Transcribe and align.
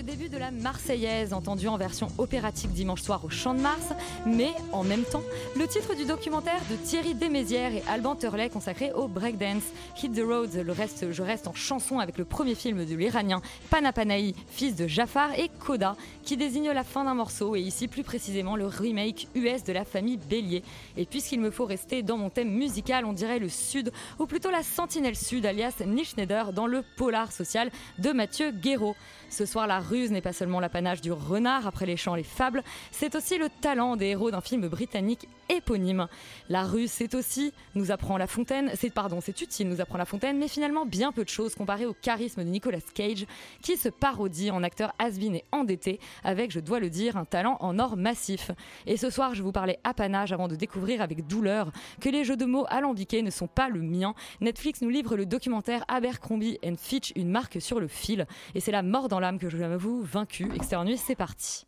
le 0.00 0.06
début 0.06 0.30
de 0.30 0.38
la 0.38 0.50
Marseillaise, 0.50 1.34
entendue 1.34 1.68
en 1.68 1.76
version 1.76 2.08
opératique 2.16 2.72
dimanche 2.72 3.02
soir 3.02 3.22
au 3.22 3.28
Champ 3.28 3.52
de 3.52 3.60
Mars, 3.60 3.92
mais 4.24 4.48
en 4.72 4.82
même 4.82 5.02
temps, 5.02 5.22
le 5.58 5.66
titre 5.66 5.94
du 5.94 6.06
documentaire 6.06 6.62
de 6.70 6.76
Thierry 6.76 7.12
Desmézières 7.12 7.74
et 7.74 7.82
Alban 7.86 8.16
Turley 8.16 8.48
consacré 8.48 8.94
au 8.94 9.08
breakdance, 9.08 9.64
Hit 10.02 10.14
the 10.14 10.22
Roads, 10.24 10.62
le 10.64 10.72
reste, 10.72 11.12
je 11.12 11.22
reste 11.22 11.48
en 11.48 11.54
chanson 11.54 11.98
avec 11.98 12.16
le 12.16 12.24
premier 12.24 12.54
film 12.54 12.82
de 12.86 12.94
l'Iranien 12.94 13.42
Panapanaï, 13.68 14.34
fils 14.48 14.74
de 14.74 14.86
Jafar, 14.86 15.38
et 15.38 15.50
Coda, 15.58 15.96
qui 16.24 16.38
désigne 16.38 16.70
la 16.70 16.84
fin 16.84 17.04
d'un 17.04 17.12
morceau, 17.12 17.54
et 17.54 17.60
ici 17.60 17.86
plus 17.86 18.02
précisément 18.02 18.56
le 18.56 18.64
remake 18.64 19.28
US 19.34 19.64
de 19.64 19.74
la 19.74 19.84
famille 19.84 20.16
Bélier. 20.16 20.62
Et 20.96 21.04
puisqu'il 21.04 21.40
me 21.40 21.50
faut 21.50 21.66
rester 21.66 22.02
dans 22.02 22.16
mon 22.16 22.30
thème 22.30 22.50
musical, 22.50 23.04
on 23.04 23.12
dirait 23.12 23.38
le 23.38 23.50
Sud, 23.50 23.92
ou 24.18 24.24
plutôt 24.24 24.50
la 24.50 24.62
Sentinelle 24.62 25.16
Sud, 25.16 25.44
alias 25.44 25.74
Neil 25.84 26.06
Schneider, 26.06 26.54
dans 26.54 26.66
le 26.66 26.82
polar 26.96 27.32
social 27.32 27.70
de 27.98 28.12
Mathieu 28.12 28.50
Guéraud. 28.50 28.96
Ce 29.28 29.46
soir, 29.46 29.68
la 29.68 29.78
ruse 29.90 30.12
n'est 30.12 30.20
pas 30.20 30.32
seulement 30.32 30.60
l'apanage 30.60 31.00
du 31.00 31.10
renard 31.10 31.66
après 31.66 31.84
les 31.84 31.96
chants, 31.96 32.14
les 32.14 32.22
fables, 32.22 32.62
c'est 32.92 33.16
aussi 33.16 33.38
le 33.38 33.48
talent 33.60 33.96
des 33.96 34.06
héros 34.06 34.30
d'un 34.30 34.40
film 34.40 34.68
britannique 34.68 35.28
éponyme. 35.48 36.06
La 36.48 36.62
ruse, 36.62 36.92
c'est 36.92 37.16
aussi, 37.16 37.52
nous 37.74 37.90
apprend 37.90 38.16
La 38.16 38.28
Fontaine, 38.28 38.70
c'est 38.74 38.90
pardon, 38.90 39.20
c'est 39.20 39.40
utile, 39.40 39.68
nous 39.68 39.80
apprend 39.80 39.98
La 39.98 40.04
Fontaine, 40.04 40.38
mais 40.38 40.46
finalement 40.46 40.86
bien 40.86 41.10
peu 41.10 41.24
de 41.24 41.28
choses 41.28 41.56
comparé 41.56 41.86
au 41.86 41.92
charisme 41.92 42.44
de 42.44 42.48
Nicolas 42.48 42.78
Cage, 42.94 43.26
qui 43.62 43.76
se 43.76 43.88
parodie 43.88 44.52
en 44.52 44.62
acteur 44.62 44.94
has-been 45.00 45.34
et 45.34 45.44
endetté, 45.50 45.98
avec, 46.22 46.52
je 46.52 46.60
dois 46.60 46.78
le 46.78 46.88
dire, 46.88 47.16
un 47.16 47.24
talent 47.24 47.56
en 47.58 47.80
or 47.80 47.96
massif. 47.96 48.52
Et 48.86 48.96
ce 48.96 49.10
soir, 49.10 49.34
je 49.34 49.42
vous 49.42 49.52
parlais 49.52 49.80
apanage 49.82 50.32
avant 50.32 50.46
de 50.46 50.54
découvrir 50.54 51.02
avec 51.02 51.26
douleur 51.26 51.72
que 52.00 52.08
les 52.08 52.22
jeux 52.22 52.36
de 52.36 52.44
mots 52.44 52.66
alambiqués 52.68 53.22
ne 53.22 53.30
sont 53.30 53.48
pas 53.48 53.68
le 53.68 53.80
mien. 53.80 54.14
Netflix 54.40 54.82
nous 54.82 54.88
livre 54.88 55.16
le 55.16 55.26
documentaire 55.26 55.84
Abercrombie 55.88 56.58
and 56.64 56.76
Fitch, 56.78 57.12
une 57.16 57.28
marque 57.28 57.60
sur 57.60 57.80
le 57.80 57.88
fil, 57.88 58.26
et 58.54 58.60
c'est 58.60 58.70
la 58.70 58.82
mort 58.82 59.08
dans 59.08 59.18
l'âme 59.18 59.40
que 59.40 59.50
je 59.50 59.56
m'avoue 59.80 60.02
vaincu. 60.02 60.46
Externe 60.54 60.86
Nuit, 60.86 60.98
c'est 60.98 61.14
parti. 61.14 61.64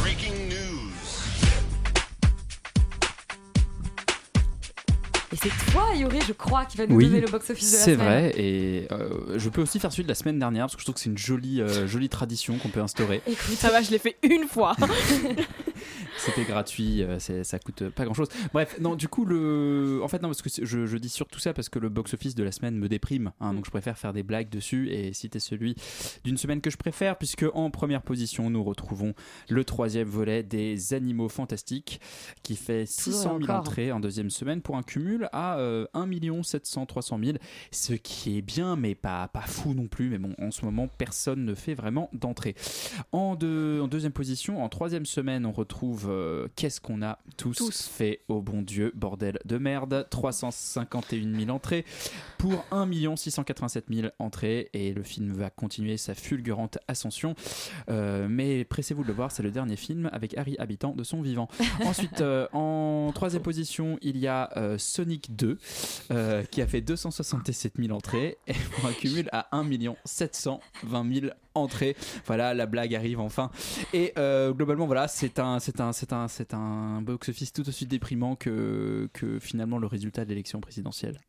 Breaking 0.00 0.32
news. 0.48 0.92
Et 5.32 5.36
c'est 5.36 5.72
toi, 5.72 5.88
Yuri, 5.96 6.18
je 6.26 6.32
crois, 6.32 6.64
qui 6.64 6.76
va 6.76 6.86
nous 6.86 6.94
Oui, 6.96 7.06
donner 7.06 7.20
le 7.20 7.26
box-office 7.28 7.72
de 7.72 7.76
la 7.76 7.82
C'est 7.82 7.92
semaine. 7.94 8.06
vrai, 8.06 8.32
et 8.36 8.86
euh, 8.92 9.36
je 9.38 9.48
peux 9.48 9.60
aussi 9.62 9.80
faire 9.80 9.90
celui 9.90 10.04
de 10.04 10.08
la 10.08 10.14
semaine 10.14 10.38
dernière, 10.38 10.66
parce 10.66 10.76
que 10.76 10.80
je 10.80 10.84
trouve 10.84 10.94
que 10.94 11.00
c'est 11.00 11.10
une 11.10 11.18
jolie, 11.18 11.60
euh, 11.60 11.86
jolie 11.88 12.08
tradition 12.08 12.56
qu'on 12.58 12.68
peut 12.68 12.80
instaurer. 12.80 13.20
Écoute, 13.26 13.56
Ça 13.56 13.70
va, 13.70 13.82
je 13.82 13.90
l'ai 13.90 13.98
fait 13.98 14.16
une 14.22 14.46
fois. 14.46 14.76
C'était 16.18 16.44
gratuit, 16.44 17.02
euh, 17.02 17.18
ça 17.18 17.58
coûte 17.58 17.88
pas 17.90 18.04
grand 18.04 18.14
chose. 18.14 18.28
Bref, 18.52 18.78
non, 18.80 18.94
du 18.94 19.08
coup, 19.08 19.24
le. 19.24 20.00
En 20.02 20.08
fait, 20.08 20.22
non, 20.22 20.28
parce 20.28 20.42
que 20.42 20.48
je, 20.64 20.86
je 20.86 20.96
dis 20.98 21.08
surtout 21.08 21.38
ça 21.38 21.52
parce 21.52 21.68
que 21.68 21.78
le 21.78 21.88
box-office 21.88 22.34
de 22.34 22.42
la 22.42 22.52
semaine 22.52 22.76
me 22.76 22.88
déprime, 22.88 23.32
hein, 23.40 23.54
donc 23.54 23.64
je 23.66 23.70
préfère 23.70 23.98
faire 23.98 24.12
des 24.12 24.22
blagues 24.22 24.48
dessus 24.48 24.88
et 24.90 25.12
citer 25.12 25.40
celui 25.40 25.74
d'une 26.24 26.36
semaine 26.36 26.60
que 26.60 26.70
je 26.70 26.76
préfère, 26.76 27.16
puisque 27.18 27.44
en 27.54 27.70
première 27.70 28.02
position, 28.02 28.50
nous 28.50 28.62
retrouvons 28.64 29.14
le 29.48 29.64
troisième 29.64 30.08
volet 30.08 30.42
des 30.42 30.94
Animaux 30.94 31.28
Fantastiques, 31.28 32.00
qui 32.42 32.56
fait 32.56 32.86
600 32.86 33.22
000 33.22 33.34
encore. 33.42 33.56
entrées 33.56 33.92
en 33.92 34.00
deuxième 34.00 34.30
semaine 34.30 34.60
pour 34.62 34.76
un 34.76 34.82
cumul 34.82 35.28
à 35.32 35.58
euh, 35.58 35.86
1 35.94 36.06
700 36.42 36.86
300 36.86 37.18
000, 37.22 37.38
ce 37.70 37.92
qui 37.92 38.38
est 38.38 38.42
bien, 38.42 38.76
mais 38.76 38.94
pas, 38.94 39.28
pas 39.28 39.42
fou 39.42 39.74
non 39.74 39.86
plus. 39.86 40.08
Mais 40.08 40.18
bon, 40.18 40.34
en 40.40 40.50
ce 40.50 40.64
moment, 40.64 40.88
personne 40.88 41.44
ne 41.44 41.54
fait 41.54 41.74
vraiment 41.74 42.10
d'entrée. 42.12 42.54
En, 43.12 43.34
deux- 43.36 43.80
en 43.82 43.88
deuxième 43.88 44.12
position, 44.12 44.62
en 44.62 44.68
troisième 44.68 45.06
semaine, 45.06 45.46
on 45.46 45.52
retrouve 45.52 45.75
euh, 46.08 46.48
Qu'est-ce 46.56 46.80
qu'on 46.80 47.02
a 47.02 47.18
tous, 47.36 47.56
Tous. 47.56 47.88
fait 47.88 48.20
au 48.28 48.40
bon 48.40 48.62
Dieu, 48.62 48.92
bordel 48.94 49.38
de 49.44 49.58
merde 49.58 50.06
351 50.10 51.38
000 51.40 51.50
entrées 51.50 51.84
pour 52.38 52.64
1 52.70 52.86
687 53.16 53.86
000 53.92 54.08
entrées 54.18 54.70
et 54.72 54.92
le 54.92 55.02
film 55.02 55.32
va 55.32 55.50
continuer 55.50 55.96
sa 55.96 56.14
fulgurante 56.14 56.78
ascension. 56.88 57.34
Euh, 57.88 58.26
mais 58.28 58.64
pressez-vous 58.64 59.02
de 59.02 59.08
le 59.08 59.14
voir, 59.14 59.30
c'est 59.30 59.42
le 59.42 59.50
dernier 59.50 59.76
film 59.76 60.08
avec 60.12 60.36
Harry 60.36 60.56
habitant 60.58 60.92
de 60.92 61.04
son 61.04 61.22
vivant. 61.22 61.48
Ensuite, 61.84 62.20
euh, 62.20 62.46
en 62.52 63.10
troisième 63.14 63.42
position, 63.42 63.98
il 64.02 64.16
y 64.18 64.26
a 64.26 64.50
Sonic 64.78 65.34
2 65.36 65.58
euh, 66.10 66.42
qui 66.44 66.62
a 66.62 66.66
fait 66.66 66.80
267 66.80 67.74
000 67.78 67.94
entrées 67.94 68.38
et 68.46 68.54
un 68.84 68.92
cumul 68.92 69.28
à 69.32 69.48
1 69.56 69.64
720 70.04 71.14
000 71.14 71.26
entrées. 71.54 71.96
Voilà, 72.26 72.54
la 72.54 72.66
blague 72.66 72.94
arrive 72.94 73.20
enfin. 73.20 73.50
Et 73.92 74.12
globalement, 74.16 74.86
voilà, 74.86 75.08
c'est 75.08 75.38
un, 75.38 75.55
c'est 75.60 75.80
un, 75.80 75.92
c'est 75.92 76.12
un, 76.12 76.28
c'est 76.28 76.54
un 76.54 77.00
box-office 77.02 77.52
tout 77.52 77.68
aussi 77.68 77.86
déprimant 77.86 78.36
que, 78.36 79.08
que 79.12 79.38
finalement 79.38 79.78
le 79.78 79.86
résultat 79.86 80.24
de 80.24 80.30
l'élection 80.30 80.60
présidentielle. 80.60 81.20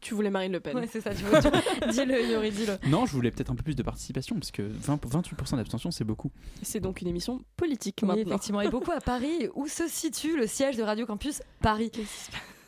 tu 0.00 0.14
voulais 0.14 0.30
Marine 0.30 0.52
Le 0.52 0.60
Pen. 0.60 0.76
Ouais, 0.76 0.88
c'est 0.90 1.00
ça, 1.00 1.10
tu 1.14 1.22
dis-le, 1.92 2.28
Yuri, 2.30 2.50
dis-le. 2.50 2.88
Non, 2.90 3.06
je 3.06 3.12
voulais 3.12 3.30
peut-être 3.30 3.50
un 3.50 3.54
peu 3.54 3.62
plus 3.62 3.76
de 3.76 3.82
participation 3.82 4.34
parce 4.36 4.50
que 4.50 4.62
20, 4.62 4.96
28% 5.06 5.56
d'abstention, 5.56 5.90
c'est 5.90 6.04
beaucoup. 6.04 6.30
C'est 6.62 6.80
donc 6.80 7.00
une 7.00 7.08
émission 7.08 7.40
politique 7.56 7.98
Oui, 8.02 8.08
maintenant. 8.08 8.26
effectivement, 8.26 8.60
et 8.60 8.70
beaucoup 8.70 8.90
à 8.92 9.00
Paris, 9.00 9.48
où 9.54 9.68
se 9.68 9.86
situe 9.88 10.36
le 10.36 10.46
siège 10.46 10.76
de 10.76 10.82
Radio 10.82 11.06
Campus 11.06 11.42
Paris. 11.60 11.92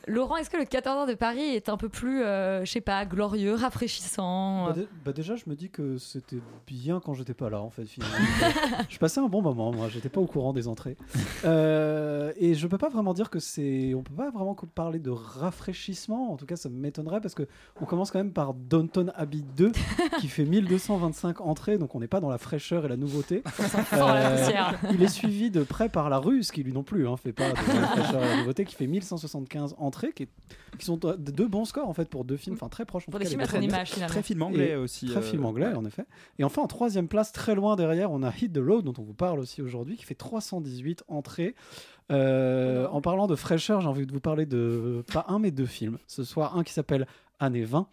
Laurent, 0.07 0.37
est-ce 0.37 0.49
que 0.49 0.57
le 0.57 0.65
14 0.65 1.07
h 1.07 1.11
de 1.11 1.15
Paris 1.15 1.41
est 1.41 1.69
un 1.69 1.77
peu 1.77 1.89
plus, 1.89 2.23
euh, 2.23 2.65
je 2.65 2.71
sais 2.71 2.81
pas, 2.81 3.05
glorieux, 3.05 3.55
rafraîchissant? 3.55 4.67
Bah, 4.67 4.75
bah 5.05 5.13
déjà, 5.13 5.37
je 5.37 5.45
me 5.47 5.55
dis 5.55 5.69
que 5.69 5.99
c'était 5.99 6.41
bien 6.67 7.01
quand 7.01 7.15
j'étais 7.15 7.35
pas 7.35 7.51
là, 7.51 7.61
en 7.61 7.71
fait, 7.71 7.85
finalement. 7.85 8.17
je 8.89 8.99
passais 8.99 9.21
un 9.21 9.29
bon 9.29 9.43
moment, 9.43 9.73
moi, 9.73 9.89
j'étais 9.89 10.09
pas 10.09 10.21
au 10.21 10.27
courant 10.27 10.53
des 10.53 10.69
entrées. 10.69 10.97
Euh, 11.45 12.33
et 12.37 12.55
je 12.55 12.67
peux 12.67 12.79
pas 12.79 12.89
vraiment 12.89 13.13
dire 13.13 13.31
que 13.31 13.39
c'est. 13.39 13.95
On 13.95 14.03
peut 14.03 14.15
pas 14.15 14.31
vraiment 14.31 14.57
parler 14.75 14.99
de 14.99 15.11
rafraîchissement, 15.11 16.33
en 16.33 16.37
tout 16.37 16.47
cas, 16.47 16.57
ça 16.57 16.69
m'étonnerait, 16.69 17.21
parce 17.21 17.35
que 17.35 17.47
on 17.81 17.85
commence 17.85 18.11
quand 18.11 18.19
même 18.19 18.33
par 18.33 18.55
Downton 18.55 19.13
Abbey 19.17 19.43
2, 19.57 19.73
qui 20.21 20.29
fait 20.29 20.45
1225 20.45 21.41
entrées, 21.43 21.79
donc 21.79 21.95
on 21.95 22.01
n'est 22.01 22.09
pas 22.09 22.21
dans 22.21 22.31
la 22.31 22.39
fraîcheur 22.39 22.85
et 22.85 22.89
la 22.89 22.97
nouveauté. 22.97 23.43
Euh, 23.93 24.73
il 24.93 25.03
est 25.03 25.09
suivi 25.09 25.51
de 25.51 25.63
près 25.63 25.89
par 25.89 26.11
la 26.11 26.19
Ruse, 26.19 26.51
qui 26.51 26.63
lui 26.63 26.73
non 26.73 26.83
plus 26.83 27.07
hein, 27.07 27.17
fait 27.17 27.33
pas 27.33 27.51
de 27.51 27.57
la 27.57 27.87
fraîcheur 27.87 28.23
et 28.23 28.29
la 28.29 28.37
nouveauté, 28.39 28.65
qui 28.65 28.75
fait 28.75 28.87
1175 28.87 29.75
entrées, 29.79 29.90
qui, 29.91 30.23
est- 30.25 30.29
qui 30.79 30.85
sont 30.87 30.97
de 30.97 31.13
deux 31.17 31.49
bons 31.49 31.65
scores 31.65 31.89
en 31.89 31.93
fait 31.95 32.09
pour 32.09 32.25
deux 32.25 32.37
films, 32.37 32.55
enfin 32.55 32.69
très 32.69 32.85
proches. 32.85 33.05
en 33.09 33.13
Pour 33.13 33.21
tout 33.21 33.27
des 33.27 33.31
cas, 33.37 33.45
films 33.45 33.47
premiers. 33.47 33.67
image. 33.67 33.91
Très 33.91 34.23
film 34.23 34.43
anglais 34.43 34.71
Et 34.71 34.77
aussi. 34.77 35.07
Très 35.07 35.19
euh, 35.19 35.23
film 35.23 35.45
anglais, 35.45 35.67
ouais. 35.69 35.75
en 35.75 35.85
effet. 35.85 36.05
Et 36.39 36.45
enfin, 36.45 36.63
en 36.63 36.67
troisième 36.67 37.09
place, 37.09 37.33
très 37.33 37.55
loin 37.55 37.77
derrière, 37.77 38.11
on 38.11 38.23
a 38.23 38.33
Hit 38.35 38.53
the 38.53 38.59
Road, 38.65 38.85
dont 38.85 38.95
on 38.99 39.03
vous 39.03 39.15
parle 39.15 39.39
aussi 39.41 39.63
aujourd'hui, 39.63 39.97
qui 39.97 40.05
fait 40.05 40.15
318 40.15 41.05
entrées. 41.09 41.55
Euh, 42.11 42.87
en 42.89 43.01
parlant 43.01 43.27
de 43.27 43.37
fraîcheur, 43.37 43.81
j'ai 43.81 43.89
envie 43.89 44.07
de 44.07 44.13
vous 44.13 44.21
parler 44.21 44.47
de 44.47 45.05
pas 45.13 45.27
un, 45.29 45.39
mais 45.39 45.51
deux 45.51 45.67
films. 45.67 45.99
Ce 46.07 46.25
soir, 46.25 46.57
un 46.57 46.65
qui 46.65 46.73
s'appelle 46.73 47.07
Année 47.39 47.63
20, 47.65 47.87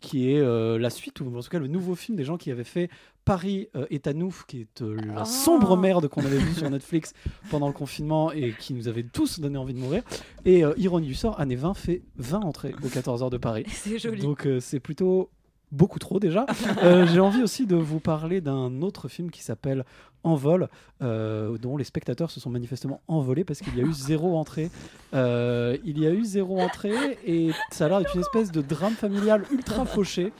qui 0.00 0.30
est 0.30 0.40
euh, 0.40 0.78
la 0.78 0.90
suite, 0.90 1.20
ou 1.20 1.36
en 1.36 1.40
tout 1.40 1.48
cas 1.48 1.58
le 1.58 1.68
nouveau 1.68 1.94
film 1.94 2.16
des 2.16 2.24
gens 2.24 2.36
qui 2.36 2.50
avaient 2.50 2.64
fait 2.64 2.90
Paris 3.24 3.68
euh, 3.76 3.86
est 3.90 4.06
à 4.06 4.12
nous, 4.12 4.34
qui 4.48 4.62
est 4.62 4.82
euh, 4.82 4.96
la 5.14 5.22
Oh. 5.22 5.24
sombre 5.24 5.76
merde 5.76 6.08
qu'on 6.08 6.24
avait 6.24 6.38
vue 6.38 6.54
sur 6.54 6.68
Netflix 6.68 7.12
pendant 7.50 7.66
le 7.68 7.72
confinement 7.72 8.32
et 8.32 8.52
qui 8.58 8.74
nous 8.74 8.88
avait 8.88 9.04
tous 9.04 9.38
donné 9.40 9.58
envie 9.58 9.74
de 9.74 9.78
mourir. 9.78 10.02
Et 10.44 10.64
euh, 10.64 10.72
ironie 10.76 11.06
du 11.06 11.14
sort, 11.14 11.38
Année 11.40 11.54
20 11.56 11.74
fait 11.74 12.02
20 12.16 12.40
entrées 12.40 12.74
aux 12.84 12.88
14 12.88 13.22
heures 13.22 13.30
de 13.30 13.38
Paris. 13.38 13.64
C'est 13.68 13.98
joli. 13.98 14.22
Donc 14.22 14.46
euh, 14.46 14.58
c'est 14.60 14.80
plutôt 14.80 15.30
beaucoup 15.70 15.98
trop 15.98 16.18
déjà. 16.20 16.44
Euh, 16.82 17.06
J'ai 17.06 17.20
envie 17.20 17.42
aussi 17.42 17.66
de 17.66 17.76
vous 17.76 18.00
parler 18.00 18.40
d'un 18.40 18.82
autre 18.82 19.08
film 19.08 19.30
qui 19.30 19.42
s'appelle 19.42 19.84
Envol, 20.24 20.68
euh, 21.02 21.56
dont 21.58 21.76
les 21.76 21.84
spectateurs 21.84 22.30
se 22.30 22.40
sont 22.40 22.50
manifestement 22.50 23.00
envolés 23.08 23.42
parce 23.44 23.60
qu'il 23.60 23.76
y 23.76 23.80
a 23.80 23.84
eu 23.84 23.92
zéro 23.92 24.36
entrée. 24.36 24.70
Euh, 25.14 25.76
il 25.84 25.98
y 25.98 26.06
a 26.06 26.10
eu 26.10 26.24
zéro 26.24 26.60
entrée 26.60 27.18
et 27.26 27.50
ça 27.70 27.86
a 27.86 27.88
l'air 27.88 27.98
d'être 28.00 28.14
une 28.14 28.20
espèce 28.20 28.52
de 28.52 28.60
drame 28.62 28.92
familial 28.94 29.44
ultra 29.50 29.84
fauché. 29.84 30.32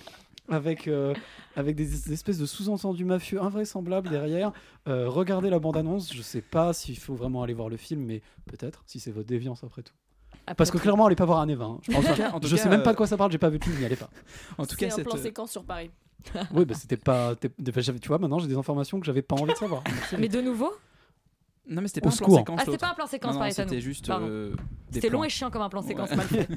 Avec, 0.48 0.88
euh, 0.88 1.14
avec 1.56 1.76
des, 1.76 1.84
des 1.86 2.12
espèces 2.12 2.38
de 2.38 2.46
sous-entendus 2.46 3.04
mafieux 3.04 3.40
invraisemblables 3.40 4.08
derrière. 4.08 4.52
Euh, 4.88 5.08
regardez 5.08 5.50
la 5.50 5.58
bande-annonce, 5.58 6.12
je 6.12 6.22
sais 6.22 6.42
pas 6.42 6.72
s'il 6.72 6.98
faut 6.98 7.14
vraiment 7.14 7.42
aller 7.42 7.54
voir 7.54 7.68
le 7.68 7.76
film, 7.76 8.02
mais 8.04 8.22
peut-être, 8.46 8.82
si 8.86 9.00
c'est 9.00 9.12
votre 9.12 9.28
déviance 9.28 9.62
après 9.64 9.82
tout. 9.82 9.94
Parce 10.56 10.70
que 10.72 10.78
clairement, 10.78 11.06
allez 11.06 11.14
pas 11.16 11.24
voir 11.24 11.38
un 11.40 11.48
Eva. 11.48 11.66
hein. 11.66 11.78
Je, 11.82 11.92
pense 11.92 11.98
En 11.98 12.02
tout 12.02 12.08
pas. 12.08 12.16
cas- 12.16 12.30
en 12.32 12.40
tout 12.40 12.48
Je 12.48 12.56
cas, 12.56 12.62
sais 12.62 12.68
même 12.68 12.82
pas 12.82 12.90
euh, 12.90 12.92
de 12.92 12.96
quoi 12.96 13.06
ça 13.06 13.16
parle, 13.16 13.30
j'ai 13.30 13.38
pas 13.38 13.48
vu 13.48 13.58
le 13.58 13.64
film, 13.64 13.78
n'y 13.78 13.84
allez 13.84 13.96
pas. 13.96 14.10
En 14.58 14.64
tout 14.66 14.70
C'est 14.70 14.76
cas, 14.76 14.86
un 14.86 14.90
cette, 14.96 15.04
plan 15.04 15.16
euh, 15.16 15.22
séquence 15.22 15.52
sur 15.52 15.64
Paris. 15.64 15.90
Oui, 16.54 16.64
bah 16.64 16.74
c'était 16.74 16.96
pas. 16.96 17.34
bah, 17.34 17.82
tu 17.82 18.08
vois, 18.08 18.18
maintenant 18.18 18.38
j'ai 18.38 18.46
des 18.48 18.56
informations 18.56 19.00
que 19.00 19.06
j'avais 19.06 19.22
pas 19.22 19.34
envie 19.36 19.52
de 19.52 19.58
savoir. 19.58 19.82
Mais 20.18 20.28
de 20.28 20.40
nouveau? 20.40 20.72
Non, 21.68 21.80
mais 21.80 21.86
c'était 21.88 22.00
Au 22.04 22.10
pas 22.10 22.14
un 22.14 22.16
plan 22.18 22.36
séquence. 22.38 22.58
Ah, 22.60 22.64
c'était 22.64 22.78
pas 22.78 22.90
un 22.90 22.94
plan 22.94 23.06
séquence, 23.06 23.54
C'était 23.54 23.80
juste. 23.80 24.10
Euh, 24.10 24.52
C'était 24.90 25.08
long 25.08 25.22
et 25.22 25.28
chiant 25.28 25.48
comme 25.50 25.62
un 25.62 25.68
plan 25.68 25.80
séquence 25.82 26.10
Ouais. 26.10 26.16
mal 26.16 26.26
fait. 26.26 26.48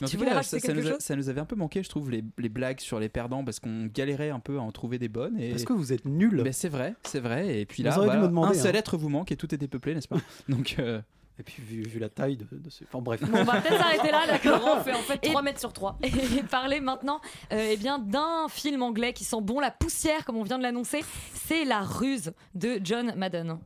Mais 0.00 0.06
en 0.06 0.10
Tu 0.10 0.16
tout 0.16 0.24
cas, 0.24 0.42
ça, 0.42 0.58
nous 0.74 0.86
a- 0.86 0.90
chose? 0.92 1.00
ça 1.00 1.16
nous 1.16 1.28
avait 1.28 1.40
un 1.40 1.44
peu 1.44 1.56
manqué, 1.56 1.82
je 1.82 1.88
trouve, 1.88 2.10
les, 2.10 2.24
les 2.38 2.48
blagues 2.48 2.80
sur 2.80 2.98
les 3.00 3.08
perdants 3.08 3.44
parce 3.44 3.60
qu'on 3.60 3.86
galérait 3.86 4.30
un 4.30 4.40
peu 4.40 4.58
à 4.58 4.60
en 4.62 4.72
trouver 4.72 4.98
des 4.98 5.08
bonnes. 5.08 5.38
Et... 5.40 5.50
Parce 5.50 5.64
que 5.64 5.72
vous 5.72 5.92
êtes 5.92 6.04
nuls. 6.04 6.42
Ben, 6.42 6.52
c'est 6.52 6.68
vrai, 6.68 6.94
c'est 7.04 7.20
vrai. 7.20 7.60
Et 7.60 7.66
puis 7.66 7.82
Vous 7.82 7.88
là, 7.88 7.94
voilà, 7.96 8.26
demander, 8.26 8.56
un 8.58 8.60
seul 8.60 8.74
hein. 8.76 8.78
être 8.80 8.96
vous 8.96 9.08
manque 9.08 9.32
et 9.32 9.36
tout 9.36 9.54
est 9.54 9.58
dépeuplé, 9.58 9.94
n'est-ce 9.94 10.08
pas? 10.08 10.16
Donc, 10.48 10.76
euh, 10.78 11.00
Et 11.38 11.42
puis 11.42 11.62
vu, 11.62 11.82
vu 11.82 11.98
la 11.98 12.08
taille 12.08 12.36
de, 12.36 12.46
de 12.50 12.70
ce. 12.70 12.84
Enfin 12.84 13.00
bref. 13.00 13.20
Bon, 13.22 13.38
on 13.40 13.44
va 13.44 13.60
peut-être 13.60 13.78
s'arrêter 13.80 14.10
là, 14.10 14.26
d'accord 14.28 14.58
Laurent 14.58 14.80
fait 14.82 14.92
en 14.92 14.98
fait 15.02 15.18
Et- 15.22 15.28
3 15.30 15.42
mètres 15.42 15.60
sur 15.60 15.72
3. 15.72 15.98
et 16.02 16.42
parler 16.42 16.80
maintenant 16.80 17.20
euh, 17.52 17.70
eh 17.72 17.76
bien, 17.76 17.98
d'un 17.98 18.46
film 18.48 18.82
anglais 18.82 19.12
qui 19.12 19.24
sent 19.24 19.40
bon 19.42 19.60
la 19.60 19.70
poussière, 19.70 20.24
comme 20.24 20.36
on 20.36 20.42
vient 20.42 20.58
de 20.58 20.62
l'annoncer. 20.62 21.00
C'est 21.34 21.64
La 21.64 21.80
Ruse 21.82 22.32
de 22.54 22.80
John 22.82 23.14
Madden. 23.16 23.58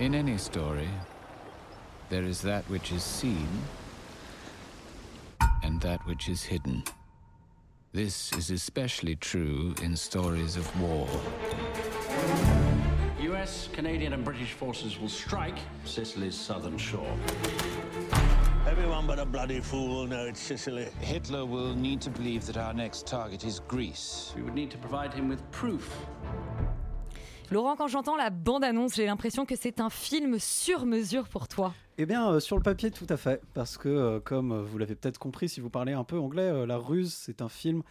In 0.00 0.14
any 0.14 0.38
story, 0.38 0.88
there 2.08 2.26
is 2.26 2.40
that 2.42 2.62
which 2.70 2.90
is 2.90 3.00
seen 3.00 3.46
and 5.62 5.80
that 5.80 6.04
which 6.06 6.28
is 6.28 6.42
hidden. 6.42 6.82
This 7.92 8.32
is 8.32 8.50
especially 8.50 9.16
true 9.16 9.74
in 9.82 9.96
stories 9.96 10.56
of 10.56 10.80
war. 10.80 11.08
US, 13.20 13.68
Canadian, 13.72 14.14
and 14.14 14.24
British 14.24 14.52
forces 14.52 14.98
will 14.98 15.08
strike 15.08 15.58
Sicily's 15.84 16.34
southern 16.34 16.78
shore. 16.78 17.16
Everyone 18.66 19.06
but 19.06 19.18
a 19.18 19.26
bloody 19.26 19.60
fool 19.60 19.88
will 19.88 20.06
know 20.06 20.24
it's 20.26 20.40
Sicily. 20.40 20.88
Hitler 21.00 21.44
will 21.44 21.74
need 21.74 22.00
to 22.00 22.10
believe 22.10 22.46
that 22.46 22.56
our 22.56 22.72
next 22.72 23.06
target 23.06 23.44
is 23.44 23.60
Greece. 23.60 24.32
We 24.34 24.42
would 24.42 24.54
need 24.54 24.70
to 24.70 24.78
provide 24.78 25.12
him 25.12 25.28
with 25.28 25.48
proof. 25.50 25.94
Laurent, 27.52 27.76
quand 27.76 27.86
j'entends 27.86 28.16
la 28.16 28.30
bande-annonce, 28.30 28.94
j'ai 28.94 29.04
l'impression 29.04 29.44
que 29.44 29.56
c'est 29.56 29.78
un 29.78 29.90
film 29.90 30.38
sur 30.38 30.86
mesure 30.86 31.28
pour 31.28 31.48
toi. 31.48 31.74
Eh 31.98 32.06
bien, 32.06 32.30
euh, 32.30 32.40
sur 32.40 32.56
le 32.56 32.62
papier, 32.62 32.90
tout 32.90 33.06
à 33.10 33.18
fait. 33.18 33.42
Parce 33.52 33.76
que, 33.76 33.90
euh, 33.90 34.20
comme 34.20 34.52
euh, 34.52 34.62
vous 34.62 34.78
l'avez 34.78 34.94
peut-être 34.94 35.18
compris 35.18 35.50
si 35.50 35.60
vous 35.60 35.68
parlez 35.68 35.92
un 35.92 36.02
peu 36.02 36.18
anglais, 36.18 36.66
La 36.66 36.78
Ruse, 36.78 37.12
c'est 37.12 37.42
un 37.42 37.50
film 37.50 37.82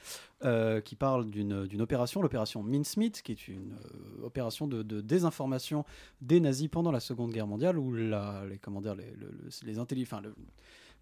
qui 0.83 0.95
parle 0.95 1.29
d'une 1.29 1.79
opération, 1.79 2.23
l'opération 2.23 2.63
Mincemeat, 2.63 3.21
qui 3.21 3.33
est 3.33 3.47
une 3.47 3.75
opération 4.23 4.65
de, 4.65 4.81
désinformation 5.01 5.85
des 6.21 6.39
nazis 6.39 6.67
pendant 6.67 6.91
la 6.91 6.99
Seconde 6.99 7.31
Guerre 7.31 7.45
mondiale, 7.45 7.77
où 7.77 7.93
la, 7.93 8.43
les, 8.49 8.57
comment 8.57 8.81
dire, 8.81 8.95
les, 8.95 9.11
le- 9.11 9.29
le- 9.29 10.35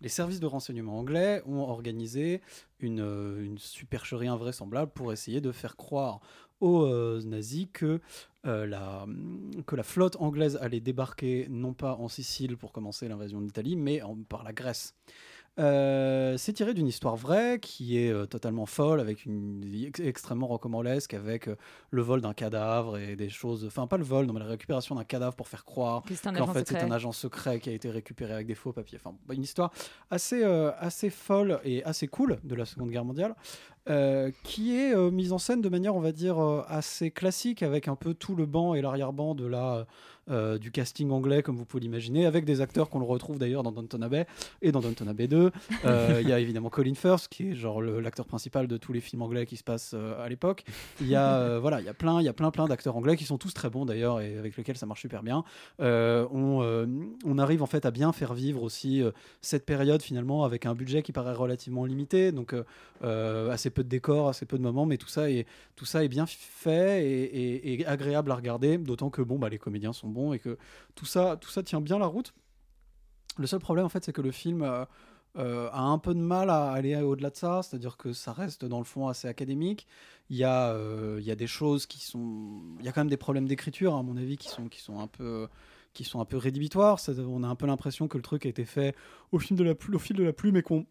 les, 0.01 0.09
services 0.09 0.41
de 0.41 0.45
renseignement 0.45 0.99
anglais 0.99 1.41
ont 1.45 1.61
organisé 1.61 2.41
une, 2.81 2.99
une 3.39 3.57
supercherie 3.57 4.27
invraisemblable 4.27 4.91
pour 4.91 5.13
essayer 5.13 5.39
de 5.39 5.53
faire 5.53 5.77
croire 5.77 6.19
aux 6.59 6.85
nazis 7.21 7.67
que, 7.71 8.01
euh, 8.45 8.65
la, 8.65 9.05
que 9.67 9.75
la 9.75 9.83
flotte 9.83 10.15
anglaise 10.19 10.57
allait 10.61 10.79
débarquer 10.79 11.47
non 11.49 11.73
pas 11.73 11.95
en 11.95 12.07
Sicile 12.07 12.55
pour 12.57 12.71
commencer 12.71 13.07
l'invasion 13.07 13.41
d'Italie, 13.41 13.75
mais 13.75 14.01
en- 14.01 14.15
par 14.15 14.43
la 14.43 14.53
Grèce. 14.53 14.95
Euh, 15.57 16.37
c'est 16.37 16.53
tiré 16.53 16.73
d'une 16.73 16.87
histoire 16.87 17.17
vraie 17.17 17.59
qui 17.59 17.97
est 17.97 18.11
euh, 18.11 18.25
totalement 18.25 18.65
folle, 18.65 19.01
avec 19.01 19.25
une 19.25 19.61
ex- 19.87 19.99
extrêmement 19.99 20.47
rocambolesque, 20.47 21.13
avec 21.13 21.49
euh, 21.49 21.57
le 21.91 22.01
vol 22.01 22.21
d'un 22.21 22.33
cadavre 22.33 22.97
et 22.97 23.17
des 23.17 23.27
choses. 23.27 23.65
Enfin, 23.65 23.85
pas 23.85 23.97
le 23.97 24.05
vol, 24.05 24.25
non, 24.25 24.31
mais 24.33 24.39
la 24.39 24.45
récupération 24.45 24.95
d'un 24.95 25.03
cadavre 25.03 25.35
pour 25.35 25.49
faire 25.49 25.65
croire 25.65 26.03
Que 26.03 26.15
c'est 26.15 26.27
un 26.27 26.33
qu'en 26.33 26.45
fait 26.53 26.65
c'est 26.67 26.75
un 26.85 26.91
agent 26.91 27.11
secret 27.11 27.59
qui 27.59 27.69
a 27.69 27.73
été 27.73 27.89
récupéré 27.89 28.31
avec 28.33 28.47
des 28.47 28.55
faux 28.55 28.71
papiers. 28.71 28.99
Enfin, 29.03 29.17
une 29.33 29.43
histoire 29.43 29.73
assez, 30.09 30.43
assez 30.43 31.09
folle 31.09 31.59
et 31.65 31.83
assez 31.83 32.07
cool 32.07 32.39
de 32.45 32.55
la 32.55 32.63
Seconde 32.65 32.91
Guerre 32.91 33.03
mondiale. 33.05 33.35
Euh, 33.89 34.29
qui 34.43 34.75
est 34.75 34.95
euh, 34.95 35.09
mise 35.09 35.33
en 35.33 35.39
scène 35.39 35.61
de 35.61 35.69
manière, 35.69 35.95
on 35.95 35.99
va 35.99 36.11
dire, 36.11 36.37
euh, 36.37 36.63
assez 36.67 37.09
classique, 37.09 37.63
avec 37.63 37.87
un 37.87 37.95
peu 37.95 38.13
tout 38.13 38.35
le 38.35 38.45
banc 38.45 38.75
et 38.75 38.81
l'arrière-ban 38.81 39.33
de 39.33 39.47
la, 39.47 39.87
du 40.59 40.69
casting 40.69 41.09
anglais, 41.09 41.41
comme 41.41 41.55
vous 41.55 41.65
pouvez 41.65 41.81
l'imaginer, 41.81 42.27
avec 42.27 42.45
des 42.45 42.61
acteurs 42.61 42.91
qu'on 42.91 42.99
le 42.99 43.05
retrouve 43.05 43.39
d'ailleurs 43.39 43.63
dans 43.63 43.71
Downton 43.71 44.03
Abbey 44.03 44.27
et 44.61 44.71
dans 44.71 44.79
Downton 44.79 45.07
Abbey 45.07 45.27
2. 45.27 45.49
Euh, 45.85 46.19
Il 46.21 46.29
y 46.29 46.31
a 46.31 46.39
évidemment 46.39 46.69
Colin 46.69 46.93
Firth, 46.93 47.27
qui 47.29 47.49
est 47.49 47.55
genre 47.55 47.81
l'acteur 47.81 48.27
principal 48.27 48.67
de 48.67 48.77
tous 48.77 48.93
les 48.93 48.99
films 48.99 49.23
anglais 49.23 49.47
qui 49.47 49.57
se 49.57 49.63
passent 49.63 49.95
à 49.95 50.29
l'époque. 50.29 50.65
Il 51.01 51.07
y 51.07 51.15
a, 51.15 51.57
voilà, 51.61 51.79
il 51.79 51.85
y 51.87 51.89
a 51.89 51.95
plein, 51.95 52.21
il 52.21 52.25
y 52.25 52.29
a 52.29 52.33
plein, 52.33 52.51
plein 52.51 52.67
d'acteurs 52.67 52.95
anglais 52.95 53.17
qui 53.17 53.23
sont 53.23 53.39
tous 53.39 53.55
très 53.55 53.71
bons 53.71 53.85
d'ailleurs 53.85 54.21
et 54.21 54.37
avec 54.37 54.55
lesquels 54.55 54.77
ça 54.77 54.85
marche 54.85 55.01
super 55.01 55.23
bien. 55.23 55.43
On, 55.79 56.87
on 57.25 57.37
arrive 57.39 57.63
en 57.63 57.67
fait 57.67 57.87
à 57.87 57.91
bien 57.91 58.11
faire 58.11 58.35
vivre 58.35 58.61
aussi 58.61 59.01
cette 59.41 59.65
période 59.65 60.03
finalement 60.03 60.43
avec 60.43 60.67
un 60.67 60.75
budget 60.75 61.01
qui 61.01 61.11
paraît 61.11 61.33
relativement 61.33 61.85
limité, 61.85 62.31
donc 62.31 62.53
assez 63.01 63.71
peu 63.71 63.78
de 63.83 63.89
décors, 63.89 64.29
assez 64.29 64.45
peu 64.45 64.57
de 64.57 64.63
moments, 64.63 64.85
mais 64.85 64.97
tout 64.97 65.07
ça 65.07 65.29
est, 65.29 65.47
tout 65.75 65.85
ça 65.85 66.03
est 66.03 66.07
bien 66.07 66.25
fait 66.25 67.03
et, 67.05 67.85
agréable 67.85 68.31
à 68.31 68.35
regarder, 68.35 68.77
d'autant 68.77 69.09
que 69.09 69.21
bon, 69.21 69.39
bah, 69.39 69.49
les 69.49 69.57
comédiens 69.57 69.93
sont 69.93 70.09
bons 70.09 70.33
et 70.33 70.39
que 70.39 70.57
tout 70.95 71.05
ça, 71.05 71.37
tout 71.37 71.49
ça 71.49 71.63
tient 71.63 71.81
bien 71.81 71.99
la 71.99 72.05
route. 72.05 72.33
Le 73.37 73.47
seul 73.47 73.59
problème 73.59 73.85
en 73.85 73.89
fait, 73.89 74.03
c'est 74.03 74.13
que 74.13 74.21
le 74.21 74.31
film 74.31 74.63
euh, 74.63 74.85
euh, 75.37 75.69
a 75.71 75.81
un 75.81 75.97
peu 75.97 76.13
de 76.13 76.19
mal 76.19 76.49
à 76.49 76.71
aller 76.71 76.95
au-delà 76.95 77.29
de 77.29 77.35
ça, 77.35 77.61
c'est-à-dire 77.63 77.97
que 77.97 78.13
ça 78.13 78.33
reste 78.33 78.65
dans 78.65 78.79
le 78.79 78.85
fond 78.85 79.07
assez 79.07 79.27
académique. 79.27 79.87
Il 80.29 80.37
y 80.37 80.43
a, 80.43 80.71
euh, 80.71 81.17
il 81.19 81.25
y 81.25 81.31
a 81.31 81.35
des 81.35 81.47
choses 81.47 81.85
qui 81.85 82.03
sont, 82.03 82.61
il 82.79 82.85
y 82.85 82.87
a 82.89 82.91
quand 82.91 83.01
même 83.01 83.09
des 83.09 83.17
problèmes 83.17 83.47
d'écriture 83.47 83.95
à 83.95 84.03
mon 84.03 84.17
avis 84.17 84.37
qui 84.37 84.49
sont, 84.49 84.67
qui 84.67 84.81
sont 84.81 84.99
un 84.99 85.07
peu 85.07 85.47
qui 85.93 86.03
sont 86.03 86.19
un 86.19 86.25
peu 86.25 86.37
rédhibitoires. 86.37 86.99
On 87.07 87.43
a 87.43 87.47
un 87.47 87.55
peu 87.55 87.65
l'impression 87.65 88.07
que 88.07 88.17
le 88.17 88.23
truc 88.23 88.45
a 88.45 88.49
été 88.49 88.65
fait 88.65 88.95
au 89.31 89.39
fil 89.39 89.57
de 89.57 89.63
la, 89.63 89.73
plu- 89.73 89.95
au 89.95 89.99
fil 89.99 90.15
de 90.15 90.23
la 90.23 90.33
plume 90.33 90.57
et 90.57 90.61
qu'on 90.61 90.85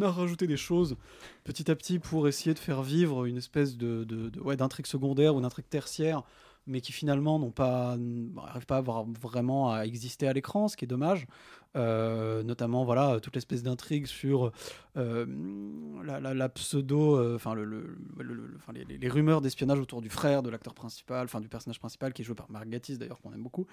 a 0.00 0.10
rajouté 0.10 0.46
des 0.46 0.56
choses 0.56 0.96
petit 1.44 1.70
à 1.70 1.76
petit 1.76 1.98
pour 1.98 2.28
essayer 2.28 2.54
de 2.54 2.58
faire 2.58 2.82
vivre 2.82 3.24
une 3.24 3.36
espèce 3.38 3.76
de, 3.76 4.04
de, 4.04 4.54
d'intrigue 4.54 4.86
secondaire 4.86 5.34
ou 5.34 5.40
d'intrigue 5.40 5.68
tertiaire, 5.68 6.22
mais 6.66 6.80
qui 6.80 6.92
finalement 6.92 7.38
n'ont 7.38 7.50
pas, 7.50 7.96
n'arrivent 7.98 8.66
pas 8.66 8.78
à 8.78 8.82
vraiment 8.82 9.72
à 9.72 9.84
exister 9.84 10.28
à 10.28 10.32
l'écran, 10.32 10.68
ce 10.68 10.76
qui 10.76 10.84
est 10.84 10.88
dommage. 10.88 11.26
Euh, 11.76 12.42
notamment 12.42 12.86
voilà 12.86 13.20
toute 13.20 13.34
l'espèce 13.34 13.62
d'intrigue 13.62 14.06
sur 14.06 14.52
euh, 14.96 15.26
la, 16.02 16.48
pseudo 16.48 17.14
euh, 17.14 17.34
enfin 17.36 17.52
le, 17.52 17.98
les, 18.88 19.08
rumeurs 19.10 19.42
d'espionnage 19.42 19.78
autour 19.78 20.00
du 20.00 20.08
frère 20.08 20.42
de 20.42 20.48
l'acteur 20.48 20.72
principal 20.72 21.26
enfin 21.26 21.42
du 21.42 21.48
personnage 21.48 21.78
principal 21.78 22.14
qui 22.14 22.22
est 22.22 22.24
joué 22.24 22.34
par 22.34 22.50
Mark 22.50 22.66
Gatiss 22.68 22.98
d'ailleurs 22.98 23.20
qu'on 23.20 23.34
aime 23.34 23.42
beaucoup. 23.42 23.66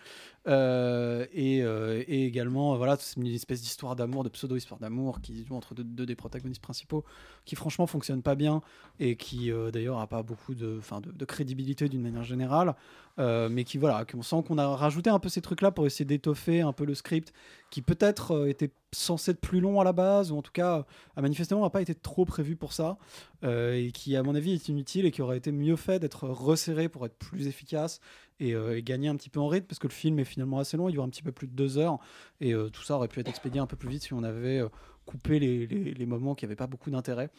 Et, 0.46 1.64
également 2.10 2.76
voilà 2.76 2.98
une 3.16 3.28
espèce 3.28 3.62
d'histoire 3.62 3.96
d'amour 3.96 4.26
de 4.26 4.30
pseudo 4.30 4.58
histoire 4.58 4.80
d'amour 4.80 5.22
qui 5.22 5.46
joue 5.46 5.56
entre 5.56 5.74
deux, 5.74 6.06
des 6.06 6.16
protagonistes 6.16 6.62
principaux 6.62 7.06
qui 7.46 7.56
franchement 7.56 7.88
fonctionne 7.88 8.22
pas 8.22 8.36
bien 8.36 8.62
et 9.00 9.16
qui 9.16 9.52
d'ailleurs 9.72 10.00
a 10.00 10.08
pas 10.08 10.22
beaucoup 10.22 10.54
de, 10.54 10.76
enfin, 10.80 11.00
de, 11.00 11.14
de 11.14 11.26
crédibilité 11.26 11.88
d'une 11.88 12.02
manière 12.02 12.24
générale, 12.24 12.76
mais 13.18 13.64
qui 13.64 13.78
voilà, 13.78 14.04
qu'on 14.04 14.22
sent 14.22 14.44
qu'on 14.46 14.58
a 14.58 14.68
rajouté 14.76 15.10
un 15.10 15.20
peu 15.20 15.30
ces 15.30 15.42
trucs-là 15.42 15.72
pour 15.72 15.86
essayer 15.86 16.06
d'étoffer 16.06 16.60
un 16.60 16.74
peu 16.74 16.84
le 16.84 16.94
script, 16.94 17.34
qui 17.76 17.82
peut-être 17.82 18.32
euh, 18.32 18.48
était 18.48 18.72
censé 18.94 19.32
être 19.32 19.42
plus 19.42 19.60
long 19.60 19.82
à 19.82 19.84
la 19.84 19.92
base, 19.92 20.32
ou 20.32 20.38
en 20.38 20.42
tout 20.42 20.54
cas, 20.54 20.86
a 21.18 21.22
manifestement 21.22 21.62
n'a 21.62 21.70
pas 21.70 21.82
été 21.82 21.94
trop 21.94 22.24
prévu 22.24 22.56
pour 22.56 22.72
ça, 22.72 22.98
euh, 23.44 23.74
et 23.74 23.92
qui 23.92 24.16
à 24.16 24.24
mon 24.24 24.34
avis 24.34 24.54
est 24.54 24.70
inutile 24.70 25.06
et 25.06 25.12
qui 25.12 25.22
aurait 25.22 25.36
été 25.38 25.52
mieux 25.52 25.76
fait 25.76 26.00
d'être 26.00 26.26
resserré 26.30 26.88
pour 26.88 27.06
être 27.06 27.18
plus 27.18 27.48
efficace 27.48 28.00
et, 28.40 28.56
euh, 28.56 28.80
gagner 28.82 29.10
un 29.10 29.18
petit 29.18 29.30
peu 29.30 29.42
en 29.42 29.50
rythme, 29.50 29.68
parce 29.68 29.80
que 29.80 29.88
le 29.88 29.94
film 29.94 30.20
est 30.20 30.24
finalement 30.24 30.60
assez 30.60 30.78
long, 30.78 30.88
il 30.88 30.94
dure 30.94 31.04
un 31.04 31.10
petit 31.10 31.22
peu 31.22 31.34
plus 31.34 31.48
de 31.48 31.54
deux 31.54 31.78
heures, 31.78 32.00
et 32.40 32.54
euh, 32.54 32.70
tout 32.70 32.84
ça 32.84 32.96
aurait 32.96 33.10
pu 33.10 33.20
être 33.20 33.28
expédié 33.28 33.60
un 33.60 33.68
peu 33.68 33.76
plus 33.76 33.90
vite 33.90 34.04
si 34.04 34.14
on 34.14 34.24
avait 34.24 34.60
euh, 34.60 34.70
coupé 35.06 35.38
les- 35.40 35.68
les 35.68 36.06
moments 36.06 36.34
qui 36.34 36.46
n'avaient 36.46 36.56
pas 36.56 36.68
beaucoup 36.68 36.90
d'intérêt. 36.92 37.30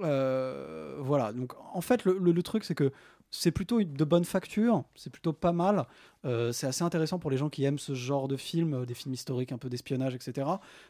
Euh, 0.00 0.96
voilà, 1.00 1.32
donc 1.32 1.52
en 1.74 1.80
fait, 1.80 2.04
le, 2.04 2.42
truc, 2.42 2.64
c'est 2.64 2.74
que 2.74 2.92
c'est 3.30 3.50
plutôt 3.50 3.82
de 3.82 4.04
bonne 4.04 4.24
facture, 4.24 4.84
c'est 4.94 5.10
plutôt 5.10 5.32
pas 5.32 5.52
mal. 5.52 5.86
Euh, 6.24 6.52
c'est 6.52 6.66
assez 6.66 6.82
intéressant 6.82 7.18
pour 7.18 7.30
les 7.30 7.36
gens 7.36 7.48
qui 7.48 7.64
aiment 7.64 7.78
ce 7.78 7.94
genre 7.94 8.26
de 8.26 8.36
films, 8.36 8.74
euh, 8.74 8.86
des 8.86 8.94
films 8.94 9.14
historiques, 9.14 9.52
un 9.52 9.58
peu 9.58 9.68
d'espionnage, 9.68 10.14
etc. 10.14 10.46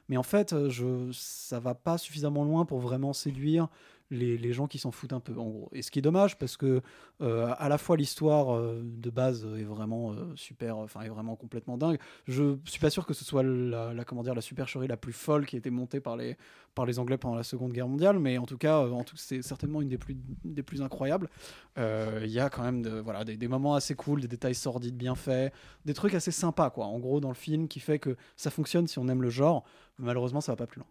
Mais 0.08 0.16
en 0.16 0.22
fait, 0.22 0.54
ça 1.12 1.60
va 1.60 1.74
pas 1.74 1.98
suffisamment 1.98 2.44
loin 2.44 2.64
pour 2.64 2.80
vraiment 2.80 3.12
séduire 3.12 3.68
les, 4.10 4.52
gens 4.52 4.66
qui 4.66 4.78
s'en 4.78 4.90
foutent 4.90 5.12
un 5.12 5.20
peu, 5.20 5.32
en 5.38 5.48
gros. 5.48 5.68
Et 5.72 5.82
ce 5.82 5.90
qui 5.90 5.98
est 5.98 6.02
dommage, 6.02 6.38
parce 6.38 6.56
que 6.56 6.80
euh, 7.20 7.54
à 7.58 7.68
la 7.68 7.78
fois 7.78 7.96
l'histoire 7.96 8.54
euh, 8.54 8.80
de 8.82 9.10
base 9.10 9.46
est 9.58 9.64
vraiment 9.64 10.12
euh, 10.12 10.34
super, 10.36 10.78
enfin 10.78 11.02
est 11.02 11.08
vraiment 11.08 11.36
complètement 11.36 11.76
dingue. 11.76 11.98
Je 12.26 12.56
suis 12.64 12.80
pas 12.80 12.90
sûr 12.90 13.06
que 13.06 13.14
ce 13.14 13.24
soit 13.24 13.42
la, 13.42 14.04
comment 14.06 14.22
dire 14.22 14.34
la 14.34 14.40
supercherie 14.40 14.88
la 14.88 14.96
plus 14.96 15.12
folle 15.12 15.46
qui 15.46 15.56
a 15.56 15.58
été 15.58 15.70
montée 15.70 16.00
par 16.00 16.16
les 16.16 16.36
par 16.74 16.86
les 16.86 16.98
Anglais 16.98 17.18
pendant 17.18 17.34
la 17.34 17.42
Seconde 17.42 17.72
Guerre 17.72 17.88
mondiale, 17.88 18.18
mais 18.18 18.38
en 18.38 18.46
tout 18.46 18.58
cas, 18.58 18.78
en 18.78 19.02
tout 19.02 19.16
c'est 19.16 19.42
certainement 19.42 19.82
une 19.82 19.88
des 19.88 19.98
plus 19.98 20.16
des 20.44 20.62
plus 20.62 20.80
incroyables. 20.80 21.28
Il 21.76 22.30
y 22.30 22.40
a 22.40 22.50
quand 22.50 22.62
même 22.62 22.86
voilà 23.00 23.24
des, 23.24 23.36
des 23.36 23.48
moments 23.48 23.74
assez 23.74 23.94
cool, 23.94 24.20
des 24.20 24.28
détails 24.28 24.54
sordides 24.54 24.96
bien 24.96 25.14
faits, 25.14 25.52
des 25.84 25.94
trucs 25.94 26.14
assez 26.14 26.30
sympas 26.30 26.70
quoi. 26.70 26.86
En 26.86 26.98
gros, 26.98 27.20
dans 27.20 27.28
le 27.28 27.34
film, 27.34 27.68
qui 27.68 27.80
fait 27.80 27.98
que 27.98 28.16
ça 28.36 28.50
fonctionne 28.50 28.86
si 28.86 28.98
on 28.98 29.08
aime 29.08 29.22
le 29.22 29.30
genre. 29.30 29.64
Malheureusement, 29.98 30.40
ça 30.40 30.52
va 30.52 30.56
pas 30.56 30.66
plus 30.66 30.80
loin. 30.80 30.88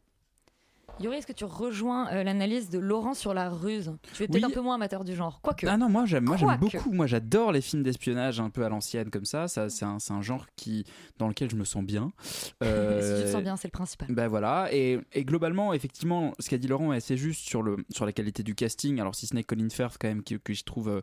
Yuri, 1.00 1.18
est-ce 1.18 1.28
que 1.28 1.34
tu 1.34 1.46
rejoins 1.46 2.08
euh, 2.12 2.24
l'analyse 2.24 2.70
de 2.72 2.80
Laurent 2.80 3.14
sur 3.14 3.34
la 3.34 3.50
ruse? 3.50 3.94
Tu 4.16 4.24
es 4.24 4.28
peut-être 4.28 4.44
Oui. 4.46 4.52
un 4.52 4.54
peu 4.54 4.62
moins 4.62 4.76
amateur 4.76 5.04
du 5.04 5.16
genre. 5.16 5.40
Quoique. 5.42 5.68
Ah 5.68 5.78
non, 5.78 5.90
moi 5.90 6.06
j'aime, 6.06 6.26
moi 6.26 6.38
j'aime 6.38 6.58
beaucoup. 6.60 6.92
Moi 6.92 7.06
j'adore 7.06 7.52
les 7.52 7.62
films 7.62 7.84
d'espionnage 7.84 8.40
un 8.40 8.50
peu 8.50 8.66
à 8.66 8.70
l'ancienne 8.70 9.12
comme 9.12 9.26
ça. 9.26 9.48
ça 9.48 9.70
c'est 9.70 9.86
un, 9.86 9.98
un 10.10 10.22
genre 10.22 10.48
qui 10.56 10.86
dans 11.20 11.28
lequel 11.28 11.52
je 11.52 11.56
me 11.56 11.66
sens 11.66 11.84
bien. 11.84 12.12
si 12.24 12.52
Euh, 12.64 13.20
tu 13.20 13.26
te 13.28 13.32
sens 13.32 13.44
bien, 13.44 13.56
c'est 13.58 13.68
le 13.68 13.72
principal. 13.74 14.08
Ben 14.12 14.28
voilà, 14.28 14.70
et, 14.72 15.00
et 15.14 15.24
globalement, 15.24 15.74
effectivement, 15.74 16.34
ce 16.40 16.50
qu'a 16.50 16.58
dit 16.58 16.68
Laurent 16.68 16.94
est 16.94 16.98
assez 16.98 17.16
juste 17.18 17.42
sur, 17.48 17.62
le, 17.62 17.78
sur 17.92 18.06
la 18.06 18.12
qualité 18.12 18.42
du 18.42 18.56
casting. 18.56 19.00
Alors, 19.00 19.14
si 19.14 19.28
ce 19.28 19.36
n'est 19.36 19.44
Colin 19.44 19.70
Firth, 19.70 19.98
quand 20.00 20.08
même, 20.08 20.24
que, 20.24 20.36
que 20.36 20.54
je 20.54 20.64
trouve 20.64 20.90
euh, 20.90 21.02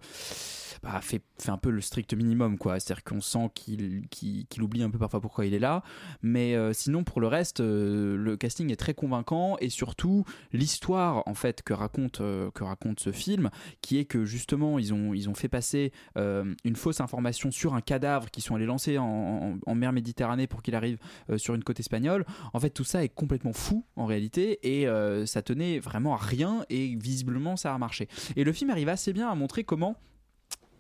bah, 0.83 1.01
fait, 1.03 1.23
fait 1.39 1.51
un 1.51 1.57
peu 1.59 1.71
le 1.71 1.81
strict 1.81 2.15
minimum, 2.15 2.59
quoi. 2.59 2.81
C'est-à-dire 2.81 3.05
qu'on 3.05 3.21
sent 3.21 3.51
qu'il 3.55 4.09
qu'il- 4.09 4.47
qu'il 4.47 4.63
oublie 4.63 4.83
un 4.83 4.91
peu 4.91 4.99
parfois 4.99 5.21
pourquoi 5.21 5.47
il 5.47 5.55
est 5.55 5.59
là. 5.61 5.83
Mais 6.23 6.57
euh, 6.57 6.73
sinon, 6.73 7.05
pour 7.05 7.21
le 7.21 7.29
reste, 7.29 7.61
le 7.61 8.37
casting 8.37 8.73
est 8.73 8.77
très 8.77 8.95
convaincant 8.95 9.57
et 9.61 9.71
surtout 9.85 10.25
l'histoire, 10.55 11.23
en 11.26 11.35
fait, 11.35 11.61
que 11.61 11.75
raconte, 11.75 12.23
euh, 12.23 12.50
que 12.53 12.64
raconte 12.64 13.00
ce 13.00 13.12
film, 13.12 13.50
qui 13.83 13.99
est 13.99 14.07
que 14.07 14.25
justement, 14.25 14.79
ils 14.79 14.95
ont, 14.95 15.12
ils 15.12 15.29
ont 15.29 15.35
fait 15.35 15.49
passer 15.49 15.93
euh, 16.17 16.55
une 16.64 16.75
fausse 16.75 17.03
information 17.03 17.50
sur 17.50 17.75
un 17.75 17.83
cadavre 17.83 18.31
qu'ils 18.31 18.43
sont 18.43 18.55
allés 18.55 18.64
lancer 18.64 18.97
en, 18.97 19.59
mer 19.75 19.93
Méditerranée 19.93 20.47
pour 20.47 20.62
qu'il 20.62 20.75
arrive 20.75 20.97
euh, 21.29 21.37
sur 21.37 21.55
une 21.55 21.62
côte 21.62 21.81
espagnole. 21.81 22.25
En 22.55 22.61
fait, 22.61 22.71
tout 22.71 22.85
ça 22.85 23.05
est 23.05 23.11
complètement 23.11 23.53
fou 23.53 23.85
en 23.97 24.07
réalité 24.07 24.59
et 24.62 24.87
ça 25.26 25.43
tenait 25.43 25.79
vraiment 25.79 26.14
à 26.14 26.17
rien 26.17 26.64
et 26.71 26.97
visiblement 26.97 27.57
ça 27.57 27.75
a 27.75 27.79
marché. 27.79 28.09
Et 28.37 28.45
le 28.45 28.53
film 28.53 28.71
arrive 28.71 28.88
assez 28.88 29.12
bien 29.12 29.29
à 29.29 29.35
montrer 29.35 29.64
comment 29.64 29.97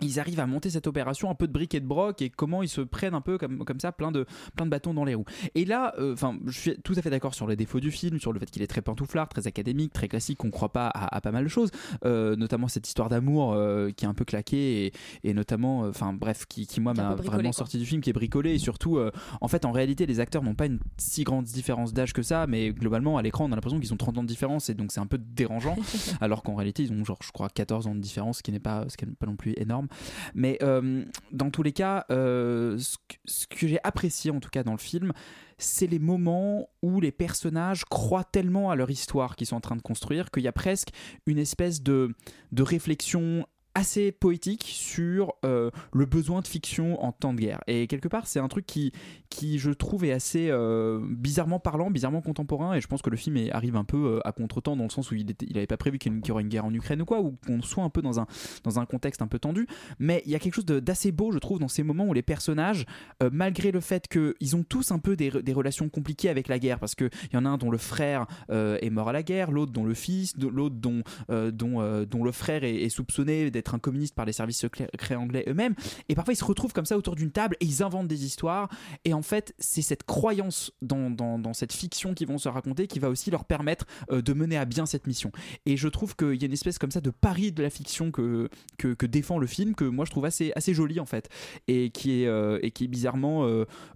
ils 0.04 0.20
arrivent 0.20 0.40
à 0.40 0.46
monter 0.46 0.70
cette 0.70 0.86
opération 0.86 1.30
un 1.30 1.34
peu 1.34 1.46
de 1.46 1.52
briques 1.52 1.74
et 1.74 1.80
de 1.80 1.86
broc 1.86 2.22
et 2.22 2.30
comment 2.30 2.62
ils 2.62 2.68
se 2.68 2.80
prennent 2.80 3.14
un 3.14 3.20
peu 3.20 3.38
comme, 3.38 3.64
comme 3.64 3.80
ça 3.80 3.92
plein 3.92 4.12
de, 4.12 4.26
plein 4.56 4.66
de 4.66 4.70
bâtons 4.70 4.94
dans 4.94 5.04
les 5.04 5.14
roues. 5.14 5.24
Et 5.54 5.64
là, 5.64 5.94
euh, 5.98 6.12
enfin, 6.12 6.38
je 6.46 6.58
suis 6.58 6.76
tout 6.82 6.94
à 6.96 7.02
fait 7.02 7.10
d'accord 7.10 7.34
sur 7.34 7.46
les 7.46 7.56
défauts 7.56 7.80
du 7.80 7.90
film, 7.90 8.18
sur 8.18 8.32
le 8.32 8.40
fait 8.40 8.50
qu'il 8.50 8.62
est 8.62 8.66
très 8.66 8.82
pantouflard, 8.82 9.28
très 9.28 9.46
académique, 9.46 9.92
très 9.92 10.08
classique, 10.08 10.38
qu'on 10.38 10.50
croit 10.50 10.72
pas 10.72 10.88
à, 10.88 11.16
à 11.16 11.20
pas 11.20 11.32
mal 11.32 11.44
de 11.44 11.48
choses, 11.48 11.70
euh, 12.04 12.36
notamment 12.36 12.68
cette 12.68 12.86
histoire 12.86 13.08
d'amour 13.08 13.52
euh, 13.52 13.90
qui 13.90 14.04
est 14.04 14.08
un 14.08 14.14
peu 14.14 14.24
claquée 14.24 14.86
et, 14.86 14.92
et 15.24 15.34
notamment, 15.34 15.80
enfin 15.80 16.12
bref, 16.12 16.46
qui, 16.46 16.66
qui 16.66 16.80
moi 16.80 16.94
m'a 16.94 17.14
vraiment 17.14 17.50
quoi. 17.50 17.52
sorti 17.52 17.78
du 17.78 17.86
film, 17.86 18.00
qui 18.00 18.10
est 18.10 18.14
bricolé 18.14 18.54
et 18.54 18.58
surtout, 18.58 18.98
en 19.40 19.48
fait, 19.48 19.64
en 19.64 19.72
réalité, 19.72 20.06
les 20.06 20.20
acteurs 20.20 20.42
n'ont 20.42 20.54
pas 20.54 20.66
une 20.66 20.78
si 20.96 21.24
grande 21.24 21.44
différence 21.44 21.92
d'âge 21.92 22.12
que 22.12 22.22
ça, 22.22 22.46
mais 22.46 22.72
globalement, 22.72 23.18
à 23.18 23.22
l'écran, 23.22 23.44
on 23.44 23.52
a 23.52 23.54
l'impression 23.54 23.80
qu'ils 23.80 23.92
ont 23.92 23.96
30 23.96 24.18
ans 24.18 24.22
de 24.22 24.28
différence 24.28 24.68
et 24.68 24.74
donc 24.74 24.92
c'est 24.92 25.00
un 25.00 25.06
peu 25.06 25.18
dérangeant, 25.18 25.76
alors 26.20 26.42
qu'en 26.42 26.54
réalité, 26.54 26.82
ils 26.82 26.92
ont 26.92 27.04
genre, 27.04 27.18
je 27.22 27.32
crois, 27.32 27.48
14 27.48 27.86
ans 27.86 27.94
de 27.94 28.00
différence, 28.00 28.38
ce 28.38 28.42
qui 28.42 28.52
n'est 28.52 28.60
pas, 28.60 28.84
ce 28.88 28.96
qui 28.96 29.06
n'est 29.06 29.12
pas 29.12 29.26
non 29.26 29.36
plus 29.36 29.54
énorme. 29.56 29.88
Mais 30.34 30.58
euh, 30.62 31.04
dans 31.32 31.50
tous 31.50 31.62
les 31.62 31.72
cas, 31.72 32.04
euh, 32.10 32.78
ce 33.24 33.46
que, 33.46 33.66
j'ai 33.66 33.78
apprécié 33.84 34.30
en 34.30 34.40
tout 34.40 34.50
cas 34.50 34.62
dans 34.62 34.72
le 34.72 34.78
film, 34.78 35.12
c'est 35.58 35.86
les 35.86 35.98
moments 35.98 36.68
où 36.82 37.00
les 37.00 37.12
personnages 37.12 37.84
croient 37.84 38.24
tellement 38.24 38.70
à 38.70 38.76
leur 38.76 38.90
histoire 38.90 39.36
qu'ils 39.36 39.46
sont 39.46 39.56
en 39.56 39.60
train 39.60 39.76
de 39.76 39.82
construire 39.82 40.30
qu'il 40.30 40.42
y 40.42 40.48
a 40.48 40.52
presque 40.52 40.88
une 41.26 41.38
espèce 41.38 41.82
de, 41.82 42.14
de 42.52 42.62
réflexion 42.62 43.46
assez 43.74 44.12
poétique 44.12 44.64
sur 44.66 45.34
euh, 45.44 45.70
le 45.92 46.06
besoin 46.06 46.40
de 46.40 46.46
fiction 46.46 47.02
en 47.04 47.12
temps 47.12 47.34
de 47.34 47.40
guerre. 47.40 47.60
Et 47.66 47.86
quelque 47.88 48.08
part, 48.08 48.26
c'est 48.26 48.38
un 48.38 48.46
truc 48.46 48.66
qui, 48.66 48.92
qui 49.30 49.58
je 49.58 49.70
trouve, 49.70 50.04
est 50.04 50.12
assez 50.12 50.48
euh, 50.48 51.00
bizarrement 51.02 51.58
parlant, 51.58 51.90
bizarrement 51.90 52.22
contemporain. 52.22 52.74
Et 52.74 52.80
je 52.80 52.86
pense 52.86 53.02
que 53.02 53.10
le 53.10 53.16
film 53.16 53.36
arrive 53.50 53.74
un 53.76 53.84
peu 53.84 53.96
euh, 53.96 54.20
à 54.26 54.32
contre-temps 54.32 54.76
dans 54.76 54.84
le 54.84 54.90
sens 54.90 55.10
où 55.10 55.16
il 55.16 55.26
n'avait 55.26 55.66
pas 55.66 55.76
prévu 55.76 55.98
qu'il 55.98 56.12
y 56.24 56.30
aurait 56.30 56.42
une 56.42 56.48
guerre 56.48 56.64
en 56.64 56.72
Ukraine 56.72 57.02
ou 57.02 57.04
quoi, 57.04 57.20
ou 57.20 57.36
qu'on 57.46 57.62
soit 57.62 57.82
un 57.82 57.90
peu 57.90 58.00
dans 58.00 58.20
un, 58.20 58.26
dans 58.62 58.78
un 58.78 58.86
contexte 58.86 59.22
un 59.22 59.26
peu 59.26 59.40
tendu. 59.40 59.66
Mais 59.98 60.22
il 60.24 60.30
y 60.30 60.36
a 60.36 60.38
quelque 60.38 60.54
chose 60.54 60.66
d'assez 60.66 61.10
beau, 61.10 61.32
je 61.32 61.38
trouve, 61.38 61.58
dans 61.58 61.68
ces 61.68 61.82
moments 61.82 62.06
où 62.06 62.12
les 62.12 62.22
personnages, 62.22 62.86
malgré 63.32 63.72
le 63.72 63.80
fait 63.80 64.06
qu'ils 64.08 64.56
ont 64.56 64.62
tous 64.62 64.92
un 64.92 64.98
peu 64.98 65.16
des, 65.16 65.30
des 65.30 65.52
relations 65.52 65.88
compliquées 65.88 66.28
avec 66.28 66.48
la 66.48 66.58
guerre, 66.58 66.78
parce 66.78 66.94
qu'il 66.94 67.10
y 67.32 67.36
en 67.36 67.44
a 67.44 67.48
un 67.48 67.58
dont 67.58 67.70
le 67.70 67.78
frère 67.78 68.26
est 68.50 68.90
mort 68.90 69.08
à 69.08 69.12
la 69.12 69.22
guerre, 69.22 69.50
l'autre 69.50 69.72
dont 69.72 69.84
le 69.84 69.94
fils, 69.94 70.34
l'autre 70.38 70.76
dont, 70.76 71.02
dont, 71.28 72.04
dont 72.04 72.24
le 72.24 72.32
frère 72.32 72.64
est 72.64 72.88
soupçonné 72.88 73.50
d'être 73.50 73.63
un 73.72 73.78
communiste 73.78 74.14
par 74.14 74.26
les 74.26 74.32
services 74.32 74.58
secrets 74.58 75.14
anglais 75.14 75.44
eux-mêmes. 75.48 75.74
Et 76.10 76.14
parfois, 76.14 76.34
ils 76.34 76.36
se 76.36 76.44
retrouvent 76.44 76.72
comme 76.74 76.84
ça 76.84 76.98
autour 76.98 77.14
d'une 77.14 77.30
table 77.30 77.56
et 77.60 77.64
ils 77.64 77.82
inventent 77.82 78.08
des 78.08 78.24
histoires. 78.26 78.68
Et 79.06 79.14
en 79.14 79.22
fait, 79.22 79.54
c'est 79.58 79.80
cette 79.80 80.02
croyance 80.02 80.72
dans, 80.82 81.08
dans, 81.08 81.38
dans 81.38 81.54
cette 81.54 81.72
fiction 81.72 82.12
qu'ils 82.14 82.28
vont 82.28 82.38
se 82.38 82.48
raconter 82.48 82.86
qui 82.86 82.98
va 82.98 83.08
aussi 83.08 83.30
leur 83.30 83.44
permettre 83.44 83.86
euh, 84.10 84.20
de 84.20 84.32
mener 84.34 84.58
à 84.58 84.64
bien 84.64 84.84
cette 84.86 85.06
mission. 85.06 85.30
Et 85.64 85.76
je 85.76 85.88
trouve 85.88 86.16
qu'il 86.16 86.34
y 86.34 86.42
a 86.42 86.46
une 86.46 86.52
espèce 86.52 86.78
comme 86.78 86.90
ça 86.90 87.00
de 87.00 87.10
pari 87.10 87.52
de 87.52 87.62
la 87.62 87.70
fiction 87.70 88.10
que, 88.10 88.48
que, 88.78 88.88
que 88.94 89.06
défend 89.06 89.38
le 89.38 89.46
film, 89.46 89.74
que 89.74 89.84
moi 89.84 90.04
je 90.04 90.10
trouve 90.10 90.24
assez, 90.24 90.52
assez 90.56 90.74
joli 90.74 90.98
en 91.00 91.06
fait, 91.06 91.28
et 91.68 91.90
qui 91.90 92.22
est, 92.22 92.26
euh, 92.26 92.58
et 92.62 92.72
qui 92.72 92.84
est 92.84 92.88
bizarrement 92.88 93.46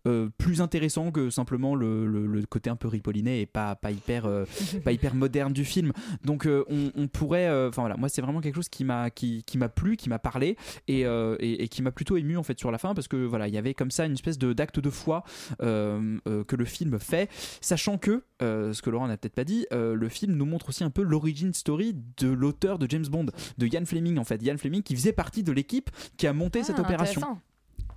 euh, 0.06 0.28
plus 0.38 0.60
intéressant 0.60 1.10
que 1.10 1.30
simplement 1.30 1.74
le, 1.74 2.06
le- 2.06 2.26
le 2.26 2.42
côté 2.46 2.70
un 2.70 2.76
peu 2.76 2.88
ripolliné 2.88 3.40
et 3.40 3.46
pas, 3.46 3.74
pas, 3.74 3.90
hyper, 3.90 4.28
pas 4.84 4.92
hyper 4.92 5.14
moderne 5.14 5.52
du 5.52 5.64
film. 5.64 5.92
Donc 6.24 6.46
on, 6.48 6.92
on 6.94 7.08
pourrait, 7.08 7.48
enfin 7.68 7.82
voilà, 7.82 7.96
moi 7.96 8.08
c'est 8.08 8.22
vraiment 8.22 8.40
quelque 8.40 8.54
chose 8.56 8.68
qui 8.68 8.84
m'a 8.84 9.10
qui, 9.10 9.42
qui 9.44 9.57
m'a 9.58 9.68
plu, 9.68 9.96
qui 9.96 10.08
m'a 10.08 10.18
parlé 10.18 10.56
et, 10.86 11.06
euh, 11.06 11.36
et, 11.40 11.64
et 11.64 11.68
qui 11.68 11.82
m'a 11.82 11.90
plutôt 11.90 12.16
ému 12.16 12.36
en 12.36 12.42
fait 12.42 12.58
sur 12.58 12.70
la 12.70 12.78
fin 12.78 12.94
parce 12.94 13.08
que 13.08 13.16
voilà, 13.16 13.48
il 13.48 13.54
y 13.54 13.58
avait 13.58 13.74
comme 13.74 13.90
ça 13.90 14.06
une 14.06 14.12
espèce 14.12 14.38
de 14.38 14.52
d'acte 14.52 14.80
de 14.80 14.90
foi 14.90 15.24
euh, 15.62 16.18
euh, 16.26 16.44
que 16.44 16.56
le 16.56 16.64
film 16.64 16.98
fait, 16.98 17.30
sachant 17.60 17.98
que 17.98 18.24
ce 18.40 18.80
que 18.82 18.90
Laurent 18.90 19.08
n'a 19.08 19.16
peut-être 19.16 19.34
pas 19.34 19.44
dit, 19.44 19.66
le 19.70 20.08
film 20.08 20.34
nous 20.34 20.46
montre 20.46 20.68
aussi 20.68 20.84
un 20.84 20.90
peu 20.90 21.02
l'origin 21.02 21.52
story 21.52 21.94
de 22.16 22.28
l'auteur 22.28 22.78
de 22.78 22.88
James 22.88 23.06
Bond, 23.06 23.26
de 23.58 23.66
Ian 23.66 23.84
Fleming 23.84 24.18
en 24.18 24.24
fait, 24.24 24.42
Ian 24.42 24.56
Fleming 24.56 24.82
qui 24.82 24.94
faisait 24.94 25.12
partie 25.12 25.42
de 25.42 25.52
l'équipe 25.52 25.90
qui 26.16 26.26
a 26.26 26.32
monté 26.32 26.62
cette 26.62 26.76
Ah, 26.78 26.82
opération. 26.82 27.20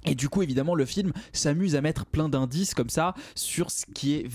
Et 0.06 0.16
du 0.16 0.30
coup, 0.30 0.42
évidemment, 0.42 0.76
le 0.76 0.86
film 0.86 1.12
s'amuse 1.32 1.76
à 1.76 1.82
mettre 1.82 2.06
plein 2.06 2.30
d'indices 2.30 2.74
comme 2.74 2.90
ça 2.90 3.14
sur 3.36 3.72
ce 3.72 3.86
qui 3.94 4.14
est 4.14 4.28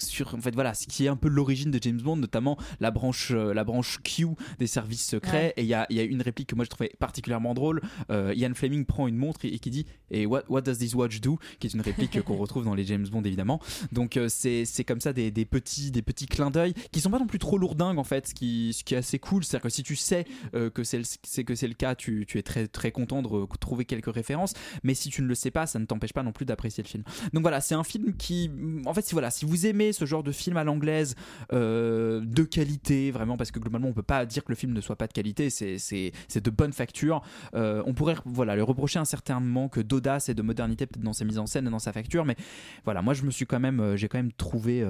sur 0.00 0.34
en 0.34 0.40
fait 0.40 0.54
voilà, 0.54 0.74
ce 0.74 0.86
qui 0.86 1.06
est 1.06 1.08
un 1.08 1.16
peu 1.16 1.28
l'origine 1.28 1.70
de 1.70 1.78
James 1.80 2.00
Bond, 2.00 2.16
notamment 2.16 2.58
la 2.80 2.90
branche 2.90 3.30
euh, 3.30 3.54
la 3.54 3.64
branche 3.64 3.98
Q 4.02 4.26
des 4.58 4.66
services 4.66 5.06
secrets. 5.06 5.46
Ouais. 5.46 5.54
Et 5.56 5.62
il 5.62 5.68
y 5.68 5.74
a, 5.74 5.86
y 5.90 6.00
a 6.00 6.02
une 6.02 6.22
réplique 6.22 6.48
que 6.48 6.54
moi 6.54 6.64
je 6.64 6.70
trouvais 6.70 6.92
particulièrement 6.98 7.54
drôle. 7.54 7.80
Euh, 8.10 8.34
Ian 8.36 8.52
Fleming 8.54 8.84
prend 8.84 9.06
une 9.06 9.16
montre 9.16 9.44
et, 9.44 9.48
et 9.48 9.58
qui 9.58 9.70
dit 9.70 9.86
et 10.10 10.26
what 10.26 10.42
what 10.48 10.62
does 10.62 10.76
this 10.76 10.94
watch 10.94 11.20
do? 11.20 11.38
qui 11.58 11.66
est 11.66 11.74
une 11.74 11.80
réplique 11.80 12.20
qu'on 12.22 12.36
retrouve 12.36 12.64
dans 12.64 12.74
les 12.74 12.84
James 12.84 13.06
Bond 13.08 13.22
évidemment. 13.22 13.60
Donc 13.92 14.16
euh, 14.16 14.28
c'est 14.28 14.84
comme 14.84 15.00
ça 15.00 15.12
des, 15.12 15.30
des 15.30 15.44
petits 15.44 15.90
des 15.90 16.02
petits 16.02 16.26
clins 16.26 16.50
d'œil 16.50 16.74
qui 16.92 17.00
sont 17.00 17.10
pas 17.10 17.18
non 17.18 17.26
plus 17.26 17.38
trop 17.38 17.58
lourdingues 17.58 17.98
en 17.98 18.04
fait, 18.04 18.28
ce 18.28 18.34
qui 18.34 18.72
ce 18.72 18.84
qui 18.84 18.94
est 18.94 18.98
assez 18.98 19.18
cool, 19.18 19.44
c'est-à-dire 19.44 19.62
que 19.62 19.68
si 19.70 19.82
tu 19.82 19.96
sais 19.96 20.26
euh, 20.54 20.70
que 20.70 20.84
c'est 20.84 21.02
que 21.44 21.54
c'est 21.54 21.68
le 21.68 21.74
cas, 21.74 21.94
tu, 21.94 22.24
tu 22.26 22.38
es 22.38 22.42
très 22.42 22.66
très 22.68 22.90
content 22.90 23.22
de 23.22 23.56
trouver 23.58 23.84
quelques 23.84 24.12
références. 24.12 24.54
Mais 24.82 24.94
si 24.94 25.05
tu 25.10 25.22
ne 25.22 25.26
le 25.26 25.34
sais 25.34 25.50
pas, 25.50 25.66
ça 25.66 25.78
ne 25.78 25.84
t'empêche 25.84 26.12
pas 26.12 26.22
non 26.22 26.32
plus 26.32 26.44
d'apprécier 26.44 26.82
le 26.82 26.88
film. 26.88 27.04
Donc 27.32 27.42
voilà, 27.42 27.60
c'est 27.60 27.74
un 27.74 27.84
film 27.84 28.14
qui, 28.16 28.50
en 28.84 28.94
fait, 28.94 29.02
si 29.02 29.12
voilà, 29.12 29.30
si 29.30 29.44
vous 29.44 29.66
aimez 29.66 29.92
ce 29.92 30.04
genre 30.04 30.22
de 30.22 30.32
film 30.32 30.56
à 30.56 30.64
l'anglaise 30.64 31.14
euh, 31.52 32.20
de 32.24 32.42
qualité, 32.42 33.10
vraiment, 33.10 33.36
parce 33.36 33.50
que 33.50 33.58
globalement, 33.58 33.88
on 33.88 33.92
peut 33.92 34.02
pas 34.02 34.26
dire 34.26 34.44
que 34.44 34.52
le 34.52 34.56
film 34.56 34.72
ne 34.72 34.80
soit 34.80 34.96
pas 34.96 35.06
de 35.06 35.12
qualité, 35.12 35.50
c'est 35.50 36.40
de 36.40 36.50
bonne 36.50 36.72
facture. 36.72 37.22
Euh, 37.54 37.82
on 37.86 37.94
pourrait 37.94 38.16
voilà 38.24 38.56
le 38.56 38.62
reprocher 38.62 38.98
un 38.98 39.04
certain 39.04 39.40
manque 39.40 39.78
d'audace 39.78 40.28
et 40.28 40.34
de 40.34 40.42
modernité 40.42 40.86
peut-être 40.86 41.04
dans 41.04 41.12
sa 41.12 41.24
mise 41.24 41.38
en 41.38 41.46
scène 41.46 41.66
et 41.66 41.70
dans 41.70 41.78
sa 41.78 41.92
facture, 41.92 42.24
mais 42.24 42.36
voilà, 42.84 43.02
moi 43.02 43.14
je 43.14 43.22
me 43.22 43.30
suis 43.30 43.46
quand 43.46 43.60
même, 43.60 43.80
euh, 43.80 43.96
j'ai 43.96 44.08
quand 44.08 44.18
même 44.18 44.32
trouvé 44.32 44.84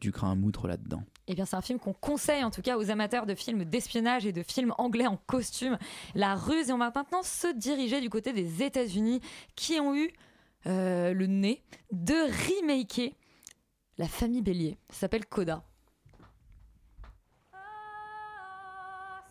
du 0.00 0.10
grain 0.10 0.32
à 0.32 0.34
moudre 0.34 0.66
là-dedans. 0.66 1.02
Eh 1.26 1.34
bien, 1.34 1.46
c'est 1.46 1.56
un 1.56 1.62
film 1.62 1.78
qu'on 1.78 1.94
conseille 1.94 2.44
en 2.44 2.50
tout 2.50 2.60
cas 2.60 2.76
aux 2.76 2.90
amateurs 2.90 3.24
de 3.24 3.34
films 3.34 3.64
d'espionnage 3.64 4.26
et 4.26 4.32
de 4.32 4.42
films 4.42 4.74
anglais 4.76 5.06
en 5.06 5.16
costume. 5.26 5.78
La 6.14 6.34
ruse. 6.34 6.68
Et 6.68 6.72
on 6.72 6.78
va 6.78 6.92
maintenant 6.94 7.22
se 7.22 7.52
diriger 7.56 8.00
du 8.00 8.10
côté 8.10 8.32
des 8.32 8.62
États-Unis 8.62 9.20
qui 9.56 9.80
ont 9.80 9.94
eu 9.94 10.10
euh, 10.66 11.12
le 11.12 11.26
nez 11.26 11.62
de 11.92 12.14
remaker 12.14 13.10
La 13.98 14.08
famille 14.08 14.42
Bélier. 14.42 14.78
Ça 14.90 15.00
s'appelle 15.00 15.26
Coda. 15.26 15.62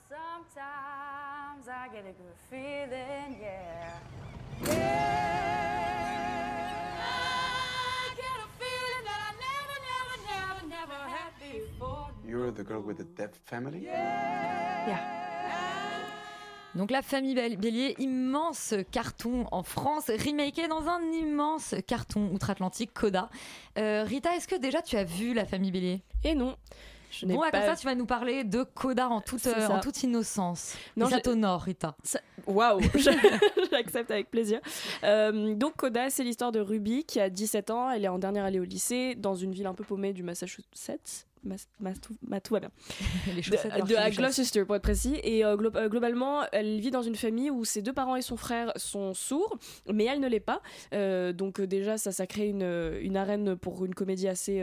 Sometimes 0.10 1.68
I 1.68 1.90
get 1.94 2.06
a 2.06 2.14
good 2.14 2.38
feeling, 2.50 3.38
yeah. 3.42 4.00
Yeah. 4.66 5.34
I 7.00 8.16
get 8.16 8.38
a 8.40 8.48
feeling 8.60 9.04
that 9.06 9.20
I 9.20 9.32
never, 9.48 9.78
never, 9.90 10.18
never, 10.30 10.62
never 10.70 11.00
had 11.10 11.34
before. 11.40 12.10
You're 12.26 12.52
the 12.52 12.64
girl 12.64 12.82
with 12.82 12.98
the 12.98 13.06
deaf 13.06 13.32
family? 13.46 13.88
Donc 16.76 16.90
La 16.90 17.02
famille 17.04 17.36
Bé- 17.36 17.56
Bélier, 17.56 17.96
immense 18.00 18.74
carton 18.92 19.46
en 19.52 19.62
France, 19.64 20.08
remaké 20.08 20.68
dans 20.68 20.88
un 20.88 21.02
immense 21.12 21.76
carton 21.86 22.30
outre-Atlantique, 22.34 22.92
Coda. 22.94 23.30
Euh, 23.78 24.04
Rita, 24.08 24.36
est-ce 24.36 24.48
que 24.48 24.56
déjà 24.56 24.82
tu 24.82 24.96
as 24.98 25.04
vu 25.04 25.34
La 25.34 25.46
famille 25.46 25.72
Bélier? 25.72 26.02
Et 26.24 26.34
non. 26.34 26.56
Je 27.12 27.28
n'ai 27.28 27.36
Bon, 27.36 27.42
comme 27.42 27.52
pas- 27.52 27.68
ça, 27.68 27.76
tu 27.76 27.86
vas 27.86 27.94
nous 27.94 28.08
parler 28.08 28.44
de 28.44 28.64
Coda 28.64 29.08
en 29.08 29.22
toute, 29.22 29.46
euh, 29.46 29.68
ça. 29.68 29.70
en 29.76 29.80
toute 29.82 30.02
innocence? 30.02 30.76
Non, 30.98 31.08
ça 31.10 31.20
t'honore, 31.22 31.62
Rita? 31.62 31.96
Ça- 32.04 32.20
Waouh, 32.48 32.80
j'accepte 33.72 34.10
avec 34.10 34.32
plaisir. 34.32 34.60
Euh, 35.04 35.54
donc 35.54 35.76
Coda, 35.76 36.10
c'est 36.10 36.24
l'histoire 36.24 36.52
de 36.52 36.60
Ruby 36.60 37.04
qui 37.04 37.20
a 37.20 37.30
17 37.30 37.70
ans, 37.70 37.92
elle 37.92 38.04
est 38.04 38.08
en 38.08 38.18
dernière 38.18 38.46
année 38.46 38.60
au 38.60 38.64
lycée 38.64 39.14
dans 39.14 39.36
une 39.36 39.52
ville 39.52 39.68
un 39.68 39.76
peu 39.76 39.84
paumée 39.84 40.12
du 40.12 40.24
Massachusetts. 40.24 41.28
Tout, 42.02 42.16
ma- 42.28 42.40
tout 42.40 42.54
va 42.54 42.60
bien. 42.62 42.72
Les 43.36 43.42
De, 43.42 43.96
à. 43.96 44.10
Gloucester 44.24 44.66
pour 44.66 44.76
être 44.76 44.82
précis. 44.84 45.20
Et 45.24 45.44
euh, 45.46 45.56
glo- 45.58 45.76
euh, 45.76 45.90
globalement, 45.90 46.42
elle 46.52 46.80
vit 46.80 46.92
dans 46.92 47.02
une 47.02 47.16
famille 47.16 47.50
où 47.52 47.66
ses 47.66 47.82
deux 47.82 47.94
parents 47.94 48.16
et 48.16 48.22
son 48.22 48.38
frère 48.38 48.72
sont 48.76 49.14
sourds, 49.14 49.58
mais 49.92 50.06
elle 50.06 50.20
ne 50.20 50.28
l'est 50.28 50.40
pas. 50.40 50.62
Euh, 50.94 51.34
donc 51.34 51.60
déjà, 51.62 51.98
ça, 51.98 52.12
ça 52.12 52.28
crée 52.28 52.48
une, 52.48 52.98
une 53.02 53.18
arène 53.18 53.56
pour 53.56 53.86
une 53.86 53.94
comédie 53.96 54.28
assez, 54.28 54.62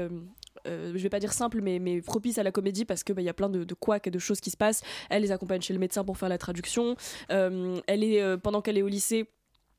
euh, 0.67 0.93
je 0.95 0.99
vais 1.03 1.09
pas 1.09 1.21
dire 1.21 1.33
simple, 1.33 1.61
mais, 1.63 1.79
mais 1.79 2.01
propice 2.03 2.39
à 2.39 2.43
la 2.43 2.53
comédie 2.53 2.85
parce 2.85 3.05
que 3.05 3.13
bah, 3.13 3.23
il 3.23 3.25
y 3.25 3.29
a 3.31 3.35
plein 3.35 3.49
de, 3.49 3.65
de 3.65 3.75
couacs 3.75 4.07
et 4.07 4.11
de 4.11 4.19
choses 4.19 4.41
qui 4.41 4.51
se 4.51 4.57
passent. 4.57 4.83
Elle 5.09 5.23
les 5.23 5.33
accompagne 5.33 5.61
chez 5.63 5.73
le 5.73 5.79
médecin 5.79 6.05
pour 6.05 6.19
faire 6.19 6.29
la 6.29 6.39
traduction. 6.39 6.97
Euh, 7.31 7.81
elle 7.87 8.05
est 8.05 8.21
euh, 8.21 8.37
pendant 8.37 8.61
qu'elle 8.61 8.77
est 8.79 8.83
au 8.83 8.89
lycée. 8.89 9.29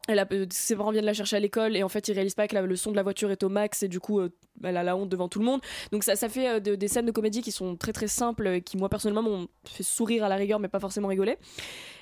Elle 0.08 0.26
euh, 0.32 0.46
ses 0.52 0.76
parents 0.76 0.90
viennent 0.92 1.06
la 1.06 1.14
chercher 1.14 1.36
à 1.36 1.40
l'école 1.40 1.78
et 1.78 1.84
en 1.84 1.88
fait 1.90 2.08
ils 2.08 2.14
réalisent 2.14 2.34
pas 2.34 2.48
que 2.48 2.56
la- 2.56 2.64
le 2.64 2.76
son 2.76 2.90
de 2.92 2.96
la 2.96 3.04
voiture 3.04 3.30
est 3.30 3.44
au 3.44 3.50
max 3.50 3.84
et 3.84 3.88
du 3.88 4.00
coup 4.00 4.20
euh, 4.20 4.30
elle 4.64 4.76
a 4.78 4.82
la 4.84 4.96
honte 4.98 5.10
devant 5.10 5.28
tout 5.30 5.38
le 5.38 5.46
monde. 5.46 5.62
Donc 5.92 6.04
ça, 6.04 6.16
ça 6.16 6.28
fait 6.28 6.48
euh, 6.50 6.60
de- 6.60 6.74
des 6.74 6.88
scènes 6.88 7.06
de 7.06 7.12
comédie 7.12 7.42
qui 7.44 7.52
sont 7.52 7.76
très 7.76 7.94
très 7.94 8.08
simples 8.08 8.48
euh, 8.48 8.60
qui 8.60 8.78
moi 8.78 8.90
personnellement 8.90 9.22
m'ont 9.22 9.48
fait 9.64 9.84
sourire 9.84 10.24
à 10.24 10.30
la 10.30 10.36
rigueur 10.38 10.60
mais 10.60 10.70
pas 10.70 10.80
forcément 10.80 11.08
rigoler. 11.08 11.38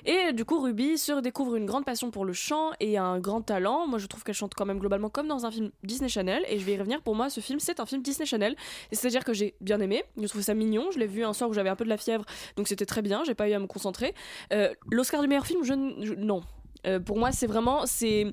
Et 0.06 0.32
du 0.32 0.46
coup 0.46 0.60
Ruby 0.60 0.96
se 0.96 1.12
redécouvre 1.12 1.56
une 1.56 1.66
grande 1.66 1.84
passion 1.84 2.10
pour 2.10 2.24
le 2.24 2.32
chant 2.32 2.70
et 2.80 2.96
un 2.96 3.18
grand 3.20 3.42
talent. 3.42 3.86
Moi 3.86 3.98
je 3.98 4.06
trouve 4.06 4.24
qu'elle 4.24 4.34
chante 4.34 4.54
quand 4.54 4.64
même 4.66 4.78
globalement 4.78 5.10
comme 5.10 5.28
dans 5.28 5.44
un 5.44 5.50
film 5.50 5.70
Disney 5.84 6.08
Channel 6.08 6.42
et 6.48 6.58
je 6.58 6.64
vais 6.64 6.72
y 6.72 6.78
revenir. 6.78 7.02
Pour 7.02 7.14
moi 7.14 7.28
ce 7.28 7.40
film 7.40 7.60
c'est 7.60 7.80
un 7.80 7.86
film 7.86 8.00
Disney 8.00 8.24
Channel. 8.24 8.56
C'est 8.92 9.08
à 9.08 9.10
dire 9.10 9.24
que 9.24 9.34
j'ai 9.34 9.56
bien 9.60 9.78
aimé. 9.78 10.04
Je 10.16 10.26
trouve 10.26 10.40
ça 10.40 10.54
mignon. 10.54 10.90
Je 10.90 10.98
l'ai 10.98 11.06
vu 11.06 11.22
un 11.22 11.34
soir 11.34 11.50
où 11.50 11.52
j'avais 11.52 11.68
un 11.68 11.76
peu 11.76 11.84
de 11.84 11.90
la 11.90 11.98
fièvre 11.98 12.24
donc 12.56 12.66
c'était 12.66 12.86
très 12.86 13.02
bien. 13.02 13.24
J'ai 13.24 13.34
pas 13.34 13.46
eu 13.48 13.52
à 13.52 13.58
me 13.58 13.66
concentrer. 13.66 14.14
l'Oscar 14.90 15.20
du 15.20 15.28
meilleur 15.28 15.46
film 15.46 15.62
je, 15.64 15.74
je- 16.02 16.14
non 16.14 16.40
euh, 16.86 17.00
pour 17.00 17.18
moi, 17.18 17.32
c'est 17.32 17.46
vraiment, 17.46 17.86
c'est, 17.86 18.26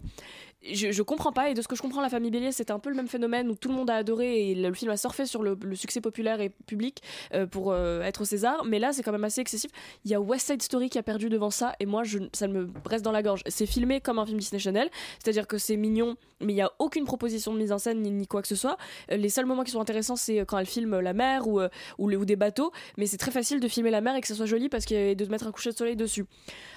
je, 0.74 0.92
je 0.92 1.02
comprends 1.02 1.32
pas. 1.32 1.50
Et 1.50 1.54
de 1.54 1.62
ce 1.62 1.68
que 1.68 1.76
je 1.76 1.82
comprends, 1.82 2.02
La 2.02 2.10
Famille 2.10 2.32
Bélier, 2.32 2.52
c'était 2.52 2.72
un 2.72 2.80
peu 2.80 2.90
le 2.90 2.96
même 2.96 3.08
phénomène 3.08 3.50
où 3.50 3.56
tout 3.56 3.70
le 3.70 3.76
monde 3.76 3.90
a 3.90 3.96
adoré 3.96 4.52
et 4.52 4.56
le, 4.56 4.74
film 4.74 4.92
a 4.92 4.98
surfé 4.98 5.26
sur 5.26 5.44
le, 5.44 5.58
succès 5.76 6.02
populaire 6.02 6.42
et 6.42 6.50
public 6.50 7.02
euh, 7.34 7.46
pour 7.46 7.72
euh, 7.72 8.02
être 8.02 8.26
César. 8.26 8.64
Mais 8.66 8.80
là, 8.80 8.94
c'est 8.94 9.04
quand 9.04 9.12
même 9.12 9.24
assez 9.24 9.42
excessif. 9.42 9.72
Il 10.06 10.12
y 10.12 10.16
a 10.16 10.22
West 10.22 10.48
Side 10.48 10.62
Story 10.62 10.90
qui 10.90 10.98
a 10.98 11.04
perdu 11.04 11.30
devant 11.30 11.50
ça 11.50 11.74
et 11.80 11.86
moi, 11.86 12.04
ça 12.34 12.48
me 12.48 12.70
reste 12.86 13.04
dans 13.04 13.12
la 13.12 13.24
gorge. 13.24 13.42
C'est 13.48 13.66
filmé 13.66 14.02
comme 14.02 14.20
un 14.20 14.26
film 14.26 14.40
Disney 14.40 14.60
Channel, 14.60 14.90
c'est-à-dire 15.24 15.48
que 15.48 15.58
c'est 15.58 15.78
mignon, 15.78 16.16
mais 16.42 16.54
il 16.54 16.58
y 16.58 16.62
a 16.62 16.72
aucune 16.80 17.06
proposition 17.06 17.54
de 17.54 17.58
mise 17.58 17.72
en 17.72 17.78
scène 17.78 18.02
ni, 18.02 18.28
quoi 18.28 18.42
que 18.42 18.48
ce 18.48 18.56
soit. 18.56 18.78
Euh, 19.12 19.18
les 19.18 19.30
seuls 19.30 19.46
moments 19.46 19.64
qui 19.64 19.72
sont 19.72 19.82
intéressants, 19.82 20.16
c'est 20.16 20.40
quand 20.46 20.58
elle 20.58 20.66
filme 20.66 21.00
la 21.00 21.14
mer 21.14 21.48
ou, 21.48 21.60
euh, 21.60 21.70
ou, 21.98 22.26
des 22.26 22.36
bateaux. 22.36 22.72
Mais 22.98 23.06
c'est 23.06 23.18
très 23.18 23.32
facile 23.32 23.60
de 23.60 23.68
filmer 23.68 23.92
la 23.92 24.02
mer 24.02 24.16
et 24.16 24.22
que 24.22 24.28
ça 24.28 24.36
soit 24.36 24.46
joli 24.46 24.70
parce 24.70 24.86
qu'il 24.86 25.16
de 25.16 25.26
mettre 25.26 25.48
un 25.48 25.52
coucher 25.52 25.72
de 25.72 25.76
soleil 25.76 25.96
dessus. 25.96 26.26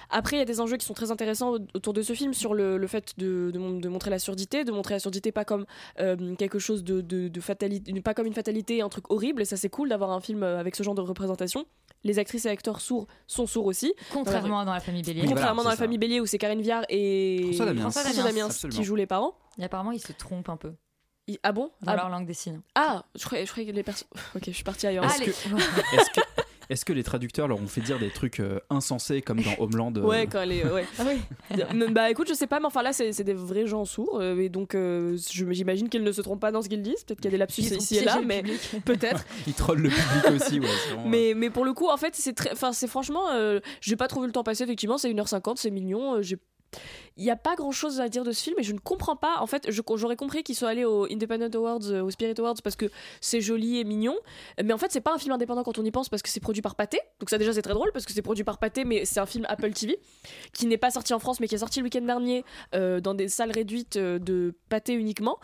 Après, 0.09 0.35
il 0.35 0.39
y 0.39 0.41
a 0.41 0.45
des 0.45 0.59
enjeux 0.59 0.77
qui 0.77 0.85
sont 0.85 0.93
très 0.93 1.11
intéressants 1.11 1.53
au- 1.55 1.59
autour 1.73 1.93
de 1.93 2.01
ce 2.01 2.13
film 2.13 2.33
sur 2.33 2.53
le, 2.53 2.77
le 2.77 2.87
fait 2.87 3.13
de, 3.17 3.49
de 3.51 3.59
mon- 3.59 3.79
de 3.81 3.89
montrer 3.89 4.09
la 4.09 4.19
surdité, 4.19 4.63
de 4.63 4.71
montrer 4.71 4.95
la 4.95 4.99
surdité 4.99 5.31
pas 5.31 5.45
comme 5.45 5.65
euh, 5.99 6.35
quelque 6.35 6.59
chose 6.59 6.83
de, 6.83 7.01
de, 7.01 7.27
de 7.27 7.41
fatalité, 7.41 7.99
pas 8.01 8.13
comme 8.13 8.27
une 8.27 8.33
fatalité, 8.33 8.81
un 8.81 8.89
truc 8.89 9.11
horrible. 9.11 9.41
Et 9.41 9.45
ça, 9.45 9.57
c'est 9.57 9.69
cool 9.69 9.89
d'avoir 9.89 10.11
un 10.11 10.21
film 10.21 10.43
euh, 10.43 10.59
avec 10.59 10.75
ce 10.75 10.83
genre 10.83 10.95
de 10.95 11.01
représentation. 11.01 11.65
Les 12.03 12.19
actrices 12.19 12.45
et 12.45 12.49
acteurs 12.49 12.81
sourds 12.81 13.07
sont 13.27 13.45
sourds 13.45 13.65
aussi. 13.65 13.93
Contrairement 14.11 14.61
à 14.61 14.65
dans 14.65 14.73
la 14.73 14.79
famille 14.79 15.03
Bélier. 15.03 15.25
Contrairement 15.27 15.63
dans 15.63 15.69
la 15.69 15.75
famille 15.75 15.97
Bélier 15.97 16.19
où 16.19 16.25
c'est 16.25 16.37
Karine 16.37 16.61
Viard 16.61 16.83
et 16.89 17.41
François 17.47 17.65
Damiens. 17.65 17.81
François 17.81 18.01
François 18.03 18.23
Damiens 18.23 18.47
Damiens. 18.47 18.69
qui 18.69 18.83
jouent 18.83 18.95
les 18.95 19.05
parents. 19.05 19.35
Et 19.59 19.63
apparemment, 19.63 19.91
ils 19.91 19.99
se 19.99 20.13
trompent 20.13 20.49
un 20.49 20.57
peu. 20.57 20.73
Ah 21.43 21.51
bon? 21.51 21.71
Dans 21.81 21.93
ah, 21.93 21.95
leur 21.95 22.09
langue 22.09 22.25
des 22.25 22.33
signes. 22.33 22.61
Ah, 22.75 23.05
je 23.15 23.23
croyais, 23.25 23.45
je 23.45 23.51
croyais 23.51 23.69
que 23.69 23.75
les 23.75 23.83
personnes. 23.83 24.07
Ok, 24.35 24.43
je 24.45 24.51
suis 24.51 24.63
partie 24.63 24.87
ailleurs. 24.87 25.05
Est-ce 25.05 25.23
que, 25.23 26.19
est-ce 26.71 26.85
que- 26.85 26.93
les 26.93 27.03
traducteurs 27.03 27.47
leur 27.47 27.59
ont 27.61 27.67
fait 27.67 27.81
dire 27.81 27.99
des 27.99 28.09
trucs 28.09 28.39
euh, 28.39 28.59
insensés 28.69 29.21
comme 29.21 29.41
dans 29.41 29.55
Homeland 29.59 29.93
euh, 29.97 30.01
Ouais, 30.01 30.27
quand 30.27 30.41
elle 30.41 30.51
est. 30.51 30.65
Ouais. 30.65 30.85
Ah 30.99 31.03
oui. 31.07 31.21
Mais, 31.73 31.87
bah 31.89 32.09
écoute, 32.09 32.27
je 32.29 32.33
sais 32.33 32.47
pas, 32.47 32.59
mais 32.59 32.65
enfin 32.65 32.81
là, 32.83 32.93
c'est 32.93 33.23
des 33.23 33.33
vrais 33.33 33.65
gens 33.67 33.85
sourds, 33.85 34.19
euh, 34.21 34.37
et 34.39 34.49
donc 34.49 34.75
euh, 34.75 35.17
je- 35.31 35.51
j'imagine 35.51 35.89
qu'ils 35.89 36.03
ne 36.03 36.11
se 36.11 36.21
trompent 36.21 36.39
pas 36.41 36.51
dans 36.51 36.61
ce 36.61 36.69
qu'ils 36.69 36.81
disent. 36.81 37.03
Peut-être 37.03 37.19
qu'il 37.19 37.25
y 37.25 37.29
a 37.29 37.31
des 37.31 37.37
lapsus 37.37 37.61
ici 37.61 37.97
et 37.97 38.03
là, 38.03 38.19
mais 38.25 38.41
public. 38.41 38.71
peut-être. 38.85 39.25
Ils 39.47 39.53
trollent 39.53 39.79
le 39.81 39.89
public 39.89 40.41
aussi, 40.41 40.59
ouais. 40.59 40.67
vraiment- 40.87 41.07
Mais, 41.09 41.33
mais 41.35 41.49
pour 41.49 41.65
le 41.65 41.73
coup, 41.73 41.87
en 41.89 41.97
fait, 41.97 42.15
c'est 42.15 42.33
très. 42.33 42.51
Enfin, 42.51 42.73
c'est 42.73 42.87
franchement. 42.87 43.29
euh, 43.33 43.59
j'ai 43.81 43.95
pas 43.95 44.07
trop 44.07 44.21
vu 44.21 44.27
le 44.27 44.33
temps 44.33 44.43
passer, 44.43 44.63
effectivement. 44.63 44.97
C'est 44.97 45.09
1h50, 45.11 45.57
c'est 45.57 45.71
mignon. 45.71 46.15
euh, 46.15 46.21
j'ai. 46.21 46.37
Il 47.17 47.23
n'y 47.23 47.31
a 47.31 47.35
pas 47.35 47.55
grand 47.55 47.71
chose 47.71 47.99
à 47.99 48.09
dire 48.09 48.23
de 48.23 48.31
ce 48.31 48.41
film 48.43 48.55
et 48.59 48.63
je 48.63 48.73
ne 48.73 48.79
comprends 48.79 49.15
pas. 49.15 49.37
En 49.39 49.47
fait, 49.47 49.67
j'aurais 49.69 50.15
compris 50.15 50.43
qu'ils 50.43 50.55
soient 50.55 50.69
allés 50.69 50.85
aux 50.85 51.05
Independent 51.11 51.53
Awards, 51.55 51.79
euh, 51.85 52.01
aux 52.01 52.09
Spirit 52.09 52.33
Awards 52.39 52.55
parce 52.63 52.75
que 52.75 52.85
c'est 53.19 53.41
joli 53.41 53.79
et 53.79 53.83
mignon. 53.83 54.15
Mais 54.63 54.73
en 54.73 54.77
fait, 54.77 54.91
c'est 54.91 55.01
pas 55.01 55.13
un 55.13 55.17
film 55.17 55.33
indépendant 55.33 55.63
quand 55.63 55.77
on 55.77 55.83
y 55.85 55.91
pense 55.91 56.09
parce 56.09 56.21
que 56.21 56.29
c'est 56.29 56.39
produit 56.39 56.61
par 56.61 56.75
Pathé. 56.75 56.99
Donc, 57.19 57.29
ça, 57.29 57.37
déjà, 57.37 57.53
c'est 57.53 57.61
très 57.61 57.73
drôle 57.73 57.91
parce 57.91 58.05
que 58.05 58.13
c'est 58.13 58.21
produit 58.21 58.43
par 58.43 58.57
Pathé, 58.59 58.85
mais 58.85 59.05
c'est 59.05 59.19
un 59.19 59.25
film 59.25 59.45
Apple 59.49 59.71
TV 59.73 59.99
qui 60.53 60.65
n'est 60.67 60.77
pas 60.77 60.89
sorti 60.91 61.13
en 61.13 61.19
France 61.19 61.39
mais 61.39 61.47
qui 61.47 61.55
est 61.55 61.59
sorti 61.59 61.79
le 61.79 61.85
week-end 61.85 62.01
dernier 62.01 62.43
euh, 62.75 62.99
dans 63.01 63.13
des 63.13 63.27
salles 63.27 63.51
réduites 63.51 63.97
euh, 63.97 64.17
de 64.19 64.55
Pathé 64.69 64.93
uniquement. 64.93 65.37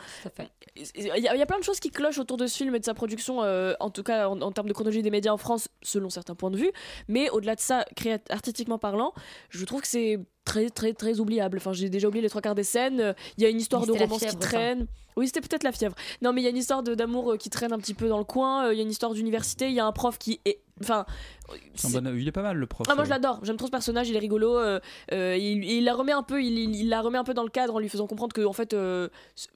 Il 0.95 1.03
y, 1.05 1.09
a- 1.11 1.17
il 1.35 1.39
y 1.39 1.41
a 1.41 1.45
plein 1.45 1.59
de 1.59 1.63
choses 1.63 1.79
qui 1.79 1.89
clochent 1.91 2.19
autour 2.19 2.37
de 2.37 2.47
ce 2.47 2.55
film 2.57 2.73
et 2.75 2.79
de 2.79 2.85
sa 2.85 2.93
production, 2.93 3.43
euh, 3.43 3.73
en 3.79 3.89
tout 3.89 4.03
cas 4.03 4.29
en, 4.29 4.39
en 4.41 4.51
termes 4.51 4.67
de 4.67 4.73
chronologie 4.73 5.01
des 5.01 5.09
médias 5.11 5.31
en 5.33 5.37
France, 5.37 5.67
selon 5.81 6.09
certains 6.09 6.35
points 6.35 6.51
de 6.51 6.57
vue. 6.57 6.71
Mais 7.07 7.29
au-delà 7.29 7.55
de 7.55 7.59
ça, 7.59 7.85
artistiquement 8.29 8.77
parlant, 8.77 9.13
je 9.49 9.65
trouve 9.65 9.81
que 9.81 9.87
c'est 9.87 10.19
très 10.45 10.69
très 10.69 10.93
très 10.93 11.19
oubliable. 11.19 11.56
Enfin, 11.57 11.73
j'ai 11.73 11.89
déjà 11.89 12.07
oublié 12.07 12.21
les 12.21 12.29
trois 12.29 12.41
quarts 12.41 12.55
des 12.55 12.63
scènes. 12.63 13.15
Il 13.37 13.43
y 13.43 13.45
a 13.45 13.49
une 13.49 13.59
histoire 13.59 13.81
Mais 13.81 13.87
de 13.87 13.91
romance 13.93 14.19
qui 14.19 14.25
fièvre, 14.25 14.39
traîne. 14.39 14.87
Oui, 15.15 15.27
c'était 15.27 15.41
peut-être 15.41 15.63
la 15.63 15.71
fièvre. 15.71 15.95
Non, 16.21 16.31
mais 16.31 16.41
il 16.41 16.43
y 16.43 16.47
a 16.47 16.51
une 16.51 16.57
histoire 16.57 16.83
d'amour 16.83 17.33
euh, 17.33 17.37
qui 17.37 17.49
traîne 17.49 17.73
un 17.73 17.79
petit 17.79 17.95
peu 17.95 18.07
dans 18.07 18.19
le 18.19 18.23
coin. 18.23 18.67
Euh, 18.67 18.73
Il 18.73 18.77
y 18.77 18.79
a 18.79 18.83
une 18.83 18.91
histoire 18.91 19.13
d'université. 19.13 19.67
Il 19.67 19.73
y 19.73 19.79
a 19.79 19.85
un 19.85 19.91
prof 19.91 20.17
qui 20.17 20.39
est. 20.45 20.59
Enfin. 20.81 21.05
Bon- 21.49 22.15
Il 22.17 22.27
est 22.27 22.31
pas 22.33 22.41
mal 22.41 22.57
le 22.57 22.67
prof. 22.67 22.85
Ah, 22.89 22.95
moi 22.95 23.05
je 23.05 23.09
euh. 23.09 23.13
l'adore, 23.13 23.39
j'aime 23.43 23.55
trop 23.57 23.67
ce 23.67 23.71
personnage, 23.71 24.09
il 24.09 24.15
est 24.15 24.19
rigolo. 24.19 24.57
euh, 24.57 24.79
euh, 25.13 25.37
il, 25.37 25.63
il 25.63 25.83
la 25.85 25.93
remet 25.93 26.11
un 26.11 26.23
peu, 26.23 26.43
il, 26.43 26.89
la 26.89 27.01
remet 27.01 27.17
un 27.17 27.23
peu 27.23 27.33
dans 27.33 27.43
le 27.43 27.49
cadre 27.49 27.75
en 27.75 27.79
lui 27.79 27.87
faisant 27.89 28.05
comprendre 28.05 28.33
que 28.33 28.41
en 28.45 28.51
fait, 28.53 28.73
euh, 28.73 29.07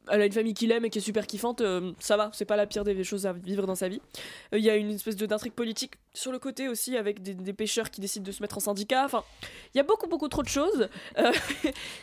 elle 0.10 0.22
a 0.22 0.26
une 0.26 0.32
famille 0.32 0.54
qu'il 0.54 0.72
aime 0.72 0.86
et 0.86 0.90
qui 0.90 1.00
est 1.00 1.02
super 1.02 1.28
kiffante. 1.28 1.62
ça 2.00 2.16
va, 2.18 2.30
c'est 2.34 2.46
pas 2.46 2.56
la 2.56 2.66
pire 2.66 2.84
des 2.86 3.04
choses 3.04 3.26
à 3.26 3.34
vivre 3.34 3.68
dans 3.68 3.76
sa 3.76 3.90
vie. 3.90 4.02
Il 4.54 4.60
y 4.64 4.70
a 4.70 4.76
une 4.78 4.92
espèce 4.92 5.16
de 5.18 5.26
d'intrigue 5.26 5.54
politique 5.54 5.94
sur 6.14 6.32
le 6.32 6.40
côté 6.40 6.68
aussi 6.70 6.96
avec 6.98 7.22
des, 7.22 7.34
des 7.34 7.54
pêcheurs 7.54 7.90
qui 7.92 8.00
décident 8.02 8.26
de 8.26 8.32
se 8.32 8.42
mettre 8.42 8.58
en 8.58 8.62
syndicat. 8.62 9.04
Enfin, 9.06 9.24
il 9.74 9.78
y 9.78 9.82
a 9.82 9.84
beaucoup 9.84 10.08
beaucoup 10.08 10.28
trop 10.30 10.44
de 10.44 10.48
choses 10.50 10.88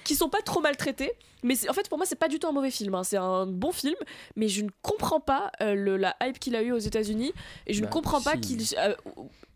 qui 0.05 0.15
sont 0.15 0.29
pas 0.29 0.43
trop 0.43 0.61
maltraitées. 0.61 1.13
Mais 1.45 1.55
en 1.71 1.73
fait, 1.73 1.89
pour 1.89 1.99
moi, 1.99 2.07
c'est 2.07 2.17
pas 2.19 2.27
du 2.27 2.41
tout 2.41 2.49
un 2.49 2.53
mauvais 2.53 2.71
film. 2.73 2.95
hein. 2.97 3.05
C'est 3.05 3.17
un 3.17 3.47
bon 3.47 3.71
film, 3.71 3.95
mais 4.35 4.49
je 4.49 4.65
ne 4.65 4.71
comprends 4.83 5.21
pas 5.21 5.53
le- 5.61 5.97
la 5.97 6.17
hype 6.21 6.41
qu'il 6.41 6.57
a 6.57 6.63
eu 6.63 6.73
aux 6.73 6.79
États-Unis 6.79 7.33
et 7.69 7.75
je 7.75 7.81
Bah, 7.81 7.87
ne 7.87 7.93
comprends 7.93 8.21
pas 8.21 8.37
qu'il, 8.37 8.61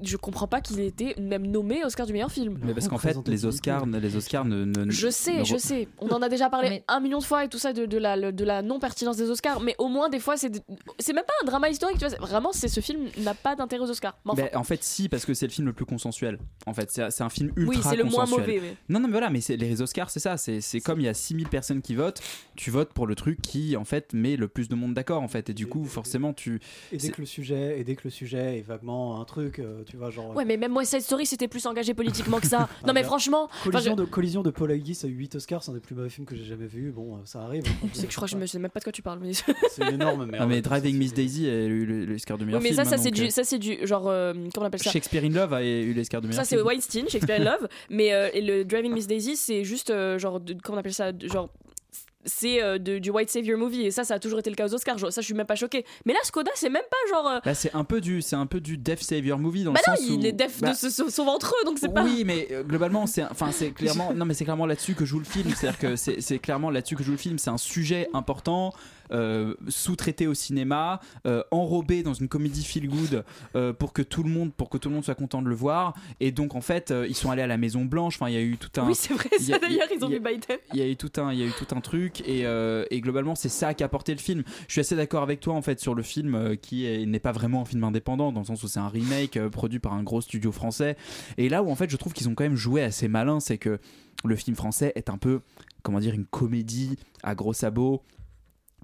je 0.02 0.16
comprends 0.16 0.46
pas 0.48 0.60
qu'il 0.60 0.80
ait 0.80 0.86
été 0.86 1.14
même 1.20 1.46
nommé 1.46 1.84
Oscar 1.84 2.06
du 2.06 2.12
meilleur 2.12 2.30
film. 2.32 2.58
Mais 2.62 2.74
parce 2.74 2.88
qu'en 2.88 2.98
fait, 2.98 3.16
les 3.28 3.44
Oscars, 3.46 3.86
les 3.86 4.16
Oscars 4.16 4.44
ne. 4.44 4.64
ne- 4.64 4.90
Je 4.90 5.06
ne 5.06 5.10
sais, 5.12 5.44
je 5.44 5.56
sais. 5.56 5.88
On 5.98 6.08
en 6.08 6.22
a 6.22 6.28
déjà 6.28 6.48
parlé 6.50 6.82
un 6.88 7.00
million 7.00 7.18
de 7.18 7.24
fois 7.24 7.44
et 7.44 7.48
tout 7.48 7.58
ça 7.58 7.72
de, 7.72 7.86
de 7.86 7.98
la, 7.98 8.32
de 8.32 8.44
la 8.44 8.62
non-pertinence 8.62 9.16
des 9.16 9.30
Oscars. 9.30 9.60
Mais 9.60 9.74
au 9.78 9.88
moins, 9.88 10.08
des 10.08 10.18
fois, 10.20 10.36
c'est 10.36 10.50
c'est 10.98 11.12
même 11.12 11.24
pas 11.24 11.32
un 11.42 11.46
drama 11.46 11.68
historique. 11.68 11.98
Tu 11.98 12.06
vois, 12.06 12.16
vraiment, 12.18 12.52
c'est 12.52 12.68
ce 12.68 12.80
film 12.80 13.06
n'a 13.18 13.34
pas 13.34 13.54
d'intérêt 13.56 13.84
aux 13.84 13.90
Oscars. 13.90 14.18
Mais 14.24 14.32
enfin, 14.32 14.42
Ben, 14.52 14.58
en 14.58 14.64
fait, 14.64 14.82
si, 14.82 15.08
parce 15.08 15.24
que 15.24 15.34
c'est 15.34 15.46
le 15.46 15.52
film 15.52 15.66
le 15.66 15.72
plus 15.72 15.84
consensuel. 15.86 16.38
En 16.66 16.74
fait, 16.74 16.90
c'est 16.90 17.10
c'est 17.10 17.22
un 17.22 17.30
film 17.30 17.52
ultra 17.56 17.68
Oui, 17.68 17.78
c'est 17.90 17.96
le 17.96 18.04
moins 18.04 18.26
mauvais, 18.26 18.60
mais- 18.60 18.76
Non, 18.88 19.00
non, 19.00 19.06
mais 19.08 19.12
voilà, 19.12 19.30
mais 19.30 19.40
c'est- 19.40 19.56
les 19.56 19.82
Oscars, 19.82 20.10
c'est 20.10 20.20
ça. 20.20 20.36
C'est 20.36 20.60
c'est 20.60 20.80
comme 20.80 21.00
il 21.00 21.04
y 21.04 21.08
a 21.08 21.14
6000 21.14 21.48
personnes 21.48 21.82
qui 21.82 21.94
votent, 21.94 22.20
tu 22.56 22.70
votes 22.70 22.92
pour 22.92 23.06
le 23.06 23.14
truc 23.14 23.40
qui, 23.40 23.76
en 23.76 23.84
fait, 23.84 24.12
met 24.12 24.36
le 24.36 24.48
plus 24.48 24.68
de 24.68 24.74
monde 24.74 24.94
d'accord, 24.94 25.22
en 25.22 25.28
fait. 25.28 25.50
Et 25.50 25.54
du 25.54 25.66
coup, 25.66 25.84
forcément, 25.84 26.32
tu. 26.32 26.60
Et 26.92 26.96
dès 26.96 27.10
que 27.10 27.20
le 27.20 27.26
sujet, 27.26 27.78
et 27.80 27.84
dès 27.84 27.94
que 27.96 28.02
le 28.04 28.10
sujet 28.10 28.58
est 28.58 28.62
vaguement 28.62 29.20
un 29.20 29.24
truc, 29.24 29.41
euh, 29.58 29.82
tu 29.86 29.96
vois, 29.96 30.10
genre. 30.10 30.34
ouais, 30.34 30.44
mais 30.44 30.56
même 30.56 30.76
West 30.76 30.92
Side 30.92 31.02
Story, 31.02 31.26
c'était 31.26 31.48
plus 31.48 31.66
engagé 31.66 31.94
politiquement 31.94 32.40
que 32.40 32.46
ça. 32.46 32.68
Ah, 32.70 32.76
non, 32.86 32.92
mais 32.92 33.02
franchement. 33.04 33.48
Collision, 33.64 33.92
je- 33.96 34.02
de, 34.02 34.04
collision 34.04 34.42
de 34.42 34.50
Paul 34.50 34.70
Haggis 34.70 35.00
à 35.04 35.06
8 35.08 35.36
Oscars, 35.36 35.62
c'est 35.62 35.70
un 35.70 35.74
des 35.74 35.80
plus 35.80 35.94
mauvais 35.94 36.08
films 36.10 36.26
que 36.26 36.36
j'ai 36.36 36.44
jamais 36.44 36.66
vu. 36.66 36.90
Bon, 36.90 37.16
euh, 37.16 37.18
ça 37.24 37.42
arrive. 37.42 37.64
c'est 37.92 38.06
que 38.06 38.12
je 38.12 38.16
crois 38.16 38.26
que 38.28 38.32
je 38.32 38.36
me 38.38 38.46
sais 38.46 38.58
même 38.58 38.70
pas 38.70 38.80
de 38.80 38.84
quoi 38.84 38.92
tu 38.92 39.02
parles. 39.02 39.18
Mais... 39.22 39.32
C'est 39.70 39.82
une 39.88 39.94
énorme 39.94 40.26
merde. 40.26 40.42
Ah, 40.44 40.46
mais 40.46 40.60
Driving 40.62 40.96
Miss 40.96 41.14
Daisy 41.14 41.48
a 41.48 41.64
eu 41.64 42.06
l'Oscar 42.06 42.36
du 42.38 42.44
meilleur 42.44 42.60
Oui, 42.60 42.68
mais 42.68 42.74
film. 42.74 42.84
ça, 42.84 42.90
ça 42.90 42.96
hein, 42.96 43.02
c'est 43.02 43.10
du, 43.10 43.24
euh, 43.24 43.30
ça 43.30 43.44
c'est 43.44 43.58
du 43.58 43.86
genre 43.86 44.08
euh, 44.08 44.32
comment 44.54 44.64
on 44.64 44.68
appelle 44.68 44.82
ça 44.82 44.90
Shakespeare 44.90 45.24
in 45.24 45.30
Love 45.30 45.52
a 45.54 45.64
eu 45.64 45.92
l'Oscar 45.94 46.20
du 46.20 46.28
meilleur 46.28 46.44
Ça 46.44 46.48
c'est. 46.48 46.60
Weinstein, 46.62 47.08
Shakespeare 47.08 47.40
in 47.40 47.44
Love, 47.44 47.68
mais 47.90 48.12
euh, 48.12 48.28
le 48.34 48.64
Driving 48.64 48.92
Miss 48.92 49.06
Daisy 49.06 49.36
c'est 49.36 49.64
juste 49.64 49.90
euh, 49.90 50.18
genre 50.18 50.40
comment 50.62 50.76
on 50.76 50.80
appelle 50.80 50.94
ça 50.94 51.10
genre 51.20 51.48
c'est 52.24 52.62
euh, 52.62 52.78
du 52.78 53.10
white 53.10 53.30
savior 53.30 53.58
movie 53.58 53.82
et 53.86 53.90
ça 53.90 54.04
ça 54.04 54.14
a 54.14 54.18
toujours 54.18 54.38
été 54.38 54.50
le 54.50 54.56
cas 54.56 54.66
aux 54.66 54.74
Oscars. 54.74 54.98
Ça 55.12 55.20
je 55.20 55.24
suis 55.26 55.34
même 55.34 55.46
pas 55.46 55.56
choquée. 55.56 55.84
Mais 56.06 56.12
là 56.12 56.18
Skoda 56.22 56.50
c'est 56.54 56.70
même 56.70 56.82
pas 56.90 57.14
genre 57.14 57.28
euh, 57.28 57.38
Là, 57.44 57.54
c'est 57.54 57.74
un 57.74 57.84
peu 57.84 58.00
du, 58.00 58.22
c'est 58.22 58.36
un 58.36 58.46
peu 58.46 58.60
du 58.60 58.76
Death 58.78 59.02
Savior 59.02 59.38
movie 59.38 59.64
dans 59.64 59.72
bah 59.72 59.80
le 59.86 59.90
non, 59.92 59.96
sens 59.96 60.06
il 60.08 60.20
où- 60.20 60.26
est 60.26 60.32
def 60.32 60.60
bah, 60.60 60.70
de 60.70 60.76
se 60.76 60.90
se- 60.90 61.02
eux 61.02 61.64
donc 61.64 61.78
c'est 61.78 61.92
pas 61.92 62.02
Oui, 62.04 62.22
mais 62.24 62.48
euh, 62.50 62.62
globalement, 62.62 63.06
c'est, 63.06 63.24
enfin, 63.24 63.50
c'est 63.52 63.70
clairement, 63.72 64.12
non, 64.14 64.24
mais 64.24 64.34
c'est 64.34 64.44
clairement 64.44 64.66
là-dessus 64.66 64.94
que 64.94 65.04
joue 65.04 65.18
le 65.18 65.24
film. 65.24 65.50
C'est-à-dire 65.54 65.78
que 65.78 65.96
c'est, 65.96 66.20
clairement 66.38 66.70
là-dessus 66.70 66.96
que 66.96 67.02
joue 67.02 67.12
le 67.12 67.16
film. 67.18 67.38
C'est 67.38 67.50
un 67.50 67.58
sujet 67.58 68.08
important, 68.14 68.72
sous-traité 69.68 70.26
au 70.26 70.34
cinéma, 70.34 71.00
euh, 71.26 71.42
enrobé 71.50 72.02
dans 72.02 72.14
une 72.14 72.28
comédie 72.28 72.64
feel 72.64 72.88
good 72.88 73.24
euh, 73.56 73.72
pour 73.72 73.92
que 73.92 74.02
tout 74.02 74.22
le 74.22 74.30
monde, 74.30 74.52
pour 74.52 74.68
que 74.70 74.78
tout 74.78 74.88
le 74.88 74.94
monde 74.94 75.04
soit 75.04 75.14
content 75.14 75.42
de 75.42 75.48
le 75.48 75.54
voir. 75.54 75.94
Et 76.20 76.32
donc, 76.32 76.54
en 76.54 76.60
fait, 76.60 76.90
euh, 76.90 77.06
ils 77.08 77.14
sont 77.14 77.30
allés 77.30 77.42
à 77.42 77.46
la 77.46 77.56
Maison 77.58 77.84
Blanche. 77.84 78.16
Enfin, 78.16 78.28
il 78.30 78.34
y 78.34 78.38
a 78.38 78.42
eu 78.42 78.56
tout 78.56 78.80
un. 78.80 78.86
Oui, 78.86 78.94
c'est 78.94 79.12
vrai, 79.14 79.28
ça 79.38 79.58
d'ailleurs, 79.58 79.88
ils 79.94 80.04
ont 80.04 80.08
mis 80.08 80.18
Biden. 80.18 80.58
il 80.72 80.78
y 80.78 80.82
a 80.82 80.88
eu 80.88 80.96
tout 80.96 81.10
un 81.16 81.32
il 81.32 81.38
y 81.38 81.42
a 81.42 81.46
eu 81.46 81.52
tout 81.52 81.74
un 81.74 81.80
truc 81.80 82.20
et, 82.26 82.46
euh, 82.46 82.84
et 82.90 83.00
globalement 83.00 83.34
c'est 83.34 83.48
ça 83.48 83.74
qui 83.74 83.82
a 83.84 83.88
porté 83.88 84.12
le 84.12 84.20
film 84.20 84.42
je 84.66 84.72
suis 84.72 84.80
assez 84.80 84.96
d'accord 84.96 85.22
avec 85.22 85.40
toi 85.40 85.54
en 85.54 85.62
fait 85.62 85.80
sur 85.80 85.94
le 85.94 86.02
film 86.02 86.34
euh, 86.34 86.54
qui 86.56 86.86
est- 86.86 87.06
n'est 87.06 87.18
pas 87.20 87.32
vraiment 87.32 87.62
un 87.62 87.64
film 87.64 87.82
indépendant 87.84 88.32
dans 88.32 88.40
le 88.40 88.46
sens 88.46 88.62
où 88.62 88.68
c'est 88.68 88.78
un 88.80 88.88
remake 88.88 89.36
euh, 89.36 89.48
produit 89.50 89.78
par 89.78 89.92
un 89.94 90.02
gros 90.02 90.20
studio 90.20 90.52
français 90.52 90.96
et 91.38 91.48
là 91.48 91.62
où 91.62 91.70
en 91.70 91.74
fait 91.74 91.90
je 91.90 91.96
trouve 91.96 92.12
qu'ils 92.12 92.28
ont 92.28 92.34
quand 92.34 92.44
même 92.44 92.56
joué 92.56 92.82
assez 92.82 93.08
malin 93.08 93.40
c'est 93.40 93.58
que 93.58 93.78
le 94.24 94.36
film 94.36 94.56
français 94.56 94.92
est 94.94 95.10
un 95.10 95.18
peu 95.18 95.40
comment 95.82 95.98
dire 96.00 96.14
une 96.14 96.26
comédie 96.26 96.96
à 97.22 97.34
gros 97.34 97.52
sabots 97.52 98.02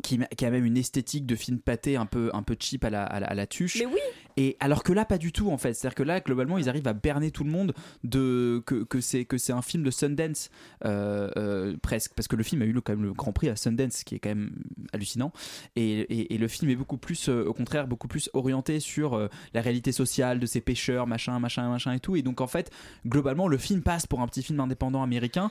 qui, 0.02 0.18
a 0.44 0.50
même 0.50 0.64
une 0.64 0.76
esthétique 0.76 1.26
de 1.26 1.34
film 1.34 1.58
pâté 1.58 1.96
un 1.96 2.06
peu 2.06 2.30
un 2.32 2.42
peu 2.42 2.56
cheap 2.58 2.84
à 2.84 2.90
la, 2.90 3.04
à 3.04 3.20
la, 3.20 3.26
à 3.26 3.34
la 3.34 3.46
tuche 3.46 3.78
Mais 3.78 3.86
oui. 3.86 4.00
Et 4.40 4.56
alors 4.60 4.84
que 4.84 4.92
là, 4.92 5.04
pas 5.04 5.18
du 5.18 5.32
tout 5.32 5.50
en 5.50 5.58
fait. 5.58 5.74
C'est-à-dire 5.74 5.96
que 5.96 6.02
là, 6.04 6.20
globalement, 6.20 6.58
ils 6.58 6.68
arrivent 6.68 6.86
à 6.86 6.92
berner 6.92 7.30
tout 7.32 7.42
le 7.42 7.50
monde 7.50 7.74
de 8.04 8.62
que, 8.66 8.84
que 8.84 9.00
c'est 9.00 9.24
que 9.24 9.36
c'est 9.36 9.52
un 9.52 9.62
film 9.62 9.82
de 9.82 9.90
Sundance 9.90 10.50
euh, 10.84 11.28
euh, 11.36 11.76
presque, 11.82 12.12
parce 12.14 12.28
que 12.28 12.36
le 12.36 12.44
film 12.44 12.62
a 12.62 12.64
eu 12.64 12.74
quand 12.80 12.92
même 12.92 13.02
le 13.02 13.12
Grand 13.12 13.32
Prix 13.32 13.48
à 13.48 13.56
Sundance, 13.56 13.94
ce 13.94 14.04
qui 14.04 14.14
est 14.14 14.20
quand 14.20 14.28
même 14.28 14.52
hallucinant. 14.92 15.32
Et, 15.76 16.00
et- 16.34 16.38
le 16.38 16.46
film 16.46 16.70
est 16.70 16.76
beaucoup 16.76 16.98
plus, 16.98 17.28
euh, 17.28 17.44
au 17.46 17.52
contraire, 17.52 17.88
beaucoup 17.88 18.06
plus 18.06 18.30
orienté 18.32 18.78
sur 18.78 19.28
la 19.54 19.60
réalité 19.60 19.90
sociale 19.90 20.38
de 20.38 20.46
ces 20.46 20.60
pêcheurs, 20.60 21.08
machin, 21.08 21.38
machin, 21.40 21.68
machin 21.68 21.92
et 21.92 22.00
tout. 22.00 22.14
Et 22.14 22.22
donc 22.22 22.40
en 22.40 22.46
fait, 22.46 22.70
globalement, 23.06 23.48
le 23.48 23.58
film 23.58 23.82
passe 23.82 24.06
pour 24.06 24.20
un 24.20 24.28
petit 24.28 24.44
film 24.44 24.60
indépendant 24.60 25.02
américain, 25.02 25.50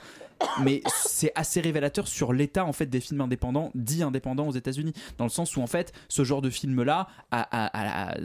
mais 0.63 0.81
c'est 1.03 1.33
assez 1.35 1.59
révélateur 1.59 2.07
sur 2.07 2.31
l'état 2.31 2.63
en 2.63 2.71
fait 2.71 2.85
des 2.85 3.01
films 3.01 3.19
indépendants, 3.19 3.71
dits 3.75 4.03
indépendants 4.03 4.47
aux 4.47 4.53
États-Unis, 4.53 4.93
dans 5.17 5.25
le 5.25 5.29
sens 5.29 5.57
où 5.57 5.61
en 5.61 5.67
fait, 5.67 5.91
ce 6.07 6.23
genre 6.23 6.41
de 6.41 6.49
a- 7.31 7.41
a- 7.51 8.11
a- 8.11 8.17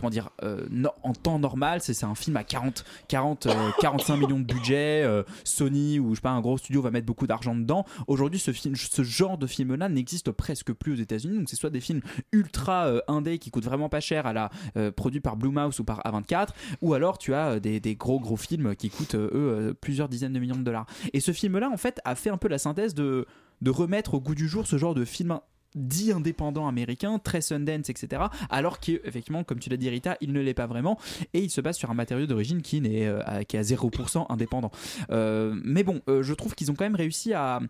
comment 0.00 0.10
dire, 0.10 0.30
euh, 0.42 0.66
no- 0.70 0.90
en 1.02 1.12
temps 1.12 1.38
normal, 1.38 1.80
c'est 1.82 2.04
un 2.04 2.14
film 2.14 2.36
à 2.36 2.44
40, 2.44 2.84
40 3.08 3.46
euh, 3.46 3.70
45 3.80 4.16
millions 4.20 4.38
de 4.40 4.44
budget, 4.44 5.02
euh, 5.04 5.22
Sony 5.44 5.98
ou 5.98 6.10
je 6.10 6.16
sais 6.16 6.20
pas, 6.22 6.30
un 6.30 6.40
gros 6.40 6.58
studio 6.58 6.82
va 6.82 6.90
mettre 6.90 7.06
beaucoup 7.06 7.26
d'argent 7.26 7.54
dedans. 7.54 7.84
Aujourd'hui, 8.06 8.40
ce 8.40 8.52
film, 8.52 8.74
ce 8.76 9.02
genre 9.02 9.38
de 9.38 9.46
film-là 9.46 9.88
n'existe 9.88 10.30
presque 10.32 10.72
plus 10.72 10.92
aux 10.92 10.96
États-Unis, 10.96 11.38
donc 11.38 11.48
c'est 11.48 11.56
soit 11.56 11.70
des 11.70 11.80
films 11.80 12.00
ultra 12.32 12.86
euh, 12.86 13.00
indés 13.08 13.38
qui 13.38 13.50
coûtent 13.50 13.64
vraiment 13.64 13.88
pas 13.88 14.00
cher 14.00 14.26
à 14.26 14.32
la 14.32 14.50
produits 14.96 15.20
par 15.20 15.36
Blumhouse 15.36 15.78
ou 15.80 15.84
par 15.84 16.00
A24, 16.00 16.48
ou 16.82 16.94
alors 16.94 17.18
tu 17.18 17.34
as 17.34 17.60
des, 17.60 17.80
des 17.80 17.94
gros 17.96 18.18
gros 18.20 18.36
films 18.36 18.74
qui 18.74 18.90
coûtent 18.90 19.14
eux 19.14 19.74
plusieurs 19.80 20.08
dizaines 20.08 20.32
de 20.32 20.38
millions 20.38 20.56
de 20.56 20.62
dollars. 20.62 20.86
Et 21.12 21.20
ce 21.20 21.32
film-là, 21.32 21.70
en 21.70 21.76
fait, 21.76 22.00
a 22.04 22.14
fait 22.14 22.30
un 22.30 22.36
peu 22.36 22.48
la 22.48 22.58
synthèse 22.58 22.94
de 22.94 23.26
de 23.60 23.70
remettre 23.70 24.14
au 24.14 24.20
goût 24.20 24.34
du 24.34 24.48
jour 24.48 24.66
ce 24.66 24.78
genre 24.78 24.94
de 24.94 25.04
film 25.04 25.38
dit 25.74 26.12
indépendant 26.12 26.66
américain, 26.68 27.18
très 27.18 27.40
Sundance, 27.40 27.90
etc. 27.90 28.22
Alors 28.48 28.80
qu'effectivement, 28.80 29.44
comme 29.44 29.58
tu 29.58 29.70
l'as 29.70 29.76
dit 29.76 29.88
Rita, 29.88 30.16
il 30.20 30.32
ne 30.32 30.40
l'est 30.40 30.54
pas 30.54 30.66
vraiment 30.66 30.98
et 31.34 31.40
il 31.40 31.50
se 31.50 31.60
base 31.60 31.76
sur 31.76 31.90
un 31.90 31.94
matériau 31.94 32.26
d'origine 32.26 32.62
qui, 32.62 32.82
euh, 32.84 33.22
est 33.38 33.54
à 33.54 33.62
0% 33.62 34.26
indépendant. 34.28 34.70
Euh, 35.10 35.54
mais 35.64 35.82
bon, 35.82 36.00
euh, 36.08 36.22
je 36.22 36.34
trouve 36.34 36.54
qu'ils 36.54 36.70
ont 36.70 36.74
quand 36.74 36.84
même 36.84 36.94
réussi 36.94 37.32
à 37.32 37.60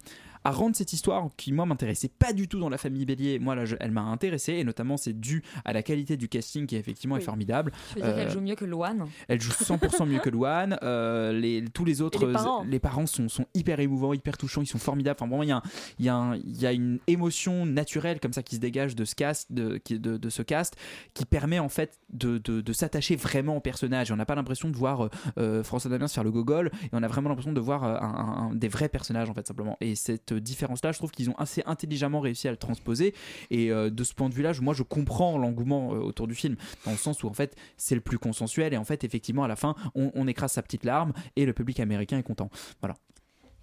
à 0.45 0.51
rendre 0.51 0.75
cette 0.77 0.93
histoire 0.93 1.29
qui 1.37 1.53
moi 1.53 1.67
m'intéressait 1.67 2.09
pas 2.09 2.33
du 2.33 2.49
tout 2.49 2.59
dans 2.61 2.69
la 2.69 2.79
famille 2.79 3.05
Bélier 3.05 3.39
moi 3.39 3.55
là 3.55 3.65
je- 3.65 3.77
elle 3.81 3.91
m'a 3.91 4.03
intéressé 4.03 4.55
et 4.55 4.65
notamment 4.65 4.97
c'est 4.97 5.13
dû 5.19 5.43
à 5.65 5.73
la 5.73 5.83
qualité 5.83 6.17
du 6.17 6.29
casting 6.29 6.67
qui 6.67 6.77
effectivement 6.77 7.17
est 7.17 7.21
formidable 7.21 7.73
Tu 7.91 7.95
veux 7.97 8.01
dire 8.03 8.11
Euh, 8.11 8.17
qu'elle 8.17 8.31
joue 8.31 8.41
mieux 8.41 8.55
que 8.55 8.65
Loane 8.65 9.07
elle 9.29 9.41
joue 9.41 9.53
100% 9.53 10.07
mieux 10.07 10.19
que 10.19 10.31
Luan. 10.31 10.79
Euh, 10.91 11.33
les, 11.33 11.65
tous 11.73 11.85
les 11.85 12.01
autres, 12.01 12.27
les 12.27 12.33
parents. 12.33 12.63
euh, 12.63 12.67
les 12.69 12.79
parents 12.79 13.07
sont, 13.07 13.29
sont 13.29 13.45
hyper 13.55 13.81
émouvants, 13.81 14.13
hyper 14.15 14.37
touchants, 14.39 14.63
ils 14.63 14.67
sont 14.67 14.79
formidables. 14.79 15.17
Enfin, 15.21 15.29
vraiment, 15.29 15.43
il 15.43 15.49
y 15.49 15.53
a, 15.53 15.63
y, 15.99 16.09
a 16.09 16.15
un- 16.17 16.37
il 16.37 16.61
y 16.61 16.67
a 16.67 16.73
une 16.73 16.99
émotion 17.07 17.67
naturelle 17.67 18.19
comme 18.21 18.33
ça 18.33 18.43
qui 18.43 18.57
se 18.57 18.61
dégage 18.61 18.97
de 18.97 19.05
ce 19.05 19.15
cast, 19.15 19.53
de, 19.53 19.77
qui- 19.77 19.99
de, 19.99 20.17
de 20.17 20.29
ce 20.31 20.43
cast, 20.43 20.77
qui 21.15 21.25
permet 21.27 21.59
en 21.59 21.69
fait 21.69 21.99
de, 22.13 22.39
de- 22.39 22.73
s'attacher 22.73 23.17
vraiment 23.17 23.57
au 23.57 23.61
personnage. 23.61 24.11
Et 24.11 24.13
on 24.13 24.17
n'a 24.17 24.25
pas 24.27 24.35
l'impression 24.35 24.69
de 24.71 24.77
voir 24.77 25.05
euh, 25.05 25.09
euh, 25.39 25.63
François 25.63 25.91
Damiens 25.91 26.09
faire 26.09 26.25
le 26.25 26.31
gogol, 26.33 26.71
et 26.85 26.89
on 26.93 27.03
a 27.03 27.09
vraiment 27.09 27.29
l'impression 27.29 27.53
de 27.53 27.61
voir 27.61 27.85
euh, 27.85 27.97
un- 28.01 28.01
un- 28.01 28.51
un- 28.51 28.55
des 28.55 28.69
vrais 28.69 28.89
personnages 28.89 29.29
en 29.29 29.35
fait 29.35 29.47
simplement. 29.47 29.77
Et 29.81 29.95
cette 29.95 30.30
différence-là, 30.35 30.93
je 30.93 30.99
trouve 30.99 31.11
qu'ils 31.11 31.31
ont 31.31 31.37
assez 31.37 31.63
intelligemment 31.67 32.21
réussi 32.21 32.49
à 32.49 32.51
le 32.51 32.57
transposer. 32.57 33.15
Et 33.51 33.71
euh, 33.71 33.91
de 33.91 34.05
ce 34.05 34.15
point 34.15 34.29
de 34.29 34.35
vue-là, 34.35 34.53
moi, 34.61 34.75
je 34.75 34.83
comprends 34.83 35.39
l'engouement 35.39 35.95
euh, 35.95 35.99
autour 35.99 36.27
du 36.27 36.35
film, 36.35 36.57
dans 36.85 36.93
le 36.93 36.97
sens 36.97 37.23
où 37.23 37.29
en 37.29 37.33
fait, 37.33 37.57
c'est 37.77 37.95
le 37.95 38.01
plus 38.01 38.19
consensuel. 38.19 38.75
Et 38.75 38.77
en 38.77 38.85
fait, 38.85 39.05
effectivement, 39.05 39.45
à 39.45 39.49
la 39.49 39.57
fin, 39.57 39.75
on 39.95 40.27
écrase 40.27 40.53
sa 40.53 40.63
petite 40.63 40.85
larme 40.85 41.13
et 41.37 41.47
le 41.47 41.53
public 41.53 41.81
américain 41.81 42.19
est 42.19 42.23
content. 42.23 42.51
Voilà. 42.81 42.97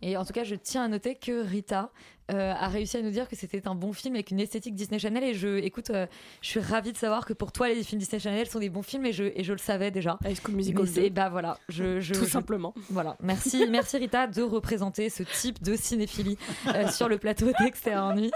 Et 0.01 0.15
en 0.15 0.25
tout 0.25 0.33
cas, 0.33 0.43
je 0.43 0.55
tiens 0.55 0.83
à 0.83 0.87
noter 0.87 1.15
que 1.15 1.43
Rita 1.43 1.91
euh, 2.31 2.53
a 2.53 2.67
réussi 2.67 2.97
à 2.97 3.01
nous 3.01 3.11
dire 3.11 3.27
que 3.27 3.35
c'était 3.35 3.67
un 3.67 3.75
bon 3.75 3.93
film 3.93 4.15
avec 4.15 4.31
une 4.31 4.39
esthétique 4.39 4.75
Disney 4.75 4.99
Channel. 4.99 5.23
Et 5.23 5.33
je, 5.33 5.57
écoute, 5.59 5.89
euh, 5.89 6.05
je 6.41 6.49
suis 6.49 6.59
ravie 6.59 6.91
de 6.91 6.97
savoir 6.97 7.25
que 7.25 7.33
pour 7.33 7.51
toi, 7.51 7.67
les 7.69 7.83
films 7.83 7.99
Disney 7.99 8.19
Channel 8.19 8.47
sont 8.47 8.59
des 8.59 8.69
bons 8.69 8.81
films 8.83 9.05
et 9.05 9.13
je, 9.13 9.23
et 9.35 9.43
je 9.43 9.51
le 9.53 9.57
savais 9.59 9.91
déjà. 9.91 10.17
High 10.25 10.37
School 10.41 10.55
Musical 10.55 10.85
2. 10.85 11.09
Bah 11.09 11.29
voilà, 11.29 11.57
je, 11.69 11.99
je- 11.99 12.13
Tout 12.13 12.25
je- 12.25 12.29
simplement. 12.29 12.73
Voilà, 12.89 13.15
merci, 13.21 13.65
merci 13.69 13.97
Rita 13.97 14.27
de 14.27 14.41
représenter 14.41 15.09
ce 15.09 15.23
type 15.23 15.61
de 15.63 15.75
cinéphilie 15.75 16.37
euh, 16.67 16.87
sur 16.89 17.07
le 17.09 17.17
plateau 17.17 17.47
d'Extérieur 17.59 18.13
Nuit. 18.15 18.31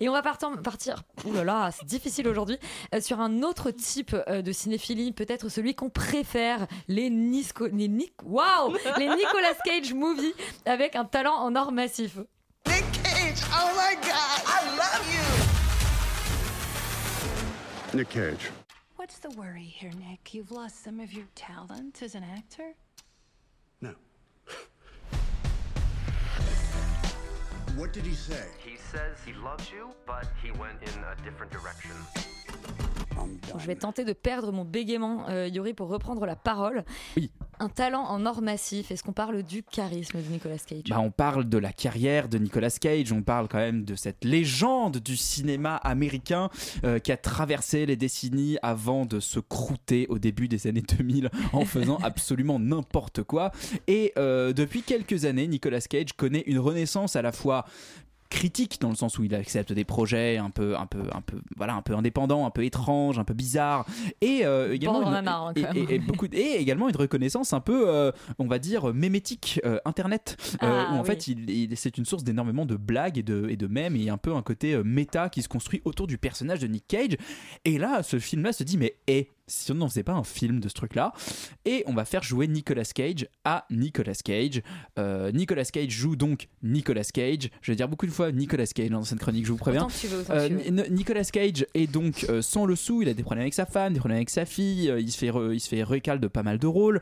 Et 0.00 0.08
on 0.08 0.12
va 0.12 0.22
partir, 0.22 0.50
partir 0.62 1.02
là 1.32 1.44
là, 1.44 1.70
c'est 1.70 1.86
difficile 1.86 2.28
aujourd'hui, 2.28 2.58
euh, 2.94 3.00
sur 3.00 3.20
un 3.20 3.42
autre 3.42 3.70
type 3.70 4.14
euh, 4.28 4.42
de 4.42 4.52
cinéphilie, 4.52 5.12
peut-être 5.12 5.48
celui 5.48 5.74
qu'on 5.74 5.88
préfère, 5.90 6.66
les, 6.88 7.08
Nisco, 7.10 7.66
les, 7.68 7.88
Nic- 7.88 8.12
les 8.98 9.08
Nicolas 9.08 9.54
Cage 9.64 9.94
movies 9.94 10.34
avec 10.66 10.96
un 10.96 11.04
talent 11.04 11.34
en 11.36 11.54
or 11.56 11.72
massif. 11.72 12.18
Nick 13.30 13.38
Cage, 13.38 13.48
oh 13.52 13.74
my 13.76 13.94
god, 14.08 14.42
I 14.44 14.58
love 14.76 15.06
you! 17.92 17.96
Nick 17.96 18.08
Cage. 18.08 18.50
What's 18.96 19.18
the 19.18 19.30
worry 19.30 19.62
here, 19.62 19.92
Nick? 20.00 20.34
You've 20.34 20.50
lost 20.50 20.82
some 20.82 20.98
of 20.98 21.12
your 21.12 21.26
talent 21.36 22.02
as 22.02 22.16
an 22.16 22.24
actor? 22.24 22.74
No. 23.80 23.94
What 27.76 27.92
did 27.92 28.04
he 28.04 28.14
say? 28.14 28.46
He 28.64 28.76
says 28.76 29.18
he 29.24 29.32
loves 29.34 29.70
you, 29.70 29.90
but 30.08 30.26
he 30.42 30.50
went 30.50 30.82
in 30.82 31.04
a 31.04 31.14
different 31.22 31.52
direction. 31.52 31.92
Je 33.58 33.66
vais 33.66 33.74
tenter 33.74 34.04
de 34.04 34.12
perdre 34.12 34.52
mon 34.52 34.64
bégaiement, 34.64 35.28
euh, 35.28 35.48
Yuri, 35.48 35.74
pour 35.74 35.88
reprendre 35.88 36.24
la 36.26 36.36
parole. 36.36 36.84
Un 37.58 37.68
talent 37.68 38.04
en 38.04 38.24
or 38.24 38.40
massif. 38.40 38.90
Est-ce 38.90 39.02
qu'on 39.02 39.12
parle 39.12 39.42
du 39.42 39.62
charisme 39.62 40.18
de 40.18 40.32
Nicolas 40.32 40.56
Cage? 40.58 40.84
Bah, 40.88 41.00
on 41.00 41.10
parle 41.10 41.48
de 41.48 41.58
la 41.58 41.72
carrière 41.72 42.28
de 42.28 42.38
Nicolas 42.38 42.70
Cage, 42.70 43.12
on 43.12 43.22
parle 43.22 43.48
quand 43.48 43.58
même 43.58 43.84
de 43.84 43.94
cette 43.94 44.24
légende 44.24 44.98
du 44.98 45.16
cinéma 45.16 45.76
américain 45.76 46.48
euh, 46.84 46.98
qui 46.98 47.12
a 47.12 47.16
traversé 47.16 47.84
les 47.84 47.96
décennies 47.96 48.56
avant 48.62 49.04
de 49.04 49.20
se 49.20 49.40
croûter 49.40 50.06
au 50.08 50.18
début 50.18 50.48
des 50.48 50.66
années 50.66 50.82
2000 50.82 51.30
en 51.52 51.64
faisant 51.64 51.98
absolument 51.98 52.58
n'importe 52.58 53.22
quoi. 53.22 53.52
Et 53.86 54.12
euh, 54.16 54.52
depuis 54.52 54.82
quelques 54.82 55.24
années, 55.26 55.46
Nicolas 55.46 55.80
Cage 55.80 56.12
connaît 56.16 56.44
une 56.46 56.58
renaissance 56.58 57.16
à 57.16 57.22
la 57.22 57.32
fois 57.32 57.66
critique 58.30 58.80
dans 58.80 58.88
le 58.88 58.94
sens 58.94 59.18
où 59.18 59.24
il 59.24 59.34
accepte 59.34 59.72
des 59.72 59.84
projets 59.84 60.38
un 60.38 60.50
peu 60.50 60.76
un 60.76 60.86
peu 60.86 61.02
un 61.12 61.20
peu 61.20 61.38
voilà 61.56 61.74
un 61.74 61.82
peu 61.82 61.94
indépendants 61.94 62.46
un 62.46 62.50
peu 62.50 62.64
étranges 62.64 63.18
un 63.18 63.24
peu 63.24 63.34
bizarres. 63.34 63.84
Et 64.20 64.46
euh, 64.46 64.72
également 64.72 65.02
Bon, 65.02 65.52
une- 65.56 65.58
et- 65.76 65.80
et- 65.80 65.94
et 65.96 65.98
beaucoup 65.98 66.26
et 66.32 66.54
également 66.60 66.88
une 66.88 66.96
reconnaissance 66.96 67.52
un 67.52 67.60
peu 67.60 67.88
euh, 67.88 68.12
on 68.38 68.46
va 68.46 68.58
dire 68.58 68.94
mémétique 68.94 69.60
euh, 69.64 69.78
internet. 69.84 70.36
Ah, 70.60 70.90
où 70.92 70.94
en 70.96 71.00
oui. 71.00 71.06
fait 71.06 71.26
il, 71.26 71.50
il- 71.50 71.76
c'est 71.76 71.98
une 71.98 72.04
source 72.04 72.24
d'énormément 72.24 72.66
de 72.66 72.76
blagues 72.76 73.18
et 73.18 73.22
de 73.22 73.48
et 73.50 73.56
de 73.56 73.66
mèmes 73.66 73.96
et 73.96 74.08
un 74.10 74.16
peu 74.18 74.34
un 74.34 74.42
côté 74.42 74.80
méta 74.84 75.28
qui 75.28 75.42
se 75.42 75.48
construit 75.48 75.82
autour 75.84 76.06
du 76.06 76.16
personnage 76.16 76.60
de 76.60 76.66
Nick 76.68 76.86
Cage. 76.88 77.16
Et 77.64 77.78
là 77.78 78.02
ce 78.02 78.18
film 78.20 78.42
là 78.44 78.52
se 78.52 78.62
dit 78.62 78.78
mais 78.78 78.94
hé 79.08 79.28
si 79.50 79.72
on 79.72 79.74
n'en 79.74 79.88
faisait 79.88 80.02
pas 80.02 80.12
un 80.12 80.24
film 80.24 80.60
de 80.60 80.68
ce 80.68 80.74
truc 80.74 80.94
là 80.94 81.12
et 81.64 81.82
on 81.86 81.92
va 81.94 82.04
faire 82.04 82.22
jouer 82.22 82.46
Nicolas 82.48 82.84
Cage 82.84 83.26
à 83.44 83.66
Nicolas 83.70 84.14
Cage. 84.14 84.62
Euh, 84.98 85.30
Nicolas 85.32 85.64
Cage 85.64 85.90
joue 85.90 86.16
donc 86.16 86.48
Nicolas 86.62 87.04
Cage. 87.04 87.50
Je 87.62 87.72
vais 87.72 87.76
dire 87.76 87.88
beaucoup 87.88 88.06
de 88.06 88.10
fois 88.12 88.32
Nicolas 88.32 88.66
Cage 88.66 88.90
dans 88.90 89.02
cette 89.02 89.18
chronique 89.18 89.44
je 89.46 89.52
vous 89.52 89.58
préviens. 89.58 89.88
Tu 90.00 90.06
veux, 90.06 90.24
Euh, 90.30 90.48
tu 90.48 90.92
Nicolas 90.92 91.24
Cage 91.24 91.66
est 91.74 91.86
donc 91.90 92.24
euh, 92.28 92.42
sans 92.42 92.64
le 92.66 92.76
sou, 92.76 93.02
il 93.02 93.08
a 93.08 93.14
des 93.14 93.22
problèmes 93.22 93.42
avec 93.42 93.54
sa 93.54 93.66
femme, 93.66 93.92
des 93.92 93.98
problèmes 93.98 94.16
avec 94.18 94.30
sa 94.30 94.44
fille, 94.46 94.92
il 94.98 95.10
se 95.10 95.18
fait 95.18 95.30
re- 95.30 95.52
il 95.52 95.60
se 95.60 95.68
fait 95.68 95.82
recal 95.82 96.20
de 96.20 96.28
pas 96.28 96.42
mal 96.42 96.58
de 96.58 96.66
rôles, 96.66 97.00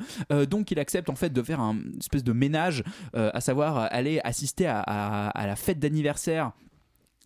donc 0.50 0.70
il 0.70 0.78
accepte 0.78 1.10
en 1.10 1.14
fait 1.14 1.30
de 1.32 1.42
faire 1.42 1.60
un 1.60 1.74
une 1.78 1.98
espèce 2.00 2.24
de 2.24 2.32
ménage, 2.32 2.82
à 3.14 3.40
savoir 3.40 3.88
aller 3.92 4.20
assister 4.24 4.66
à, 4.66 4.80
à- 4.80 5.28
à 5.28 5.46
la 5.46 5.54
fête 5.56 5.78
d'anniversaire 5.78 6.52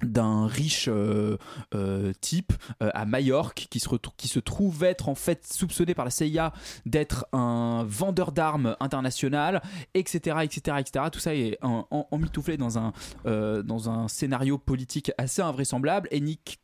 d'un 0.02 0.46
riche 0.46 0.88
euh, 0.88 1.36
euh, 1.74 2.12
type 2.20 2.52
euh, 2.82 2.90
à 2.94 3.04
Majorque 3.04 3.66
qui 3.70 3.78
se, 3.78 4.38
trouve 4.38 4.84
être 4.84 5.08
en 5.08 5.14
fait 5.14 5.46
soupçonné 5.46 5.94
par 5.94 6.04
la 6.04 6.10
CIA 6.10 6.52
d'être 6.86 7.26
un 7.32 7.84
vendeur 7.88 8.32
d'armes 8.32 8.76
international, 8.80 9.62
etc., 9.94 10.38
etc., 10.42 10.76
etc. 10.80 11.06
Tout 11.12 11.20
ça 11.20 11.34
est 11.34 11.58
emmitouflé 11.62 12.56
dans 12.56 12.78
un, 12.78 12.92
dans 13.24 13.90
un 13.90 14.08
scénario 14.08 14.58
politique 14.58 15.12
assez 15.18 15.42
invraisemblable 15.42 16.08
et 16.10 16.20
Nick, 16.20 16.60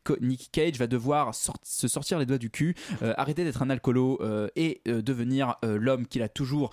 Cage 0.53 0.79
va 0.79 0.87
devoir 0.87 1.35
se 1.35 1.89
sortir 1.89 2.19
les 2.19 2.27
doigts 2.27 2.39
du 2.39 2.51
cul, 2.51 2.75
arrêter 3.01 3.45
d'être 3.45 3.63
un 3.63 3.71
alcoolo 3.71 4.19
et 4.57 4.83
devenir 4.87 5.57
l'homme 5.63 6.07
qu'il 6.07 6.23
a 6.23 6.29
toujours 6.29 6.71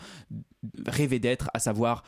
rêvé 0.87 1.19
d'être, 1.19 1.49
à 1.53 1.59
savoir 1.59 2.03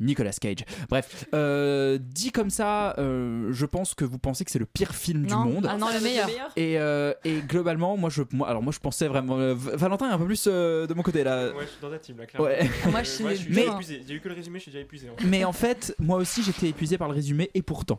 Nicolas 0.00 0.32
Cage. 0.32 0.58
Bref, 0.88 1.24
euh, 1.34 1.98
dit 2.00 2.30
comme 2.32 2.50
ça, 2.50 2.94
euh, 2.98 3.48
je 3.52 3.66
pense 3.66 3.94
que 3.94 4.04
vous 4.04 4.18
pensez 4.18 4.44
que 4.44 4.50
c'est 4.50 4.58
le 4.58 4.66
pire 4.66 4.94
film 4.94 5.26
Non. 5.26 5.44
du 5.44 5.52
monde. 5.52 5.66
Ah 5.68 5.76
non, 5.78 5.86
le 5.92 6.00
meilleur. 6.00 6.28
Et, 6.56 6.78
euh, 6.78 7.12
et 7.24 7.40
globalement, 7.40 7.96
moi 7.96 8.10
je, 8.10 8.22
moi, 8.32 8.48
alors 8.48 8.62
moi 8.62 8.72
je 8.72 8.78
pensais 8.80 9.08
vraiment. 9.08 9.38
euh, 9.38 9.54
Valentin 9.56 10.08
est 10.10 10.12
un 10.12 10.18
peu 10.18 10.26
plus 10.26 10.44
euh, 10.46 10.86
de 10.86 10.94
mon 10.94 11.02
côté 11.02 11.24
là. 11.24 11.48
Ouais, 11.48 11.62
je 11.62 11.66
suis 11.70 11.80
dans 11.80 11.90
ta 11.90 11.98
team 11.98 12.18
là, 12.18 12.26
clairement. 12.26 12.46
Ouais. 12.48 12.68
Moi, 12.90 13.02
je 13.02 13.08
suis 13.10 13.24
hein. 13.26 13.30
épuisé. 13.72 14.00
Il 14.02 14.08
y 14.08 14.12
a 14.12 14.14
eu 14.16 14.20
que 14.20 14.28
le 14.28 14.34
résumé, 14.34 14.58
je 14.58 14.62
suis 14.64 14.72
déjà 14.72 14.82
épuisé. 14.82 15.08
en 15.10 15.16
fait. 15.16 15.24
Mais 15.26 15.44
en 15.44 15.52
fait, 15.52 15.94
moi 15.98 16.18
aussi 16.18 16.42
j'étais 16.42 16.68
épuisé 16.68 16.98
par 16.98 17.08
le 17.08 17.14
résumé 17.14 17.50
et 17.54 17.62
pourtant. 17.62 17.98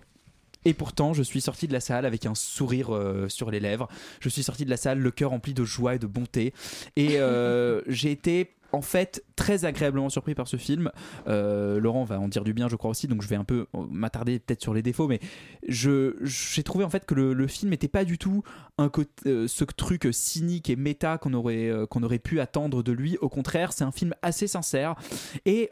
Et 0.65 0.73
pourtant, 0.73 1.13
je 1.13 1.23
suis 1.23 1.39
sorti 1.39 1.67
de 1.67 1.71
la 1.73 1.79
salle 1.79 2.05
avec 2.05 2.25
un 2.25 2.36
sourire 2.36 2.93
euh, 2.93 3.29
sur 3.29 3.51
les 3.51 3.60
lèvres. 3.62 3.88
Je 4.19 4.27
suis 4.27 4.43
sorti 4.43 4.65
de 4.65 4.69
la 4.69 4.75
salle 4.75 4.99
le 4.99 5.12
cœur 5.12 5.29
rempli 5.29 5.53
de 5.53 5.63
joie 5.63 5.95
et 5.95 5.99
de 5.99 6.07
bonté. 6.07 6.53
Et 6.97 7.19
euh, 7.19 7.81
j'ai 7.88 8.12
été 8.12 8.51
en 8.71 8.82
fait 8.82 9.23
très 9.36 9.65
agréablement 9.65 10.10
surpris 10.10 10.36
par 10.36 10.47
ce 10.47 10.58
film. 10.58 10.91
Euh, 11.27 11.80
Laurent 11.80 12.03
va 12.03 12.19
en 12.19 12.27
dire 12.27 12.43
du 12.43 12.53
bien, 12.53 12.67
je 12.67 12.75
crois 12.75 12.91
aussi, 12.91 13.08
donc 13.08 13.21
je 13.21 13.27
vais 13.27 13.36
un 13.36 13.43
peu 13.43 13.67
euh, 13.75 13.86
m'attarder 13.89 14.39
peut-être 14.39 14.62
sur 14.62 14.73
les 14.73 14.82
défauts, 14.82 15.08
mais 15.08 15.19
j'ai 15.67 16.63
trouvé 16.63 16.84
en 16.84 16.89
fait 16.89 17.06
que 17.06 17.15
le, 17.15 17.47
film 17.47 17.71
n'était 17.71 17.88
pas 17.88 18.03
du 18.03 18.17
tout 18.17 18.43
un 18.77 18.91
euh, 19.25 19.47
ce 19.47 19.63
truc 19.63 20.08
cynique 20.12 20.69
et 20.69 20.75
méta 20.75 21.17
qu'on 21.17 21.34
aurait 21.34 21.71
aurait 21.71 22.19
pu 22.19 22.39
attendre 22.39 22.84
de 22.84 22.91
lui. 22.91 23.17
Au 23.21 23.30
contraire, 23.30 23.73
c'est 23.73 23.84
un 23.84 23.91
film 23.91 24.13
assez 24.21 24.47
sincère 24.47 24.95
et 25.45 25.69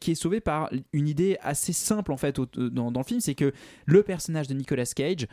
qui 0.00 0.10
est 0.10 0.14
sauvé 0.14 0.40
par 0.40 0.70
une 0.92 1.08
idée 1.08 1.36
assez 1.42 1.72
simple 1.72 2.12
en 2.12 2.16
fait 2.16 2.40
dans, 2.56 2.90
dans 2.90 3.00
le 3.00 3.06
film, 3.06 3.20
c'est 3.20 3.34
que 3.34 3.52
le 3.84 4.02
personnage 4.02 4.48
de 4.48 4.54
Nicolas 4.54 4.86
Cage 4.86 5.26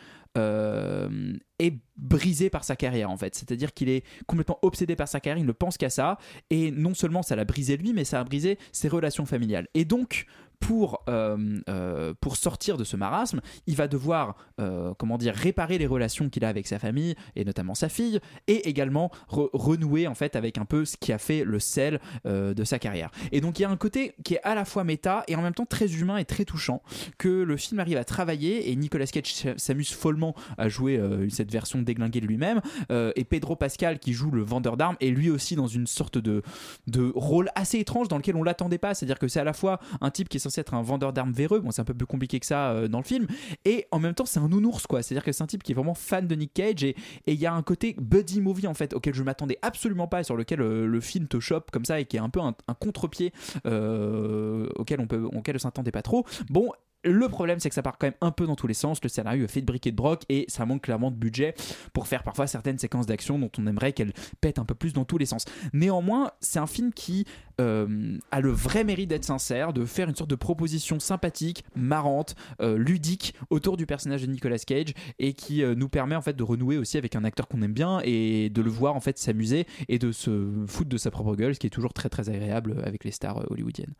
est 1.60 1.74
brisé 1.98 2.50
par 2.50 2.64
sa 2.64 2.76
carrière 2.76 3.10
en 3.10 3.18
fait. 3.18 3.36
C'est-à-dire 3.36 3.74
qu'il 3.74 3.90
est 3.90 4.04
complètement 4.26 4.60
obsédé 4.62 4.96
par 4.96 5.08
sa 5.08 5.20
carrière, 5.20 5.44
il 5.44 5.48
ne 5.48 5.52
pense 5.52 5.78
qu'à 5.78 5.90
ça. 5.90 6.18
Et 6.50 6.72
non 6.72 6.94
seulement 6.94 7.22
ça 7.22 7.36
l'a 7.36 7.46
brisé 7.46 7.78
lui, 7.78 7.94
mais 7.94 8.06
ça 8.06 8.20
a 8.20 8.24
brisé 8.24 8.58
ses 8.72 8.88
relations 8.88 9.26
familiales. 9.26 9.68
Et 9.74 9.86
donc, 9.86 10.26
pour, 10.60 11.04
euh, 11.10 11.60
euh, 11.70 12.14
pour 12.20 12.36
sortir 12.36 12.78
de 12.78 12.84
ce 12.84 12.96
marasme, 12.98 13.42
il 13.68 13.76
va 13.76 13.88
devoir 13.88 14.36
euh, 14.60 14.94
comment 14.98 15.18
dire, 15.18 15.34
réparer 15.34 15.78
les 15.78 15.88
relations 15.88 16.30
qu'il 16.30 16.46
a 16.46 16.50
avec 16.50 16.68
sa 16.68 16.80
famille, 16.80 17.16
et 17.36 17.46
notamment 17.46 17.76
sa 17.76 17.90
fille, 17.90 18.20
et 18.48 18.68
également 18.70 19.12
re- 19.30 19.50
renouer 19.54 20.08
en 20.08 20.16
fait 20.16 20.36
avec 20.36 20.58
un 20.58 20.66
peu 20.66 20.86
ce 20.86 20.98
qui 20.98 21.12
a 21.14 21.18
fait 21.18 21.44
le 21.44 21.60
sel 21.60 22.00
de 22.26 22.64
sa 22.64 22.80
carrière. 22.80 23.10
Et 23.32 23.42
donc 23.42 23.60
il 23.60 23.64
y 23.64 23.66
a 23.66 23.70
un 23.70 23.78
côté 23.78 24.14
qui 24.24 24.36
est 24.36 24.44
à 24.44 24.56
la 24.56 24.66
fois 24.66 24.84
méta 24.84 25.24
et 25.28 25.36
en 25.36 25.42
même 25.42 25.54
temps 25.54 25.66
très 25.66 25.94
humain 25.94 26.18
et 26.18 26.26
très 26.26 26.46
touchant 26.46 26.82
que 27.18 27.28
le 27.30 27.58
film 27.58 27.80
arrive 27.80 27.98
à 27.98 28.04
travailler 28.04 28.72
et 28.72 28.76
Nicolas 28.76 29.06
Cage 29.08 29.34
s'amuse 29.58 29.92
follement 29.92 30.36
à 30.58 30.70
jouer 30.70 31.02
cette 31.30 31.52
version 31.52 31.82
déglinguée 31.82 32.22
de 32.22 32.28
lui-même 32.28 32.62
et 32.90 33.24
Pedro 33.24 33.56
Pascal 33.56 34.00
qui 34.00 34.14
joue 34.14 34.32
le 34.32 34.42
vendeur 34.42 34.78
d'armes 34.78 34.98
est 35.00 35.10
lui 35.10 35.30
aussi 35.30 35.56
dans 35.56 35.68
une 35.68 35.88
sorte 35.88 36.18
de, 36.18 36.42
de 36.88 37.12
rôle 37.16 37.50
assez 37.56 37.80
étrange 37.80 38.08
dans 38.08 38.18
lequel 38.18 38.36
on 38.36 38.44
l'attendait 38.44 38.78
pas 38.78 38.94
c'est 38.94 39.06
à 39.06 39.08
dire 39.08 39.20
que 39.20 39.28
c'est 39.28 39.40
à 39.40 39.44
la 39.46 39.54
fois 39.54 39.80
un 40.02 40.12
type 40.12 40.30
qui 40.30 40.38
est 40.38 40.42
être 40.58 40.74
un 40.74 40.82
vendeur 40.82 41.14
d'armes 41.14 41.32
véreux. 41.32 41.60
Bon 41.60 41.72
c'est 41.72 41.82
un 41.82 41.86
peu 41.86 41.94
plus 41.94 42.06
compliqué 42.06 42.40
que 42.40 42.46
ça 42.46 42.72
euh, 42.72 42.88
dans 42.88 43.00
le 43.00 43.04
film. 43.04 43.28
Et 43.66 43.88
en 43.92 44.00
même 44.00 44.14
temps 44.14 44.26
c'est 44.26 44.40
un 44.40 44.50
nounours 44.50 44.88
quoi. 44.88 45.02
C'est 45.02 45.14
à 45.14 45.18
dire 45.18 45.24
que 45.24 45.32
c'est 45.32 45.44
un 45.44 45.48
type 45.48 45.64
qui 45.64 45.72
est 45.72 45.76
vraiment 45.76 45.94
fan 45.94 46.28
de 46.28 46.36
Nick 46.36 46.54
Cage 46.54 46.84
et 46.84 46.96
il 47.28 47.40
y 47.40 47.46
a 47.46 47.54
un 47.54 47.64
côté 47.64 47.96
buddy 48.00 48.42
movie 48.42 48.68
en 48.68 48.74
fait 48.74 48.94
auquel 48.94 49.14
je 49.14 49.24
m'attendais 49.24 49.58
absolument 49.62 50.08
pas 50.08 50.22
et 50.22 50.24
sur 50.24 50.36
lequel 50.36 50.62
euh, 50.62 50.86
le 50.86 51.02
film 51.02 51.28
te 51.28 51.40
chope 51.40 51.72
comme 51.72 51.86
ça 51.86 52.00
et 52.00 52.06
qui 52.06 52.18
est 52.18 52.22
un 52.22 52.30
peu 52.30 52.40
un, 52.40 52.54
contre-pied 52.80 53.34
euh, 53.66 54.68
auquel 54.76 55.00
on 55.00 55.08
peut 55.08 55.28
auquel 55.34 55.60
s'attendait 55.60 55.92
pas 55.92 56.02
trop. 56.02 56.26
Bon 56.50 56.72
le 57.04 57.30
problème, 57.30 57.60
c'est 57.60 57.70
que 57.70 57.76
ça 57.76 57.82
part 57.82 57.98
quand 57.98 58.08
même 58.08 58.16
un 58.22 58.32
peu 58.32 58.46
dans 58.46 58.56
tous 58.56 58.68
les 58.68 58.74
sens. 58.74 59.00
Le 59.02 59.10
scénario 59.10 59.46
est 59.46 59.48
fait 59.48 59.62
de 59.62 59.66
briques 59.66 59.88
et 59.88 59.92
de 59.92 59.96
broc 59.96 60.24
et 60.28 60.46
ça 60.50 60.66
manque 60.66 60.84
clairement 60.84 61.12
de 61.12 61.16
budget 61.16 61.56
pour 61.94 62.08
faire 62.08 62.24
parfois 62.24 62.48
certaines 62.48 62.78
séquences 62.78 63.06
d'action 63.06 63.40
dont 63.40 63.52
on 63.58 63.68
aimerait 63.68 63.94
qu'elles 63.94 64.14
pètent 64.42 64.60
un 64.60 64.66
peu 64.66 64.76
plus 64.76 64.94
dans 64.94 65.06
tous 65.06 65.18
les 65.18 65.26
sens. 65.26 65.46
Néanmoins, 65.72 66.32
c'est 66.42 66.60
un 66.60 66.68
film 66.68 66.92
qui 66.92 67.26
euh, 67.62 68.18
a 68.32 68.42
le 68.42 68.52
vrai 68.52 68.84
mérite 68.84 69.10
d'être 69.10 69.24
sincère, 69.24 69.72
de 69.72 69.86
faire 69.86 70.10
une 70.10 70.16
sorte 70.16 70.30
de 70.30 70.36
proposition 70.36 71.00
sympathique, 71.00 71.64
marrante, 71.76 72.36
euh, 72.62 72.78
ludique 72.78 73.34
autour 73.50 73.78
du 73.78 73.86
personnage 73.86 74.22
de 74.22 74.28
Nicolas 74.28 74.60
Cage 74.60 74.94
et 75.20 75.34
qui 75.34 75.64
euh, 75.64 75.76
nous 75.76 75.90
permet 75.90 76.16
en 76.16 76.22
fait 76.22 76.36
de 76.36 76.44
renouer 76.44 76.78
aussi 76.78 76.98
avec 76.98 77.16
un 77.16 77.24
acteur 77.24 77.48
qu'on 77.48 77.62
aime 77.62 77.74
bien 77.74 78.02
et 78.04 78.50
de 78.50 78.62
le 78.62 78.70
voir 78.70 78.96
en 78.96 79.02
fait 79.02 79.18
s'amuser 79.18 79.68
et 79.88 80.00
de 80.00 80.12
se 80.12 80.50
foutre 80.68 80.90
de 80.90 80.98
sa 80.98 81.12
propre 81.12 81.36
gueule, 81.36 81.56
ce 81.56 81.60
qui 81.60 81.68
est 81.68 81.72
toujours 81.72 81.94
très 81.94 82.10
très 82.10 82.30
agréable 82.30 82.82
avec 82.86 83.06
les 83.06 83.12
stars 83.12 83.50
hollywoodiennes. 83.50 83.94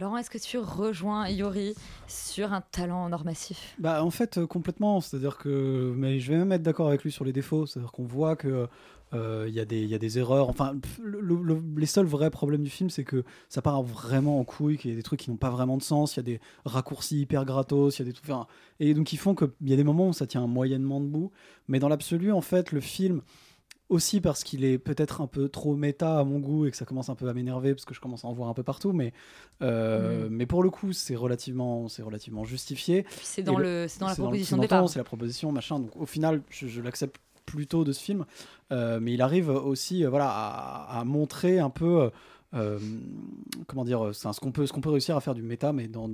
Laurent, 0.00 0.16
est-ce 0.16 0.30
que 0.30 0.38
tu 0.38 0.56
rejoins 0.58 1.28
Yori 1.28 1.74
sur 2.08 2.52
un 2.54 2.62
talent 2.62 3.04
en 3.04 3.12
or 3.12 3.24
massif 3.24 3.74
Bah 3.78 4.02
en 4.02 4.10
fait 4.10 4.38
euh, 4.38 4.46
complètement, 4.46 5.00
c'est-à-dire 5.02 5.36
que 5.36 5.92
mais 5.94 6.20
je 6.20 6.32
vais 6.32 6.38
même 6.38 6.52
être 6.52 6.62
d'accord 6.62 6.88
avec 6.88 7.02
lui 7.04 7.12
sur 7.12 7.24
les 7.24 7.32
défauts, 7.34 7.66
c'est-à-dire 7.66 7.92
qu'on 7.92 8.04
voit 8.04 8.34
que 8.34 8.66
euh, 9.12 9.44
il 9.48 9.54
y, 9.54 9.60
a 9.60 9.64
des- 9.64 9.82
il 9.82 9.88
y 9.88 9.94
a 9.94 9.98
des 9.98 10.18
erreurs. 10.18 10.48
Enfin, 10.48 10.74
les 11.76 11.86
seuls 11.86 12.06
vrais 12.06 12.30
problèmes 12.30 12.62
du 12.62 12.70
film, 12.70 12.90
c'est 12.90 13.02
que 13.04 13.24
ça 13.48 13.60
part 13.60 13.82
vraiment 13.82 14.38
en 14.38 14.44
couille, 14.44 14.78
qu'il 14.78 14.90
y 14.90 14.94
a 14.94 14.96
des 14.96 15.02
trucs 15.02 15.18
qui 15.20 15.30
n'ont 15.30 15.36
pas 15.36 15.50
vraiment 15.50 15.76
de 15.76 15.82
sens, 15.82 16.14
il 16.14 16.18
y 16.18 16.20
a 16.20 16.22
des 16.22 16.40
raccourcis 16.64 17.20
hyper 17.20 17.44
gratos, 17.44 17.98
il 17.98 18.02
y 18.02 18.02
a 18.02 18.04
des 18.06 18.12
trucs. 18.12 18.30
enfin, 18.30 18.46
et 18.78 18.94
donc 18.94 19.12
ils 19.12 19.16
font 19.18 19.34
qu'il 19.34 19.48
y 19.66 19.72
a 19.72 19.76
des 19.76 19.84
moments 19.84 20.08
où 20.08 20.12
ça 20.12 20.26
tient 20.26 20.46
moyennement 20.46 21.00
debout, 21.00 21.32
mais 21.68 21.78
dans 21.80 21.88
l'absolu, 21.88 22.30
en 22.32 22.40
fait, 22.40 22.70
le 22.72 22.80
film 22.80 23.20
aussi 23.90 24.20
parce 24.22 24.42
qu'il 24.44 24.64
est 24.64 24.78
peut-être 24.78 25.20
un 25.20 25.26
peu 25.26 25.48
trop 25.48 25.76
méta 25.76 26.18
à 26.20 26.24
mon 26.24 26.38
goût 26.38 26.64
et 26.66 26.70
que 26.70 26.76
ça 26.76 26.84
commence 26.86 27.08
un 27.10 27.14
peu 27.14 27.28
à 27.28 27.34
m'énerver 27.34 27.74
parce 27.74 27.84
que 27.84 27.92
je 27.94 28.00
commence 28.00 28.24
à 28.24 28.28
en 28.28 28.32
voir 28.32 28.48
un 28.48 28.54
peu 28.54 28.62
partout 28.62 28.92
mais 28.92 29.12
euh, 29.62 30.28
Mm. 30.28 30.32
mais 30.32 30.46
pour 30.46 30.62
le 30.62 30.70
coup 30.70 30.92
c'est 30.92 31.16
relativement 31.16 31.88
c'est 31.88 32.02
relativement 32.02 32.44
justifié 32.44 33.04
c'est 33.22 33.42
dans 33.42 33.58
Et 33.58 33.62
le- 33.62 33.86
c'est 33.88 34.00
dans 34.00 34.06
la 34.06 34.14
proposition 34.14 34.56
c'est 34.56 34.62
de 34.62 34.68
dans 34.68 34.76
le 34.76 34.80
départ. 34.82 34.88
c'est 34.88 34.98
la 35.00 35.04
proposition 35.04 35.52
machin 35.52 35.80
donc 35.80 35.90
au 35.96 36.06
final 36.06 36.40
je, 36.50 36.66
je 36.68 36.80
l'accepte 36.80 37.16
plutôt 37.46 37.84
de 37.84 37.92
ce 37.92 38.00
film 38.02 38.24
Euh, 38.72 39.00
mais 39.02 39.12
il 39.14 39.22
arrive 39.22 39.48
aussi 39.50 40.04
euh, 40.04 40.10
voilà 40.10 40.28
à, 40.30 41.00
à 41.00 41.04
montrer 41.04 41.58
un 41.58 41.70
peu 41.70 42.10
comment 42.52 43.84
dire 43.84 44.06
euh, 44.06 44.12
ce 44.12 44.40
qu'on 44.40 44.50
peut 44.80 44.90
réussir 44.90 45.16
à 45.16 45.20
faire 45.20 45.34
du 45.34 45.42
méta 45.42 45.72
mais 45.72 45.86
dans, 45.86 46.06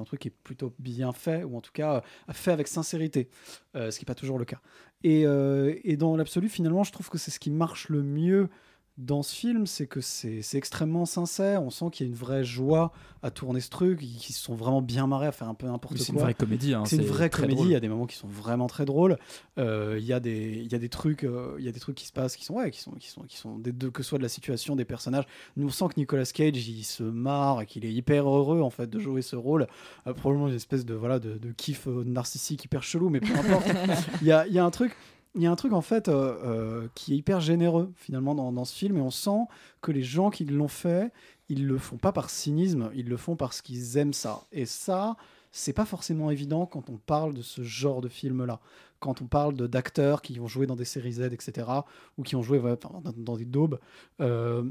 un 0.00 0.04
truc 0.04 0.20
qui 0.20 0.28
est 0.28 0.34
plutôt 0.42 0.74
bien 0.78 1.12
fait 1.12 1.44
ou 1.44 1.56
en 1.56 1.60
tout 1.60 1.72
cas 1.72 1.96
euh, 1.96 2.32
fait 2.32 2.52
avec 2.52 2.68
sincérité 2.68 3.28
euh, 3.76 3.90
ce 3.90 3.98
qui 3.98 4.04
n'est 4.04 4.06
pas 4.06 4.14
toujours 4.14 4.38
le 4.38 4.44
cas. 4.44 4.60
Euh, 5.04 5.74
et 5.84 5.96
dans 5.96 6.16
l'absolu 6.16 6.48
finalement 6.48 6.82
je 6.82 6.92
trouve 6.92 7.10
que 7.10 7.18
c'est 7.18 7.30
ce 7.30 7.38
qui 7.38 7.50
marche 7.50 7.88
le 7.88 8.02
mieux 8.02 8.48
dans 8.96 9.24
ce 9.24 9.34
film, 9.34 9.66
c'est 9.66 9.86
que 9.86 10.00
c'est 10.00 10.40
extrêmement 10.54 11.04
sincère. 11.04 11.62
On 11.62 11.70
sent 11.70 11.86
qu'il 11.90 12.06
y 12.06 12.08
a 12.08 12.10
une 12.10 12.18
vraie 12.18 12.44
joie 12.44 12.92
à 13.24 13.30
tourner 13.30 13.60
ce 13.60 13.70
truc, 13.70 14.00
ils 14.02 14.32
se 14.34 14.40
sont 14.40 14.54
vraiment 14.54 14.82
bien 14.82 15.06
marrés 15.06 15.26
à 15.26 15.32
faire 15.32 15.48
un 15.48 15.54
peu 15.54 15.66
n'importe 15.66 15.96
quoi. 15.96 16.04
c'est 16.04 16.12
une 16.12 16.18
vraie 16.18 16.34
comédie, 16.34 16.74
hein, 16.74 16.84
c'est 16.84 16.96
une 16.96 17.04
vraie 17.04 17.30
comédie. 17.30 17.54
drôle. 17.54 17.68
Il 17.68 17.72
y 17.72 17.74
a 17.74 17.80
des 17.80 17.88
moments 17.88 18.04
qui 18.04 18.16
sont 18.16 18.28
vraiment 18.28 18.66
très 18.66 18.84
drôles. 18.84 19.18
Euh, 19.58 19.96
Il 19.98 20.04
y 20.04 20.12
a 20.12 20.20
des, 20.20 20.60
il 20.62 20.70
y 20.70 20.74
a 20.74 20.78
des 20.78 20.90
trucs, 20.90 21.24
euh, 21.24 21.56
il 21.58 21.64
y 21.64 21.68
a 21.68 21.72
des 21.72 21.80
trucs 21.80 21.96
qui 21.96 22.06
se 22.06 22.12
passent 22.12 22.36
qui 22.36 22.44
sont, 22.44 22.54
ouais, 22.54 22.70
qui 22.70 22.80
sont, 22.80 22.92
qui 22.92 23.08
sont, 23.08 23.22
qui 23.22 23.38
sont 23.38 23.58
des 23.58 23.72
deux, 23.72 23.90
que 23.90 24.02
ce 24.02 24.10
soit 24.10 24.18
de 24.18 24.22
la 24.22 24.28
situation 24.28 24.76
des 24.76 24.84
personnages. 24.84 25.24
Nous 25.56 25.66
on 25.66 25.70
sent 25.70 25.86
que 25.94 25.98
Nicolas 25.98 26.26
Cage 26.26 26.68
il 26.68 26.84
se 26.84 27.02
marre 27.02 27.62
et 27.62 27.66
qu'il 27.66 27.86
est 27.86 27.92
hyper 27.92 28.28
heureux 28.28 28.60
en 28.60 28.70
fait 28.70 28.90
de 28.90 28.98
jouer 29.00 29.22
ce 29.22 29.36
rôle. 29.36 29.68
Euh, 30.06 30.12
probablement 30.12 30.48
une 30.48 30.54
espèce 30.54 30.84
de 30.84 30.94
voilà 30.94 31.18
de, 31.18 31.38
de 31.38 31.50
kiff 31.52 31.86
narcissique 31.86 32.64
hyper 32.66 32.82
chelou, 32.82 33.08
mais 33.08 33.20
peu 33.20 33.34
importe. 33.34 33.66
il 34.20 34.26
y 34.26 34.32
a, 34.32 34.46
il 34.46 34.52
y 34.52 34.58
a 34.58 34.64
un 34.64 34.70
truc. 34.70 34.94
Il 35.34 35.42
y 35.42 35.46
a 35.46 35.50
un 35.50 35.56
truc 35.56 35.72
en 35.72 35.80
fait 35.80 36.08
euh, 36.08 36.36
euh, 36.44 36.88
qui 36.94 37.12
est 37.12 37.16
hyper 37.16 37.40
généreux 37.40 37.92
finalement 37.96 38.34
dans, 38.34 38.64
ce 38.64 38.74
film 38.74 38.96
et 38.96 39.00
on 39.00 39.10
sent 39.10 39.48
que 39.82 39.90
les 39.90 40.02
gens 40.02 40.30
qui 40.30 40.44
l'ont 40.44 40.68
fait, 40.68 41.12
ils 41.48 41.66
le 41.66 41.76
font 41.78 41.96
pas 41.96 42.12
par 42.12 42.30
cynisme, 42.30 42.90
ils 42.94 43.08
le 43.08 43.16
font 43.16 43.34
parce 43.34 43.60
qu'ils 43.60 43.96
aiment 43.96 44.12
ça. 44.12 44.44
Et 44.52 44.64
ça, 44.64 45.16
c'est 45.50 45.72
pas 45.72 45.84
forcément 45.84 46.30
évident 46.30 46.66
quand 46.66 46.88
on 46.88 46.98
parle 46.98 47.34
de 47.34 47.42
ce 47.42 47.62
genre 47.62 48.00
de 48.00 48.08
film-là. 48.08 48.60
Quand 49.00 49.22
on 49.22 49.26
parle 49.26 49.54
d'acteurs 49.56 50.22
qui 50.22 50.38
ont 50.38 50.46
joué 50.46 50.66
dans 50.66 50.76
des 50.76 50.84
séries 50.84 51.14
Z, 51.14 51.32
etc., 51.32 51.68
ou 52.16 52.22
qui 52.22 52.36
ont 52.36 52.42
joué 52.42 52.62
dans 53.16 53.36
des 53.36 53.44
daubes. 53.44 53.78
euh, 54.20 54.62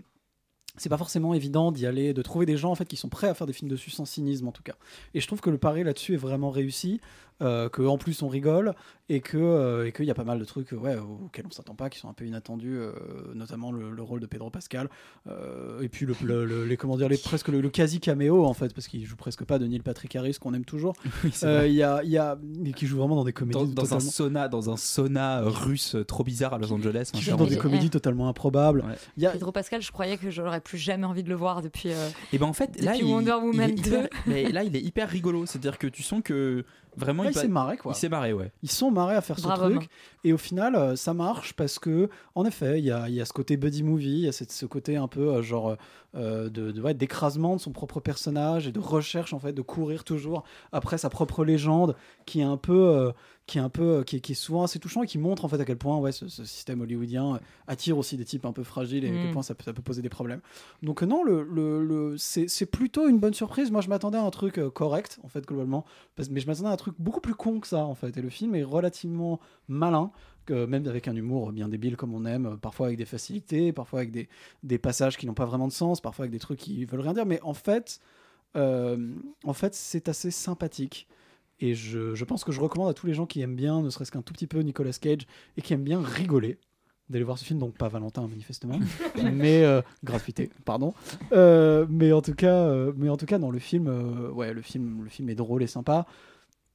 c'est 0.78 0.90
pas 0.90 0.98
forcément 0.98 1.34
évident 1.34 1.72
d'y 1.72 1.86
aller, 1.86 2.14
de 2.14 2.22
trouver 2.22 2.46
des 2.46 2.58
gens 2.58 2.72
en 2.72 2.76
fait 2.76 2.86
qui 2.86 2.96
sont 2.98 3.10
prêts 3.10 3.28
à 3.28 3.34
faire 3.34 3.48
des 3.48 3.54
films 3.54 3.70
dessus 3.70 3.92
sans 3.92 4.06
cynisme 4.06 4.48
en 4.48 4.52
tout 4.52 4.64
cas. 4.64 4.76
Et 5.14 5.20
je 5.20 5.28
trouve 5.28 5.42
que 5.42 5.50
le 5.50 5.58
pari 5.58 5.84
là-dessus 5.84 6.14
est 6.16 6.18
vraiment 6.18 6.50
réussi, 6.50 7.00
euh, 7.42 7.68
que 7.70 7.82
en 7.82 7.98
plus 7.98 8.22
on 8.22 8.28
rigole 8.28 8.74
et 9.10 9.20
que 9.20 9.38
euh, 9.38 9.88
et 9.88 9.92
qu'il 9.92 10.06
y 10.06 10.12
a 10.12 10.14
pas 10.14 10.24
mal 10.24 10.40
de 10.40 10.46
trucs 10.46 10.72
euh, 10.74 10.78
ouais, 10.78 10.96
auxquels 10.98 11.46
on 11.48 11.52
s'attend 11.52 11.76
pas, 11.76 11.90
qui 11.90 12.00
sont 12.00 12.08
un 12.10 12.14
peu 12.14 12.26
inattendus, 12.26 12.76
euh, 12.78 12.92
notamment 13.36 13.72
le, 13.72 13.92
le 13.92 14.02
rôle 14.02 14.20
de 14.20 14.26
Pedro 14.28 14.50
Pascal 14.50 14.90
euh, 15.28 15.82
et 15.82 15.90
puis 15.90 16.06
le, 16.06 16.16
le- 16.24 16.46
le- 16.46 16.66
les 16.66 16.78
comment 16.78 16.96
dire 16.98 17.10
les 17.10 17.18
presque 17.18 17.48
le, 17.50 17.60
le 17.62 17.70
quasi 17.70 18.00
caméo 18.00 18.46
en 18.46 18.54
fait 18.54 18.74
parce 18.74 18.88
qu'il 18.88 19.06
joue 19.06 19.16
presque 19.16 19.44
pas 19.46 19.60
de 19.60 19.66
Neil 19.68 19.82
Patrick 19.82 20.16
Harris 20.16 20.38
qu'on 20.40 20.54
aime 20.54 20.66
toujours. 20.66 20.94
Euh. 21.44 21.68
Il 21.68 21.74
y 21.74 21.84
a 21.84 22.02
il 22.04 22.10
y 22.12 22.18
a 22.18 22.38
et 22.66 22.72
qui 22.74 22.86
joue 22.86 22.98
vraiment 22.98 23.16
dans 23.16 23.24
des 23.24 23.34
comédies 23.34 23.60
Dans, 23.74 23.84
dans 23.84 23.94
un 23.96 24.00
sauna, 24.00 24.48
dans 24.48 24.70
un 24.70 24.78
sauna 24.78 25.42
russe 25.42 25.96
trop 26.08 26.24
bizarre 26.24 26.54
à 26.54 26.58
Los 26.58 26.72
Angeles. 26.72 27.10
qui 27.14 27.22
joue 27.22 27.36
dans 27.36 27.46
des 27.46 27.58
comédies 27.58 27.90
totalement 27.90 28.28
improbables. 28.30 28.86
Il 29.18 29.24
y 29.24 29.26
a, 29.26 29.32
Pedro 29.32 29.52
Pascal, 29.52 29.82
je 29.82 29.92
croyais 29.92 30.18
que 30.18 30.30
j'aurais 30.30 30.62
plus 30.63 30.78
jamais 30.78 31.06
envie 31.06 31.23
de 31.23 31.30
le 31.30 31.36
voir 31.36 31.62
depuis. 31.62 31.91
euh, 31.91 32.10
Et 32.32 32.38
ben 32.38 32.45
en 32.47 32.54
fait, 32.54 32.80
là, 32.82 32.93
depuis 32.93 33.06
Wonder 33.06 33.36
il 33.41 33.45
Woman 33.45 33.69
est 33.69 33.73
2. 33.73 33.89
hyper, 33.89 34.08
mais 34.28 34.52
là, 34.52 34.63
il 34.63 34.76
est 34.76 34.82
hyper 34.82 35.10
rigolo. 35.10 35.45
C'est-à-dire 35.45 35.78
que 35.78 35.88
tu 35.88 36.04
sens 36.04 36.21
que 36.23 36.63
vraiment, 36.95 37.23
il 37.23 37.34
s'est 37.34 37.47
marré, 37.47 37.78
quoi. 37.78 37.91
Il 37.91 37.95
s'est 37.95 38.10
marré, 38.10 38.34
ouais. 38.34 38.52
Ils 38.63 38.71
sont 38.71 38.91
marrés 38.91 39.15
à 39.15 39.21
faire 39.21 39.39
ce 39.39 39.47
truc. 39.47 39.89
Et 40.23 40.32
au 40.34 40.38
final, 40.38 40.76
euh, 40.76 40.95
ça 40.95 41.13
marche 41.13 41.54
parce 41.54 41.80
que, 41.80 42.10
en 42.36 42.45
effet, 42.45 42.80
il 42.80 42.86
y 42.86 42.91
a, 42.91 43.10
il 43.10 43.15
y 43.15 43.21
a 43.21 43.26
ce 43.26 43.34
côté 43.34 43.58
buddy 43.58 43.84
movie, 43.84 44.06
il 44.19 44.19
y 44.26 44.28
a 44.28 44.32
cette- 44.32 44.52
ce 44.52 44.65
côté 44.65 44.95
un 44.95 45.08
peu 45.08 45.34
euh, 45.36 45.41
genre 45.41 45.76
euh, 46.15 46.49
de, 46.49 46.71
de- 46.71 46.82
ouais, 46.82 46.93
d'écrasement 46.93 47.56
de 47.56 47.62
son 47.62 47.71
propre 47.71 47.99
personnage 47.99 48.67
et 48.67 48.71
de 48.71 48.80
recherche, 48.80 49.34
en 49.34 49.39
fait, 49.39 49.54
de 49.54 49.62
courir 49.63 50.04
toujours 50.04 50.43
après 50.71 50.97
sa 50.99 51.10
propre 51.10 51.43
légende 51.43 51.95
qui 52.26 52.39
est 52.41 52.43
un 52.43 52.58
peu. 52.58 52.73
euh, 52.89 53.12
qui 53.46 53.58
est 53.58 53.62
un 53.62 53.70
peu 53.70 53.84
euh, 53.98 54.04
qui 54.04 54.16
est, 54.16 54.20
qui 54.22 54.32
est 54.32 54.36
souvent 54.36 54.64
assez 54.64 54.80
touchant 54.80 55.04
et 55.04 55.08
qui 55.08 55.18
montre 55.18 55.44
en 55.44 55.50
fait 55.50 55.60
à 55.60 55.66
quel 55.66 55.78
point 55.78 55.98
ouais 55.98 56.14
ce, 56.14 56.30
ce 56.30 56.46
système 56.46 56.80
hollywoodien 56.80 57.36
euh, 57.36 57.40
attire 57.68 57.98
aussi 57.98 58.16
des 58.16 58.24
types 58.24 58.46
un 58.46 58.54
peu 58.54 58.64
fragiles 58.64 59.04
et 59.04 59.10
à 59.10 59.18
quel 59.20 59.30
Mm. 59.30 59.32
point 59.34 59.44
ça, 59.44 59.54
peut- 59.54 59.66
ça 59.66 59.74
peut 59.74 59.82
poser 59.82 60.02
des 60.02 60.08
problèmes 60.10 60.40
donc 60.82 61.04
euh, 61.04 61.06
non 61.06 61.24
le, 61.26 61.44
le, 61.44 61.84
le- 61.86 62.16
c'est 62.18 62.66
plutôt 62.66 63.10
une 63.10 63.20
bonne 63.20 63.34
surprise 63.34 63.70
moi 63.70 63.82
je 63.82 63.90
m'attendais 63.90 64.18
à 64.18 64.24
un 64.24 64.30
truc 64.32 64.62
correct 64.70 65.20
en 65.24 65.28
fait 65.28 65.46
globalement 65.46 65.84
parce- 66.16 66.30
mais 66.30 66.40
je 66.40 66.48
m'attendais 66.48 66.70
à 66.70 66.72
un 66.72 66.78
truc 66.78 66.96
beaucoup 67.00 67.20
plus 67.20 67.36
con 67.36 67.60
que 67.60 67.68
ça 67.68 67.86
en 67.86 67.96
fait 67.96 68.16
et 68.16 68.22
le 68.22 68.30
film 68.30 68.56
est 68.56 68.64
relativement 68.64 69.42
malin 69.68 70.12
que 70.46 70.66
même 70.66 70.88
avec 70.88 71.10
un 71.10 71.16
humour 71.16 71.52
bien 71.52 71.68
débile 71.70 71.96
comme 71.98 72.14
on 72.14 72.26
aime, 72.26 72.58
parfois 72.62 72.88
avec 72.88 72.98
des 72.98 73.06
facilités, 73.06 73.72
parfois 73.72 74.00
avec 74.00 74.12
des, 74.12 74.28
des 74.64 74.78
passages 74.78 75.16
qui 75.18 75.26
n'ont 75.26 75.34
pas 75.34 75.46
vraiment 75.46 75.68
de 75.70 75.72
sens, 75.74 76.02
parfois 76.02 76.24
avec 76.24 76.32
des 76.34 76.40
trucs 76.40 76.60
qui 76.60 76.84
veulent 76.84 77.00
rien 77.00 77.14
dire, 77.14 77.26
mais 77.26 77.40
en 77.44 77.54
fait, 77.54 78.02
euh, 78.56 79.14
en 79.46 79.54
fait 79.54 79.74
c'est 79.74 80.10
assez 80.10 80.32
sympathique. 80.32 81.08
Et 81.60 81.76
je, 81.76 82.16
je 82.16 82.26
pense 82.26 82.44
que 82.44 82.52
je 82.52 82.60
recommande 82.60 82.89
à 82.89 82.94
tous 82.94 83.08
les 83.08 83.13
gens 83.13 83.26
qui 83.26 83.42
aiment 83.42 83.56
bien, 83.56 83.82
ne 83.82 83.89
serait-ce 83.89 84.12
qu'un 84.12 84.22
tout 84.22 84.34
petit 84.34 84.48
peu 84.48 84.60
Nicolas 84.60 84.92
Cage, 84.94 85.22
et 85.58 85.62
qui 85.62 85.74
aiment 85.74 85.84
bien 85.84 86.02
rigoler, 86.02 86.58
d'aller 87.10 87.24
voir 87.24 87.38
ce 87.38 87.46
film, 87.46 87.60
donc 87.60 87.76
pas 87.78 87.88
Valentin 87.88 88.28
manifestement, 88.28 88.80
mais 89.34 89.63
euh, 89.63 89.82
gratuité, 90.04 90.50
pardon. 90.66 90.94
Euh, 91.32 91.86
mais 91.89 92.12
en 92.12 92.22
tout 92.22 92.34
cas, 92.34 92.56
euh, 92.56 92.92
mais 92.96 93.10
en 93.10 93.18
tout 93.18 93.26
cas, 93.26 93.39
dans 93.39 93.52
le 93.52 93.60
film, 93.60 93.88
ouais, 94.34 94.54
le 94.54 94.62
film, 94.62 95.04
le 95.04 95.10
film 95.10 95.30
est 95.30 95.36
drôle 95.36 95.63
et 95.63 95.68
sympa. 95.68 96.06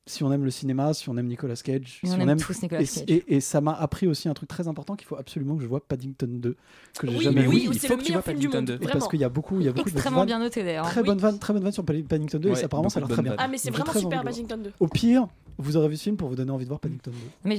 Si 0.09 0.25
on 0.25 0.33
aime 0.33 0.45
le 0.45 0.51
cinéma, 0.51 0.95
si 0.95 1.09
on 1.09 1.17
aime 1.19 1.27
Nicolas 1.27 1.55
Cage, 1.55 2.01
Et 2.03 2.07
si 2.07 2.13
on 2.15 2.21
aime 2.29 2.41
tous 2.41 2.63
Nicolas 2.63 2.81
et, 2.81 2.87
Cage. 2.87 3.05
et- 3.09 3.37
et 3.37 3.41
ça 3.41 3.61
m'a 3.61 3.73
appris 3.75 4.07
aussi 4.07 4.29
un 4.29 4.35
truc 4.35 4.49
très 4.49 4.67
important 4.67 4.97
qu'il 4.97 5.07
faut 5.07 5.17
absolument 5.17 5.55
que 5.57 5.63
je 5.63 5.69
vois 5.69 5.81
Paddington 5.81 6.27
2 6.29 6.57
que 6.99 7.07
j'ai 7.07 7.17
Oui, 7.17 7.23
jamais 7.25 7.37
mais 7.37 7.43
vu. 7.43 7.49
oui, 7.49 7.69
il 7.71 7.79
faut 7.79 7.95
le 7.95 8.01
que 8.01 8.05
tu 8.07 8.13
vois 8.13 8.23
Paddington 8.23 8.57
monde. 8.59 8.65
2. 8.65 8.75
Et 8.81 8.87
parce 8.89 9.07
qu'il 9.09 9.21
y 9.21 9.25
a 9.25 9.29
beaucoup, 9.29 9.61
il 9.61 9.67
y 9.67 9.69
a 9.69 9.73
beaucoup 9.73 9.91
de 9.91 9.95
Extrêmement 9.95 10.21
vannes- 10.21 10.27
bien 10.27 10.39
noté 10.39 10.65
d'ailleurs. 10.65 10.87
Très 10.87 11.03
Oui. 11.03 11.07
bonne 11.07 11.19
vanne, 11.19 11.39
très 11.39 11.53
bonne 11.53 11.63
vanne 11.63 11.73
sur 11.73 11.85
Paddington 11.85 12.39
2 12.39 12.49
Ouais, 12.49 12.53
et 12.55 12.59
ça 12.59 12.65
apparemment 12.67 12.89
ça 12.89 12.99
a 12.99 13.01
l'air 13.03 13.09
très 13.09 13.19
de 13.19 13.23
bien. 13.23 13.35
Ah, 13.39 13.49
mais 13.49 13.59
c'est 13.59 13.71
vraiment 13.71 13.93
super 13.93 14.21
de 14.21 14.25
Paddington 14.25 14.59
2. 14.65 14.73
Au 14.81 14.89
pire, 14.89 15.29
vous 15.59 15.77
aurez 15.77 15.89
vu 15.89 15.97
ce 15.97 16.05
film 16.05 16.17
pour 16.17 16.29
vous 16.31 16.37
donner 16.37 16.51
envie 16.51 16.65
de 16.65 16.69
voir 16.71 16.81
Paddington 16.81 17.11
2. 17.11 17.17
Mais 17.45 17.57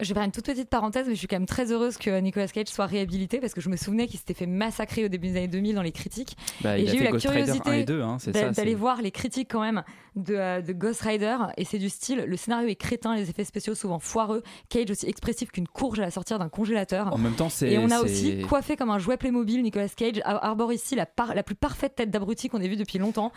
je 0.00 0.08
vais 0.08 0.14
faire 0.14 0.22
une 0.24 0.32
toute 0.32 0.44
petite 0.46 0.68
parenthèse, 0.68 1.06
mais 1.06 1.14
je 1.14 1.18
suis 1.18 1.26
quand 1.28 1.36
même 1.36 1.46
très 1.46 1.70
heureuse 1.72 1.96
que 1.98 2.18
Nicolas 2.20 2.48
Cage 2.48 2.66
soit 2.68 2.86
réhabilité 2.86 3.40
parce 3.40 3.54
que 3.54 3.60
je 3.60 3.68
me 3.68 3.76
souvenais 3.76 4.06
qu'il 4.06 4.18
s'était 4.18 4.34
fait 4.34 4.46
massacrer 4.46 5.04
au 5.04 5.08
début 5.08 5.28
des 5.28 5.36
années 5.36 5.48
2000 5.48 5.74
dans 5.74 5.82
les 5.82 5.92
critiques. 5.92 6.36
Bah, 6.62 6.78
Et 6.78 6.86
j'ai 6.86 6.98
eu 6.98 7.02
la 7.02 7.10
Ghost 7.12 7.26
Rider 7.28 7.40
1 7.42 7.44
curiosité 7.44 7.80
et 7.80 7.84
2, 7.84 8.00
hein, 8.02 8.16
d'aller 8.52 8.74
voir 8.74 9.02
les 9.02 9.10
critiques 9.10 9.50
quand 9.50 9.60
même 9.60 9.82
de, 10.16 10.34
euh, 10.34 10.60
de 10.60 10.72
Ghost 10.72 11.02
Rider 11.02 11.36
et 11.56 11.64
c'est 11.64 11.78
du 11.78 11.88
style 11.88 12.24
le 12.26 12.36
scénario 12.36 12.68
est 12.68 12.74
crétin, 12.76 13.16
les 13.16 13.28
effets 13.30 13.44
spéciaux 13.44 13.74
souvent 13.74 13.98
foireux, 13.98 14.42
Cage 14.68 14.90
aussi 14.90 15.06
expressif 15.06 15.50
qu'une 15.50 15.66
courge 15.68 15.98
à 15.98 16.02
la 16.02 16.10
sortir 16.10 16.38
d'un 16.38 16.48
congélateur. 16.48 17.12
En 17.12 17.18
même 17.18 17.34
temps, 17.34 17.48
c'est. 17.48 17.70
Et 17.70 17.78
on 17.78 17.90
a 17.90 18.00
aussi 18.00 18.40
coiffé 18.42 18.76
comme 18.76 18.90
un 18.90 18.98
jouet 18.98 19.16
Playmobil, 19.16 19.62
Nicolas 19.62 19.88
Cage 19.88 20.20
ar- 20.24 20.44
arbore 20.44 20.72
ici 20.72 20.94
la, 20.94 21.06
par- 21.06 21.34
la 21.34 21.42
plus 21.42 21.54
parfaite 21.56 21.94
tête 21.96 22.10
d'abruti 22.10 22.48
qu'on 22.48 22.60
ait 22.60 22.68
vue 22.68 22.76
depuis 22.76 22.98
longtemps. 22.98 23.32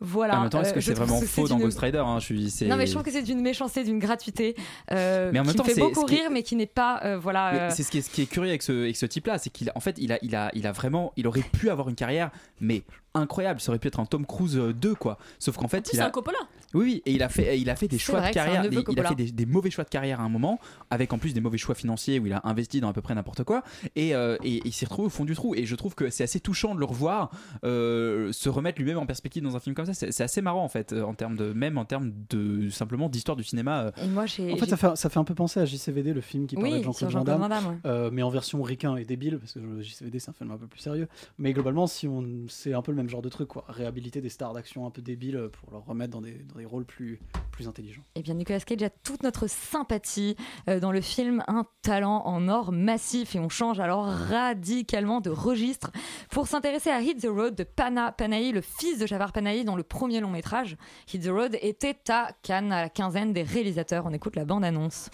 Voilà. 0.00 0.38
En 0.38 0.40
même 0.42 0.50
temps, 0.50 0.60
est-ce 0.60 0.70
euh, 0.70 0.74
que 0.74 0.80
je 0.80 0.86
c'est 0.86 0.94
vraiment 0.94 1.20
faux 1.20 1.48
dans 1.48 1.56
une- 1.58 1.64
Ghost 1.64 1.78
Rider 1.78 1.98
hein, 1.98 2.18
je 2.18 2.24
suis- 2.24 2.66
Non 2.68 2.76
mais 2.76 2.86
je 2.86 2.92
trouve 2.92 3.02
que 3.04 3.10
c'est 3.10 3.22
d'une 3.22 3.40
méchanceté, 3.40 3.84
d'une 3.84 3.98
gratuité 3.98 4.56
euh, 4.92 5.30
Mais 5.32 5.40
en 5.40 5.44
même 5.44 5.54
temps, 5.54 5.64
c'est- 5.64 5.80
rire 6.04 6.30
mais 6.30 6.42
qui 6.42 6.56
n'est 6.56 6.66
pas 6.66 7.00
euh, 7.04 7.18
voilà. 7.18 7.54
Euh, 7.54 7.70
C'est 7.70 7.82
ce 7.82 7.90
qui 7.90 7.98
est, 7.98 8.02
ce 8.02 8.10
qui 8.10 8.22
est 8.22 8.26
curieux 8.26 8.50
avec 8.50 8.62
ce, 8.62 8.72
avec 8.72 8.96
ce 8.96 9.06
type-là, 9.06 9.38
c'est 9.38 9.50
qu'il 9.50 9.70
en 9.74 9.80
fait, 9.80 9.96
il 9.98 10.12
a, 10.12 10.18
il 10.22 10.34
a, 10.34 10.50
il 10.54 10.66
a 10.66 10.72
vraiment, 10.72 11.12
il 11.16 11.26
aurait 11.26 11.40
pu 11.42 11.70
avoir 11.70 11.88
une 11.88 11.94
carrière, 11.94 12.30
mais 12.60 12.82
incroyable. 13.18 13.60
Ça 13.60 13.70
aurait 13.70 13.78
pu 13.78 13.88
être 13.88 14.00
un 14.00 14.06
Tom 14.06 14.24
Cruise 14.26 14.56
euh, 14.56 14.72
2, 14.72 14.94
quoi. 14.94 15.18
Sauf 15.38 15.56
qu'en 15.56 15.68
fait, 15.68 15.86
C'est 15.86 15.96
il 15.96 16.00
un 16.00 16.06
a, 16.06 16.10
Coppola. 16.10 16.38
oui, 16.74 16.84
oui, 16.84 17.02
et 17.06 17.12
il 17.12 17.22
a 17.22 17.28
fait, 17.28 17.58
il 17.58 17.68
a 17.70 17.76
fait 17.76 17.88
des 17.88 17.98
choix 17.98 18.20
vrai 18.20 18.26
de 18.32 18.38
un 18.38 18.42
carrière, 18.44 18.68
des- 18.68 18.84
il 18.88 19.00
a 19.00 19.04
fait 19.08 19.14
des, 19.14 19.30
des 19.32 19.46
mauvais 19.46 19.70
choix 19.70 19.84
de 19.84 19.88
carrière 19.88 20.20
à 20.20 20.24
un 20.24 20.28
moment, 20.28 20.58
avec 20.90 21.12
en 21.12 21.18
plus 21.18 21.32
des 21.34 21.40
mauvais 21.40 21.58
choix 21.58 21.74
financiers 21.74 22.18
où 22.18 22.26
il 22.26 22.32
a 22.32 22.40
investi 22.44 22.80
dans 22.80 22.88
à 22.88 22.92
peu 22.92 23.00
près 23.02 23.14
n'importe 23.14 23.44
quoi, 23.44 23.62
et, 23.94 24.14
euh, 24.14 24.36
et 24.44 24.60
il 24.64 24.72
s'est 24.72 24.86
retrouvé 24.86 25.06
au 25.06 25.10
fond 25.10 25.24
du 25.24 25.34
trou. 25.34 25.54
Et 25.54 25.66
je 25.66 25.74
trouve 25.74 25.94
que 25.94 26.10
c'est 26.10 26.24
assez 26.24 26.40
touchant 26.40 26.74
de 26.74 26.80
le 26.80 26.86
revoir 26.86 27.30
euh, 27.64 28.32
se 28.32 28.48
remettre 28.48 28.78
lui-même 28.80 28.98
en 28.98 29.06
perspective 29.06 29.42
dans 29.42 29.56
un 29.56 29.60
film 29.60 29.74
comme 29.74 29.86
ça. 29.86 29.94
C'est 29.94 30.12
c'est 30.12 30.22
assez 30.24 30.40
marrant 30.42 30.62
en 30.64 30.68
fait, 30.68 30.92
euh, 30.92 31.02
en 31.02 31.14
termes 31.14 31.36
de, 31.36 31.52
même 31.52 31.78
en 31.78 31.84
termes 31.84 32.12
de 32.30 32.68
simplement 32.70 33.08
d'histoire 33.08 33.36
du 33.36 33.44
cinéma. 33.44 33.82
euh, 33.82 33.90
Et 34.04 34.08
moi 34.08 34.26
j'ai. 34.26 34.52
En 34.52 34.56
fait, 34.56 34.64
j'ai- 34.64 34.70
ça 34.70 34.76
fait, 34.76 34.96
ça 34.96 35.08
fait 35.10 35.18
un 35.18 35.24
peu 35.24 35.34
penser 35.34 35.60
à 35.60 35.64
JCVD, 35.64 36.12
le 36.12 36.20
film 36.20 36.46
qui 36.46 36.54
parlait 36.56 36.72
Oui, 36.72 36.78
de 36.78 36.82
sur 36.92 37.10
Jean-Claude 37.10 37.28
Van 37.40 37.48
Damme, 37.48 37.48
Damme. 37.48 37.66
ouais. 37.72 37.76
euh, 37.86 38.10
mais 38.12 38.22
en 38.22 38.30
version 38.30 38.62
ricain 38.62 38.96
et 38.96 39.04
débile, 39.04 39.38
parce 39.38 39.52
que 39.54 39.60
JCVD 39.82 40.18
c'est 40.18 40.30
un 40.30 40.34
film 40.34 40.50
un 40.50 40.56
peu 40.56 40.66
plus 40.66 40.80
sérieux. 40.80 41.08
Mais 41.38 41.52
globalement, 41.52 41.86
si 41.86 42.06
on, 42.08 42.24
c'est 42.48 42.74
un 42.74 42.82
peu 42.82 42.92
le 42.92 42.96
même 42.96 43.05
genre 43.08 43.22
de 43.22 43.28
truc, 43.28 43.48
quoi. 43.48 43.64
Réhabiliter 43.68 44.20
des 44.20 44.28
stars 44.28 44.52
d'action 44.52 44.86
un 44.86 44.90
peu 44.90 45.02
débiles 45.02 45.36
euh, 45.36 45.48
pour 45.48 45.70
leur 45.70 45.84
remettre 45.84 46.12
dans 46.12 46.20
des, 46.20 46.64
rôles 46.64 46.84
plus, 46.84 47.20
plus 47.52 47.68
intelligents. 47.68 48.02
Eh 48.14 48.22
bien, 48.22 48.34
Nicolas 48.34 48.60
Cage 48.60 48.82
a 48.82 48.90
toute 48.90 49.22
notre 49.22 49.46
sympathie 49.46 50.36
euh, 50.68 50.80
dans 50.80 50.92
le 50.92 51.00
film 51.00 51.42
Un 51.48 51.64
talent 51.82 52.22
en 52.24 52.48
or 52.48 52.72
massif 52.72 53.34
et 53.34 53.38
on 53.38 53.48
change 53.48 53.80
alors 53.80 54.06
radicalement 54.06 55.20
de 55.20 55.30
registre 55.30 55.90
pour 56.30 56.46
s'intéresser 56.46 56.90
à 56.90 57.00
Hit 57.00 57.22
the 57.22 57.28
Road 57.28 57.54
de 57.54 57.64
Pana 57.64 58.12
Panahi, 58.12 58.52
le 58.52 58.60
fils 58.60 58.98
de 58.98 59.06
Javar 59.06 59.32
Panahi 59.32 59.64
dans 59.64 59.76
le 59.76 59.82
premier 59.82 60.20
long 60.20 60.30
métrage. 60.30 60.76
Hit 61.12 61.22
the 61.22 61.30
Road 61.30 61.56
était 61.62 61.98
à 62.08 62.30
Cannes 62.42 62.72
à 62.72 62.82
la 62.82 62.88
quinzaine 62.88 63.32
des 63.32 63.42
réalisateurs. 63.42 64.06
On 64.06 64.12
écoute 64.12 64.36
la 64.36 64.44
bande-annonce. 64.44 65.10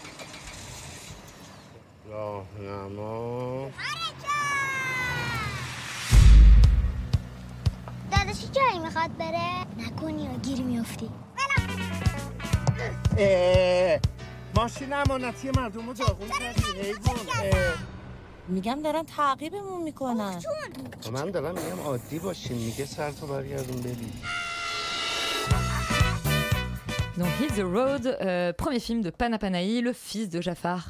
می‌خواد 8.93 9.17
بره 9.17 9.65
نکنی 9.77 10.23
یا 10.23 10.33
گیر 10.33 10.61
میافتی. 10.61 11.09
ماشین 14.55 14.93
امانتی 14.93 15.49
مردم 15.57 15.87
رو 15.87 15.93
داغون 15.93 16.27
کردی 16.29 16.79
حیوان. 16.81 17.53
میگم 18.47 18.81
دارن 18.83 19.03
تعقیبمون 19.03 19.83
می‌کنن. 19.83 20.41
من 21.11 21.31
دارم 21.31 21.55
میگم 21.55 21.79
عادی 21.85 22.19
باشین 22.19 22.57
میگه 22.57 22.85
سر 22.85 23.11
تو 23.11 23.27
برگردون 23.27 23.81
ببین. 23.81 24.13
Donc 27.17 27.33
Hit 27.39 27.51
the 27.59 27.65
Road, 27.77 28.05
euh, 28.05 28.53
premier 28.61 28.79
film 28.79 29.01
de 29.07 29.11
Pana 29.11 29.37
Panahi, 29.43 29.81
le 29.81 29.93
fils 29.93 30.29
de 30.35 30.41
Jafar. 30.41 30.81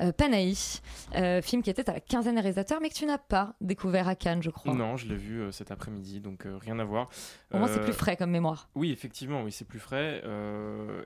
Euh, 0.00 0.12
Panahi, 0.12 0.80
euh, 1.16 1.40
film 1.42 1.62
qui 1.62 1.70
était 1.70 1.88
à 1.88 1.94
la 1.94 2.00
quinzaine 2.00 2.34
des 2.34 2.40
réalisateurs 2.40 2.80
mais 2.80 2.88
que 2.88 2.94
tu 2.94 3.06
n'as 3.06 3.18
pas 3.18 3.54
découvert 3.60 4.08
à 4.08 4.14
Cannes, 4.14 4.42
je 4.42 4.50
crois. 4.50 4.74
Non, 4.74 4.96
je 4.96 5.06
l'ai 5.08 5.16
vu 5.16 5.40
euh, 5.40 5.50
cet 5.52 5.70
après-midi, 5.70 6.20
donc 6.20 6.46
euh, 6.46 6.56
rien 6.56 6.78
à 6.78 6.84
voir. 6.84 7.08
Au 7.52 7.58
moins, 7.58 7.68
c'est 7.68 7.80
Euh, 7.80 7.84
plus 7.84 7.92
frais 7.92 8.16
comme 8.16 8.30
mémoire. 8.30 8.68
Oui, 8.74 8.90
effectivement, 8.90 9.42
oui, 9.42 9.52
c'est 9.52 9.66
plus 9.66 9.78
frais. 9.78 10.22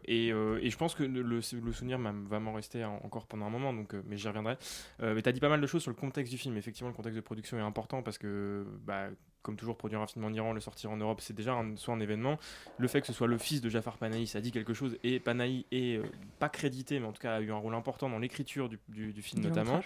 et, 0.06 0.28
et 0.28 0.70
je 0.70 0.76
pense 0.76 0.94
que 0.94 1.02
le, 1.02 1.22
le 1.22 1.40
souvenir 1.42 1.98
va 1.98 2.40
m'en 2.40 2.52
rester 2.52 2.84
en- 2.84 3.00
encore 3.04 3.26
pendant 3.26 3.46
un 3.46 3.50
moment, 3.50 3.72
donc, 3.72 3.94
mais 4.06 4.16
j'y 4.16 4.28
reviendrai. 4.28 4.56
Mais 5.00 5.22
tu 5.22 5.28
as 5.28 5.32
dit 5.32 5.40
pas 5.40 5.48
mal 5.48 5.60
de 5.60 5.66
choses 5.66 5.82
sur 5.82 5.90
le 5.90 5.96
contexte 5.96 6.32
du 6.32 6.38
film. 6.38 6.56
Effectivement, 6.56 6.88
le 6.90 6.94
contexte 6.96 7.16
de 7.16 7.20
production 7.22 7.58
est 7.58 7.62
important 7.62 8.02
parce 8.02 8.18
que, 8.18 8.66
bah, 8.84 9.08
comme 9.42 9.56
toujours, 9.56 9.76
produire 9.76 10.00
un 10.00 10.06
film 10.06 10.24
en 10.24 10.32
Iran, 10.32 10.52
le 10.52 10.60
sortir 10.60 10.90
en 10.90 10.96
Europe, 10.96 11.20
c'est 11.20 11.34
déjà 11.34 11.54
un, 11.54 11.76
soit 11.76 11.94
un 11.94 12.00
événement. 12.00 12.38
Le 12.78 12.88
fait 12.88 13.00
que 13.00 13.06
ce 13.06 13.12
soit 13.12 13.26
le 13.26 13.38
fils 13.38 13.60
de 13.60 13.68
Jafar 13.68 13.96
Panahi, 13.98 14.26
ça 14.26 14.40
dit 14.40 14.52
quelque 14.52 14.74
chose. 14.74 14.98
Et 15.04 15.20
Panahi 15.20 15.64
est 15.72 15.96
euh, 15.98 16.02
pas 16.38 16.48
crédité, 16.48 17.00
mais 17.00 17.06
en 17.06 17.12
tout 17.12 17.22
cas 17.22 17.34
a 17.36 17.40
eu 17.40 17.50
un 17.52 17.56
rôle 17.56 17.74
important 17.74 18.08
dans 18.10 18.18
l'écriture 18.18 18.68
du, 18.68 18.78
du- 18.88 19.12
du 19.12 19.22
film 19.22 19.42
notamment. 19.48 19.80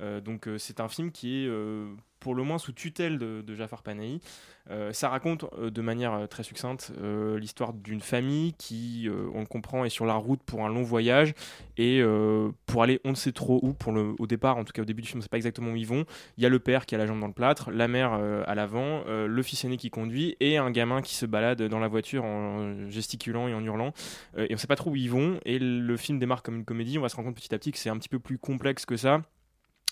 Euh, 0.00 0.20
donc 0.20 0.48
euh, 0.48 0.58
c'est 0.58 0.80
un 0.80 0.88
film 0.88 1.12
qui 1.12 1.44
est 1.44 1.48
pour 2.24 2.34
le 2.34 2.42
moins 2.42 2.56
sous 2.56 2.72
tutelle 2.72 3.18
de, 3.18 3.54
Jafar 3.54 3.82
Panahi. 3.82 4.18
Euh, 4.70 4.94
ça 4.94 5.10
raconte 5.10 5.44
euh, 5.58 5.68
de 5.68 5.82
manière 5.82 6.14
euh, 6.14 6.26
très 6.26 6.42
succincte 6.42 6.90
l'histoire 7.36 7.74
d'une 7.74 8.00
famille 8.00 8.54
qui, 8.54 9.10
on 9.34 9.40
le 9.40 9.46
comprend, 9.46 9.84
est 9.84 9.90
sur 9.90 10.06
la 10.06 10.14
route 10.14 10.42
pour 10.42 10.64
un 10.64 10.70
long 10.70 10.82
voyage 10.82 11.34
et 11.76 12.02
pour 12.64 12.82
aller 12.82 12.98
on 13.04 13.10
ne 13.10 13.14
sait 13.14 13.32
trop 13.32 13.60
où. 13.62 13.74
Pour 13.74 13.92
le, 13.92 14.14
au 14.18 14.26
départ, 14.26 14.56
en 14.56 14.64
tout 14.64 14.72
cas 14.72 14.80
au 14.80 14.86
début 14.86 15.02
du 15.02 15.08
film, 15.08 15.18
on 15.18 15.20
ne 15.20 15.22
sait 15.24 15.28
pas 15.28 15.36
exactement 15.36 15.72
où 15.72 15.76
ils 15.76 15.86
vont. 15.86 16.06
Il 16.38 16.42
y 16.42 16.46
a 16.46 16.48
le 16.48 16.58
père 16.58 16.86
qui 16.86 16.94
a 16.94 16.98
la 16.98 17.06
jambe 17.06 17.20
dans 17.20 17.26
le 17.26 17.34
plâtre, 17.34 17.70
la 17.70 17.88
mère 17.88 18.12
à 18.12 18.54
l'avant, 18.54 19.04
le 19.06 19.42
fils 19.42 19.64
aîné 19.64 19.76
qui 19.76 19.90
conduit 19.90 20.36
et 20.40 20.56
un 20.56 20.70
gamin 20.70 21.02
qui 21.02 21.14
se 21.14 21.26
balade 21.26 21.62
dans 21.62 21.80
la 21.80 21.88
voiture 21.88 22.24
en 22.24 22.88
gesticulant 22.88 23.48
et 23.48 23.54
en 23.54 23.62
hurlant. 23.62 23.92
Et 24.38 24.46
on 24.50 24.54
ne 24.54 24.56
sait 24.56 24.66
pas 24.66 24.76
trop 24.76 24.90
où 24.90 24.96
ils 24.96 25.10
vont. 25.10 25.38
Et 25.44 25.58
le 25.58 25.96
film 25.98 26.18
démarre 26.18 26.42
comme 26.42 26.56
une 26.56 26.64
comédie. 26.64 26.98
On 26.98 27.02
va 27.02 27.10
se 27.10 27.16
rendre 27.16 27.28
compte 27.28 27.36
petit 27.36 27.54
à 27.54 27.58
petit 27.58 27.72
que 27.72 27.78
c'est 27.78 27.90
un 27.90 27.98
petit 27.98 28.08
peu 28.08 28.18
plus 28.18 28.38
complexe 28.38 28.86
que 28.86 28.96
ça 28.96 29.20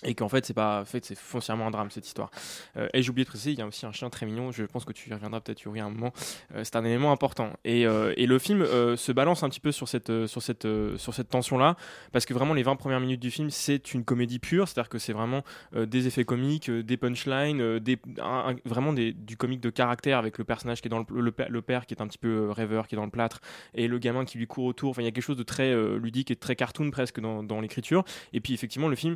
et 0.03 0.15
qu'en 0.15 0.29
fait 0.29 0.45
c'est 0.45 0.53
pas 0.53 0.81
en 0.81 0.85
fait 0.85 1.03
c'est 1.05 1.17
foncièrement 1.17 1.67
un 1.67 1.71
drame 1.71 1.91
cette 1.91 2.05
histoire. 2.07 2.29
Euh, 2.77 2.87
et 2.93 3.01
j'ai 3.01 3.09
oublié 3.09 3.25
de 3.25 3.29
préciser 3.29 3.51
il 3.51 3.59
y 3.59 3.61
a 3.61 3.67
aussi 3.67 3.85
un 3.85 3.91
chien 3.91 4.09
très 4.09 4.25
mignon. 4.25 4.51
Je 4.51 4.63
pense 4.65 4.85
que 4.85 4.93
tu 4.93 5.09
y 5.09 5.13
reviendras 5.13 5.39
peut-être 5.41 5.61
Yuri 5.63 5.79
à 5.79 5.85
un 5.85 5.89
moment. 5.89 6.13
Euh, 6.55 6.63
c'est 6.63 6.75
un 6.75 6.85
élément 6.85 7.11
important. 7.11 7.51
Et, 7.65 7.85
euh, 7.85 8.13
et 8.17 8.25
le 8.25 8.39
film 8.39 8.61
euh, 8.61 8.95
se 8.97 9.11
balance 9.11 9.43
un 9.43 9.49
petit 9.49 9.59
peu 9.59 9.71
sur 9.71 9.87
cette 9.87 10.09
euh, 10.09 10.27
sur 10.27 10.41
cette 10.41 10.65
euh, 10.65 10.97
sur 10.97 11.13
cette 11.13 11.29
tension 11.29 11.57
là 11.57 11.75
parce 12.11 12.25
que 12.25 12.33
vraiment 12.33 12.53
les 12.53 12.63
20 12.63 12.75
premières 12.75 12.99
minutes 12.99 13.19
du 13.21 13.31
film 13.31 13.49
c'est 13.49 13.93
une 13.93 14.03
comédie 14.03 14.39
pure. 14.39 14.67
C'est 14.67 14.77
à 14.79 14.83
dire 14.83 14.89
que 14.89 14.97
c'est 14.99 15.13
vraiment 15.13 15.43
des 15.75 16.07
effets 16.07 16.25
comiques 16.25 16.69
des 16.69 16.97
punchlines 16.97 17.79
des 17.79 17.97
un- 18.21 18.55
vraiment 18.65 18.93
des, 18.93 19.13
du 19.13 19.37
comique 19.37 19.61
de 19.61 19.69
caractère 19.69 20.17
avec 20.17 20.37
le 20.37 20.43
personnage 20.43 20.81
qui 20.81 20.87
est 20.87 20.89
dans 20.89 20.99
le, 20.99 21.21
le, 21.21 21.33
le 21.49 21.61
père 21.61 21.85
qui 21.85 21.93
est 21.93 22.01
un 22.01 22.07
petit 22.07 22.17
peu 22.17 22.49
rêveur 22.51 22.87
qui 22.87 22.95
est 22.95 22.97
dans 22.97 23.05
le 23.05 23.11
plâtre 23.11 23.39
et 23.73 23.87
le 23.87 23.97
gamin 23.99 24.25
qui 24.25 24.37
lui 24.37 24.47
court 24.47 24.65
autour. 24.65 24.91
Enfin 24.91 25.01
il 25.01 25.05
y 25.05 25.07
a 25.07 25.11
quelque 25.11 25.23
chose 25.23 25.37
de 25.37 25.43
très 25.43 25.73
ludique 25.97 26.31
et 26.31 26.35
de 26.35 26.39
très 26.39 26.55
cartoon 26.55 26.91
presque 26.91 27.19
dans, 27.19 27.43
dans 27.43 27.61
l'écriture. 27.61 28.03
Et 28.33 28.39
puis 28.41 28.53
effectivement 28.53 28.87
le 28.87 28.95
film 28.95 29.15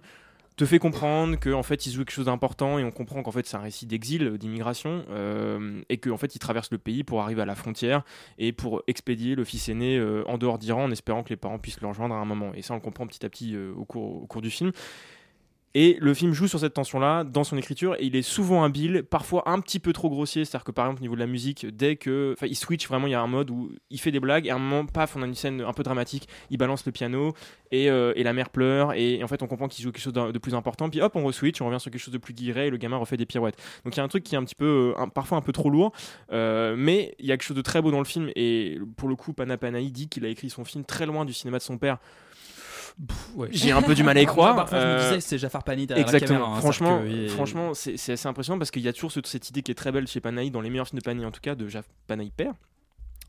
te 0.57 0.65
fait 0.65 0.79
comprendre 0.79 1.39
qu'en 1.39 1.61
fait 1.61 1.85
il 1.85 1.91
se 1.91 1.95
joue 1.95 2.03
quelque 2.03 2.15
chose 2.15 2.25
d'important 2.25 2.79
et 2.79 2.83
on 2.83 2.89
comprend 2.89 3.21
qu'en 3.21 3.31
fait 3.31 3.45
c'est 3.45 3.55
un 3.55 3.61
récit 3.61 3.85
d'exil, 3.85 4.23
euh, 4.23 4.37
d'immigration 4.37 5.05
euh, 5.11 5.81
et 5.87 5.99
qu'en 5.99 6.17
fait 6.17 6.35
il 6.35 6.39
traverse 6.39 6.71
le 6.71 6.79
pays 6.79 7.03
pour 7.03 7.21
arriver 7.21 7.43
à 7.43 7.45
la 7.45 7.53
frontière 7.53 8.03
et 8.39 8.51
pour 8.51 8.81
expédier 8.87 9.35
le 9.35 9.43
fils 9.43 9.69
aîné 9.69 9.97
euh, 9.97 10.23
en 10.27 10.39
dehors 10.39 10.57
d'Iran 10.57 10.85
en 10.85 10.91
espérant 10.91 11.21
que 11.21 11.29
les 11.29 11.37
parents 11.37 11.59
puissent 11.59 11.79
le 11.79 11.87
rejoindre 11.87 12.15
à 12.15 12.17
un 12.17 12.25
moment. 12.25 12.53
Et 12.55 12.63
ça 12.63 12.73
on 12.73 12.77
le 12.77 12.81
comprend 12.81 13.05
petit 13.05 13.23
à 13.23 13.29
petit 13.29 13.55
au 13.55 13.85
cours 13.85 14.41
du 14.41 14.49
film. 14.49 14.71
Et 15.79 15.95
le 16.01 16.15
film 16.15 16.33
joue 16.33 16.47
sur 16.47 16.59
cette 16.59 16.73
tension-là 16.73 17.23
dans 17.23 17.43
son 17.43 17.55
écriture 17.55 17.93
et 17.99 18.05
il 18.05 18.15
est 18.15 18.23
souvent 18.23 18.63
habile, 18.63 19.03
parfois 19.03 19.47
un 19.47 19.59
petit 19.59 19.77
peu 19.77 19.93
trop 19.93 20.09
grossier. 20.09 20.43
C'est-à-dire 20.43 20.63
que 20.63 20.71
par 20.71 20.85
exemple 20.87 21.01
au 21.01 21.03
niveau 21.03 21.13
de 21.13 21.19
la 21.19 21.27
musique, 21.27 21.67
dès 21.67 21.97
que, 21.97 22.33
enfin, 22.35 22.47
il 22.47 22.55
switch 22.55 22.87
vraiment, 22.87 23.05
il 23.05 23.11
y 23.11 23.13
a 23.13 23.21
un 23.21 23.27
mode 23.27 23.51
où 23.51 23.69
il 23.91 23.99
fait 23.99 24.09
des 24.09 24.19
blagues 24.19 24.47
et 24.47 24.49
à 24.49 24.55
un 24.55 24.57
moment, 24.57 24.87
paf, 24.87 25.15
on 25.15 25.21
a 25.21 25.27
une 25.27 25.35
scène 25.35 25.61
un 25.61 25.73
peu 25.73 25.83
dramatique. 25.83 26.27
Il 26.49 26.57
balance 26.57 26.83
le 26.87 26.91
piano 26.91 27.35
et, 27.69 27.91
euh, 27.91 28.11
et 28.15 28.23
la 28.23 28.33
mère 28.33 28.49
pleure 28.49 28.93
et, 28.93 29.23
en 29.23 29.27
fait 29.27 29.43
on 29.43 29.47
comprend 29.47 29.67
qu'il 29.67 29.83
joue 29.83 29.91
quelque 29.91 30.01
chose 30.01 30.13
de 30.13 30.39
plus 30.39 30.55
important. 30.55 30.89
Puis 30.89 30.99
hop, 30.99 31.15
on 31.15 31.23
re-switch, 31.27 31.61
on 31.61 31.67
revient 31.67 31.79
sur 31.79 31.91
quelque 31.91 32.01
chose 32.01 32.13
de 32.13 32.17
plus 32.17 32.33
guiré 32.33 32.65
et 32.65 32.69
le 32.71 32.77
gamin 32.77 32.97
refait 32.97 33.17
des 33.17 33.27
pirouettes. 33.27 33.57
Donc 33.85 33.95
il 33.95 33.97
y 33.97 34.01
a 34.01 34.03
un 34.03 34.07
truc 34.07 34.23
qui 34.23 34.33
est 34.33 34.39
un 34.39 34.43
petit 34.45 34.55
peu, 34.55 34.95
euh, 34.97 34.99
un- 34.99 35.09
parfois 35.09 35.37
un 35.37 35.41
peu 35.41 35.51
trop 35.51 35.69
lourd, 35.69 35.91
euh, 36.31 36.73
mais 36.75 37.13
il 37.19 37.27
y 37.27 37.31
a 37.31 37.37
quelque 37.37 37.45
chose 37.45 37.57
de 37.57 37.61
très 37.61 37.83
beau 37.83 37.91
dans 37.91 37.99
le 37.99 38.05
film 38.05 38.31
et 38.35 38.79
pour 38.95 39.07
le 39.09 39.15
coup, 39.15 39.31
Pana 39.31 39.57
Panahi 39.59 39.91
dit 39.91 40.07
qu'il 40.09 40.25
a 40.25 40.29
écrit 40.29 40.49
son 40.49 40.65
film 40.65 40.85
très 40.85 41.05
loin 41.05 41.23
du 41.23 41.33
cinéma 41.33 41.59
de 41.59 41.63
son 41.63 41.77
père. 41.77 41.99
Ouais. 43.35 43.49
J'ai 43.51 43.71
un 43.71 43.81
peu 43.81 43.95
du 43.95 44.03
mal 44.03 44.17
à 44.17 44.21
y 44.21 44.25
croire. 44.27 44.55
Parfois, 44.55 44.79
je 44.79 44.85
me 44.85 44.89
Euh, 44.89 45.07
disais, 45.09 45.21
c'est 45.21 45.37
Jafar 45.37 45.63
Panahi 45.63 45.87
derrière 45.87 46.05
la 46.05 46.11
Exactement. 46.13 46.39
caméra, 46.39 46.57
hein, 46.57 46.59
franchement, 46.61 47.01
que 47.03 47.27
franchement, 47.29 47.73
c'est 47.73 47.97
c'est 47.97 48.13
assez 48.13 48.27
impressionnant 48.27 48.57
parce 48.59 48.71
qu'il 48.71 48.81
y 48.83 48.87
a 48.87 48.93
toujours 48.93 49.11
ce- 49.11 49.19
cette 49.23 49.49
idée 49.49 49.61
qui 49.61 49.71
est 49.71 49.75
très 49.75 49.91
belle 49.91 50.07
chez 50.07 50.19
Panahi, 50.21 50.51
dans 50.51 50.61
les 50.61 50.69
meilleurs 50.69 50.87
films 50.87 50.99
de 50.99 51.03
Panahi 51.03 51.25
en 51.25 51.31
tout 51.31 51.41
cas, 51.41 51.55
de 51.55 51.67
Jaf 51.67 51.85
Panahi 52.07 52.31
père. 52.31 52.53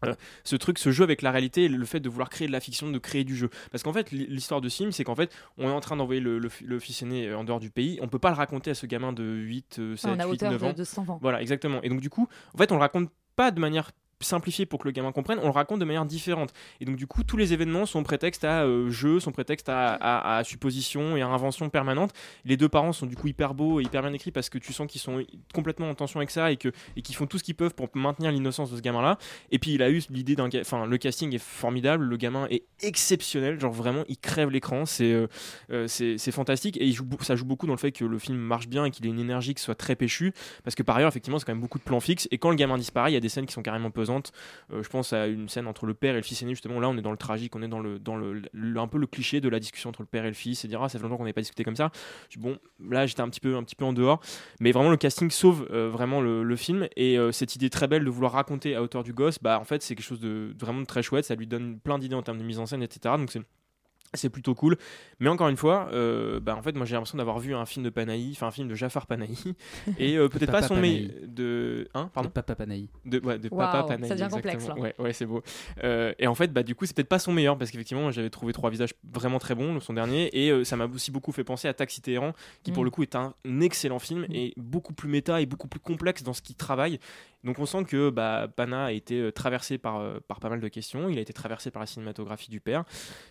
euh, 0.07 0.14
ce 0.45 0.55
truc, 0.55 0.79
ce 0.79 0.93
jeu 0.93 1.03
avec 1.03 1.23
la 1.23 1.33
réalité, 1.33 1.64
et 1.64 1.69
le 1.69 1.85
fait 1.85 1.99
de 1.99 2.09
vouloir 2.09 2.31
créer 2.31 2.47
de 2.47 2.53
la 2.53 2.61
fiction, 2.61 2.89
de 2.89 2.99
créer 2.99 3.25
du 3.25 3.35
jeu. 3.35 3.51
Parce 3.73 3.83
qu'en 3.83 3.93
fait, 3.93 4.12
l'histoire 4.12 4.61
de 4.61 4.69
Sim, 4.69 4.93
c'est 4.93 5.03
qu'en 5.03 5.16
fait, 5.16 5.35
on 5.59 5.69
est 5.69 5.73
en 5.73 5.81
train 5.81 5.97
d'envoyer 5.97 6.21
le, 6.21 6.39
le, 6.39 6.49
le 6.64 6.79
fils 6.79 7.03
aîné 7.03 7.35
en 7.35 7.43
dehors 7.43 7.59
du 7.59 7.71
pays. 7.71 7.99
On 8.01 8.07
peut 8.07 8.21
pas 8.21 8.31
le 8.31 8.37
raconter 8.37 8.71
à 8.71 8.75
ce 8.75 8.87
gamin 8.87 9.12
de 9.12 9.25
8, 9.25 9.77
euh, 9.81 9.97
7, 9.97 10.11
On 10.14 10.21
a 10.21 10.25
8, 10.27 10.31
hauteur 10.31 10.53
9 10.53 10.61
de, 10.61 10.66
ans. 10.66 10.73
de 10.73 10.85
100 10.85 11.09
ans. 11.11 11.19
Voilà, 11.21 11.43
exactement. 11.43 11.83
Et 11.83 11.89
donc, 11.89 12.01
du 12.01 12.11
coup, 12.11 12.29
en 12.55 12.59
fait, 12.59 12.71
on 12.71 12.77
le 12.77 12.81
raconte 12.81 13.11
pas 13.35 13.51
de 13.51 13.59
manière 13.59 13.91
simplifiée 14.21 14.66
pour 14.66 14.81
que 14.81 14.89
le 14.89 14.93
gamin 14.93 15.12
comprenne, 15.12 15.39
on 15.41 15.47
le 15.47 15.51
raconte 15.51 15.81
de 15.81 15.85
manière 15.85 16.05
différente. 16.05 16.53
Et 16.81 16.85
donc, 16.85 16.97
du 16.97 17.07
coup, 17.07 17.25
tous 17.25 17.37
les 17.37 17.53
événements 17.53 17.87
sont 17.87 18.03
prétexte 18.03 18.45
à 18.45 18.64
euh, 18.64 18.91
jeu, 18.91 19.21
sont 19.21 19.33
prétexte 19.33 19.69
à, 19.69 19.95
à, 19.95 20.39
à 20.39 20.45
supposition 20.45 21.16
et 21.16 21.23
à 21.23 21.29
invention 21.29 21.69
permanente. 21.69 22.12
Les 22.45 22.57
deux 22.57 22.69
parents 22.69 22.93
sont 22.93 23.07
du 23.07 23.16
coup 23.16 23.29
hyper 23.29 23.55
beaux 23.55 23.81
et 23.81 23.85
hyper 23.85 24.03
bien 24.03 24.12
écrits 24.12 24.33
parce 24.33 24.49
que 24.49 24.59
tu 24.59 24.73
sens 24.73 24.87
qu'ils 24.91 25.01
sont 25.01 25.25
complètement 25.55 25.89
en 25.91 25.95
tension 25.95 26.21
avec 26.21 26.31
ça 26.31 26.51
et 26.51 26.57
que 26.57 26.69
et 26.97 27.03
qu'ils 27.03 27.14
font 27.14 27.27
tout 27.27 27.39
ce 27.39 27.45
qu'ils 27.45 27.55
peuvent 27.55 27.75
pour 27.75 27.89
maintenir 27.95 28.33
l'innocence 28.33 28.71
de 28.71 28.77
ce 28.77 28.83
gamin-là. 28.83 29.19
Et 29.51 29.59
puis, 29.59 29.73
il 29.75 29.83
a 29.83 29.91
eu 29.91 30.03
l'idée 30.11 30.37
d'un. 30.37 30.49
Enfin, 30.61 30.87
le 30.87 30.99
casting 30.99 31.35
est 31.35 31.43
formidable, 31.43 32.05
le 32.05 32.16
gamin 32.16 32.47
est 32.51 32.64
exceptionnel, 32.83 33.61
genre 33.61 33.73
vraiment, 33.73 34.05
il 34.09 34.19
crève 34.19 34.51
l'écran, 34.51 34.87
c'est 34.87 35.12
euh, 35.12 35.27
euh, 35.71 35.87
c'est 35.87 36.19
c'est 36.19 36.33
fantastique 36.33 36.77
et 36.77 36.87
il 36.87 36.93
joue, 36.93 37.07
ça 37.21 37.37
joue 37.37 37.45
beaucoup 37.45 37.66
dans 37.66 37.73
le 37.73 37.79
fait 37.79 37.93
que 37.93 38.05
le 38.05 38.19
film 38.19 38.37
marche 38.37 38.69
bien 38.69 38.85
et 38.85 38.91
qu'il 38.91 39.07
ait 39.07 39.11
une 39.11 39.19
énergie 39.19 39.55
qui 39.55 39.62
soit 39.62 39.75
très 39.75 39.97
péchue 39.97 40.33
parce 40.64 40.75
que 40.75 40.83
par 40.83 40.97
ailleurs 40.97 41.09
effectivement 41.09 41.39
c'est 41.39 41.45
quand 41.45 41.53
même 41.53 41.61
beaucoup 41.61 41.79
de 41.79 41.85
plans 41.85 42.01
fixes 42.01 42.29
et 42.31 42.39
quand 42.39 42.51
le 42.51 42.57
gamin 42.57 42.77
disparaît 42.77 43.11
il 43.11 43.14
y 43.14 43.16
a 43.16 43.21
des 43.21 43.29
scènes 43.29 43.47
qui 43.47 43.53
sont 43.53 43.62
carrément 43.62 43.91
pesantes 43.91 44.08
Euh, 44.73 44.83
je 44.83 44.89
pense 44.89 45.13
à 45.13 45.27
une 45.27 45.49
scène 45.49 45.67
entre 45.67 45.87
le 45.87 45.95
père 45.95 46.15
et 46.15 46.19
le 46.19 46.23
fils 46.23 46.43
aîné 46.43 46.53
justement. 46.53 46.81
Là 46.81 46.89
on 46.89 46.97
est 46.97 47.03
dans 47.03 47.11
le 47.11 47.17
tragique 47.17 47.55
on 47.57 47.63
est 47.63 47.69
dans 47.69 47.81
le 47.81 47.99
un 48.79 48.89
peu 48.89 48.99
le 48.99 49.07
cliché 49.07 49.41
de 49.41 49.49
la 49.49 49.59
discussion 49.59 49.91
entre 49.91 50.03
le 50.03 50.07
père 50.07 50.25
et 50.25 50.29
le 50.29 50.35
fils 50.35 50.65
et 50.65 50.69
dire 50.69 50.83
ah 50.83 50.89
ça 50.89 50.99
fait 50.99 51.03
longtemps 51.03 51.17
qu'on 51.17 51.25
n'avait 51.25 51.33
pas 51.33 51.41
discuté 51.41 51.65
comme 51.65 51.77
ça. 51.77 51.91
Bon 52.37 52.59
là 52.89 53.07
j'étais 53.07 53.21
un 53.21 53.29
petit 53.29 53.41
peu 53.41 53.55
en 53.57 53.93
dehors. 53.93 54.21
Mais 54.61 54.73
vraiment 54.73 54.91
le 54.91 54.97
casting 54.97 55.31
sauve 55.31 55.67
euh, 55.71 55.89
vraiment 55.89 56.21
le, 56.21 56.57
film. 56.57 56.89
Et 56.97 57.19
euh, 57.19 57.31
cette 57.31 57.55
idée 57.55 57.71
très 57.71 57.87
belle 57.87 58.05
de 58.05 58.11
vouloir 58.11 58.33
raconter 58.33 58.75
à 58.75 58.83
hauteur 58.83 59.05
du 59.05 59.13
gosse 59.13 59.39
bah 59.41 59.59
en 59.61 59.65
fait 59.65 59.83
c'est 59.83 59.95
quelque 59.95 60.05
chose 60.05 60.21
de 60.21 60.55
vraiment 60.59 60.85
très 60.85 61.03
chouette. 61.03 61.25
Ça 61.25 61.35
lui 61.35 61.47
donne 61.47 61.79
plein 61.79 61.99
d'idées 61.99 62.17
en 62.17 62.23
termes 62.23 62.39
de 62.39 62.45
mise 62.45 62.59
en 62.59 62.67
scène 62.67 62.83
etc 62.83 63.15
donc 63.19 63.31
c'est 63.31 63.43
c'est 64.15 64.31
plutôt 64.31 64.55
cool 64.55 64.77
mais 65.21 65.29
encore 65.29 65.49
une 65.49 65.57
fois 65.57 65.89
euh, 65.93 66.41
bah 66.41 66.57
en 66.57 66.63
fait 66.63 66.75
moi 66.77 66.87
j'ai 66.87 66.95
l'impression 66.95 67.19
d'avoir 67.19 67.39
vu 67.39 67.55
un 67.55 67.67
film 67.67 67.85
de 67.85 67.91
Panahi 67.91 68.31
enfin 68.33 68.47
un 68.47 68.51
film 68.51 68.67
de 68.69 68.75
Jafar 68.75 69.07
Panahi 69.07 69.55
et 69.99 70.17
euh, 70.17 70.29
peut-être 70.29 70.51
pas 70.51 70.63
son 70.63 70.77
Panahi. 70.77 71.13
de 71.27 71.89
hein 71.95 72.11
pardon 72.15 72.29
De 72.29 72.33
Papa 72.33 72.55
Panahi. 72.55 72.89
de, 73.05 73.21
ouais, 73.21 73.39
de 73.39 73.49
Papa 73.49 73.85
Panahi 73.85 74.09
ça 74.09 74.15
devient 74.15 74.25
exactement. 74.25 74.31
complexe, 74.31 74.69
là. 74.69 74.75
ouais 74.79 74.95
ouais 74.99 75.13
c'est 75.13 75.27
beau 75.27 75.43
Euh, 75.85 76.13
et 76.19 76.27
en 76.27 76.35
fait 76.35 76.53
bah 76.53 76.63
du 76.63 76.75
coup 76.75 76.87
c'est 76.87 76.95
peut-être 76.95 77.09
pas 77.09 77.19
son 77.19 77.33
meilleur 77.33 77.59
parce 77.59 77.71
qu'effectivement 77.71 78.11
j'avais 78.11 78.31
trouvé 78.31 78.53
trois 78.53 78.71
visages 78.71 78.95
vraiment 79.13 79.39
très 79.39 79.55
bons 79.55 79.79
son 79.81 79.93
dernier 79.93 80.29
et 80.33 80.51
euh, 80.51 80.65
ça 80.65 80.77
m'a 80.77 80.87
aussi 80.87 81.11
beaucoup 81.11 81.33
fait 81.33 81.45
penser 81.45 81.69
à 81.69 81.75
Taxi 81.75 82.01
Téhéran 82.01 82.33
qui 82.63 82.73
pour 82.73 82.83
Mm. 82.83 82.87
le 82.87 82.91
coup 82.91 83.03
est 83.03 83.15
un 83.17 83.35
excellent 83.61 83.99
film 83.99 84.25
et 84.33 84.55
beaucoup 84.57 84.95
plus 84.95 85.09
méta 85.09 85.41
et 85.41 85.47
beaucoup 85.47 85.69
plus 85.69 85.81
complexe 85.81 86.23
dans 86.23 86.33
ce 86.33 86.41
qu'il 86.43 86.57
travaille 86.57 86.99
donc 87.45 87.59
on 87.61 87.67
sent 87.67 87.85
que 87.85 88.11
bah, 88.11 88.49
Pana 88.55 88.87
a 88.87 88.93
été 88.93 89.31
traversé 89.33 89.79
par, 89.79 90.01
euh, 90.01 90.19
par 90.27 90.41
pas 90.41 90.49
mal 90.49 90.59
de 90.61 90.67
questions, 90.67 91.09
il 91.09 91.19
a 91.19 91.21
été 91.21 91.33
traversé 91.33 91.71
par 91.71 91.79
la 91.79 91.87
cinématographie 91.87 92.51
du 92.51 92.59
père. 92.61 92.83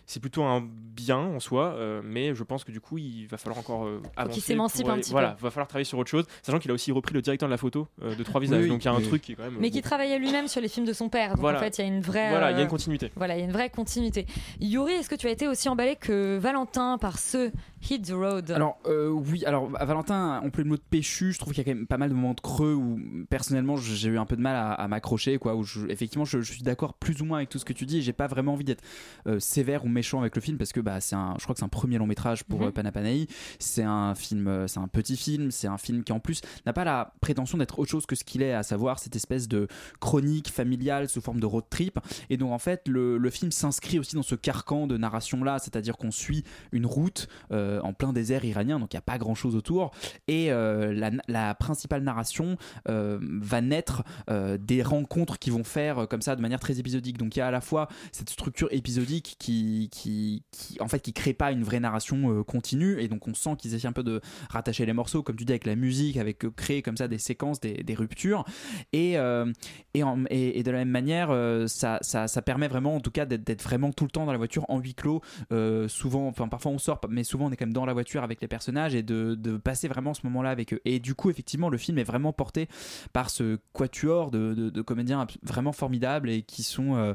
C'est 0.06 0.18
plutôt 0.18 0.44
un 0.44 0.66
bien 0.68 1.18
en 1.18 1.38
soi, 1.40 1.74
euh, 1.76 2.00
mais 2.04 2.34
je 2.34 2.42
pense 2.42 2.64
que 2.64 2.72
du 2.72 2.80
coup 2.80 2.98
il 2.98 3.26
va 3.28 3.36
falloir 3.38 3.58
encore 3.58 3.86
euh, 3.86 4.02
avancer. 4.16 4.40
s'émancipe 4.40 4.82
pour 4.82 4.90
un 4.90 4.94
aller- 4.94 5.02
petit 5.02 5.12
Voilà, 5.12 5.30
peu. 5.30 5.44
va 5.44 5.50
falloir 5.50 5.68
travailler 5.68 5.84
sur 5.84 5.96
autre 5.98 6.10
chose, 6.10 6.24
sachant 6.42 6.58
qu'il 6.58 6.70
a 6.70 6.74
aussi 6.74 6.90
repris 6.92 7.14
le 7.14 7.22
directeur 7.22 7.48
de 7.48 7.52
la 7.52 7.56
photo 7.56 7.86
euh, 8.02 8.14
de 8.16 8.22
Trois 8.24 8.40
Visages, 8.40 8.64
oui, 8.64 8.68
donc 8.68 8.82
il 8.82 8.86
y 8.86 8.88
a 8.88 8.92
un 8.92 8.96
oui. 8.98 9.06
truc 9.06 9.22
qui 9.22 9.32
est 9.32 9.34
quand 9.36 9.44
même... 9.44 9.56
Mais 9.60 9.68
euh, 9.68 9.70
qui 9.70 9.80
travaillait 9.80 10.18
lui-même 10.18 10.48
sur 10.48 10.60
les 10.60 10.68
films 10.68 10.86
de 10.86 10.92
son 10.92 11.08
père. 11.08 11.30
Donc 11.30 11.40
Voilà. 11.40 11.58
en 11.58 11.62
fait, 11.62 11.78
il 11.78 11.82
y 11.82 11.84
a 11.84 11.86
une 11.88 12.00
vraie. 12.00 12.30
Voilà, 12.30 12.50
il 12.50 12.54
y 12.54 12.56
a 12.56 12.60
euh, 12.60 12.62
une 12.64 12.68
continuité. 12.68 13.12
Voilà, 13.14 13.36
il 13.36 13.38
y 13.38 13.42
a 13.42 13.44
une 13.44 13.52
vraie 13.52 13.70
continuité. 13.70 14.26
Yuri, 14.60 14.92
est-ce 14.94 15.08
que 15.08 15.14
tu 15.14 15.28
as 15.28 15.30
été 15.30 15.46
aussi 15.46 15.68
emballé 15.68 15.94
que 15.96 16.36
Valentin 16.38 16.98
par 16.98 17.18
ce 17.18 17.52
Hit 17.80 18.06
the 18.08 18.12
Road 18.12 18.50
Alors 18.50 18.78
euh, 18.86 19.08
oui, 19.08 19.44
alors 19.44 19.70
à 19.78 19.84
Valentin, 19.84 20.40
on 20.44 20.50
peut 20.50 20.62
le 20.62 20.68
mot 20.68 20.76
de 20.76 20.82
péchu. 20.82 21.32
Je 21.32 21.38
trouve 21.38 21.52
qu'il 21.54 21.64
y 21.64 21.68
a 21.68 21.72
quand 21.72 21.76
même 21.76 21.86
pas 21.86 21.96
mal 21.96 22.10
de 22.10 22.14
moments 22.14 22.34
de 22.34 22.40
creux 22.40 22.74
où 22.74 22.98
personnellement 23.30 23.76
j'ai 23.76 24.08
eu 24.08 24.18
un 24.18 24.26
peu 24.26 24.36
de 24.36 24.42
mal 24.42 24.56
à, 24.56 24.72
à 24.72 24.88
m'accrocher, 24.88 25.38
quoi. 25.38 25.54
Où 25.54 25.62
je- 25.62 25.86
effectivement, 25.88 26.24
je, 26.24 26.40
je 26.40 26.52
suis 26.52 26.62
d'accord 26.62 26.94
plus 26.94 27.22
ou 27.22 27.24
moins 27.24 27.38
avec 27.38 27.48
tout 27.50 27.58
ce 27.58 27.64
que 27.64 27.72
tu 27.72 27.86
dis. 27.86 27.98
et 27.98 28.02
J'ai 28.02 28.12
pas 28.12 28.26
vraiment 28.26 28.54
envie 28.54 28.64
d'être 28.64 28.82
euh, 29.26 29.38
sévère 29.38 29.84
ou 29.84 29.88
méchant 29.88 30.20
avec 30.20 30.34
le 30.34 30.42
film 30.42 30.58
parce 30.58 30.72
que 30.72 30.80
bah 30.80 31.00
c'est 31.00 31.14
un, 31.14 31.34
je 31.38 31.44
crois 31.44 31.54
que 31.54 31.60
c'est 31.60 31.64
un 31.64 31.68
premier 31.68 31.98
long 31.98 32.06
métrage 32.06 32.42
pour 32.44 32.60
Mhm. 32.62 32.66
euh, 32.66 32.70
Panapanaï. 32.72 33.26
C'est 33.60 33.84
un 33.84 34.14
film, 34.16 34.48
euh, 34.48 34.66
c'est 34.66 34.80
un 34.80 34.88
petit 34.88 35.16
film, 35.16 35.50
c'est 35.52 35.68
un 35.68 35.78
film 35.78 36.02
qui 36.02 36.12
en 36.12 36.20
plus 36.20 36.40
n'a 36.66 36.72
pas 36.72 36.84
la 36.84 37.14
prétention 37.20 37.58
d'être 37.58 37.78
autre 37.78 37.90
chose 37.90 38.06
que 38.06 38.16
ce 38.16 38.24
qu'il 38.24 38.42
est, 38.42 38.52
à 38.54 38.64
savoir 38.64 38.98
cette 38.98 39.14
espèce 39.16 39.46
de 39.48 39.68
chronique 40.00 40.48
familiale 40.50 41.08
sous 41.08 41.20
forme 41.20 41.38
de 41.40 41.46
road 41.46 41.64
trip. 41.70 41.98
Et 42.28 42.36
donc 42.36 42.50
en 42.52 42.58
fait, 42.58 42.88
le, 42.88 43.18
le 43.18 43.30
film 43.30 43.52
s'inscrit 43.52 43.98
aussi 44.00 44.16
dans 44.16 44.22
ce 44.24 44.34
carcan 44.34 44.86
de 44.88 44.96
narration 44.96 45.44
là, 45.44 45.58
c'est-à-dire 45.60 45.96
qu'on 45.96 46.10
suit 46.10 46.42
une 46.72 46.84
route 46.84 47.28
euh, 47.52 47.67
en 47.82 47.92
plein 47.92 48.12
désert 48.12 48.44
iranien, 48.44 48.78
donc 48.78 48.92
il 48.92 48.96
n'y 48.96 49.00
a 49.00 49.02
pas 49.02 49.18
grand-chose 49.18 49.56
autour. 49.56 49.92
Et 50.26 50.50
euh, 50.52 51.10
la, 51.28 51.54
principale 51.54 52.02
narration 52.02 52.56
euh, 52.88 53.18
va 53.22 53.60
naître 53.60 54.02
euh, 54.30 54.58
des 54.58 54.82
rencontres 54.82 55.38
qui 55.38 55.50
vont 55.50 55.64
faire 55.64 55.98
euh, 55.98 56.06
comme 56.06 56.22
ça 56.22 56.36
de 56.36 56.42
manière 56.42 56.60
très 56.60 56.78
épisodique. 56.78 57.18
Donc 57.18 57.36
il 57.36 57.40
y 57.40 57.42
a 57.42 57.46
à 57.46 57.50
la 57.50 57.60
fois 57.60 57.88
cette 58.12 58.30
structure 58.30 58.68
épisodique 58.70 59.36
qui, 59.38 59.88
qui, 59.90 60.44
qui 60.50 60.80
en 60.80 60.88
fait 60.88 61.00
qui 61.00 61.12
crée 61.12 61.32
pas 61.32 61.52
une 61.52 61.62
vraie 61.62 61.80
narration 61.80 62.30
euh, 62.30 62.42
continue 62.42 63.00
et 63.00 63.08
donc 63.08 63.26
on 63.28 63.34
sent 63.34 63.56
qu'ils 63.58 63.74
essaient 63.74 63.88
un 63.88 63.92
peu 63.92 64.02
de 64.02 64.20
rattacher 64.50 64.86
les 64.86 64.92
morceaux 64.92 65.22
comme 65.22 65.36
tu 65.36 65.44
dis 65.44 65.52
avec 65.52 65.66
la 65.66 65.76
musique 65.76 66.16
avec 66.16 66.44
euh, 66.44 66.50
créer 66.50 66.82
comme 66.82 66.96
ça 66.96 67.08
des 67.08 67.18
séquences 67.18 67.60
des, 67.60 67.94
ruptures 67.94 68.44
et, 68.92 69.18
euh, 69.18 69.52
et, 69.94 70.62
de 70.62 70.70
la 70.70 70.78
même 70.78 70.90
manière 70.90 71.28
euh, 71.30 71.66
ça, 71.66 71.98
ça, 72.02 72.28
ça 72.28 72.42
permet 72.42 72.68
vraiment 72.68 72.96
en 72.96 73.00
tout 73.00 73.10
cas 73.10 73.26
d'être 73.26 73.62
vraiment 73.62 73.92
tout 73.92 74.04
le 74.04 74.10
temps 74.10 74.26
dans 74.26 74.32
la 74.32 74.38
voiture 74.38 74.64
en 74.68 74.78
huis 74.78 74.94
clos 74.94 75.20
euh, 75.52 75.88
souvent 75.88 76.28
enfin 76.28 76.48
parfois 76.48 76.72
on 76.72 76.78
sort 76.78 77.00
mais 77.08 77.24
souvent 77.24 77.46
on 77.46 77.50
est 77.50 77.56
quand 77.58 77.68
dans 77.72 77.84
la 77.84 77.92
voiture 77.92 78.22
avec 78.22 78.40
les 78.40 78.48
personnages 78.48 78.94
et 78.94 79.02
de, 79.02 79.34
de 79.34 79.56
passer 79.56 79.88
vraiment 79.88 80.14
ce 80.14 80.20
moment 80.24 80.42
là 80.42 80.50
avec 80.50 80.72
eux. 80.72 80.80
Et 80.84 81.00
du 81.00 81.14
coup 81.14 81.30
effectivement 81.30 81.68
le 81.68 81.78
film 81.78 81.98
est 81.98 82.04
vraiment 82.04 82.32
porté 82.32 82.68
par 83.12 83.30
ce 83.30 83.58
quatuor 83.72 84.30
de, 84.30 84.54
de, 84.54 84.82
comédiens 84.82 85.26
vraiment 85.42 85.72
formidables 85.72 86.30
et 86.30 86.42
qui 86.42 86.62
sont 86.62 86.96
euh, 86.96 87.14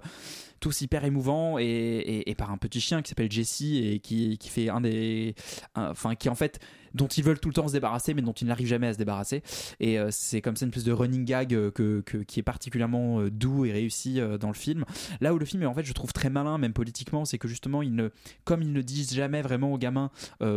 tous 0.59 0.81
hyper 0.81 1.05
émouvants 1.05 1.57
et, 1.59 2.23
et- 2.25 2.35
par 2.35 2.51
un 2.51 2.57
petit 2.57 2.81
chien 2.81 3.01
qui 3.01 3.09
s'appelle 3.09 3.31
Jesse 3.31 3.61
et 3.61 3.99
qui, 4.01 4.37
qui 4.37 4.49
fait 4.49 4.69
un 4.69 4.81
des 4.81 5.35
enfin 5.75 6.15
qui 6.15 6.29
en 6.29 6.35
fait 6.35 6.59
dont 6.93 7.07
ils 7.07 7.23
veulent 7.23 7.39
tout 7.39 7.49
le 7.49 7.53
temps 7.53 7.67
se 7.67 7.73
débarrasser 7.73 8.13
mais 8.13 8.21
dont 8.21 8.33
ils 8.33 8.47
n'arrivent 8.47 8.67
jamais 8.67 8.87
à 8.87 8.93
se 8.93 8.97
débarrasser. 8.97 9.43
Et 9.79 9.99
euh, 9.99 10.09
c'est 10.11 10.41
comme 10.41 10.55
ça 10.55 10.65
une 10.65 10.69
espèce 10.69 10.83
de 10.83 10.91
running 10.91 11.25
gag 11.25 11.53
euh, 11.53 11.71
que, 11.71 12.01
qui 12.01 12.39
est 12.39 12.43
particulièrement 12.43 13.21
euh, 13.21 13.29
doux 13.29 13.65
et 13.65 13.71
réussi 13.71 14.19
dans 14.39 14.47
le 14.47 14.53
film. 14.53 14.85
Là 15.21 15.33
où 15.33 15.37
le 15.37 15.45
film 15.45 15.63
est 15.63 15.65
en 15.65 15.73
fait 15.73 15.83
je 15.83 15.93
trouve 15.93 16.13
très 16.13 16.29
malin 16.29 16.57
même 16.57 16.73
politiquement 16.73 17.25
c'est 17.25 17.37
que 17.37 17.47
justement 17.47 17.81
ils 17.81 17.95
ne 17.95 18.09
comme 18.43 18.61
ils 18.61 18.71
ne 18.71 18.81
disent 18.81 19.13
jamais 19.13 19.41
vraiment 19.41 19.73
aux 19.73 19.77
gamins 19.77 20.11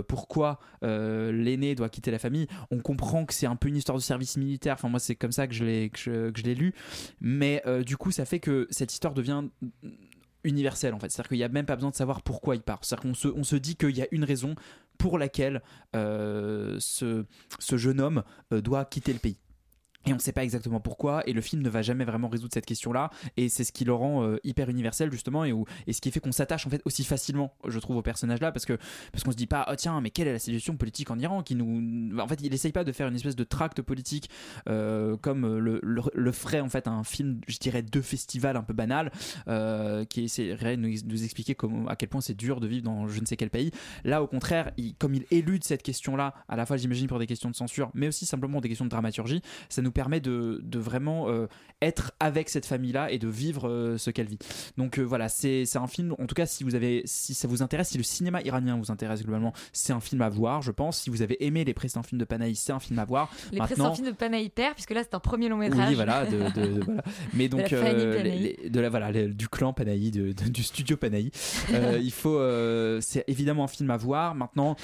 pourquoi 0.09 0.61
l'aîné 0.82 1.74
doit 1.74 1.89
quitter 1.89 2.11
la 2.11 2.18
famille 2.18 2.47
on 2.70 2.78
comprend 2.78 3.24
que 3.24 3.34
c'est 3.34 3.47
un 3.47 3.57
peu 3.57 3.68
une 3.68 3.76
histoire 3.76 3.99
de 3.99 4.03
service 4.03 4.37
militaire. 4.37 4.74
Enfin 4.74 4.89
moi 4.89 5.01
c'est 5.01 5.14
comme 5.14 5.32
ça 5.32 5.47
que 5.47 5.55
je 5.55 5.64
l'ai 5.64 5.91
que 5.91 5.99
je, 6.34 6.51
lu. 6.51 6.74
Mais 7.20 7.62
du 7.84 7.97
coup 7.97 8.11
ça 8.11 8.24
fait 8.24 8.41
que 8.41 8.66
cette 8.70 8.93
histoire 8.93 9.14
devient 9.14 9.45
universelle 10.47 10.95
en 10.95 10.99
fait. 10.99 11.11
C'est 11.11 11.20
à 11.20 11.22
dire 11.22 11.28
qu'il 11.28 11.39
n'y 11.39 11.45
a 11.45 11.49
même 11.49 11.66
pas 11.66 11.76
besoin 11.76 11.91
de 11.91 11.95
savoir 11.97 12.22
pourquoi 12.22 12.55
il 12.55 12.62
part. 12.62 12.80
C'est 12.82 12.95
à 12.95 12.99
dire 12.99 13.03
qu'on 13.03 13.14
se, 13.14 13.28
on 13.28 13.45
se 13.45 13.57
dit 13.57 13.76
qu'il 13.76 13.97
y 13.97 14.03
a 14.03 14.07
une 14.11 14.24
raison 14.24 14.55
pour 14.99 15.19
laquelle 15.19 15.63
euh, 15.95 16.77
ce, 16.81 17.25
jeune 17.61 18.01
homme 18.01 18.23
euh, 18.53 18.61
doit 18.61 18.85
quitter 18.85 19.13
le 19.13 19.19
pays 19.19 19.39
et 20.07 20.13
on 20.13 20.17
ne 20.17 20.21
sait 20.21 20.33
pas 20.33 20.45
exactement 20.45 20.81
pourquoi, 20.81 21.27
et 21.29 21.33
le 21.33 21.41
film 21.41 21.63
ne 21.63 21.69
va 21.69 21.83
jamais 21.83 22.05
vraiment 22.05 22.29
résoudre 22.29 22.53
cette 22.55 22.67
question-là, 22.67 23.11
et 23.37 23.49
c'est 23.49 23.65
ce 23.65 23.73
qui 23.73 23.85
le 23.85 23.93
rend 23.93 24.23
euh, 24.23 24.39
hyper 24.45 24.69
universel 24.69 25.11
justement, 25.11 25.45
et, 25.45 25.53
où, 25.53 25.65
et 25.87 25.93
ce 25.93 26.01
qui 26.01 26.11
fait 26.11 26.21
qu'on 26.21 26.33
s'attache 26.33 26.67
en 26.67 26.71
fait 26.71 26.83
aussi 26.85 27.05
facilement, 27.05 27.53
je 27.67 27.79
trouve, 27.79 27.97
au 27.97 28.03
personnage-là, 28.03 28.53
parce 28.53 28.65
que 28.65 28.79
parce 29.13 29.25
qu'on 29.25 29.33
se 29.33 29.37
dit 29.37 29.47
pas, 29.47 29.67
oh 29.71 29.75
tiens, 29.77 30.01
mais 30.01 30.11
quelle 30.11 30.29
est 30.29 30.33
la 30.33 30.39
situation 30.39 30.77
politique 30.77 31.11
en 31.11 31.19
Iran 31.19 31.43
qui 31.43 31.55
nous, 31.55 32.19
en 32.19 32.29
fait, 32.29 32.41
il 32.43 32.53
essaye 32.53 32.73
pas 32.73 32.85
de 32.85 32.93
faire 32.93 33.09
une 33.09 33.17
espèce 33.17 33.37
de 33.37 33.45
tract 33.45 33.83
politique 33.83 34.31
euh, 34.69 35.17
comme 35.17 35.59
le, 35.59 35.81
le, 35.83 36.03
le 36.15 36.33
ferait 36.33 36.61
en 36.61 36.69
fait 36.69 36.89
un 36.89 37.05
film, 37.05 37.41
je 37.49 37.59
dirais, 37.59 37.83
de 37.83 38.01
festival 38.01 38.57
un 38.57 38.63
peu 38.63 38.75
banal, 38.75 39.11
euh, 39.49 40.05
qui 40.05 40.25
essaierait 40.25 40.77
de 40.77 40.83
nous, 40.83 41.25
expliquer 41.25 41.57
à 41.89 41.97
quel 41.97 42.09
point 42.09 42.21
c'est 42.21 42.37
dur 42.37 42.61
de 42.61 42.67
vivre 42.67 42.85
dans 42.85 43.09
je 43.09 43.21
ne 43.21 43.27
sais 43.27 43.37
quel 43.37 43.51
pays. 43.51 43.71
Là, 44.05 44.23
au 44.23 44.27
contraire, 44.27 44.73
comme 44.99 45.15
il 45.15 45.25
élude 45.31 45.65
cette 45.65 45.83
question-là, 45.83 46.35
à 46.49 46.57
la 46.57 46.67
fois 46.67 46.77
j'imagine 46.77 47.07
pour 47.07 47.19
des 47.19 47.27
questions 47.27 47.51
de 47.51 47.57
censure, 47.57 47.91
mais 47.95 48.09
aussi 48.09 48.27
simplement 48.27 48.61
des 48.61 48.69
questions 48.69 48.85
de 48.85 48.91
dramaturgie, 48.91 49.43
ça 49.69 49.83
nous 49.83 49.93
permet 49.97 50.21
de, 50.21 50.61
de 50.63 50.79
vraiment 50.79 51.29
euh, 51.31 51.47
être 51.81 52.13
avec 52.21 52.51
cette 52.51 52.67
famille-là 52.67 53.11
et 53.11 53.19
de 53.19 53.29
vivre 53.29 53.67
euh, 53.69 53.97
ce 53.97 54.11
qu'elle 54.11 54.27
vit. 54.27 54.39
Donc 54.77 54.99
euh, 54.99 55.03
voilà, 55.03 55.31
c'est 55.31 55.65
un 55.77 55.87
film, 55.87 56.15
en 56.19 56.27
tout 56.27 56.35
cas, 56.35 56.45
si 56.45 56.65
vous 56.65 56.75
avez, 56.75 57.01
si 57.07 57.33
ça 57.33 57.49
vous 57.49 57.63
intéresse, 57.63 57.89
si 57.89 57.97
le 57.99 58.05
cinéma 58.05 58.43
iranien 58.43 58.77
vous 58.77 58.93
intéresse 58.93 59.23
globalement, 59.23 59.55
c'est 59.73 59.95
un 59.95 60.01
film 60.01 60.21
à 60.21 60.29
voir, 60.29 60.61
je 60.61 60.71
pense. 60.71 60.99
Si 61.01 61.09
vous 61.09 61.23
avez 61.23 61.43
aimé 61.47 61.65
les 61.65 61.73
précédents 61.73 62.03
films 62.03 62.21
de 62.21 62.27
Panahi, 62.27 62.55
c'est 62.57 62.73
un 62.73 62.79
film 62.79 62.99
à 62.99 63.07
voir. 63.07 63.31
Les 63.53 63.59
précédents 63.59 63.95
films 63.95 64.09
de 64.09 64.13
Panahi 64.13 64.51
Père, 64.51 64.75
puisque 64.75 64.91
là 64.93 65.03
c'est 65.03 65.15
un 65.15 65.21
premier 65.21 65.49
long 65.49 65.57
métrage. 65.57 65.89
oui, 65.89 65.95
voilà, 65.95 66.27
de, 66.27 66.37
de- 66.61 66.75
de- 66.75 66.85
voilà. 66.85 67.03
Mais 67.33 67.49
De 67.57 67.57
la 67.57 67.63
donc 67.63 67.71
les- 67.71 68.57
les- 68.61 68.71
de 68.71 68.81
la 68.81 68.89
voilà 68.91 69.11
les- 69.11 69.29
du 69.29 69.49
clan 69.49 69.73
Panahi, 69.73 70.11
du 70.11 70.63
studio 70.63 70.99
Panahi. 70.99 71.31
Il 72.03 72.13
faut, 72.13 72.39
c'est 73.01 73.25
évidemment 73.29 73.65
un 73.65 73.69
film 73.69 73.91
à 73.91 73.97
voir. 73.97 74.35
Maintenant. 74.35 74.77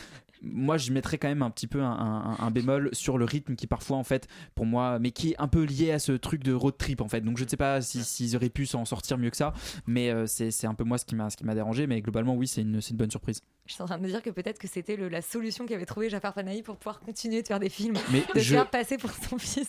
Moi, 0.42 0.76
je 0.76 0.92
mettrais 0.92 1.18
quand 1.18 1.28
même 1.28 1.42
un 1.42 1.50
petit 1.50 1.66
peu 1.66 1.80
un, 1.82 1.90
un- 1.92 2.36
un 2.44 2.50
bémol 2.50 2.90
sur 2.92 3.16
le 3.16 3.24
rythme 3.24 3.54
qui 3.54 3.66
parfois, 3.66 3.96
en 3.96 4.04
fait, 4.04 4.26
pour 4.54 4.66
moi, 4.66 4.98
mais 4.98 5.12
qui 5.12 5.30
est 5.30 5.36
un 5.40 5.48
peu 5.48 5.62
lié 5.62 5.92
à 5.92 5.98
ce 5.98 6.12
truc 6.12 6.42
de 6.42 6.52
road 6.52 6.76
trip, 6.76 7.00
en 7.00 7.08
fait. 7.08 7.20
Donc, 7.20 7.38
je 7.38 7.44
ne 7.44 7.48
sais 7.48 7.56
pas 7.56 7.80
si- 7.80 8.02
s'ils 8.04 8.34
auraient 8.36 8.48
pu 8.50 8.66
s'en 8.66 8.84
sortir 8.84 9.18
mieux 9.18 9.30
que 9.30 9.36
ça, 9.36 9.52
mais 9.86 10.10
euh, 10.10 10.26
c'est 10.26 10.66
un 10.66 10.74
peu 10.74 10.84
moi 10.84 10.98
ce 10.98 11.04
qui 11.04 11.14
m'a 11.14 11.54
dérangé. 11.54 11.86
Mais 11.86 12.00
globalement, 12.02 12.34
oui, 12.34 12.48
c'est 12.48 12.62
une, 12.62 12.80
c'est 12.80 12.90
une 12.90 12.96
bonne 12.96 13.10
surprise. 13.10 13.40
Je 13.66 13.74
suis 13.74 13.82
en 13.82 13.86
train 13.86 13.96
de 13.96 14.02
me 14.02 14.08
dire 14.08 14.22
que 14.22 14.30
peut-être 14.30 14.58
que 14.58 14.66
c'était 14.68 14.96
la 14.96 15.22
solution 15.22 15.66
qu'avait 15.66 15.86
trouvé 15.86 16.10
Jafar 16.10 16.34
Panahi 16.34 16.62
pour 16.62 16.76
pouvoir 16.76 17.00
continuer 17.00 17.42
de 17.42 17.46
faire 17.46 17.60
des 17.60 17.68
films, 17.68 17.94
Mais 18.10 18.20
de 18.34 18.40
je- 18.40 18.54
faire 18.54 18.68
passer 18.68 18.98
pour 18.98 19.10
son 19.10 19.38
fils. 19.38 19.68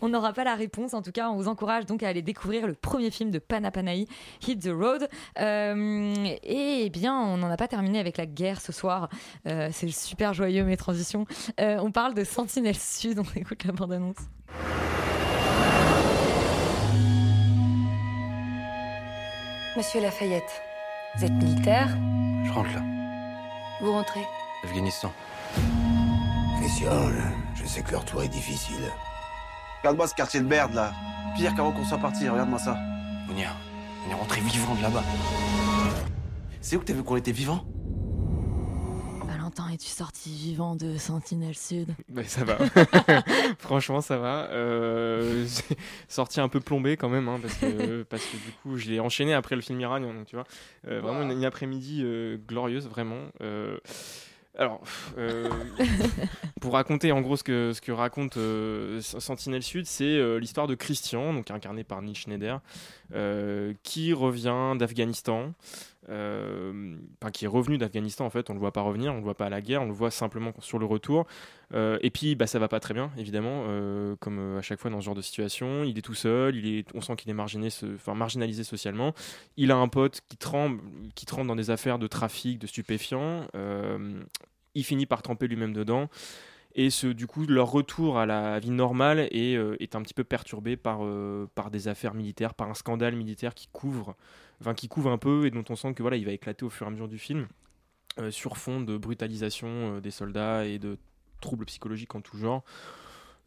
On 0.00 0.08
n'aura 0.08 0.32
pas 0.32 0.42
la 0.42 0.56
réponse. 0.56 0.94
En 0.94 1.02
tout 1.02 1.12
cas, 1.12 1.28
on 1.30 1.36
vous 1.36 1.46
encourage 1.46 1.86
donc 1.86 2.02
à 2.02 2.08
aller 2.08 2.22
découvrir 2.22 2.66
le 2.66 2.74
premier 2.74 3.10
film 3.12 3.30
de 3.30 3.38
Pana 3.38 3.70
Panahi, 3.70 4.08
Hit 4.48 4.60
the 4.64 4.70
Road. 4.72 5.08
Euh, 5.38 6.24
et 6.42 6.86
eh 6.86 6.90
bien, 6.90 7.14
on 7.16 7.36
n'en 7.36 7.50
a 7.50 7.56
pas 7.56 7.68
terminé 7.68 8.00
avec 8.00 8.16
la 8.16 8.26
guerre 8.26 8.60
ce 8.60 8.72
soir. 8.72 9.08
Euh, 9.46 9.68
C'est 9.70 9.88
super 9.90 10.34
joyeux 10.34 10.64
mes 10.64 10.76
transitions. 10.76 11.24
Euh, 11.60 11.76
on 11.78 11.92
parle 11.92 12.14
de 12.14 12.24
Sentinelle 12.24 12.76
Sud. 12.76 13.20
On 13.20 13.38
écoute 13.38 13.62
la 13.64 13.72
bande-annonce. 13.72 14.16
Monsieur 19.76 20.00
Lafayette, 20.00 20.62
vous 21.16 21.24
êtes 21.24 21.32
militaire? 21.32 21.88
Je 22.44 22.52
rentre 22.52 22.70
là. 22.74 22.82
Vous 23.82 23.92
rentrez 23.92 24.26
Afghanistan. 24.62 25.10
Christian, 26.60 26.90
je 27.54 27.64
sais 27.66 27.80
que 27.80 27.92
leur 27.92 28.04
tour 28.04 28.22
est 28.22 28.28
difficile. 28.28 28.84
Regarde-moi 29.78 30.06
ce 30.06 30.14
quartier 30.14 30.40
de 30.40 30.46
merde 30.46 30.74
là. 30.74 30.92
Pire 31.34 31.54
qu'avant 31.54 31.72
qu'on 31.72 31.84
soit 31.84 31.98
parti, 31.98 32.28
regarde-moi 32.28 32.58
ça. 32.58 32.72
Est. 32.72 33.46
On 34.06 34.10
est 34.10 34.14
rentré 34.14 34.40
vivant 34.42 34.74
de 34.74 34.82
là-bas. 34.82 35.02
C'est 36.60 36.76
où 36.76 36.80
que 36.80 36.84
t'as 36.84 36.92
vu 36.92 37.02
qu'on 37.02 37.16
était 37.16 37.32
vivants 37.32 37.64
Valentin, 39.50 39.74
es-tu 39.74 39.88
sorti 39.88 40.30
vivant 40.30 40.76
de 40.76 40.96
Sentinelle 40.96 41.56
Sud? 41.56 41.88
Bah, 42.08 42.22
ça 42.24 42.44
va. 42.44 42.56
Franchement, 43.58 44.00
ça 44.00 44.16
va. 44.18 44.48
Euh, 44.50 45.44
j'ai 45.68 45.76
sorti 46.08 46.40
un 46.40 46.48
peu 46.48 46.60
plombé 46.60 46.96
quand 46.96 47.08
même, 47.08 47.28
hein, 47.28 47.38
parce, 47.42 47.54
que, 47.56 48.02
parce 48.08 48.24
que 48.24 48.36
du 48.36 48.52
coup, 48.62 48.76
je 48.76 48.88
l'ai 48.90 49.00
enchaîné 49.00 49.34
après 49.34 49.56
le 49.56 49.62
film 49.62 49.80
Iranian. 49.80 50.14
Donc, 50.14 50.26
tu 50.26 50.36
vois, 50.36 50.44
Euh, 50.86 51.00
vraiment 51.00 51.22
une, 51.22 51.32
une 51.32 51.44
après-midi 51.44 52.02
euh, 52.04 52.36
glorieuse, 52.46 52.86
vraiment. 52.88 53.22
Euh, 53.42 53.78
alors, 54.56 54.82
euh, 55.16 55.48
pour 56.60 56.74
raconter 56.74 57.12
en 57.12 57.20
gros 57.20 57.36
ce 57.36 57.44
que, 57.44 57.72
ce 57.72 57.80
que 57.80 57.92
raconte 57.92 58.36
euh, 58.36 59.00
Sentinelle 59.00 59.62
Sud, 59.62 59.86
c'est 59.86 60.04
euh, 60.04 60.38
l'histoire 60.38 60.66
de 60.66 60.74
Christian, 60.74 61.32
donc 61.32 61.50
incarné 61.50 61.82
par 61.82 62.02
Neil 62.02 62.14
Schneider, 62.14 62.60
qui 63.82 64.12
revient 64.12 64.74
d'Afghanistan. 64.78 65.52
Euh, 66.08 66.96
qui 67.32 67.44
est 67.44 67.48
revenu 67.48 67.76
d'Afghanistan 67.76 68.24
en 68.24 68.30
fait, 68.30 68.48
on 68.48 68.54
le 68.54 68.58
voit 68.58 68.72
pas 68.72 68.80
revenir, 68.80 69.12
on 69.12 69.16
le 69.16 69.22
voit 69.22 69.36
pas 69.36 69.46
à 69.46 69.50
la 69.50 69.60
guerre, 69.60 69.82
on 69.82 69.86
le 69.86 69.92
voit 69.92 70.10
simplement 70.10 70.52
sur 70.60 70.78
le 70.78 70.86
retour. 70.86 71.26
Euh, 71.74 71.98
et 72.00 72.10
puis 72.10 72.34
bah, 72.34 72.46
ça 72.46 72.58
va 72.58 72.68
pas 72.68 72.80
très 72.80 72.94
bien 72.94 73.10
évidemment, 73.16 73.64
euh, 73.68 74.16
comme 74.18 74.56
à 74.56 74.62
chaque 74.62 74.80
fois 74.80 74.90
dans 74.90 75.00
ce 75.00 75.04
genre 75.04 75.14
de 75.14 75.22
situation. 75.22 75.84
Il 75.84 75.98
est 75.98 76.02
tout 76.02 76.14
seul, 76.14 76.56
il 76.56 76.78
est, 76.78 76.86
on 76.94 77.00
sent 77.00 77.16
qu'il 77.16 77.30
est 77.30 77.34
marginalisé 77.34 78.64
socialement. 78.64 79.14
Il 79.56 79.70
a 79.70 79.76
un 79.76 79.88
pote 79.88 80.20
qui 80.28 80.36
tremble, 80.36 80.80
qui 81.14 81.26
tremble 81.26 81.48
dans 81.48 81.56
des 81.56 81.70
affaires 81.70 81.98
de 81.98 82.06
trafic 82.06 82.58
de 82.58 82.66
stupéfiants. 82.66 83.46
Il 84.74 84.84
finit 84.84 85.06
par 85.06 85.22
tremper 85.22 85.48
lui-même 85.48 85.72
dedans. 85.72 86.08
Et 86.74 86.90
ce, 86.90 87.08
du 87.08 87.26
coup, 87.26 87.46
leur 87.46 87.70
retour 87.70 88.18
à 88.18 88.26
la 88.26 88.58
vie 88.60 88.70
normale 88.70 89.28
est, 89.32 89.56
euh, 89.56 89.76
un 89.92 90.02
petit 90.02 90.14
peu 90.14 90.24
perturbé 90.24 90.76
par, 90.76 91.00
euh, 91.02 91.48
par 91.54 91.70
des 91.70 91.88
affaires 91.88 92.14
militaires, 92.14 92.54
par 92.54 92.70
un 92.70 92.74
scandale 92.74 93.16
militaire 93.16 93.54
qui 93.54 93.68
couvre, 93.72 94.16
qui 94.76 94.88
couvre 94.88 95.10
un 95.10 95.18
peu 95.18 95.46
et 95.46 95.50
dont 95.50 95.64
on 95.68 95.76
sent 95.76 95.94
que 95.94 96.02
voilà, 96.02 96.16
il 96.16 96.24
va 96.24 96.32
éclater 96.32 96.64
au 96.64 96.70
fur 96.70 96.86
et 96.86 96.88
à 96.88 96.90
mesure 96.90 97.08
du 97.08 97.18
film, 97.18 97.48
euh, 98.18 98.30
sur 98.30 98.56
fond 98.56 98.80
de 98.80 98.96
brutalisation 98.96 99.98
des 99.98 100.10
soldats 100.10 100.64
et 100.64 100.78
de 100.78 100.96
troubles 101.40 101.64
psychologiques 101.64 102.14
en 102.14 102.20
tout 102.20 102.36
genre. 102.36 102.62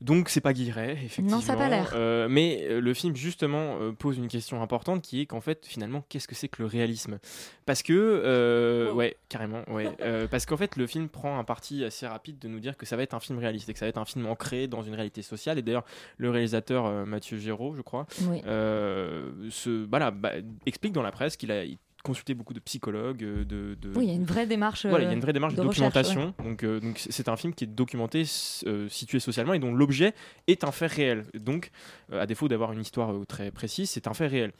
Donc 0.03 0.27
c'est 0.27 0.41
pas 0.41 0.51
Guilleret, 0.51 0.91
effectivement. 0.91 1.37
Non, 1.37 1.41
ça 1.41 1.53
a 1.53 1.55
pas 1.55 1.69
l'air. 1.69 1.93
Euh, 1.95 2.27
mais 2.29 2.59
euh, 2.63 2.81
le 2.81 2.93
film 2.93 3.15
justement 3.15 3.77
euh, 3.79 3.93
pose 3.93 4.17
une 4.17 4.27
question 4.27 4.61
importante 4.61 5.01
qui 5.01 5.21
est 5.21 5.25
qu'en 5.25 5.39
fait 5.39 5.65
finalement 5.65 6.03
qu'est-ce 6.09 6.27
que 6.27 6.35
c'est 6.35 6.49
que 6.49 6.61
le 6.61 6.67
réalisme? 6.67 7.19
Parce 7.65 7.81
que 7.81 7.93
euh, 7.93 8.91
ouais 8.91 9.15
carrément 9.29 9.63
ouais 9.69 9.89
parce 10.29 10.45
qu'en 10.45 10.57
fait 10.57 10.75
le 10.75 10.87
film 10.87 11.07
prend 11.07 11.39
un 11.39 11.45
parti 11.45 11.85
assez 11.85 12.05
rapide 12.05 12.37
de 12.37 12.49
nous 12.49 12.59
dire 12.59 12.75
que 12.75 12.85
ça 12.85 12.97
va 12.97 13.03
être 13.03 13.13
un 13.13 13.21
film 13.21 13.39
réaliste 13.39 13.69
et 13.69 13.73
que 13.73 13.79
ça 13.79 13.85
va 13.85 13.89
être 13.89 13.97
un 13.97 14.03
film 14.05 14.25
ancré 14.25 14.67
dans 14.67 14.83
une 14.83 14.93
réalité 14.93 15.21
sociale 15.21 15.57
et 15.57 15.61
d'ailleurs 15.61 15.85
le 16.17 16.29
réalisateur 16.29 17.05
Mathieu 17.05 17.37
Géraud 17.37 17.73
je 17.75 17.81
crois 17.81 18.05
Oui. 18.29 18.41
se 18.43 19.85
voilà 19.89 20.11
bah, 20.11 20.31
explique 20.65 20.91
dans 20.91 21.01
la 21.01 21.11
presse 21.11 21.37
qu'il 21.37 21.51
a 21.51 21.63
consulté 22.03 22.33
beaucoup 22.33 22.53
de 22.53 22.59
psychologues 22.59 23.23
euh, 23.23 23.45
de, 23.45 23.75
de- 23.81 23.97
Oui, 23.97 24.03
il 24.05 24.09
y 24.09 24.11
a 24.11 24.15
une 24.15 24.25
vraie 24.25 24.45
démarche. 24.45 24.85
voilà, 24.85 25.05
il 25.05 25.07
y 25.07 25.07
a 25.07 25.11
euh, 25.11 25.15
une 25.15 25.21
vraie 25.21 25.33
démarche 25.33 25.55
de, 25.55 25.63
documentation. 25.63 26.33
ouais. 26.39 26.45
Donc, 26.45 26.63
euh, 26.63 26.79
donc 26.79 26.99
c'est- 26.99 27.29
un 27.29 27.37
film 27.37 27.53
qui 27.53 27.63
est 27.63 27.67
documenté, 27.67 28.23
euh, 28.67 28.87
situé 28.89 29.19
socialement 29.19 29.53
et 29.53 29.59
dont 29.59 29.73
l'objet 29.73 30.13
est 30.47 30.63
un 30.65 30.71
fait 30.71 30.87
réel. 30.87 31.25
Donc, 31.33 31.71
euh, 32.11 32.21
à 32.21 32.25
défaut 32.25 32.47
d'avoir 32.49 32.73
une 32.73 32.81
histoire 32.81 33.13
très 33.27 33.49
précise, 33.51 33.89
c'est 33.89 34.07
un 34.07 34.13
fait 34.13 34.27
réel. 34.27 34.51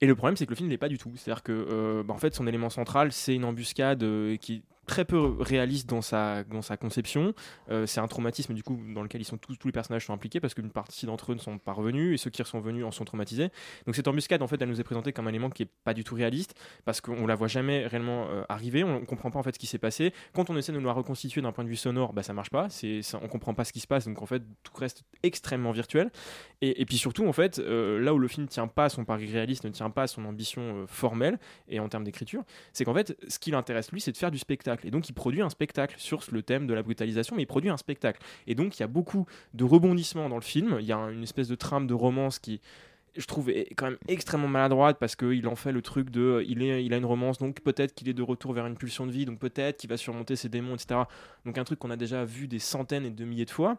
Et 0.00 0.06
le 0.06 0.14
problème, 0.14 0.36
c'est 0.36 0.46
que 0.46 0.50
le 0.50 0.56
film 0.56 0.68
ne 0.68 0.72
l'est 0.72 0.78
pas 0.78 0.88
du 0.88 0.96
tout. 0.96 1.12
C'est-à-dire 1.16 1.42
que, 1.42 2.02
bah, 2.06 2.14
en 2.14 2.18
fait, 2.18 2.34
son 2.34 2.46
élément 2.46 2.70
central, 2.70 3.12
c'est 3.12 3.34
une 3.34 3.44
embuscade 3.44 4.02
qui 4.40 4.62
très 4.90 5.04
peu 5.04 5.36
réaliste 5.38 5.88
dans 5.88 6.02
sa, 6.02 6.42
conception. 6.80 7.32
Euh, 7.70 7.86
c'est 7.86 8.00
un 8.00 8.08
traumatisme, 8.08 8.54
du 8.54 8.64
coup, 8.64 8.76
dans 8.92 9.04
lequel 9.04 9.20
ils 9.20 9.24
sont 9.24 9.38
tous, 9.38 9.56
les 9.64 9.70
personnages 9.70 10.04
sont 10.06 10.12
impliqués 10.12 10.40
parce 10.40 10.52
qu'une 10.52 10.72
partie 10.72 11.06
d'entre 11.06 11.30
eux 11.30 11.36
ne 11.36 11.40
sont 11.40 11.58
pas 11.58 11.72
revenus 11.72 12.14
et 12.14 12.16
ceux 12.16 12.28
qui 12.28 12.42
sont 12.44 12.58
venus 12.58 12.84
en 12.84 12.90
sont 12.90 13.04
traumatisés. 13.04 13.50
Donc, 13.86 13.94
cette 13.94 14.08
embuscade, 14.08 14.42
en 14.42 14.48
fait, 14.48 14.60
elle 14.60 14.68
nous 14.68 14.80
est 14.80 14.84
présentée 14.84 15.12
comme 15.12 15.28
un 15.28 15.30
élément 15.30 15.48
qui 15.48 15.62
est 15.62 15.68
pas 15.84 15.94
du 15.94 16.02
tout 16.02 16.16
réaliste 16.16 16.58
parce 16.84 17.00
qu'on 17.00 17.24
la 17.28 17.36
voit 17.36 17.46
jamais 17.46 17.86
réellement 17.86 18.26
euh, 18.30 18.42
arriver. 18.48 18.82
On, 18.82 18.96
on 18.96 19.04
comprend 19.04 19.30
pas, 19.30 19.38
en 19.38 19.44
fait, 19.44 19.54
ce 19.54 19.60
qui 19.60 19.68
s'est 19.68 19.78
passé. 19.78 20.12
Quand 20.34 20.50
on 20.50 20.56
essaie 20.56 20.72
de 20.72 20.80
nous 20.80 20.86
la 20.86 20.92
reconstituer 20.92 21.40
d'un 21.40 21.52
point 21.52 21.62
de 21.62 21.68
vue 21.68 21.76
sonore, 21.76 22.12
bah, 22.12 22.24
ça 22.24 22.32
marche 22.32 22.50
pas. 22.50 22.68
C'est, 22.68 23.02
ça- 23.02 23.20
on 23.22 23.28
comprend 23.28 23.54
pas 23.54 23.62
ce 23.62 23.72
qui 23.72 23.80
se 23.80 23.86
passe. 23.86 24.08
Donc, 24.08 24.20
en 24.20 24.26
fait, 24.26 24.42
tout 24.64 24.76
reste 24.76 25.04
extrêmement 25.22 25.70
virtuel. 25.70 26.10
Et, 26.62 26.84
puis 26.84 26.98
surtout, 26.98 27.28
en 27.28 27.32
fait, 27.32 27.60
euh, 27.60 28.00
là 28.00 28.12
où 28.12 28.18
le 28.18 28.28
film 28.28 28.48
tient 28.48 28.66
pas 28.66 28.88
son 28.88 29.04
pari 29.04 29.30
réaliste, 29.30 29.64
ne 29.64 29.70
tient 29.70 29.88
pas 29.88 30.08
son 30.08 30.24
ambition 30.24 30.84
formelle 30.88 31.38
et 31.68 31.78
en 31.80 31.88
termes 31.88 32.04
d'écriture, 32.04 32.42
c'est 32.72 32.84
qu'en 32.84 32.92
fait, 32.92 33.16
ce 33.28 33.38
qui 33.38 33.52
l'intéresse 33.52 33.92
lui, 33.92 34.00
c'est 34.00 34.12
de 34.12 34.16
faire 34.16 34.30
du 34.32 34.38
spectacle. 34.38 34.79
Et 34.84 34.90
donc, 34.90 35.08
il 35.08 35.12
produit 35.12 35.42
un 35.42 35.50
spectacle 35.50 35.94
sur 35.98 36.22
le 36.32 36.42
thème 36.42 36.66
de 36.66 36.74
la 36.74 36.82
brutalisation, 36.82 37.36
mais 37.36 37.42
il 37.42 37.46
produit 37.46 37.70
un 37.70 37.76
spectacle. 37.76 38.20
Et 38.46 38.54
donc, 38.54 38.78
il 38.78 38.80
y 38.80 38.84
a 38.84 38.88
beaucoup 38.88 39.26
de 39.54 39.64
rebondissements 39.64 40.28
dans 40.28 40.36
le 40.36 40.42
film. 40.42 40.78
Il 40.80 40.86
y 40.86 40.92
a 40.92 40.96
un- 40.96 41.10
une 41.10 41.22
espèce 41.22 41.48
de 41.48 41.54
trame 41.54 41.86
de 41.86 41.94
romance 41.94 42.38
qui 42.38 42.60
je 43.16 43.26
trouve 43.26 43.50
est 43.50 43.74
quand 43.74 43.86
même 43.86 43.98
extrêmement 44.06 44.46
maladroite 44.46 44.98
parce 45.00 45.16
qu'il 45.16 45.48
en 45.48 45.56
fait 45.56 45.72
le 45.72 45.82
truc 45.82 46.10
de 46.10 46.44
il, 46.46 46.62
il 46.62 46.94
a 46.94 46.96
une 46.96 47.04
romance 47.04 47.38
donc 47.38 47.60
peut-être 47.60 47.92
qu'il 47.92 48.08
est 48.08 48.12
de 48.14 48.22
retour 48.22 48.52
vers 48.52 48.66
une 48.66 48.76
pulsion 48.76 49.04
de 49.04 49.10
vie 49.10 49.24
donc 49.24 49.40
peut-être 49.40 49.78
qu'il 49.78 49.90
va 49.90 49.96
surmonter 49.96 50.36
ses 50.36 50.48
démons 50.48 50.76
etc 50.76 51.00
donc 51.44 51.58
un 51.58 51.64
truc 51.64 51.80
qu'on 51.80 51.90
a 51.90 51.96
déjà 51.96 52.24
vu 52.24 52.46
des 52.46 52.60
centaines 52.60 53.04
et 53.04 53.10
de 53.10 53.24
milliers 53.24 53.46
de 53.46 53.50
fois 53.50 53.78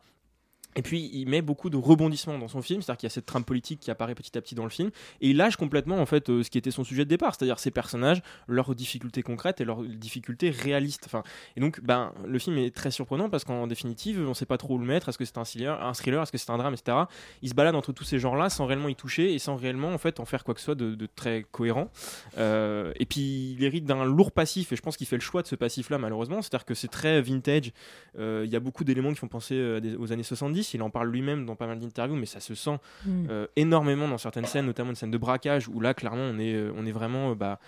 et 0.76 0.82
puis 0.82 1.10
il 1.14 1.28
met 1.28 1.42
beaucoup 1.42 1.70
de 1.70 1.78
rebondissements 1.78 2.38
dans 2.38 2.48
son 2.48 2.62
film, 2.62 2.82
c'est-à-dire 2.82 3.00
qu'il 3.00 3.08
y 3.08 3.12
a 3.12 3.14
cette 3.14 3.26
trame 3.26 3.44
politique 3.44 3.80
qui 3.80 3.92
apparaît 3.92 4.16
petit 4.16 4.38
à 4.38 4.42
petit 4.42 4.56
dans 4.56 4.64
le 4.64 4.70
film, 4.70 4.90
et 5.20 5.30
il 5.30 5.38
lâche 5.38 5.58
complètement 5.58 5.98
en 5.98 6.06
fait 6.06 6.30
euh, 6.30 6.44
ce 6.44 6.50
qui 6.50 6.58
était 6.58 6.72
son 6.72 6.84
sujet 6.84 7.04
de 7.04 7.10
départ, 7.10 7.36
c'est-à-dire 7.36 7.60
ses 7.60 7.72
personnages, 7.72 8.22
leurs 8.48 8.74
difficultés 8.76 9.22
concrètes 9.22 9.60
et 9.62 9.66
leurs 9.66 9.84
difficultés 9.84 10.50
réalistes. 10.50 11.04
Enfin, 11.06 11.24
et 11.56 11.60
donc 11.60 11.82
ben 11.82 12.14
le 12.26 12.40
film 12.40 12.58
est 12.58 12.74
très 12.74 12.92
surprenant 12.92 13.30
parce 13.30 13.44
qu'en 13.44 13.68
définitive 13.68 14.24
on 14.28 14.34
sait 14.34 14.46
pas 14.46 14.58
trop 14.58 14.76
où 14.76 14.78
le 14.78 14.86
mettre. 14.86 15.10
Est-ce 15.10 15.18
que 15.18 15.26
c'est 15.26 15.38
un 15.38 15.44
thriller, 15.44 15.84
un 15.84 15.94
thriller, 15.94 16.22
est-ce 16.22 16.32
que 16.32 16.38
c'est 16.38 16.52
un 16.52 16.58
drame, 16.58 16.74
etc. 16.74 16.98
Il 17.42 17.50
se 17.50 17.54
balade 17.54 17.76
entre 17.76 17.92
tous 17.92 18.04
ces 18.04 18.20
genres-là 18.20 18.50
sans 18.50 18.66
réellement 18.66 18.90
y 18.90 18.96
toucher 18.96 19.34
et 19.34 19.40
sans 19.40 19.56
réellement 19.56 19.90
en 19.90 19.98
fait 19.98 20.20
en 20.20 20.26
faire 20.26 20.44
quoi 20.44 20.54
que 20.54 20.60
ce 20.60 20.66
soit 20.66 20.76
de, 20.76 21.08
très 21.16 21.46
cohérent. 21.52 21.90
Euh, 22.38 22.94
et 22.98 23.06
puis 23.06 23.56
il 23.58 23.64
hérite 23.64 23.86
d'un 23.86 24.06
lourd 24.06 24.32
passif 24.32 24.72
et 24.72 24.76
je 24.76 24.82
pense 24.82 24.96
qu'il 24.96 25.08
fait 25.08 25.18
le 25.18 25.22
choix 25.22 25.42
de 25.42 25.48
ce 25.48 25.56
passif-là 25.56 25.98
malheureusement, 25.98 26.42
c'est-à-dire 26.42 26.66
que 26.66 26.76
c'est 26.76 26.88
très 26.88 27.22
vintage. 27.22 27.72
Euh, 28.18 28.44
Il 28.46 28.52
y 28.52 28.56
a 28.56 28.60
beaucoup 28.60 28.84
d'éléments 28.84 29.12
qui 29.12 29.18
font 29.18 29.28
penser 29.28 29.82
aux 30.00 30.12
années 30.12 30.24
70. 30.24 30.61
Il 30.74 30.82
en 30.84 30.90
parle 30.90 31.10
lui-même 31.10 31.46
dans 31.46 31.56
pas 31.56 31.68
mal 31.68 31.80
d'interviews, 31.80 32.16
mais 32.16 32.26
ça 32.26 32.40
se 32.40 32.56
sent 32.56 32.78
Mm. 33.06 33.28
euh, 33.30 33.48
énormément 33.56 34.08
dans 34.08 34.18
certaines 34.18 34.46
scènes, 34.46 34.66
notamment 34.66 34.90
une 34.92 34.96
scène 34.96 35.12
de 35.12 35.18
braquage 35.18 35.68
où 35.68 35.80
là 35.80 35.94
clairement 35.94 36.22
on 36.24 36.40
est, 36.40 36.54
euh, 36.54 36.72
on 36.78 36.86
est 36.86 36.92
vraiment 36.92 37.32
euh, 37.32 37.36
bah, 37.36 37.60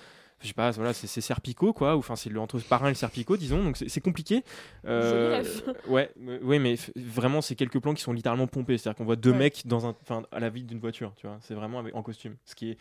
je 0.41 0.49
sais 0.49 0.53
pas, 0.53 0.71
voilà, 0.71 0.91
c'est 0.91 1.21
Serpico, 1.21 1.71
quoi, 1.71 1.95
ou 1.95 1.99
enfin, 1.99 2.17
c'est 2.17 2.29
le 2.29 2.37
entre 2.37 2.57
le 2.57 2.63
parrain 2.63 2.87
et 2.87 2.91
le 2.91 2.95
Serpico, 2.95 3.37
disons, 3.37 3.63
donc 3.63 3.77
c'est 3.77 4.01
compliqué. 4.01 4.43
Euh, 4.85 5.41
ouais, 5.87 6.11
ouais, 6.41 6.59
mais 6.59 6.75
vraiment, 6.97 7.39
c'est 7.41 7.55
quelques 7.55 7.79
plans 7.79 7.93
qui 7.93 8.01
sont 8.01 8.11
littéralement 8.11 8.47
pompés, 8.47 8.77
c'est-à-dire 8.77 8.97
qu'on 8.97 9.05
voit 9.05 9.15
deux 9.15 9.31
Ouais. 9.31 9.37
mecs 9.37 9.65
dans 9.65 9.85
un, 9.87 9.95
enfin, 10.01 10.23
à 10.33 10.41
la 10.41 10.49
vide 10.49 10.65
d'une 10.65 10.79
voiture, 10.79 11.13
tu 11.15 11.27
vois, 11.27 11.37
c'est 11.39 11.53
vraiment 11.53 11.79
avec- 11.79 11.95
en 11.95 12.03
costume, 12.03 12.35
ce 12.43 12.55
qui 12.55 12.71
est 12.71 12.77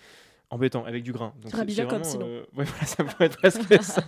embêtant, 0.50 0.84
avec 0.86 1.04
du 1.04 1.12
grain. 1.12 1.34
Donc, 1.40 1.52
Rabbi 1.54 1.72
Jacob, 1.72 1.90
vraiment, 2.00 2.04
sinon. 2.04 2.26
euh, 2.26 2.40
ouais, 2.56 2.64
voilà, 2.64 2.84
ça 2.84 3.04
pourrait 3.04 3.26
être 3.26 3.36
presque 3.38 3.62
ça. 3.84 4.02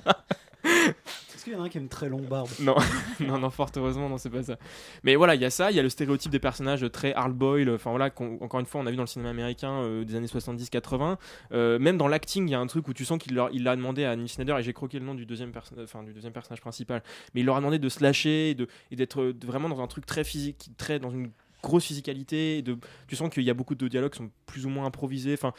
Est-ce 1.44 1.52
y 1.52 1.56
en 1.56 1.62
a 1.62 1.66
un 1.66 1.68
qui 1.68 1.76
a 1.76 1.80
une 1.82 1.90
très 1.90 2.08
longue 2.08 2.26
barbe 2.26 2.48
Non, 2.60 2.74
non, 3.20 3.50
fort 3.50 3.70
heureusement, 3.76 4.08
non, 4.08 4.16
c'est 4.16 4.30
pas 4.30 4.42
ça. 4.42 4.56
Mais 5.02 5.14
voilà, 5.14 5.34
il 5.34 5.42
y 5.42 5.44
a 5.44 5.50
ça, 5.50 5.70
il 5.70 5.76
y 5.76 5.80
a 5.80 5.82
le 5.82 5.90
stéréotype 5.90 6.30
des 6.30 6.38
personnages 6.38 6.90
très 6.90 7.12
hard 7.12 7.34
boil, 7.34 7.68
enfin 7.68 7.90
encore 7.90 8.60
une 8.60 8.66
fois, 8.66 8.80
on 8.80 8.86
a 8.86 8.90
vu 8.90 8.96
dans 8.96 9.02
le 9.02 9.08
cinéma 9.08 9.28
américain 9.28 9.72
euh, 9.82 10.04
des 10.04 10.14
années 10.14 10.26
70-80. 10.26 11.18
Euh, 11.52 11.78
même 11.78 11.98
dans 11.98 12.08
l'acting, 12.08 12.48
il 12.48 12.52
y 12.52 12.54
a 12.54 12.60
un 12.60 12.66
truc 12.66 12.88
où 12.88 12.94
tu 12.94 13.04
sens 13.04 13.18
qu'il 13.18 13.38
il 13.52 13.62
l'a 13.62 13.76
demandé 13.76 14.04
à 14.04 14.16
Neil 14.16 14.28
Schneider, 14.28 14.58
et 14.58 14.62
j'ai 14.62 14.72
croqué 14.72 14.98
le 14.98 15.04
nom 15.04 15.14
du 15.14 15.26
deuxième, 15.26 15.52
du 15.52 16.12
deuxième 16.14 16.32
personnage 16.32 16.62
principal, 16.62 17.02
mais 17.34 17.42
il 17.42 17.44
leur 17.44 17.56
a 17.56 17.58
demandé 17.58 17.78
de 17.78 17.88
se 17.90 18.02
lâcher 18.02 18.56
et 18.90 18.96
d'être 18.96 19.20
euh, 19.20 19.36
vraiment 19.44 19.68
dans 19.68 19.80
un 19.80 19.86
truc 19.86 20.06
très 20.06 20.24
physique, 20.24 20.70
très 20.78 20.98
dans 20.98 21.10
une 21.10 21.30
grosse 21.64 21.84
physicalité. 21.84 22.62
De, 22.62 22.78
tu 23.08 23.16
sens 23.16 23.30
qu'il 23.30 23.42
y 23.42 23.50
a 23.50 23.54
beaucoup 23.54 23.74
de 23.74 23.88
dialogues 23.88 24.12
qui 24.12 24.18
sont 24.18 24.30
plus 24.46 24.66
ou 24.66 24.68
moins 24.68 24.86
improvisés. 24.86 25.34
Enfin, 25.34 25.52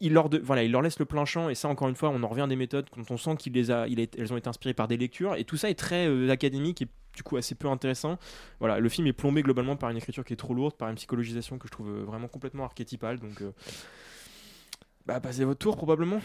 il 0.00 0.12
leur, 0.12 0.28
de- 0.28 0.38
voilà, 0.38 0.62
il 0.62 0.70
leur 0.70 0.82
laisse 0.82 0.98
le 0.98 1.04
plein 1.04 1.24
champ 1.24 1.48
et 1.48 1.54
ça 1.54 1.68
encore 1.68 1.88
une 1.88 1.96
fois 1.96 2.10
on 2.10 2.22
en 2.22 2.28
revient 2.28 2.46
des 2.48 2.56
méthodes 2.56 2.88
quand 2.90 3.10
on 3.10 3.16
sent 3.16 3.36
qu'il 3.36 3.52
les 3.52 3.70
ont 3.70 4.36
été 4.36 4.48
inspirées 4.48 4.74
par 4.74 4.86
des 4.88 4.96
lectures 4.96 5.34
et 5.34 5.44
tout 5.44 5.56
ça 5.56 5.68
est 5.70 5.74
très 5.74 6.06
euh, 6.06 6.30
académique 6.30 6.82
et 6.82 6.86
du 7.16 7.22
coup 7.24 7.36
assez 7.36 7.56
peu 7.56 7.68
intéressant. 7.68 8.16
Voilà 8.60 8.78
le 8.78 8.88
film 8.88 9.06
est 9.08 9.12
plombé 9.12 9.42
globalement 9.42 9.74
par 9.74 9.90
une 9.90 9.96
écriture 9.96 10.24
qui 10.24 10.34
est 10.34 10.36
trop 10.36 10.54
lourde 10.54 10.74
par 10.76 10.88
une 10.88 10.94
psychologisation 10.94 11.58
que 11.58 11.66
je 11.66 11.72
trouve 11.72 11.88
euh, 11.90 12.04
vraiment 12.04 12.28
complètement 12.28 12.64
archétypale 12.64 13.18
donc 13.18 13.42
euh, 13.42 13.50
bah 15.06 15.18
passez 15.20 15.44
votre 15.44 15.58
tour 15.58 15.76
probablement 15.76 16.20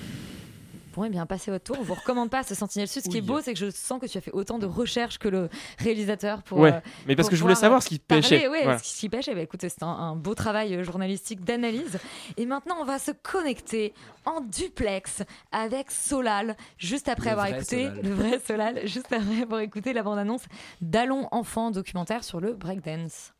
Bon, 0.94 1.04
eh 1.06 1.10
bien, 1.10 1.26
passez 1.26 1.50
votre 1.52 1.64
tour. 1.64 1.78
On 1.80 1.84
vous 1.84 1.94
recommande 1.96 2.30
pas 2.30 2.44
ce 2.44 2.54
Sentinelle 2.56 2.88
Sud. 2.88 3.04
Ce 3.04 3.10
qui 3.10 3.18
est 3.18 3.22
beau, 3.22 3.42
c'est 3.42 3.54
que 3.54 3.60
je 3.60 3.70
sens 3.72 4.00
que 4.00 4.06
tu 4.06 4.18
as 4.18 4.22
fait 4.22 4.32
autant 4.32 4.60
de 4.60 4.66
recherches 4.66 5.18
que 5.18 5.28
le 5.28 5.50
réalisateur 5.80 6.44
pour. 6.44 6.60
Ouais, 6.60 6.74
euh, 6.74 6.80
mais 7.08 7.16
parce 7.16 7.28
pour 7.28 7.32
que 7.32 7.36
je 7.36 7.42
voulais 7.42 7.56
savoir 7.56 7.80
euh, 7.80 7.82
ce 7.82 7.90
qui 7.90 8.00
parler, 8.00 8.22
pêchait. 8.22 8.48
Ouais, 8.48 8.64
Voilà. 8.64 8.78
ce 8.80 9.00
qui 9.00 9.10
pêchait. 9.10 9.34
Bah, 9.34 9.42
écoute, 9.42 9.62
c'est 9.62 9.82
un, 9.84 9.88
un 9.88 10.16
beau 10.16 10.36
travail 10.36 10.76
euh, 10.76 10.84
journalistique 10.84 11.44
d'analyse. 11.44 11.98
Et 12.38 12.46
maintenant, 12.46 12.76
on 12.80 12.86
va 12.86 13.00
se 13.00 13.12
connecter 13.12 13.94
en 14.26 14.42
duplex 14.42 15.24
avec 15.52 15.90
Solal, 15.92 16.56
juste 16.78 17.10
après 17.10 17.26
Le 17.26 17.32
avoir 17.32 17.48
écouté 17.48 17.86
Solal. 17.86 18.00
le 18.04 18.14
vrai 18.14 18.40
Solal, 18.46 18.80
juste 18.88 19.12
après 19.12 19.42
avoir 19.42 19.60
écouté 19.62 19.94
la 19.94 20.04
bande-annonce 20.04 20.44
d'Allons 20.82 21.28
Enfants, 21.32 21.72
documentaire 21.72 22.24
sur 22.24 22.40
le 22.40 22.54
breakdance. 22.54 23.34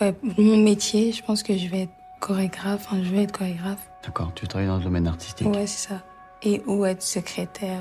Ouais, 0.00 0.12
pour 0.12 0.40
mon 0.40 0.56
métier, 0.56 1.12
je 1.12 1.22
pense 1.22 1.42
que 1.42 1.56
je 1.56 1.68
vais 1.68 1.82
être 1.82 1.92
chorégraphe. 2.20 2.86
Enfin, 2.86 3.02
je 3.04 3.10
vais 3.10 3.24
être 3.24 3.32
chorégraphe. 3.38 3.88
D'accord, 4.02 4.32
tu 4.34 4.48
travailles 4.48 4.68
dans 4.68 4.78
le 4.78 4.82
domaine 4.84 5.06
artistique. 5.06 5.46
Ouais, 5.46 5.66
c'est 5.66 5.88
ça. 5.90 6.02
Et 6.44 6.62
ou 6.66 6.84
être 6.84 7.02
secrétaire? 7.02 7.80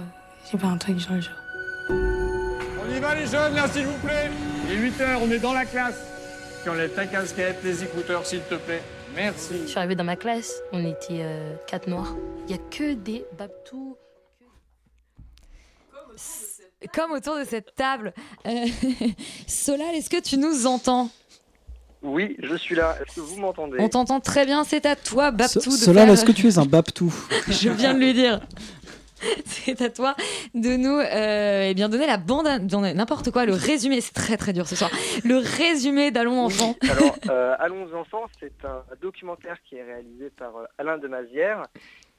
J'ai 0.49 0.57
pas 0.57 0.67
un 0.67 0.77
truc 0.77 0.97
genre 0.97 1.15
le 1.15 1.21
genre. 1.21 1.33
On 1.89 2.95
y 2.95 2.99
va 2.99 3.15
les 3.15 3.27
jeunes 3.27 3.55
là 3.55 3.67
s'il 3.67 3.85
vous 3.85 3.99
plaît 3.99 4.31
Il 4.65 4.71
est 4.71 4.89
8h, 4.89 5.17
on 5.21 5.29
est 5.31 5.39
dans 5.39 5.53
la 5.53 5.65
classe. 5.65 5.99
Tu 6.63 6.69
enlèves 6.69 6.93
ta 6.93 7.05
casquette, 7.05 7.57
les 7.63 7.83
écouteurs 7.83 8.25
s'il 8.25 8.41
te 8.41 8.55
plaît. 8.55 8.81
Merci. 9.15 9.59
Je 9.63 9.67
suis 9.67 9.77
arrivée 9.77 9.95
dans 9.95 10.05
ma 10.05 10.15
classe, 10.15 10.53
on 10.71 10.79
était 10.85 11.21
euh, 11.21 11.55
quatre 11.67 11.87
noirs. 11.87 12.15
Il 12.47 12.51
y 12.51 12.53
a 12.55 12.61
que 12.71 12.93
des 12.93 13.25
babtous. 13.37 13.97
Comme 16.93 17.11
autour 17.11 17.37
de 17.37 17.43
cette 17.43 17.75
table. 17.75 18.13
Euh, 18.45 18.65
Solal, 19.47 19.95
est-ce 19.95 20.09
que 20.09 20.21
tu 20.21 20.37
nous 20.37 20.67
entends? 20.67 21.09
Oui, 22.03 22.35
je 22.39 22.55
suis 22.55 22.75
là. 22.75 22.95
Est-ce 23.01 23.15
que 23.15 23.21
vous 23.21 23.39
m'entendez 23.39 23.77
On 23.79 23.89
t'entend 23.89 24.19
très 24.19 24.45
bien, 24.45 24.63
c'est 24.63 24.85
à 24.85 24.95
toi, 24.95 25.31
Babtou. 25.31 25.59
de 25.59 25.75
Solal, 25.75 26.05
faire- 26.05 26.13
est-ce 26.13 26.25
que 26.25 26.31
tu 26.31 26.47
es 26.47 26.57
un 26.57 26.65
Baptou 26.65 27.13
Je 27.47 27.69
viens 27.69 27.93
de 27.93 27.99
lui 27.99 28.13
dire. 28.13 28.41
C'est 29.45 29.81
à 29.81 29.89
toi 29.89 30.15
de 30.53 30.75
nous 30.75 30.99
euh, 30.99 31.67
eh 31.69 31.73
bien 31.73 31.87
donner 31.87 32.07
la 32.07 32.17
bande, 32.17 32.67
donner 32.67 32.93
n'importe 32.93 33.31
quoi, 33.31 33.45
le 33.45 33.53
résumé. 33.53 34.01
C'est 34.01 34.11
très 34.13 34.35
très 34.35 34.51
dur 34.51 34.67
ce 34.67 34.75
soir. 34.75 34.91
Le 35.23 35.37
résumé 35.37 36.11
d'Allons 36.11 36.41
Enfants. 36.41 36.75
Alors, 36.89 37.15
euh, 37.29 37.55
Allons 37.59 37.93
enfants, 37.95 38.25
c'est 38.41 38.65
un 38.65 38.83
documentaire 39.01 39.55
qui 39.63 39.77
est 39.77 39.83
réalisé 39.83 40.29
par 40.37 40.57
euh, 40.57 40.65
Alain 40.77 40.97
Demazière 40.97 41.67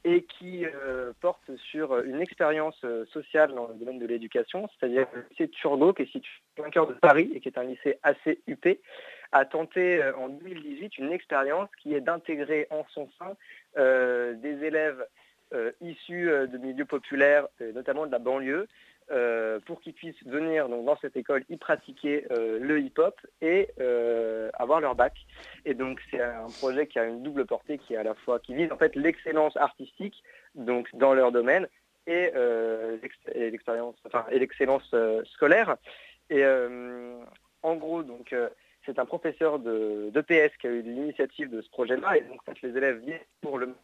et 0.06 0.24
qui 0.38 0.64
euh, 0.64 1.12
porte 1.20 1.50
sur 1.70 1.98
une 2.00 2.20
expérience 2.22 2.76
euh, 2.84 3.04
sociale 3.12 3.52
dans 3.54 3.68
le 3.68 3.74
domaine 3.74 3.98
de 3.98 4.06
l'éducation, 4.06 4.66
c'est-à-dire 4.78 5.06
le 5.14 5.24
lycée 5.30 5.48
Turgot, 5.50 5.92
qui 5.92 6.02
est 6.02 6.12
situé 6.12 6.30
au 6.58 6.70
cœur 6.70 6.86
de 6.86 6.94
Paris 6.94 7.30
et 7.34 7.40
qui 7.40 7.48
est 7.48 7.58
un 7.58 7.64
lycée 7.64 7.98
assez 8.02 8.40
huppé, 8.46 8.80
a 9.34 9.44
tenté 9.44 10.02
euh, 10.02 10.16
en 10.16 10.28
2018 10.28 10.98
une 10.98 11.12
expérience 11.12 11.68
qui 11.82 11.92
est 11.94 12.00
d'intégrer 12.00 12.66
en 12.70 12.86
son 12.94 13.08
sein 13.18 13.36
euh, 13.76 14.34
des 14.34 14.64
élèves 14.64 15.04
euh, 15.52 15.72
issus 15.80 16.26
de 16.26 16.56
milieux 16.56 16.84
populaires, 16.84 17.46
notamment 17.74 18.06
de 18.06 18.12
la 18.12 18.18
banlieue, 18.18 18.66
pour 19.66 19.80
qu'ils 19.82 19.92
puissent 19.92 20.24
venir 20.24 20.68
donc, 20.68 20.86
dans 20.86 20.96
cette 20.96 21.16
école 21.16 21.44
y 21.50 21.58
pratiquer 21.58 22.24
le 22.30 22.80
hip-hop 22.80 23.14
et 23.42 23.68
avoir 24.54 24.80
leur 24.80 24.94
bac. 24.94 25.12
Et 25.66 25.74
donc 25.74 26.00
c'est 26.10 26.22
un 26.22 26.48
projet 26.58 26.86
qui 26.86 26.98
a 26.98 27.04
une 27.04 27.22
double 27.22 27.44
portée 27.44 27.76
qui 27.76 27.92
est 27.92 27.98
à 27.98 28.02
la 28.02 28.14
fois 28.14 28.40
qui 28.40 28.54
vise 28.54 28.72
en 28.72 28.78
fait 28.78 28.96
l'excellence 28.96 29.56
artistique 29.58 30.24
donc 30.54 30.88
dans 30.94 31.12
leur 31.12 31.32
domaine 31.32 31.68
et 32.06 32.32
enfin 34.06 34.24
l'excellence 34.32 34.90
euh, 34.94 35.22
scolaire. 35.34 35.76
Et 36.30 36.42
en 37.62 37.76
gros 37.76 38.02
donc 38.02 38.34
c'est 38.86 38.98
un 38.98 39.04
professeur 39.04 39.58
de 39.58 40.10
d'EPS 40.12 40.56
qui 40.58 40.66
a 40.66 40.70
eu 40.70 40.82
l'initiative 40.82 41.50
de 41.50 41.62
ce 41.62 41.70
projet-là 41.70 42.16
et 42.16 42.22
donc 42.22 42.40
les 42.62 42.76
élèves 42.76 42.98
viennent 42.98 43.20
pour 43.40 43.58
le 43.58 43.74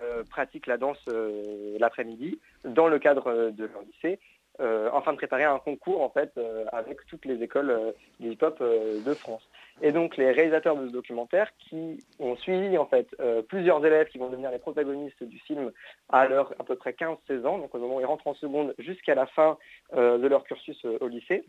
euh, 0.00 0.22
pratiquent 0.30 0.66
la 0.66 0.76
danse 0.76 1.02
euh, 1.08 1.76
l'après-midi 1.78 2.38
dans 2.64 2.88
le 2.88 2.98
cadre 2.98 3.26
euh, 3.28 3.50
de 3.50 3.64
leur 3.64 3.82
lycée, 3.82 4.18
euh, 4.60 4.90
afin 4.92 5.12
de 5.12 5.16
préparer 5.16 5.44
un 5.44 5.58
concours 5.58 6.02
en 6.02 6.10
fait 6.10 6.30
euh, 6.36 6.64
avec 6.72 7.04
toutes 7.06 7.24
les 7.24 7.42
écoles 7.42 7.94
du 8.20 8.30
hip-hop 8.30 8.62
de 8.62 9.14
France. 9.14 9.48
Et 9.80 9.92
donc 9.92 10.16
les 10.16 10.30
réalisateurs 10.30 10.76
de 10.76 10.86
ce 10.88 10.92
documentaire 10.92 11.50
qui 11.58 11.98
ont 12.18 12.36
suivi 12.36 12.76
en 12.76 12.86
fait 12.86 13.08
plusieurs 13.48 13.84
élèves 13.84 14.08
qui 14.08 14.18
vont 14.18 14.28
devenir 14.28 14.50
les 14.50 14.58
protagonistes 14.58 15.22
du 15.24 15.38
film 15.38 15.72
à 16.10 16.28
leur 16.28 16.52
à 16.60 16.64
peu 16.64 16.76
près 16.76 16.92
15-16 16.92 17.46
ans, 17.46 17.58
donc 17.58 17.74
au 17.74 17.78
moment 17.78 17.96
où 17.96 18.00
ils 18.00 18.06
rentrent 18.06 18.26
en 18.26 18.34
seconde 18.34 18.74
jusqu'à 18.78 19.14
la 19.14 19.26
fin 19.26 19.56
de 19.96 20.26
leur 20.26 20.44
cursus 20.44 20.84
au 20.84 21.08
lycée. 21.08 21.44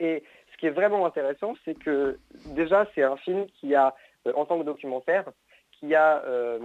Et 0.00 0.22
ce 0.52 0.56
qui 0.58 0.66
est 0.66 0.70
vraiment 0.70 1.06
intéressant, 1.06 1.54
c'est 1.64 1.78
que 1.78 2.18
déjà 2.54 2.86
c'est 2.94 3.02
un 3.02 3.16
film 3.16 3.46
qui 3.60 3.74
a, 3.74 3.94
euh, 4.26 4.32
en 4.34 4.44
tant 4.44 4.58
que 4.58 4.64
documentaire, 4.64 5.24
qui 5.72 5.94
a 5.94 6.22
euh, 6.24 6.58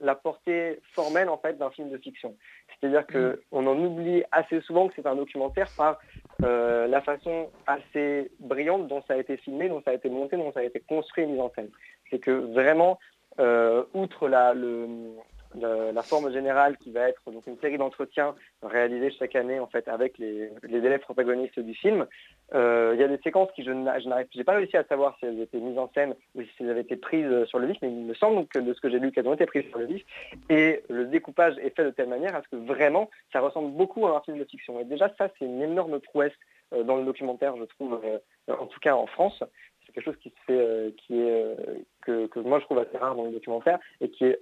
la 0.00 0.14
portée 0.16 0.80
formelle 0.94 1.28
en 1.28 1.38
fait 1.38 1.58
d'un 1.58 1.70
film 1.70 1.90
de 1.90 1.98
fiction. 1.98 2.36
C'est-à-dire 2.80 3.06
que 3.06 3.40
on 3.52 3.66
en 3.66 3.78
oublie 3.78 4.24
assez 4.32 4.60
souvent 4.62 4.88
que 4.88 4.94
c'est 4.96 5.06
un 5.06 5.14
documentaire 5.16 5.68
par 5.76 5.98
euh, 6.44 6.86
la 6.86 7.00
façon 7.00 7.50
assez 7.66 8.30
brillante 8.40 8.88
dont 8.88 9.02
ça 9.06 9.14
a 9.14 9.16
été 9.16 9.36
filmé, 9.36 9.68
dont 9.68 9.82
ça 9.82 9.90
a 9.90 9.94
été 9.94 10.08
monté, 10.08 10.36
dont 10.36 10.52
ça 10.52 10.60
a 10.60 10.64
été 10.64 10.80
construit 10.80 11.24
et 11.24 11.26
mis 11.26 11.40
en 11.40 11.50
scène. 11.54 11.70
C'est 12.10 12.18
que 12.18 12.30
vraiment, 12.30 12.98
euh, 13.40 13.84
outre 13.94 14.28
la, 14.28 14.54
le- 14.54 15.16
la, 15.54 16.02
forme 16.02 16.32
générale 16.32 16.76
qui 16.78 16.90
va 16.90 17.08
être 17.08 17.30
donc 17.30 17.46
une 17.46 17.58
série 17.58 17.78
d'entretiens 17.78 18.34
réalisés 18.62 19.10
chaque 19.18 19.34
année 19.36 19.60
en 19.60 19.66
fait 19.66 19.88
avec 19.88 20.18
les, 20.18 20.50
les 20.62 20.78
élèves 20.78 21.00
protagonistes 21.00 21.58
du 21.58 21.74
film, 21.74 22.06
euh, 22.54 22.92
il 22.94 23.00
y 23.00 23.04
a 23.04 23.08
des 23.08 23.18
séquences 23.18 23.50
qui 23.52 23.62
je 23.62 23.70
n'a- 23.70 23.98
je 23.98 24.08
n'arrive, 24.08 24.26
j'ai 24.34 24.44
pas 24.44 24.54
réussi 24.54 24.76
à 24.76 24.84
savoir 24.84 25.16
si 25.18 25.26
elles 25.26 25.40
étaient 25.40 25.58
mises 25.58 25.78
en 25.78 25.90
scène 25.94 26.14
ou 26.34 26.42
si 26.42 26.48
elles 26.60 26.70
avaient 26.70 26.82
été 26.82 26.96
prises 26.96 27.26
euh, 27.26 27.46
sur 27.46 27.58
le 27.58 27.66
vif, 27.66 27.76
mais 27.82 27.88
il 27.88 28.04
me 28.04 28.14
semble 28.14 28.46
que 28.46 28.58
de 28.58 28.72
ce 28.72 28.80
que 28.80 28.90
j'ai 28.90 28.98
lu 28.98 29.12
qu'elles 29.12 29.28
ont 29.28 29.34
été 29.34 29.46
prises 29.46 29.68
sur 29.68 29.78
le 29.78 29.86
vif. 29.86 30.02
Et 30.48 30.82
le 30.88 31.06
découpage 31.06 31.56
est 31.58 31.74
fait 31.74 31.84
de 31.84 31.90
telle 31.90 32.08
manière 32.08 32.34
à 32.34 32.42
ce 32.42 32.48
que 32.48 32.56
vraiment 32.56 33.10
ça 33.32 33.40
ressemble 33.40 33.72
beaucoup 33.72 34.06
à 34.06 34.16
un 34.16 34.20
film 34.20 34.38
de 34.38 34.44
fiction. 34.44 34.80
Et 34.80 34.84
déjà 34.84 35.08
ça 35.18 35.28
c'est 35.38 35.44
une 35.44 35.62
énorme 35.62 36.00
prouesse 36.00 36.32
euh, 36.72 36.82
dans 36.84 36.96
le 36.96 37.04
documentaire, 37.04 37.56
je 37.56 37.64
trouve, 37.64 38.00
en 38.48 38.66
tout 38.66 38.80
cas 38.80 38.94
en 38.94 39.06
France. 39.06 39.42
C'est 39.86 39.92
quelque 39.94 40.04
chose 40.04 40.18
qui 40.22 40.28
se 40.28 40.40
fait, 40.46 40.94
qui 40.98 41.18
est 41.18 41.56
que, 42.02 42.26
que 42.26 42.40
moi 42.40 42.58
je 42.60 42.64
trouve 42.66 42.78
assez 42.78 42.96
rare 42.98 43.14
dans 43.14 43.24
le 43.24 43.30
documentaire 43.30 43.78
et 44.02 44.10
qui 44.10 44.26
est 44.26 44.38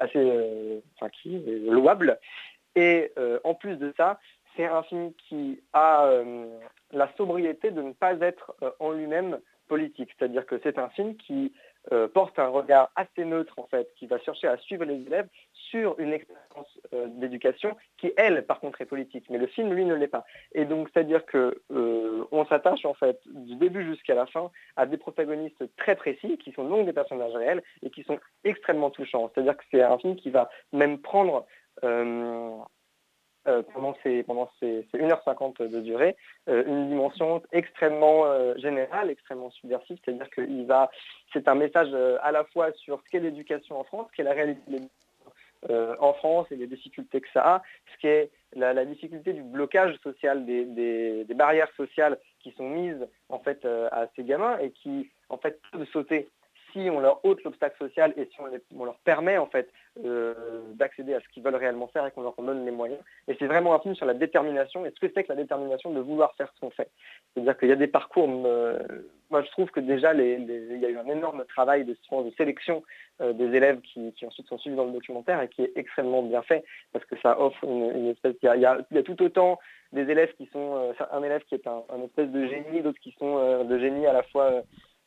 assez, 0.00 0.18
euh, 0.18 0.80
enfin, 0.96 1.10
qui 1.10 1.36
est 1.36 1.70
louable. 1.70 2.18
Et 2.74 3.12
euh, 3.18 3.38
en 3.44 3.54
plus 3.54 3.76
de 3.76 3.92
ça, 3.96 4.18
c'est 4.56 4.66
un 4.66 4.82
film 4.82 5.12
qui 5.28 5.60
a 5.72 6.04
euh, 6.06 6.46
la 6.92 7.10
sobriété 7.16 7.70
de 7.70 7.82
ne 7.82 7.92
pas 7.92 8.14
être 8.20 8.54
euh, 8.62 8.70
en 8.80 8.92
lui-même 8.92 9.38
politique. 9.68 10.10
C'est-à-dire 10.18 10.46
que 10.46 10.58
c'est 10.62 10.78
un 10.78 10.88
film 10.90 11.16
qui 11.16 11.52
euh, 11.92 12.08
porte 12.08 12.38
un 12.38 12.48
regard 12.48 12.90
assez 12.96 13.24
neutre, 13.24 13.58
en 13.58 13.66
fait, 13.66 13.88
qui 13.96 14.06
va 14.06 14.18
chercher 14.20 14.46
à 14.46 14.56
suivre 14.58 14.84
les 14.84 15.00
élèves 15.06 15.28
sur 15.72 15.98
une 15.98 16.12
expérience 16.12 16.78
euh, 16.92 17.06
d'éducation 17.08 17.76
qui, 17.96 18.12
elle, 18.16 18.44
par 18.44 18.60
contre, 18.60 18.80
est 18.82 18.86
politique. 18.86 19.24
Mais 19.30 19.38
le 19.38 19.46
film, 19.46 19.72
lui, 19.72 19.86
ne 19.86 19.94
l'est 19.94 20.06
pas. 20.06 20.24
Et 20.54 20.66
donc, 20.66 20.88
c'est-à-dire 20.92 21.24
que 21.24 21.62
euh, 21.72 22.24
on 22.30 22.44
s'attache, 22.44 22.84
en 22.84 22.94
fait, 22.94 23.18
du 23.26 23.56
début 23.56 23.84
jusqu'à 23.84 24.14
la 24.14 24.26
fin, 24.26 24.50
à 24.76 24.84
des 24.84 24.98
protagonistes 24.98 25.64
très 25.76 25.96
précis, 25.96 26.36
qui 26.38 26.52
sont 26.52 26.68
donc 26.68 26.84
des 26.84 26.92
personnages 26.92 27.32
réels 27.32 27.62
et 27.82 27.90
qui 27.90 28.02
sont 28.04 28.20
extrêmement 28.44 28.90
touchants. 28.90 29.30
C'est-à-dire 29.34 29.56
que 29.56 29.64
c'est 29.70 29.82
un 29.82 29.98
film 29.98 30.14
qui 30.14 30.30
va 30.30 30.50
même 30.72 30.98
prendre... 30.98 31.46
euh, 31.82 32.58
pendant 33.74 33.96
ces, 34.04 34.22
pendant 34.22 34.48
ces, 34.60 34.86
ces 34.92 34.98
1h50 34.98 35.68
de 35.68 35.80
durée, 35.80 36.14
une 36.46 36.90
dimension 36.90 37.42
extrêmement 37.50 38.24
générale, 38.56 39.10
extrêmement 39.10 39.50
subversive, 39.50 39.98
c'est-à-dire 40.04 40.30
que 40.30 40.42
c'est 41.32 41.48
un 41.48 41.56
message 41.56 41.92
à 42.22 42.30
la 42.30 42.44
fois 42.44 42.70
sur 42.74 43.00
ce 43.00 43.10
qu'est 43.10 43.18
l'éducation 43.18 43.80
en 43.80 43.82
France, 43.82 44.06
ce 44.12 44.16
qu'est 44.16 44.22
la 44.22 44.32
réalité 44.32 44.60
de 44.68 44.72
l'éducation, 44.74 45.01
euh, 45.70 45.94
en 46.00 46.12
France 46.14 46.46
et 46.50 46.56
les 46.56 46.66
difficultés 46.66 47.20
que 47.20 47.30
ça 47.32 47.56
a, 47.56 47.62
ce 47.92 48.00
qui 48.00 48.06
est 48.06 48.30
la, 48.54 48.84
difficulté 48.84 49.32
du 49.32 49.42
blocage 49.42 49.96
social, 50.02 50.44
des 50.44 51.26
barrières 51.34 51.70
sociales 51.76 52.18
qui 52.42 52.52
sont 52.52 52.68
mises 52.68 53.06
en 53.28 53.38
fait 53.38 53.64
euh, 53.64 53.88
à 53.92 54.08
ces 54.14 54.24
gamins 54.24 54.58
et 54.58 54.70
qui 54.70 55.10
en 55.28 55.38
fait 55.38 55.60
peuvent 55.70 55.86
sauter 55.92 56.28
si 56.72 56.88
on 56.90 57.00
leur 57.00 57.24
ôte 57.24 57.42
l'obstacle 57.44 57.76
social 57.78 58.12
et 58.16 58.26
si 58.26 58.40
on, 58.40 58.46
les- 58.46 58.84
leur 58.84 58.98
permet 59.04 59.38
en 59.38 59.46
fait 59.46 59.70
euh, 60.04 60.34
d'accéder 60.74 61.14
à 61.14 61.20
ce 61.20 61.28
qu'ils 61.28 61.42
veulent 61.42 61.54
réellement 61.54 61.86
faire 61.88 62.06
et 62.06 62.10
qu'on 62.10 62.22
leur 62.22 62.34
donne 62.38 62.64
les 62.64 62.70
moyens. 62.70 63.00
Et 63.28 63.36
c'est 63.38 63.46
vraiment 63.46 63.74
un 63.74 63.78
film 63.78 63.94
sur 63.94 64.06
la 64.06 64.14
détermination 64.14 64.86
et 64.86 64.90
ce 64.90 65.00
que 65.00 65.12
c'est 65.14 65.24
que 65.24 65.28
la 65.28 65.36
détermination 65.36 65.92
de 65.92 66.00
vouloir 66.00 66.34
faire 66.34 66.50
ce 66.54 66.60
qu'on 66.60 66.70
fait? 66.70 66.88
C'est-à-dire 67.34 67.56
qu'il 67.58 67.68
y 67.68 67.72
a 67.72 67.76
des 67.76 67.86
parcours. 67.86 68.28
euh, 68.46 68.78
moi, 69.30 69.42
je 69.42 69.50
trouve 69.50 69.70
que 69.70 69.80
déjà, 69.80 70.12
les- 70.12 70.34
il 70.36 70.78
y 70.78 70.86
a 70.86 70.90
eu 70.90 70.98
un 70.98 71.06
énorme 71.06 71.44
travail 71.46 71.84
de, 71.84 71.96
sélection 72.36 72.82
euh, 73.20 73.32
des 73.32 73.54
élèves 73.54 73.80
qui, 73.80 74.12
ensuite 74.26 74.46
sont 74.46 74.58
suivis 74.58 74.76
dans 74.76 74.86
le 74.86 74.92
documentaire 74.92 75.40
et 75.42 75.48
qui 75.48 75.62
est 75.62 75.72
extrêmement 75.76 76.22
bien 76.22 76.42
fait 76.42 76.64
parce 76.92 77.04
que 77.04 77.16
ça 77.22 77.38
offre 77.40 77.62
une, 77.64 78.08
espèce. 78.08 78.34
Il 78.42 78.60
y, 78.60 78.66
a, 78.66 79.02
tout 79.02 79.22
autant 79.22 79.58
des 79.92 80.02
élèves 80.10 80.32
qui 80.36 80.46
sont 80.52 80.94
un 81.10 81.22
élève 81.22 81.42
qui 81.44 81.54
est 81.54 81.66
un, 81.66 81.82
espèce 82.04 82.28
de 82.30 82.46
génie, 82.46 82.80
d'autres 82.80 83.00
qui 83.00 83.14
sont 83.18 83.64
de 83.64 83.78
génie 83.78 84.06
à 84.06 84.12
la 84.12 84.22
fois. 84.24 84.62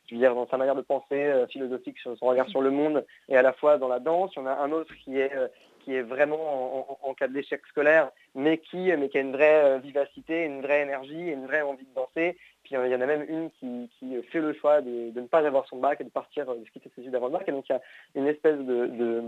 Euh, 0.06 0.10
je 0.10 0.14
veux 0.14 0.20
dire, 0.20 0.34
dans 0.34 0.46
sa 0.48 0.56
manière 0.56 0.74
de 0.74 0.82
penser 0.82 1.24
euh, 1.24 1.46
philosophique, 1.46 1.98
sur 1.98 2.16
son 2.18 2.26
regard 2.26 2.48
sur 2.48 2.60
le 2.62 2.70
monde, 2.70 3.04
et 3.28 3.36
à 3.36 3.42
la 3.42 3.52
fois 3.52 3.78
dans 3.78 3.88
la 3.88 4.00
danse. 4.00 4.32
Il 4.36 4.40
y 4.40 4.42
en 4.42 4.46
a 4.46 4.52
un 4.54 4.72
autre 4.72 4.92
qui 5.04 5.18
est, 5.18 5.34
euh, 5.34 5.48
qui 5.80 5.94
est 5.94 6.02
vraiment 6.02 6.36
en, 6.36 6.86
en- 7.04 7.10
en 7.10 7.14
cas 7.14 7.28
d'échec 7.28 7.60
scolaire, 7.68 8.10
mais 8.34 8.58
qui, 8.58 8.90
mais 8.96 9.08
qui 9.08 9.18
a 9.18 9.20
une 9.20 9.32
vraie 9.32 9.64
euh, 9.64 9.78
vivacité, 9.78 10.44
une 10.44 10.60
vraie 10.60 10.82
énergie, 10.82 11.28
une 11.30 11.46
vraie 11.46 11.62
envie 11.62 11.84
de 11.86 11.94
danser. 11.94 12.36
Puis 12.64 12.74
euh, 12.74 12.86
il 12.88 12.92
y 12.92 12.96
en 12.96 13.00
a 13.00 13.06
même 13.06 13.24
une 13.28 13.50
qui, 13.52 13.88
qui 13.98 14.20
fait 14.24 14.40
le 14.40 14.52
choix 14.52 14.80
de, 14.80 15.10
de 15.10 15.20
ne 15.20 15.26
pas 15.28 15.46
avoir 15.46 15.66
son 15.68 15.76
bac 15.78 16.00
et 16.00 16.04
de 16.04 16.08
partir, 16.10 16.48
euh, 16.50 16.56
de 16.56 16.68
quitter 16.70 16.90
ses 16.94 17.02
études 17.02 17.14
avant 17.14 17.26
le 17.26 17.32
bac. 17.34 17.44
Et 17.48 17.52
donc 17.52 17.68
il 17.68 17.72
y 17.72 17.76
a 17.76 17.80
une 18.16 18.26
espèce 18.26 18.56
de, 18.58 18.86
de, 18.86 19.22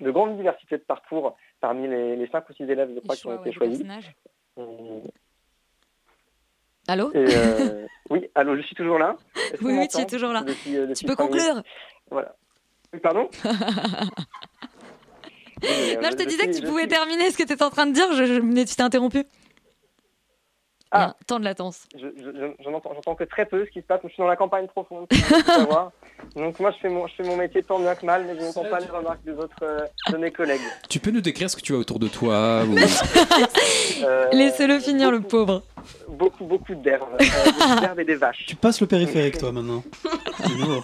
de 0.00 0.10
grande 0.12 0.36
diversité 0.36 0.76
de 0.78 0.82
parcours 0.82 1.36
parmi 1.60 1.88
les, 1.88 2.14
les 2.14 2.26
cinq 2.28 2.48
ou 2.48 2.52
six 2.52 2.62
élèves, 2.70 2.90
je 2.94 3.00
crois, 3.00 3.16
qui 3.16 3.26
ont 3.26 3.30
été 3.40 3.50
choisis. 3.58 3.78
Allô 6.88 7.10
et, 7.14 7.24
euh, 7.36 7.86
Oui, 8.10 8.26
allô, 8.34 8.56
je 8.56 8.62
suis 8.62 8.74
toujours 8.76 8.98
là. 8.98 9.16
Oui, 9.62 9.78
oui, 9.78 9.88
tu 9.88 9.98
es 10.00 10.06
toujours 10.06 10.32
là. 10.32 10.42
depuis, 10.42 10.76
euh, 10.76 10.92
Tu 10.94 11.04
peux 11.06 11.16
conclure. 11.16 11.62
Voilà. 12.10 12.34
Oui, 12.92 13.00
Pardon 13.00 13.28
Non, 15.62 16.10
je 16.10 16.16
te 16.16 16.28
disais 16.28 16.46
que 16.46 16.52
tu 16.56 16.62
je 16.62 16.66
pouvais 16.66 16.82
suis- 16.82 16.88
terminer 16.90 17.30
ce 17.30 17.38
que 17.38 17.42
tu 17.44 17.52
étais 17.54 17.62
en 17.64 17.70
train 17.70 17.86
de 17.86 17.92
dire, 17.92 18.12
je, 18.12 18.26
je- 18.26 18.40
mais 18.40 18.64
tu 18.66 18.74
t'es 18.74 18.82
interrompu. 18.82 19.24
Il 20.94 21.00
y 21.00 21.02
a 21.02 21.08
un 21.08 21.14
temps 21.26 21.38
de 21.40 21.44
latence. 21.44 21.86
Je- 21.94 22.06
je- 22.16 22.30
je- 22.38 22.62
J'en 22.64 22.72
entends, 22.74 22.92
j'entends 22.94 23.14
que 23.14 23.24
très 23.24 23.46
peu 23.46 23.64
ce 23.66 23.70
qui 23.70 23.80
se 23.80 23.86
passe. 23.86 24.00
Je 24.04 24.08
suis 24.08 24.18
dans 24.22 24.26
la 24.28 24.36
campagne 24.36 24.66
profonde. 24.68 25.06
Donc 26.36 26.58
moi, 26.60 26.70
je 26.70 26.78
fais, 26.78 26.88
mon, 26.88 27.06
je 27.06 27.14
fais 27.14 27.22
mon 27.24 27.36
métier 27.36 27.62
tant 27.62 27.78
bien 27.78 27.94
que 27.94 28.06
mal, 28.06 28.24
mais 28.26 28.36
je 28.38 28.44
n'entends 28.44 28.64
pas 28.64 28.78
les 28.80 28.86
remarques 28.86 29.22
des 29.24 29.32
autres 29.32 29.54
euh, 29.62 29.80
de 30.12 30.16
mes 30.16 30.30
collègues. 30.30 30.60
Tu 30.88 30.98
peux 31.00 31.10
nous 31.10 31.20
décrire 31.20 31.50
ce 31.50 31.56
que 31.56 31.60
tu 31.62 31.72
vois 31.72 31.80
autour 31.80 31.98
de 31.98 32.08
toi 32.08 32.62
ou- 32.64 32.76
Euh, 34.04 34.26
Laissez-le 34.32 34.78
finir, 34.80 35.10
le 35.10 35.20
pauvre. 35.20 35.62
Beaucoup, 36.08 36.44
beaucoup 36.44 36.74
d'herbes. 36.74 37.08
Euh, 37.20 37.80
d'herbes 37.80 38.00
et 38.00 38.04
des 38.04 38.14
vaches. 38.16 38.44
Tu 38.46 38.56
passes 38.56 38.80
le 38.80 38.86
périphérique, 38.86 39.38
toi, 39.38 39.52
maintenant. 39.52 39.82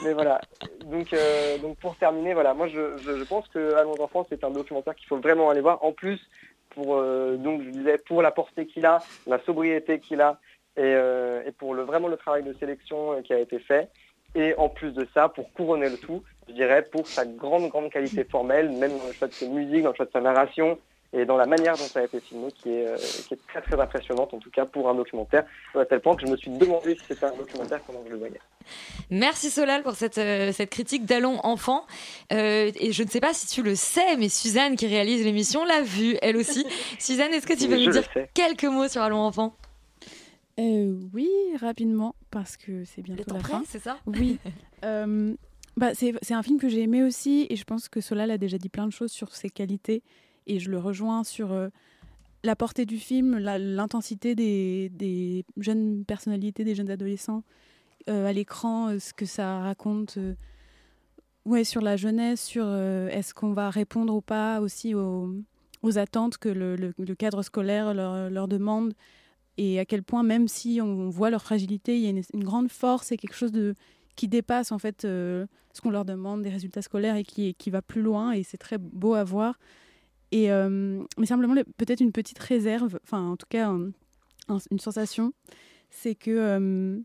Mais 0.04 0.12
voilà. 0.12 0.40
Donc, 0.86 1.12
euh, 1.12 1.58
donc 1.58 1.76
pour 1.78 1.96
terminer, 1.96 2.34
voilà, 2.34 2.54
moi 2.54 2.66
je, 2.68 2.96
je, 2.98 3.18
je 3.18 3.24
pense 3.24 3.46
que 3.48 3.74
Allons 3.74 3.94
enfants, 4.00 4.26
c'est 4.28 4.42
un 4.44 4.50
documentaire 4.50 4.94
qu'il 4.94 5.06
faut 5.06 5.18
vraiment 5.18 5.50
aller 5.50 5.61
voir. 5.61 5.82
En 5.84 5.92
plus, 5.92 6.18
pour 6.70 6.96
euh, 6.96 7.36
pour 8.06 8.22
la 8.22 8.30
portée 8.30 8.66
qu'il 8.66 8.86
a, 8.86 8.98
la 9.26 9.38
sobriété 9.40 10.00
qu'il 10.00 10.20
a, 10.20 10.38
et, 10.76 10.82
euh, 10.82 11.42
pour 11.58 11.74
vraiment 11.74 12.08
le 12.08 12.16
travail 12.16 12.42
de 12.42 12.54
sélection 12.54 13.12
euh, 13.12 13.22
qui 13.22 13.32
a 13.32 13.38
été 13.38 13.58
fait. 13.58 13.88
Et 14.34 14.54
en 14.56 14.68
plus 14.68 14.92
de 14.92 15.06
ça, 15.12 15.28
pour 15.28 15.52
couronner 15.52 15.88
le 15.88 15.96
tout, 15.96 16.22
je 16.48 16.54
dirais 16.54 16.84
pour 16.90 17.06
sa 17.06 17.24
grande 17.24 17.68
grande 17.68 17.90
qualité 17.90 18.24
formelle, 18.24 18.70
même 18.70 18.96
dans 18.96 19.06
le 19.06 19.12
choix 19.12 19.28
de 19.28 19.32
ses 19.32 19.48
musiques, 19.48 19.82
dans 19.82 19.90
le 19.90 19.96
choix 19.96 20.06
de 20.06 20.12
sa 20.12 20.20
narration 20.20 20.78
et 21.12 21.24
dans 21.24 21.36
la 21.36 21.46
manière 21.46 21.74
dont 21.74 21.84
ça 21.84 22.00
a 22.00 22.04
été 22.04 22.20
filmé, 22.20 22.52
qui 22.52 22.70
est, 22.70 22.86
euh, 22.86 22.96
qui 22.96 23.34
est 23.34 23.46
très 23.48 23.61
très 23.62 23.80
impressionnante 23.80 24.32
en 24.32 24.38
tout 24.38 24.50
cas 24.50 24.64
pour 24.64 24.88
un 24.88 24.94
documentaire, 24.94 25.44
à 25.74 25.84
tel 25.84 26.00
point 26.00 26.14
que 26.14 26.24
je 26.26 26.30
me 26.30 26.36
suis 26.36 26.50
demandé 26.50 26.96
si 26.96 27.04
c'était 27.08 27.26
un 27.26 27.36
documentaire 27.36 27.80
comment 27.86 28.00
je 28.06 28.12
le 28.12 28.18
voyais. 28.18 28.40
Merci 29.11 29.50
Solal 29.50 29.82
pour 29.82 29.94
cette, 29.94 30.18
euh, 30.18 30.52
cette 30.52 30.70
critique 30.70 31.04
d'Allons 31.04 31.40
enfant. 31.44 31.84
Euh, 32.32 32.70
et 32.78 32.92
je 32.92 33.02
ne 33.02 33.08
sais 33.08 33.20
pas 33.20 33.34
si 33.34 33.48
tu 33.48 33.62
le 33.62 33.74
sais, 33.74 34.16
mais 34.16 34.28
Suzanne 34.28 34.76
qui 34.76 34.86
réalise 34.86 35.24
l'émission 35.24 35.64
l'a 35.64 35.82
vu 35.82 36.16
elle 36.22 36.36
aussi. 36.36 36.64
Suzanne, 36.98 37.32
est-ce 37.32 37.46
que 37.46 37.58
tu 37.58 37.68
peux 37.68 37.76
nous 37.76 37.90
dire 37.90 38.04
sais. 38.14 38.30
quelques 38.34 38.64
mots 38.64 38.88
sur 38.88 39.02
Allons 39.02 39.22
enfant 39.22 39.54
Euh, 40.61 40.94
oui, 41.12 41.28
rapidement, 41.61 42.14
parce 42.30 42.56
que 42.56 42.84
c'est 42.84 43.02
bientôt 43.02 43.24
temps 43.24 43.36
la 43.36 43.42
fin. 43.42 43.62
c'est 43.66 43.80
ça? 43.80 43.98
Oui. 44.06 44.38
Euh, 44.82 45.34
bah, 45.76 45.92
c'est 45.92 46.14
c'est 46.22 46.32
un 46.32 46.42
film 46.42 46.58
que 46.58 46.70
j'ai 46.70 46.80
aimé 46.80 47.02
aussi, 47.02 47.46
et 47.50 47.56
je 47.56 47.64
pense 47.64 47.90
que 47.90 48.00
Solal 48.00 48.30
a 48.30 48.38
déjà 48.38 48.56
dit 48.56 48.70
plein 48.70 48.86
de 48.86 48.92
choses 48.92 49.12
sur 49.12 49.34
ses 49.34 49.50
qualités, 49.50 50.02
et 50.51 50.59
je 50.59 50.70
le 50.70 50.78
rejoins 50.78 51.22
sur 51.22 51.53
euh, 51.53 51.68
la 52.42 52.57
portée 52.57 52.84
du 52.84 52.98
film, 52.98 53.38
l'intensité 53.38 54.34
des, 54.34 55.44
jeunes 55.57 56.05
personnalités, 56.05 56.64
des 56.64 56.74
jeunes 56.74 56.90
adolescents 56.90 57.44
euh, 58.09 58.26
à 58.26 58.32
l'écran, 58.32 58.88
euh, 58.88 58.98
ce 58.98 59.14
que 59.14 59.26
ça 59.26 59.61
raconte. 59.61 60.18
ouais, 61.44 61.62
sur 61.62 61.82
la 61.82 61.96
jeunesse, 61.96 62.42
sur 62.42 62.66
est-ce 62.66 63.32
qu'on 63.32 63.53
va 63.53 63.70
répondre 63.70 64.14
ou 64.14 64.20
pas 64.20 64.61
aussi 64.61 64.94
aux, 64.94 65.32
attentes 65.96 66.36
que 66.36 66.48
le, 66.48 67.14
cadre 67.14 67.42
scolaire 67.42 67.94
leur, 67.94 68.48
demande 68.48 68.94
et 69.57 69.78
à 69.78 69.84
quel 69.84 70.03
point 70.03 70.22
même 70.22 70.48
si 70.48 70.80
on 70.82 71.11
voit 71.11 71.30
leur 71.30 71.42
fragilité, 71.42 71.96
il 71.96 72.03
y 72.03 72.07
a 72.09 72.22
une, 72.34 72.44
grande 72.44 72.70
force 72.70 73.12
et 73.12 73.16
quelque 73.16 73.36
chose 73.36 73.53
qui 74.16 74.26
dépasse 74.26 74.72
en 74.72 74.78
fait 74.78 75.03
ce 75.03 75.46
qu'on 75.82 75.90
leur 75.90 76.05
demande 76.05 76.42
des 76.42 76.51
résultats 76.51 76.82
scolaires 76.82 77.16
et 77.16 77.24
qui 77.24 77.70
va 77.70 77.82
plus 77.82 78.03
loin 78.03 78.32
et 78.32 78.42
c'est 78.42 78.59
très 78.59 78.78
beau 78.78 79.14
à 79.14 79.22
voir. 79.22 79.57
Et 80.32 80.50
euh, 80.52 81.02
mais 81.18 81.26
simplement 81.26 81.54
le- 81.54 81.64
peut-être 81.64 82.00
une 82.00 82.12
petite 82.12 82.38
réserve, 82.38 82.98
enfin 83.02 83.30
en 83.30 83.36
tout 83.36 83.46
cas 83.48 83.68
un- 83.68 83.90
un- 84.48 84.58
une 84.70 84.78
sensation, 84.78 85.32
c'est 85.90 86.14
que 86.14 86.30
euh, 86.30 86.98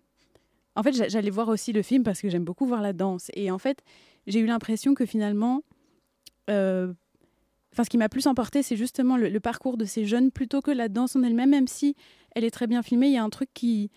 en 0.75 0.83
fait 0.83 0.93
j'a- 0.93 1.07
j'allais 1.07 1.31
voir 1.31 1.47
aussi 1.49 1.73
le 1.73 1.81
film 1.81 2.03
parce 2.03 2.21
que 2.21 2.29
j'aime 2.29 2.45
beaucoup 2.45 2.65
voir 2.67 2.81
la 2.81 2.93
danse 2.93 3.31
et 3.33 3.49
en 3.51 3.57
fait 3.57 3.83
j'ai 4.27 4.39
eu 4.39 4.45
l'impression 4.45 4.93
que 4.93 5.05
finalement 5.05 5.63
euh, 6.49 6.93
Enfin, 7.73 7.83
ce 7.83 7.89
qui 7.89 7.97
m'a 7.97 8.07
plus 8.07 8.25
emporté, 8.25 8.63
c'est 8.63 8.77
justement 8.77 9.17
le, 9.17 9.37
parcours 9.41 9.75
de 9.75 9.83
ces 9.83 10.05
jeunes 10.05 10.31
plutôt 10.31 10.61
que 10.61 10.71
la 10.71 10.87
danse 10.87 11.17
en 11.17 11.23
elle-même, 11.23 11.49
même 11.49 11.67
si 11.67 11.93
elle 12.33 12.45
est 12.45 12.49
très 12.51 12.67
bien 12.67 12.81
filmée. 12.81 13.07
Il 13.07 13.11
y 13.11 13.17
a 13.17 13.23
un 13.23 13.29
truc 13.29 13.49
qui, 13.53 13.91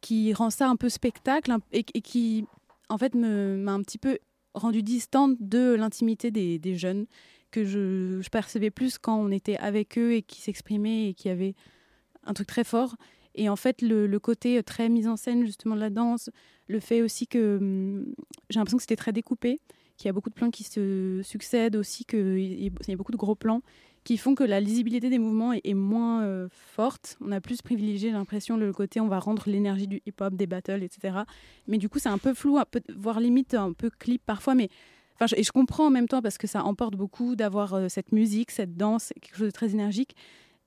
qui 0.00 0.32
rend 0.32 0.48
ça 0.48 0.68
un 0.68 0.76
peu 0.76 0.88
spectacle 0.88 1.52
et, 1.72 1.82
qui, 1.82 2.46
en 2.88 2.98
fait, 2.98 3.16
m'a 3.16 3.72
un 3.72 3.82
petit 3.82 3.98
peu 3.98 4.20
rendu 4.54 4.84
distante 4.84 5.34
de 5.40 5.74
l'intimité 5.74 6.30
des 6.30 6.76
jeunes 6.76 7.06
que 7.56 7.64
je, 7.64 8.28
percevais 8.28 8.70
plus 8.70 8.98
quand 8.98 9.16
on 9.18 9.30
était 9.30 9.56
avec 9.56 9.96
eux 9.96 10.12
et 10.12 10.22
qui 10.22 10.42
s'exprimaient 10.42 11.08
et 11.08 11.14
qui 11.14 11.30
avaient 11.30 11.54
un 12.24 12.34
truc 12.34 12.46
très 12.46 12.64
fort. 12.64 12.96
Et 13.34 13.48
en 13.48 13.56
fait, 13.56 13.80
le, 13.80 14.18
côté 14.18 14.62
très 14.62 14.88
mise 14.90 15.08
en 15.08 15.16
scène, 15.16 15.46
justement, 15.46 15.74
de 15.74 15.80
la 15.80 15.90
danse, 15.90 16.28
le 16.68 16.80
fait 16.80 17.00
aussi 17.00 17.26
que 17.26 17.56
hum, 17.56 18.14
j'ai 18.50 18.58
l'impression 18.58 18.76
que 18.76 18.82
c'était 18.82 18.96
très 18.96 19.12
découpé, 19.12 19.60
qu'il 19.96 20.06
y 20.06 20.10
a 20.10 20.12
beaucoup 20.12 20.28
de 20.28 20.34
plans 20.34 20.50
qui 20.50 20.64
se 20.64 21.20
succèdent 21.22 21.76
aussi, 21.76 22.04
qu'il 22.04 22.62
y, 22.62 22.92
a 22.92 22.96
beaucoup 22.96 23.12
de 23.12 23.16
gros 23.16 23.34
plans 23.34 23.62
qui 24.04 24.18
font 24.18 24.36
que 24.36 24.44
la 24.44 24.60
lisibilité 24.60 25.10
des 25.10 25.18
mouvements 25.18 25.52
est, 25.52 25.74
moins 25.74 26.22
euh, 26.22 26.48
forte. 26.52 27.16
On 27.20 27.32
a 27.32 27.40
plus 27.40 27.60
privilégié, 27.60 28.12
l'impression, 28.12 28.56
le 28.56 28.72
côté 28.72 29.00
on 29.00 29.08
va 29.08 29.18
rendre 29.18 29.42
l'énergie 29.46 29.88
du 29.88 30.00
hip-hop, 30.06 30.34
des 30.34 30.46
battles, 30.46 30.84
etc. 30.84 31.18
Mais 31.66 31.78
du 31.78 31.88
coup, 31.88 31.98
c'est 31.98 32.08
un 32.08 32.18
peu 32.18 32.32
flou, 32.32 32.56
voire 32.94 33.18
limite 33.18 33.54
un 33.54 33.72
peu 33.72 33.90
clip 33.90 34.22
parfois. 34.24 34.54
Mais 34.54 34.68
enfin, 35.16 35.26
je, 35.26 35.34
et 35.36 35.42
je 35.42 35.52
comprends 35.52 35.86
en 35.86 35.90
même 35.90 36.08
temps 36.08 36.22
parce 36.22 36.38
que 36.38 36.46
ça 36.46 36.62
emporte 36.64 36.94
beaucoup 36.94 37.36
d'avoir 37.36 37.74
euh, 37.74 37.88
cette 37.88 38.12
musique, 38.12 38.50
cette 38.50 38.76
danse, 38.76 39.12
quelque 39.20 39.36
chose 39.36 39.48
de 39.48 39.52
très 39.52 39.72
énergique. 39.72 40.14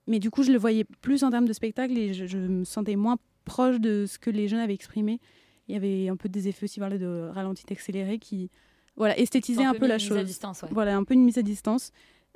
Mais 0.08 0.20
du 0.20 0.30
coup, 0.32 0.43
je 0.43 0.52
le 0.52 0.58
voyais 0.58 0.86
plus 1.02 1.24
en 1.24 1.30
termes 1.30 1.47
de 1.47 1.54
spectacle 1.54 1.97
et 1.97 2.14
je, 2.14 2.26
je 2.26 2.38
me 2.38 2.64
sentais 2.64 2.95
moins 2.95 3.18
proche 3.45 3.80
de 3.80 4.06
ce 4.08 4.20
que 4.20 4.30
les 4.30 4.47
jeunes 4.47 4.60
avaient 4.60 4.74
exprimé. 4.74 5.20
Il 5.68 5.74
y 5.74 5.76
avait 5.78 6.10
un 6.10 6.16
peu 6.16 6.30
des 6.30 6.47
effets 6.47 6.64
aussi 6.66 6.80
voilà, 6.80 6.97
de 6.97 7.30
ralenti 7.32 7.64
accéléré 7.72 8.18
qui 8.18 8.50
voilà, 8.97 9.18
esthétisaient 9.18 9.64
Un 9.64 9.70
un, 9.70 9.74
peu 9.74 9.80
peu 9.80 9.88
la 9.88 10.00
chose. 10.00 10.18
à 10.18 10.24
distance, 10.24 10.64
ouais. 10.64 10.70
Voilà, 10.72 10.95
un 10.97 11.04
peu 11.04 11.14
une 11.14 11.24
mise 11.24 11.38
à 11.38 11.41
distance. 11.41 11.91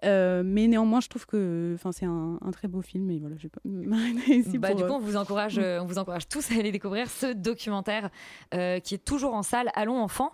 Euh, 0.05 0.43
mais 0.45 0.67
néanmoins, 0.67 0.99
je 0.99 1.07
trouve 1.07 1.25
que 1.25 1.75
c'est 1.91 2.05
un, 2.05 2.37
un 2.41 2.51
très 2.51 2.67
beau 2.67 2.81
film 2.81 3.09
et 3.09 3.19
voilà, 3.19 3.35
je 3.37 3.43
vais 3.43 3.49
pas 3.49 3.61
m'arrêter 3.65 4.37
ici 4.37 4.57
Bah, 4.57 4.69
pour, 4.69 4.77
du 4.77 4.83
coup, 4.83 4.89
euh, 4.89 4.95
on 4.95 4.99
vous 4.99 5.15
encourage, 5.15 5.57
euh, 5.57 5.79
on 5.81 5.85
vous 5.85 5.97
encourage 5.97 6.27
tous 6.27 6.51
à 6.51 6.55
aller 6.55 6.71
découvrir 6.71 7.09
ce 7.09 7.33
documentaire 7.33 8.09
qui 8.51 8.95
est 8.95 9.03
toujours 9.05 9.33
en 9.33 9.43
salle. 9.43 9.69
Allons 9.75 9.97
enfants. 9.97 10.33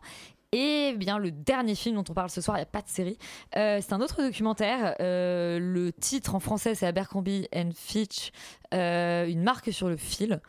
Et 0.51 0.93
bien 0.97 1.19
le 1.19 1.31
dernier 1.31 1.75
film 1.75 1.95
dont 1.95 2.03
on 2.09 2.13
parle 2.13 2.29
ce 2.31 2.41
soir, 2.41 2.57
il 2.57 2.61
n'y 2.61 2.63
a 2.63 2.67
pas 2.67 2.81
de 2.81 2.89
série. 2.89 3.17
Euh, 3.55 3.79
c'est 3.81 3.93
un 3.93 4.01
autre 4.01 4.21
documentaire. 4.21 4.95
Euh, 4.99 5.59
le 5.59 5.91
titre 5.91 6.33
en 6.33 6.39
français, 6.39 6.73
c'est 6.73 6.87
Abercrombie 6.87 7.47
and 7.55 7.69
Fitch, 7.75 8.31
euh, 8.73 9.27
une 9.27 9.43
marque 9.43 9.71
sur 9.71 9.89
le 9.89 9.97
fil. 9.97 10.39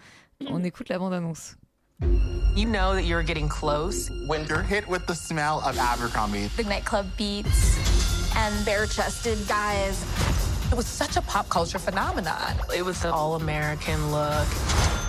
On 0.49 0.65
écoute 0.65 0.89
la 0.89 0.99
bande-annonce. 0.99 1.57
You 2.57 2.67
know 2.67 2.95
that 2.95 3.05
you're 3.05 3.23
getting 3.23 3.49
close 3.49 4.11
When 4.27 4.47
you're 4.49 4.63
hit 4.63 4.89
with 4.89 5.07
the 5.07 5.15
smell 5.15 5.61
of 5.67 5.79
Abercrombie. 5.79 6.49
The 6.57 6.65
nightclub 6.65 7.07
beats 7.17 7.77
and 8.37 8.65
bare 8.65 8.87
chested 8.87 9.39
guys. 9.47 10.03
It 10.73 10.77
was 10.77 10.87
such 10.87 11.17
a 11.17 11.23
pop 11.23 11.49
culture 11.51 11.79
phenomenon. 11.79 12.57
It 12.75 12.85
was 12.85 13.03
the 13.03 13.13
all 13.13 13.35
American 13.35 14.11
look. 14.11 14.49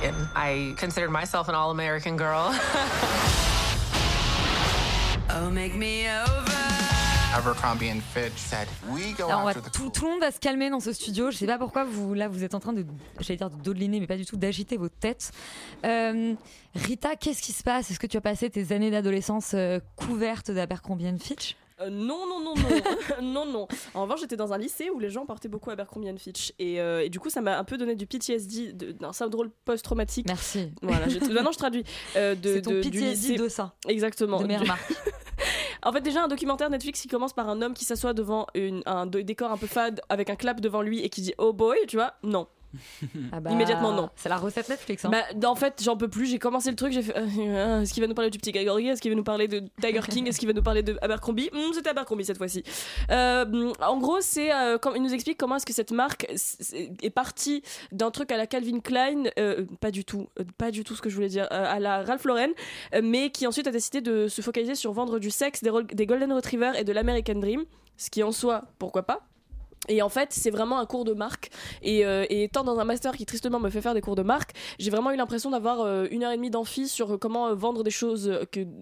And 0.04 0.16
I 0.36 0.74
considered 0.76 1.12
myself 1.12 1.48
an 1.48 1.56
all 1.56 1.72
American 1.72 2.18
girl. 2.18 2.54
Oh, 5.34 5.50
make 5.50 5.76
me 5.76 6.06
over. 6.10 6.52
Abercrombie 7.34 7.90
and 7.90 8.02
Fitch 8.14 8.34
said, 8.36 8.68
"We 8.90 9.16
go 9.18 9.24
Alors, 9.26 9.40
on 9.42 9.44
va- 9.46 9.52
after 9.52 9.62
the 9.62 9.72
tout, 9.74 9.90
tout 9.90 10.06
le 10.06 10.12
monde 10.12 10.20
va 10.20 10.32
se 10.32 10.40
calmer 10.40 10.70
dans 10.70 10.82
ce 10.82 10.92
studio. 10.92 11.32
Je 11.32 11.38
sais 11.38 11.46
pas 11.46 11.58
pourquoi 11.58 11.86
vous 11.86 12.14
là 12.14 12.28
vous 12.28 12.44
êtes 12.44 12.54
en 12.56 12.60
train 12.60 12.74
de, 12.74 12.86
j'allais 13.22 13.38
dire 13.38 13.50
de 13.50 13.56
dodeliner, 13.62 14.02
mais 14.02 14.08
pas 14.08 14.18
du 14.18 14.26
tout, 14.26 14.36
d'agiter 14.36 14.76
vos 14.76 14.90
têtes. 14.90 15.32
Euh, 15.86 16.34
Rita, 16.76 17.16
qu'est-ce 17.16 17.42
qui 17.42 17.54
se 17.54 17.64
passe? 17.64 17.90
Est-ce 17.90 18.00
que 18.00 18.08
tu 18.08 18.18
as 18.18 18.22
passé 18.22 18.50
tes 18.50 18.74
années 18.74 18.92
d'adolescence 18.92 19.52
euh, 19.54 19.80
couvertes 19.96 20.52
d'Abercrombie 20.52 21.08
and 21.08 21.20
Fitch? 21.22 21.56
Euh, 21.84 21.90
non, 21.90 22.26
non, 22.28 22.40
non, 22.44 22.54
non, 22.56 23.22
non, 23.22 23.46
non. 23.46 23.68
En 23.94 24.04
revanche, 24.04 24.22
j'étais 24.22 24.38
dans 24.38 24.54
un 24.54 24.58
lycée 24.58 24.90
où 24.90 25.00
les 25.00 25.10
gens 25.10 25.26
portaient 25.26 25.48
beaucoup 25.48 25.70
Abercrombie 25.72 26.08
Fitch. 26.18 26.54
Et, 26.60 26.80
euh, 26.82 27.04
et 27.06 27.10
du 27.10 27.20
coup, 27.20 27.30
ça 27.30 27.42
m'a 27.42 27.58
un 27.58 27.64
peu 27.64 27.78
donné 27.78 27.96
du 27.96 28.06
PTSD, 28.08 28.74
d'un 28.74 29.14
syndrome 29.14 29.50
post-traumatique. 29.66 30.28
Merci. 30.28 30.72
Voilà, 30.82 31.08
maintenant 31.08 31.52
je 31.54 31.58
traduis. 31.58 31.84
euh, 32.16 32.36
de, 32.36 32.54
C'est 32.56 32.62
ton 32.62 32.72
de- 32.72 32.82
PTSD 32.82 33.36
de 33.38 33.48
ça. 33.48 33.74
Exactement. 33.88 34.42
De 34.42 34.48
marque. 34.66 34.94
En 35.84 35.92
fait, 35.92 36.02
déjà, 36.02 36.24
un 36.24 36.28
documentaire 36.28 36.70
Netflix 36.70 37.02
qui 37.02 37.08
commence 37.08 37.34
par 37.34 37.50
un 37.50 37.60
homme 37.64 37.74
qui 37.74 37.86
s'assoit 37.86 38.14
devant 38.14 38.46
une- 38.54 38.84
un 38.86 39.08
décor 39.08 39.52
un 39.52 39.58
peu 39.58 39.66
fade 39.66 40.00
avec 40.10 40.30
un 40.30 40.36
clap 40.36 40.62
devant 40.62 40.84
lui 40.84 41.00
et 41.02 41.10
qui 41.10 41.22
dit 41.22 41.34
Oh 41.40 41.54
boy, 41.54 41.76
tu 41.88 41.96
vois 41.98 42.14
Non. 42.22 42.48
Ah 43.32 43.40
bah, 43.40 43.52
Immédiatement, 43.52 43.92
non. 43.94 44.10
C'est 44.16 44.30
la 44.30 44.38
recette 44.38 44.70
Netflix. 44.70 45.06
Hein. 45.06 45.12
Bah, 45.12 45.50
en 45.50 45.56
fait, 45.56 45.82
j'en 45.84 45.98
peux 45.98 46.08
plus. 46.08 46.26
J'ai 46.28 46.40
commencé 46.40 46.70
le 46.70 46.76
truc. 46.76 46.94
J'ai 46.94 47.02
fait. 47.02 47.14
euh, 47.18 47.82
Est-ce 47.82 47.94
qu'il 47.94 48.02
va 48.02 48.08
nous 48.08 48.14
parler 48.16 48.30
du 48.32 48.38
petit 48.38 48.52
Gregory 48.52 48.88
Est-ce 48.88 49.02
qu'il 49.02 49.12
va 49.12 49.16
nous 49.18 49.24
parler 49.24 49.48
de 49.48 49.64
Tiger 49.82 50.02
King 50.10 50.28
Est-ce 50.28 50.40
qu'il 50.40 50.48
va 50.48 50.54
nous 50.54 50.64
parler 50.64 50.84
de 50.84 50.98
Abercrombie? 51.02 51.50
Hmm, 51.54 51.74
C'était 51.74 51.90
Abercrombie 51.90 52.26
cette 52.26 52.38
fois-ci. 52.38 52.64
Euh, 53.10 53.74
en 53.82 53.98
gros, 53.98 54.22
c'est 54.22 54.52
euh, 54.54 54.78
quand 54.78 54.94
il 54.94 55.02
nous 55.02 55.14
explique 55.14 55.38
comment 55.38 55.56
est-ce 55.58 55.66
que 55.66 55.74
cette 55.74 55.92
marque 55.92 56.28
est 57.02 57.10
partie 57.10 57.64
d'un 57.92 58.12
truc 58.12 58.32
à 58.32 58.38
la 58.38 58.48
Calvin 58.48 58.80
Klein, 58.80 59.24
euh, 59.40 59.66
pas 59.80 59.92
du 59.92 60.06
tout, 60.06 60.30
euh, 60.40 60.44
pas 60.58 60.72
du 60.72 60.84
tout 60.84 60.96
ce 60.96 61.02
que 61.02 61.10
je 61.10 61.16
voulais 61.16 61.28
dire, 61.30 61.48
euh, 61.52 61.66
à 61.68 61.80
la 61.80 62.04
Ralph 62.04 62.24
Lauren, 62.26 62.50
euh, 62.96 63.02
mais 63.04 63.30
qui 63.32 63.48
ensuite 63.48 63.68
a 63.68 63.72
décidé 63.72 64.02
de 64.02 64.28
se 64.28 64.42
focaliser 64.42 64.76
sur 64.76 64.94
vendre 64.94 65.20
du 65.20 65.30
sexe, 65.32 65.62
des, 65.64 65.72
des 65.94 66.06
Golden 66.06 66.32
Retrievers 66.34 66.76
et 66.78 66.84
de 66.84 66.92
l'American 66.94 67.36
Dream, 67.36 67.64
ce 67.98 68.10
qui 68.10 68.24
en 68.24 68.32
soi, 68.32 68.64
pourquoi 68.80 69.04
pas. 69.04 69.22
Et 69.90 70.02
en 70.04 70.10
fait, 70.10 70.32
c'est 70.32 70.52
vraiment 70.52 70.80
un 70.80 70.86
cours 70.86 71.06
de 71.06 71.14
marque. 71.14 71.50
Et, 71.82 72.06
euh, 72.06 72.26
et 72.30 72.44
étant 72.44 72.64
dans 72.64 72.78
un 72.80 72.84
master 72.84 73.18
qui 73.18 73.26
tristement 73.26 73.60
me 73.60 73.70
fait 73.70 73.82
faire 73.82 73.96
des 73.96 74.02
cours 74.02 74.16
de 74.16 74.22
marque, 74.22 74.52
j'ai 74.78 74.92
vraiment 74.92 75.12
eu 75.12 75.16
l'impression 75.16 75.50
d'avoir 75.50 75.82
euh, 75.82 76.06
une 76.12 76.24
heure 76.24 76.32
et 76.32 76.38
demie 76.38 76.52
d'amphi 76.52 76.88
sur 76.88 77.14
euh, 77.14 77.18
comment 77.18 77.54
vendre 77.56 77.84
des 77.84 77.90
choses 77.90 78.32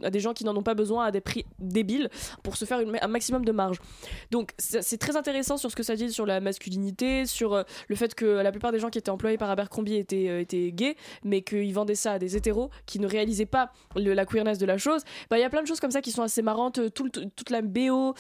à 0.04 0.10
des 0.10 0.20
gens 0.20 0.34
qui 0.34 0.44
n'en 0.44 0.56
ont 0.58 0.64
pas 0.64 0.74
besoin 0.74 1.06
à 1.06 1.12
des 1.12 1.22
prix 1.22 1.46
débiles 1.60 2.10
pour 2.44 2.58
se 2.58 2.66
faire 2.66 2.80
un 3.02 3.08
maximum 3.08 3.46
de 3.46 3.52
marge. 3.52 3.78
Donc 4.32 4.52
c'est 4.58 4.98
très 4.98 5.16
intéressant 5.16 5.58
sur 5.58 5.72
ce 5.72 5.76
que 5.76 5.84
ça 5.84 5.96
dit 5.96 6.12
sur 6.12 6.26
la 6.26 6.42
masculinité, 6.42 7.26
sur 7.26 7.64
le 7.88 7.96
fait 7.96 8.14
que 8.14 8.26
la 8.26 8.52
plupart 8.52 8.72
des 8.72 8.80
gens 8.80 8.90
qui 8.90 8.98
étaient 8.98 9.10
employés 9.10 9.38
par 9.38 9.50
Abercrombie 9.50 9.96
étaient, 9.96 10.72
gays, 10.74 10.96
mais 11.24 11.42
qu'ils 11.42 11.74
vendaient 11.74 11.96
ça 11.96 12.14
à 12.14 12.20
des 12.20 12.36
hétéros 12.36 12.70
qui 12.86 13.00
ne 13.00 13.08
réalisaient 13.08 13.46
pas 13.46 13.72
la 13.96 14.26
queerness 14.26 14.58
de 14.58 14.66
la 14.66 14.78
chose. 14.78 15.04
Bah, 15.30 15.38
Il 15.38 15.42
y 15.42 15.46
a 15.46 15.50
plein 15.50 15.62
de 15.62 15.68
choses 15.68 15.80
comme 15.80 15.92
ça 15.92 16.02
qui 16.02 16.12
sont 16.12 16.24
assez 16.24 16.42
marrantes. 16.42 16.80
Toute 16.94 17.50
la 17.50 17.62
BO 17.62 18.14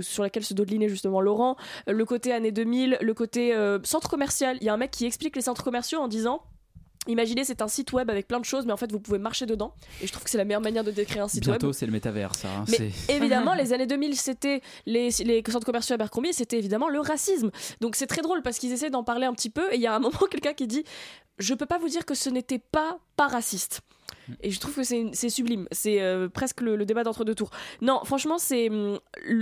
sur 0.00 0.22
laquelle 0.22 0.44
se 0.44 0.54
dodelinait 0.54 0.88
justement 0.88 1.20
Laurent, 1.20 1.56
le 1.86 2.04
côté 2.04 2.32
années 2.32 2.52
2000, 2.52 2.98
le 3.00 3.14
côté 3.14 3.54
euh, 3.54 3.78
centre 3.84 4.08
commercial. 4.08 4.56
Il 4.60 4.64
y 4.64 4.68
a 4.68 4.74
un 4.74 4.76
mec 4.78 4.90
qui 4.90 5.04
explique 5.06 5.36
les 5.36 5.42
centres 5.42 5.64
commerciaux 5.64 6.00
en 6.00 6.08
disant. 6.08 6.42
Imaginez, 7.06 7.44
c'est 7.44 7.60
un 7.60 7.68
site 7.68 7.92
web 7.92 8.08
avec 8.08 8.26
plein 8.26 8.40
de 8.40 8.46
choses, 8.46 8.64
mais 8.64 8.72
en 8.72 8.78
fait, 8.78 8.90
vous 8.90 8.98
pouvez 8.98 9.18
marcher 9.18 9.44
dedans. 9.44 9.74
Et 10.00 10.06
je 10.06 10.12
trouve 10.12 10.24
que 10.24 10.30
c'est 10.30 10.38
la 10.38 10.46
meilleure 10.46 10.62
manière 10.62 10.84
de 10.84 10.90
décrire 10.90 11.24
un 11.24 11.28
site 11.28 11.44
web. 11.46 11.58
Bientôt, 11.60 11.74
c'est 11.74 11.84
le 11.84 11.92
métavers, 11.92 12.34
ça. 12.34 12.48
hein, 12.48 12.64
Mais 12.70 12.90
évidemment, 13.14 13.52
les 13.52 13.74
années 13.74 13.86
2000, 13.86 14.16
c'était 14.16 14.62
les, 14.86 15.10
les 15.22 15.42
centres 15.46 15.66
commerciaux 15.66 15.92
Abercrombie, 15.92 16.32
c'était 16.32 16.56
évidemment 16.56 16.88
le 16.88 17.00
racisme. 17.00 17.50
Donc 17.82 17.94
c'est 17.94 18.06
très 18.06 18.22
drôle 18.22 18.40
parce 18.40 18.58
qu'ils 18.58 18.72
essaient 18.72 18.88
d'en 18.88 19.04
parler 19.04 19.26
un 19.26 19.34
petit 19.34 19.50
peu. 19.50 19.70
Et 19.70 19.76
il 19.76 19.82
y 19.82 19.86
a 19.86 19.94
un 19.94 19.98
moment, 20.00 20.16
quelqu'un 20.30 20.54
qui 20.54 20.66
dit 20.66 20.82
Je 21.38 21.52
peux 21.52 21.66
pas 21.66 21.76
vous 21.76 21.90
dire 21.90 22.06
que 22.06 22.14
ce 22.14 22.30
n'était 22.30 22.58
pas 22.58 22.96
pas 23.16 23.28
raciste. 23.28 23.82
Et 24.42 24.50
je 24.50 24.60
trouve 24.60 24.74
que 24.74 24.82
c'est 24.82 25.28
sublime. 25.28 25.66
C'est 25.70 26.00
euh, 26.00 26.28
presque 26.28 26.60
le, 26.60 26.84
débat 26.84 27.04
d'entre 27.04 27.24
deux 27.24 27.34
tours. 27.34 27.50
Non, 27.80 28.00
franchement, 28.04 28.38
c'est 28.38 28.68
hum, 28.70 28.98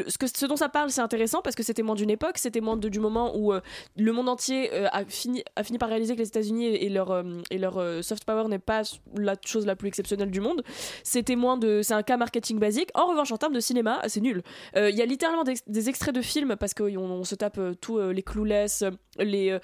ce, 0.08 0.26
ce 0.34 0.46
dont 0.46 0.56
ça 0.56 0.68
parle, 0.68 0.90
c'est 0.90 1.00
intéressant 1.00 1.42
parce 1.42 1.56
que 1.56 1.62
c'est 1.62 1.74
témoin 1.74 1.94
d'une 1.94 2.10
époque, 2.10 2.38
c'est 2.38 2.50
témoin 2.50 2.76
de- 2.76 2.88
du 2.88 3.00
moment 3.00 3.36
où 3.36 3.52
euh, 3.52 3.60
le 3.96 4.12
monde 4.12 4.28
entier 4.28 4.72
euh, 4.72 4.88
a, 4.92 5.04
fini, 5.04 5.42
a 5.56 5.64
fini 5.64 5.78
par 5.78 5.88
réaliser 5.88 6.14
que 6.14 6.20
les 6.20 6.28
États-Unis 6.28 6.66
et 6.66 6.88
leur, 6.88 7.24
et 7.50 7.58
leur 7.58 8.04
soft 8.04 8.24
power 8.24 8.48
n'est 8.48 8.58
pas 8.58 8.82
la 9.16 9.36
chose 9.44 9.66
la 9.66 9.76
plus 9.76 9.88
exceptionnelle 9.88 10.30
du 10.30 10.40
monde. 10.40 10.62
C'est 11.02 11.22
témoin 11.22 11.56
de. 11.56 11.80
C'est 11.82 11.94
un 11.94 12.02
cas 12.02 12.16
marketing 12.16 12.58
basique. 12.58 12.90
En 12.94 13.06
revanche, 13.06 13.32
en 13.32 13.38
termes 13.38 13.54
de 13.54 13.60
cinéma, 13.60 14.00
c'est 14.06 14.20
nul. 14.20 14.42
Il 14.76 14.94
y 14.94 15.02
a 15.02 15.06
littéralement 15.06 15.44
des, 15.44 15.88
extraits 15.88 16.14
de 16.14 16.22
films 16.22 16.56
parce 16.56 16.74
qu'on 16.74 16.96
on 16.96 17.24
se 17.24 17.34
tape 17.34 17.60
tous 17.80 17.98
les 17.98 18.22
Clueless, 18.22 18.84
les, 19.18 19.58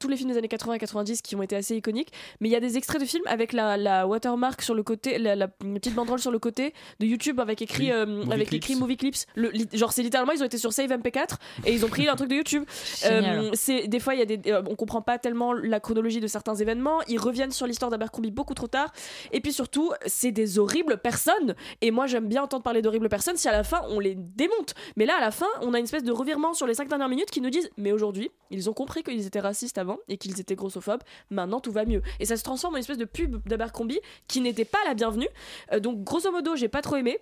tous 0.00 0.08
les 0.08 0.16
films 0.16 0.30
des 0.30 0.38
années 0.38 0.48
80 0.48 0.74
et 0.74 0.78
90 0.78 1.22
qui 1.22 1.36
ont 1.36 1.42
été 1.42 1.56
assez 1.56 1.76
iconiques. 1.76 2.12
Mais 2.40 2.48
il 2.48 2.52
y 2.52 2.56
a 2.56 2.60
des 2.60 2.76
extraits 2.76 3.00
de 3.00 3.06
films 3.06 3.26
avec 3.26 3.52
la, 3.52 3.76
la 3.76 4.06
watermark 4.18 4.62
sur 4.62 4.74
le 4.74 4.82
côté, 4.82 5.18
la, 5.18 5.36
la 5.36 5.48
petite 5.48 5.94
banderole 5.94 6.18
sur 6.18 6.30
le 6.30 6.38
côté 6.38 6.74
de 7.00 7.06
YouTube 7.06 7.40
avec 7.40 7.62
écrit, 7.62 7.84
Oui, 7.84 7.92
euh, 7.92 8.06
Movie 8.06 8.32
avec 8.32 8.48
Clips. 8.48 8.62
écrit 8.64 8.74
Movie 8.76 8.96
Clips. 8.96 9.16
Le, 9.36 9.50
li- 9.50 9.68
genre, 9.72 9.92
c'est 9.92 10.02
littéralement, 10.02 10.32
ils 10.32 10.42
ont 10.42 10.46
été 10.46 10.58
sur 10.58 10.72
Save 10.72 10.90
MP4 10.90 11.36
et 11.64 11.72
ils 11.72 11.84
ont 11.84 11.88
pris 11.88 12.08
un 12.08 12.16
truc 12.16 12.28
de 12.30 12.34
YouTube. 12.34 12.64
Euh, 13.06 13.50
c'est 13.54 13.86
des 13.88 14.00
fois, 14.00 14.14
il 14.14 14.18
y 14.18 14.22
a 14.22 14.26
des, 14.26 14.40
euh, 14.50 14.62
on 14.68 14.74
comprend 14.74 15.02
pas 15.02 15.18
tellement 15.18 15.52
la 15.52 15.80
chronologie 15.80 16.20
de 16.20 16.26
certains 16.26 16.54
événements. 16.54 16.98
Ils 17.08 17.18
reviennent 17.18 17.52
sur 17.52 17.66
l'histoire 17.66 17.90
d'Abercrombie 17.90 18.30
beaucoup 18.30 18.54
trop 18.54 18.66
tard. 18.66 18.92
Et 19.32 19.40
puis 19.40 19.52
surtout, 19.52 19.92
c'est 20.06 20.32
des 20.32 20.58
horribles 20.58 20.98
personnes. 20.98 21.54
Et 21.80 21.90
moi, 21.90 22.06
j'aime 22.06 22.26
bien 22.28 22.42
entendre 22.42 22.62
parler 22.62 22.82
d'horribles 22.82 23.08
personnes 23.08 23.36
si 23.36 23.48
à 23.48 23.52
la 23.52 23.64
fin 23.64 23.80
on 23.88 24.00
les 24.00 24.14
démonte. 24.14 24.74
Mais 24.96 25.06
là, 25.06 25.14
à 25.18 25.20
la 25.20 25.30
fin, 25.30 25.46
on 25.62 25.74
a 25.74 25.78
une 25.78 25.84
espèce 25.84 26.04
de 26.04 26.12
revirement 26.12 26.54
sur 26.54 26.66
les 26.66 26.74
cinq 26.74 26.88
dernières 26.88 27.08
minutes 27.08 27.30
qui 27.30 27.40
nous 27.40 27.50
disent 27.50 27.70
Mais 27.76 27.92
aujourd'hui, 27.92 28.30
ils 28.50 28.68
ont 28.68 28.72
compris 28.74 29.02
qu'ils 29.02 29.26
étaient 29.26 29.40
racistes 29.40 29.78
avant 29.78 29.98
et 30.08 30.16
qu'ils 30.16 30.40
étaient 30.40 30.56
grossophobes. 30.56 31.02
Maintenant, 31.30 31.60
tout 31.60 31.72
va 31.72 31.84
mieux. 31.84 32.02
Et 32.20 32.24
ça 32.26 32.36
se 32.36 32.42
transforme 32.44 32.74
en 32.74 32.76
une 32.76 32.80
espèce 32.80 32.98
de 32.98 33.04
pub 33.04 33.36
d'Abercrombie 33.46 34.00
qui 34.26 34.40
n'était 34.40 34.64
pas 34.64 34.78
la 34.86 34.94
bienvenue. 34.94 35.28
Euh, 35.72 35.80
donc, 35.80 36.02
grosso 36.04 36.30
modo, 36.30 36.56
j'ai 36.56 36.68
pas 36.68 36.82
trop 36.82 36.96
aimé. 36.96 37.18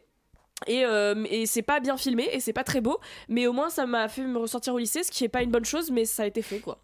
Et, 0.66 0.86
euh, 0.86 1.24
et 1.28 1.44
c'est 1.44 1.62
pas 1.62 1.80
bien 1.80 1.98
filmé 1.98 2.30
et 2.32 2.40
c'est 2.40 2.54
pas 2.54 2.64
très 2.64 2.80
beau, 2.80 2.98
mais 3.28 3.46
au 3.46 3.52
moins 3.52 3.68
ça 3.68 3.84
m'a 3.84 4.08
fait 4.08 4.22
me 4.22 4.38
ressentir 4.38 4.72
au 4.72 4.78
lycée, 4.78 5.02
ce 5.02 5.10
qui 5.10 5.22
est 5.22 5.28
pas 5.28 5.42
une 5.42 5.50
bonne 5.50 5.66
chose, 5.66 5.90
mais 5.90 6.06
ça 6.06 6.22
a 6.22 6.26
été 6.26 6.40
fait 6.40 6.60
quoi. 6.60 6.78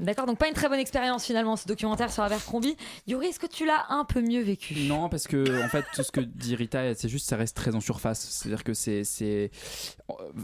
D'accord, 0.00 0.26
donc 0.26 0.38
pas 0.38 0.48
une 0.48 0.54
très 0.54 0.68
bonne 0.68 0.78
expérience 0.80 1.24
finalement 1.24 1.56
ce 1.56 1.66
documentaire 1.66 2.12
sur 2.12 2.22
Abercrombie. 2.22 2.76
Yuri, 3.06 3.26
est-ce 3.28 3.38
que 3.38 3.46
tu 3.46 3.64
l'as 3.64 3.86
un 3.90 4.04
peu 4.04 4.20
mieux 4.20 4.42
vécu? 4.42 4.74
Non, 4.88 5.08
parce 5.08 5.26
que 5.28 5.64
en 5.64 5.68
fait, 5.68 5.84
tout 5.94 6.02
ce 6.02 6.10
que 6.10 6.20
dit 6.20 6.56
Rita, 6.56 6.94
c'est 6.94 7.08
juste, 7.08 7.28
ça 7.28 7.36
reste 7.36 7.56
très 7.56 7.74
en 7.74 7.80
surface. 7.80 8.20
C'est-à-dire 8.20 8.64
que 8.64 8.74
c'est, 8.74 9.04
c'est 9.04 9.50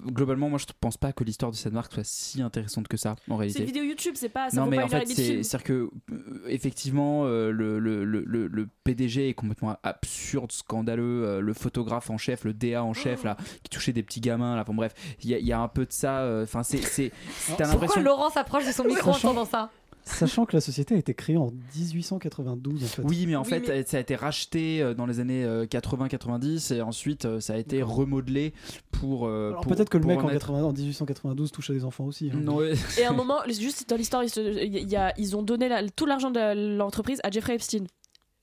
globalement, 0.07 0.48
moi, 0.48 0.59
je 0.59 0.66
pense 0.80 0.96
pas 0.96 1.12
que 1.12 1.24
l'histoire 1.24 1.51
de 1.51 1.57
cette 1.57 1.72
marque 1.72 1.92
soit 1.92 2.05
si 2.05 2.42
intéressante 2.42 2.88
que 2.88 2.96
ça, 2.96 3.12
en 3.28 3.34
C'est 3.34 3.34
réalité. 3.34 3.61
une 3.61 3.66
vidéo 3.66 3.82
YouTube, 3.84 4.14
c'est 4.16 4.28
pas 4.28 4.51
ça 4.51 4.61
non 4.61 4.66
mais 4.66 4.76
pas 4.76 4.84
en 4.84 4.88
fait 4.88 5.01
demie 5.03 5.14
de 5.14 5.20
c'est 5.20 5.24
film. 5.24 5.42
c'est 5.42 5.57
à 5.57 5.59
dire 5.59 5.64
que 5.66 5.90
euh, 6.12 6.42
effectivement 6.48 7.24
euh, 7.24 7.51
le, 7.51 7.78
le, 7.78 8.05
le, 8.05 8.24
le- 8.24 8.68
PDG 8.84 9.28
est 9.28 9.34
complètement 9.34 9.76
absurde 9.82 10.51
scandaleux 10.53 11.24
euh, 11.24 11.40
le 11.40 11.53
photographe 11.55 12.11
en 12.11 12.18
chef 12.18 12.44
le 12.44 12.53
DA 12.55 12.82
en 12.82 12.92
chef 12.94 13.24
là 13.24 13.36
qui 13.62 13.70
touchait 13.70 13.92
des 13.92 14.03
petits 14.03 14.20
gamins 14.20 14.57
là 14.57 14.62
enfin 14.62 14.74
bref 14.74 14.94
il 15.22 15.30
y, 15.30 15.34
a- 15.34 15.38
il 15.38 15.46
y 15.46 15.53
a 15.53 15.61
un 15.61 15.68
peu 15.68 15.84
de 15.86 15.92
ça 15.92 16.20
euh, 16.20 16.44
enfin 16.44 16.62
c'est 16.62 16.78
c'est 16.78 17.12
c'est- 17.38 17.57
Pourquoi 17.57 17.66
l'impression 17.66 18.03
Laurent 18.03 18.30
s'approche 18.30 18.66
de 18.66 18.72
son 18.72 18.84
micro 18.84 19.11
en 19.11 19.14
Sachant- 19.41 19.43
entendant 19.43 19.51
ça 19.51 19.70
Sachant 20.03 20.47
que 20.47 20.57
la 20.57 20.62
société 20.62 20.95
a 20.95 20.99
été 20.99 21.12
créée 21.12 21.36
en 21.36 21.53
1892 21.76 22.82
en 22.82 22.86
fait. 22.86 23.03
oui 23.03 23.26
mais 23.26 23.36
en 23.36 23.45
fait 23.45 23.86
ça 23.86 23.99
a 23.99 24.01
été 24.01 24.16
racheté 24.16 24.80
euh, 24.82 24.95
dans 24.95 25.05
les 25.05 25.20
années 25.20 25.45
80-90 25.66 26.74
et 26.74 26.80
ensuite 26.80 27.26
euh, 27.26 27.38
ça 27.41 27.53
a 27.53 27.57
été 27.59 27.82
remodelé 27.82 28.55
pour, 28.91 29.26
euh, 29.26 29.51
Alors 29.51 29.61
pour- 29.62 29.72
peut-être 29.72 29.91
que 29.91 29.99
le 29.99 30.07
mec 30.07 30.18
en 30.20 30.24
en, 30.24 30.28
être- 30.30 30.47
80 30.47 30.62
en 30.64 30.72
1892 30.72 31.53
touchait 31.53 31.74
des 31.74 31.84
enfants 31.84 32.05
aussi. 32.07 32.30
hein. 32.32 32.38
Non. 32.43 32.61
Et 32.62 33.05
à 33.05 33.11
un 33.11 33.12
moment, 33.12 33.38
juste 33.49 33.88
dans 33.91 33.97
l'histoire, 33.97 34.24
il 34.24 34.30
se- 34.30 34.41
il 34.41 34.88
y 34.88 34.97
a- 34.97 35.12
ils 35.18 35.36
ont 35.36 35.43
donné 35.43 35.68
la- 35.68 35.86
tout 35.88 36.07
l'argent 36.07 36.30
de 36.30 36.76
l'entreprise 36.78 37.20
à 37.22 37.30
Jeffrey 37.30 37.55
Epstein. 37.55 37.84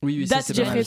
Oui, 0.04 0.16
oui, 0.20 0.28
ça, 0.28 0.36
c'est 0.41 0.54
Jeffrey. 0.64 0.84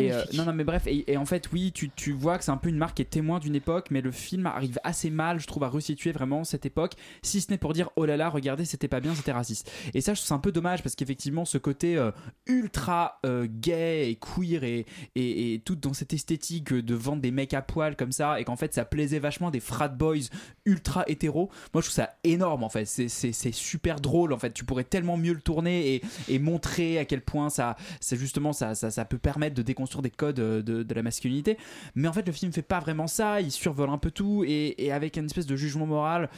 Et, 0.00 0.10
euh, 0.12 0.22
non, 0.32 0.46
non, 0.46 0.54
mais 0.54 0.64
bref, 0.64 0.86
et, 0.86 1.04
et 1.12 1.18
en 1.18 1.26
fait, 1.26 1.50
oui, 1.52 1.72
tu, 1.72 1.90
tu 1.90 2.12
vois 2.12 2.38
que 2.38 2.44
c'est 2.44 2.50
un 2.50 2.56
peu 2.56 2.70
une 2.70 2.78
marque 2.78 2.96
qui 2.96 3.02
est 3.02 3.06
témoin 3.06 3.38
d'une 3.38 3.54
époque, 3.54 3.88
mais 3.90 4.00
le 4.00 4.12
film 4.12 4.46
arrive 4.46 4.78
assez 4.82 5.10
mal, 5.10 5.40
je 5.40 5.46
trouve, 5.46 5.62
à 5.64 5.68
resituer 5.68 6.10
vraiment 6.10 6.42
cette 6.42 6.64
époque, 6.64 6.92
si 7.22 7.42
ce 7.42 7.50
n'est 7.50 7.58
pour 7.58 7.74
dire 7.74 7.90
oh 7.96 8.06
là 8.06 8.16
là, 8.16 8.30
regardez, 8.30 8.64
c'était 8.64 8.88
pas 8.88 9.00
bien, 9.00 9.14
c'était 9.14 9.32
raciste. 9.32 9.70
Et 9.92 10.00
ça, 10.00 10.14
je 10.14 10.20
trouve 10.20 10.28
c'est 10.28 10.34
un 10.34 10.38
peu 10.38 10.52
dommage 10.52 10.82
parce 10.82 10.94
qu'effectivement, 10.94 11.44
ce 11.44 11.58
côté 11.58 11.98
euh, 11.98 12.12
ultra 12.46 13.18
euh, 13.26 13.46
gay 13.48 14.10
et 14.10 14.16
queer 14.16 14.64
et, 14.64 14.86
et, 15.16 15.54
et 15.54 15.58
tout 15.58 15.76
dans 15.76 15.92
cette 15.92 16.14
esthétique 16.14 16.72
de 16.72 16.94
vendre 16.94 17.20
des 17.20 17.30
mecs 17.30 17.52
à 17.52 17.60
poil 17.60 17.94
comme 17.94 18.12
ça, 18.12 18.40
et 18.40 18.44
qu'en 18.44 18.56
fait, 18.56 18.72
ça 18.72 18.86
plaisait 18.86 19.18
vachement 19.18 19.50
des 19.50 19.60
frat 19.60 19.88
boys 19.88 20.16
ultra 20.64 21.04
hétéros, 21.08 21.50
moi 21.74 21.82
je 21.82 21.88
trouve 21.88 21.94
ça 21.96 22.14
énorme 22.24 22.64
en 22.64 22.68
fait, 22.70 22.86
c'est- 22.86 23.52
super 23.52 24.00
drôle 24.00 24.32
en 24.32 24.38
fait, 24.38 24.52
tu 24.54 24.64
pourrais 24.64 24.84
tellement 24.84 25.18
mieux 25.18 25.34
le 25.34 25.40
tourner 25.42 25.96
et, 25.96 26.02
et 26.28 26.38
montrer 26.38 26.98
à 26.98 27.04
quel 27.04 27.20
point 27.20 27.50
ça, 27.50 27.76
justement 28.16 28.52
ça, 28.52 28.74
ça, 28.74 29.04
peut 29.04 29.18
permettre 29.18 29.54
de 29.54 29.62
déconstruire 29.62 30.02
des 30.02 30.10
codes 30.10 30.40
euh, 30.40 30.62
de, 30.62 30.82
de 30.82 30.94
la 30.94 31.02
masculinité. 31.02 31.58
Mais 31.94 32.08
en 32.08 32.12
fait, 32.12 32.26
le 32.26 32.32
film 32.32 32.52
fait 32.52 32.62
pas 32.62 32.80
vraiment 32.80 33.06
ça, 33.06 33.40
il 33.40 33.50
survole 33.50 33.90
un 33.90 33.98
peu 33.98 34.10
tout 34.10 34.44
et, 34.46 34.92
avec 34.92 35.16
une 35.16 35.26
espèce 35.26 35.46
de 35.46 35.56
jugement 35.56 35.86
moral 35.86 36.28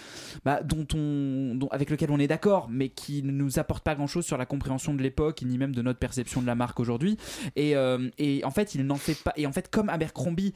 bah, 0.45 0.63
dont 0.63 0.87
on, 0.95 1.59
avec 1.71 1.91
lequel 1.91 2.11
on 2.11 2.19
est 2.19 2.29
d'accord, 2.29 2.69
mais 2.71 2.89
qui 2.89 3.23
ne 3.23 3.33
nous 3.33 3.59
apporte 3.59 3.85
pas 3.85 3.95
grand 3.95 4.07
chose 4.07 4.25
sur 4.25 4.39
la 4.39 4.47
compréhension 4.47 4.95
de 4.95 5.03
l'époque 5.03 5.43
ni 5.43 5.59
même 5.59 5.75
de 5.75 5.83
notre 5.83 5.99
perception 5.99 6.41
de 6.43 6.47
la 6.47 6.55
marque 6.55 6.81
aujourd'hui. 6.81 7.17
Et, 7.55 7.77
euh, 7.77 8.09
en 8.45 8.51
fait, 8.51 8.75
il 8.75 8.85
n'en 8.87 8.97
fait 8.97 9.23
pas. 9.23 9.33
Et 9.37 9.47
en 9.47 9.53
fait, 9.53 9.71
comme 9.71 9.89
Abercrombie, 9.89 10.53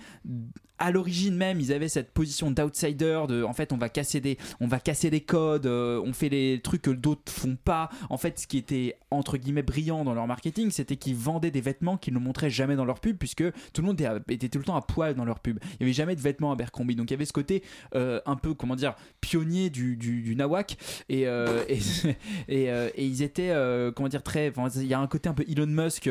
à 0.81 0.91
l'origine 0.91 1.37
même, 1.37 1.61
ils 1.61 1.73
avaient 1.73 1.89
cette 1.89 2.11
position 2.11 2.51
d'outsider 2.51 3.25
de 3.29 3.45
en 3.45 3.53
fait, 3.53 3.73
on 3.73 3.77
va 3.77 3.89
casser 3.89 4.21
des, 4.21 4.39
on 4.61 4.67
va 4.67 4.81
casser 4.81 5.11
des 5.11 5.21
codes, 5.21 5.67
euh, 5.67 6.03
on 6.05 6.13
fait 6.13 6.31
les 6.31 6.61
trucs 6.61 6.83
que 6.83 6.91
d'autres 6.91 7.31
font 7.31 7.57
pas. 7.63 7.91
En 8.09 8.17
fait, 8.17 8.41
ce 8.41 8.47
qui 8.47 8.57
était 8.57 8.97
entre 9.11 9.37
guillemets 9.37 9.63
brillant 9.63 10.05
dans 10.05 10.15
leur 10.15 10.27
marketing, 10.27 10.71
c'était 10.71 10.97
qu'ils 10.97 11.10
vendaient 11.15 11.51
des 11.51 11.61
vêtements 11.61 11.97
qu'ils 11.97 12.15
ne 12.15 12.19
montraient 12.19 12.51
jamais 12.51 12.77
dans 12.77 12.85
leur 12.85 13.01
pub, 13.01 13.17
puisque 13.17 13.45
tout 13.73 13.83
le 13.83 13.87
monde 13.87 14.01
était, 14.29 14.49
tout 14.49 14.59
le 14.59 14.65
temps 14.65 14.77
à 14.77 14.83
poil 14.83 15.15
dans 15.15 15.25
leur 15.25 15.41
pub. 15.41 15.59
Il 15.75 15.81
y 15.81 15.85
avait 15.85 15.93
jamais 15.93 16.17
de 16.17 16.21
vêtements 16.21 16.53
Abercrombie, 16.53 16.97
donc 16.97 17.11
il 17.11 17.15
y 17.15 17.17
avait 17.17 17.25
ce 17.25 17.33
côté 17.33 17.63
euh, 17.95 18.21
un 18.27 18.37
peu 18.37 18.55
comment 18.55 18.77
dire 18.77 18.95
pionnier 19.21 19.71
du, 19.71 19.97
du, 19.97 20.23
du 20.23 20.37
nawak 20.37 20.77
et 21.09 21.27
euh, 21.27 21.65
et, 21.69 21.79
euh, 22.69 22.91
et 22.95 23.07
ils 23.07 23.23
étaient 23.23 23.53
comment 23.95 24.09
dire 24.09 24.23
très, 24.23 24.53
il 24.77 24.87
y 24.87 24.95
a 24.95 25.01
un 25.01 25.07
côté 25.07 25.29
un 25.29 25.35
peu 25.35 25.45
Elon 25.49 25.67
Musk 25.67 26.09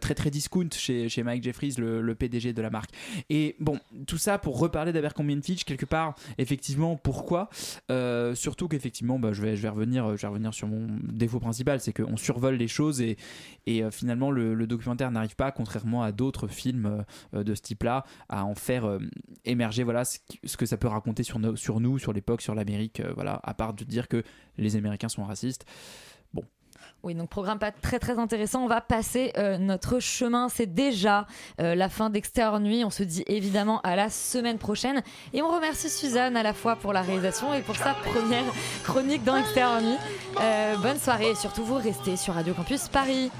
très 0.00 0.14
très 0.14 0.30
discount 0.30 0.68
chez, 0.72 1.08
chez 1.08 1.22
Mike 1.22 1.42
Jeffries, 1.42 1.74
le, 1.78 2.14
PDG 2.14 2.52
de 2.52 2.62
la 2.62 2.70
marque. 2.70 2.90
Et 3.30 3.56
bon, 3.60 3.78
tout 4.06 4.18
ça 4.18 4.38
pour 4.38 4.58
reparler 4.58 4.92
d'Abercrombie 4.92 5.40
Fitch 5.42 5.64
quelque 5.64 5.86
part. 5.86 6.14
Effectivement, 6.38 6.96
pourquoi 6.96 7.48
Surtout 8.34 8.68
qu'effectivement, 8.68 9.18
bah, 9.18 9.32
je 9.32 9.42
vais 9.42 9.56
je 9.56 9.62
vais 9.62 9.68
revenir 9.68 10.16
je 10.16 10.22
vais 10.22 10.28
revenir 10.28 10.52
sur 10.54 10.68
mon 10.68 10.88
défaut 11.02 11.40
principal, 11.40 11.80
c'est 11.80 11.92
qu'on 11.92 12.16
survole 12.16 12.56
les 12.56 12.68
choses 12.68 13.00
et 13.00 13.16
et 13.66 13.82
finalement 13.90 14.19
le, 14.28 14.66
documentaire 14.66 15.10
n'arrive 15.10 15.36
pas, 15.36 15.52
contrairement 15.52 16.02
à 16.02 16.12
d'autres 16.12 16.48
films 16.48 17.04
euh, 17.34 17.44
de 17.44 17.54
ce 17.54 17.62
type-là, 17.62 18.04
à 18.28 18.44
en 18.44 18.54
faire 18.54 18.84
euh, 18.84 18.98
émerger 19.44 19.84
voilà 19.84 20.04
ce, 20.04 20.18
que 20.56 20.66
ça 20.66 20.76
peut 20.76 20.88
raconter 20.88 21.22
sur, 21.22 21.38
nous, 21.38 21.98
sur 21.98 22.12
l'époque, 22.12 22.42
sur 22.42 22.54
l'Amérique, 22.54 23.00
euh, 23.00 23.12
voilà, 23.14 23.40
à 23.44 23.54
part 23.54 23.74
de 23.74 23.84
dire 23.84 24.08
que 24.08 24.22
les 24.58 24.76
Américains 24.76 25.08
sont 25.08 25.24
racistes. 25.24 25.64
Bon, 26.32 26.44
Oui, 27.02 27.14
donc 27.14 27.28
programme 27.28 27.58
pas 27.58 27.72
très 27.72 27.98
très 27.98 28.18
intéressant. 28.18 28.64
On 28.64 28.68
va 28.68 28.80
passer 28.80 29.32
euh, 29.36 29.58
notre 29.58 30.00
chemin. 30.00 30.48
C'est 30.48 30.72
déjà 30.72 31.26
euh, 31.60 31.74
la 31.74 31.88
fin 31.88 32.10
d'Extérieur 32.10 32.60
Nuit. 32.60 32.84
On 32.84 32.90
se 32.90 33.02
dit 33.02 33.24
évidemment 33.26 33.80
à 33.82 33.96
la 33.96 34.10
semaine 34.10 34.58
prochaine. 34.58 35.02
Et 35.32 35.42
on 35.42 35.48
remercie 35.48 35.90
Suzanne 35.90 36.36
à 36.36 36.42
la 36.42 36.52
fois 36.52 36.76
pour 36.76 36.92
la 36.92 37.02
réalisation 37.02 37.52
et 37.54 37.62
pour 37.62 37.76
sa 37.76 37.94
première 37.94 38.44
chronique 38.84 39.24
dans 39.24 39.36
Extérieur 39.36 39.80
Nuit. 39.80 39.98
Euh, 40.40 40.76
bonne 40.76 40.98
soirée 40.98 41.30
et 41.30 41.34
surtout 41.34 41.64
vous 41.64 41.76
restez 41.76 42.16
sur 42.16 42.34
Radio 42.34 42.54
Campus 42.54 42.88
Paris. 42.88 43.30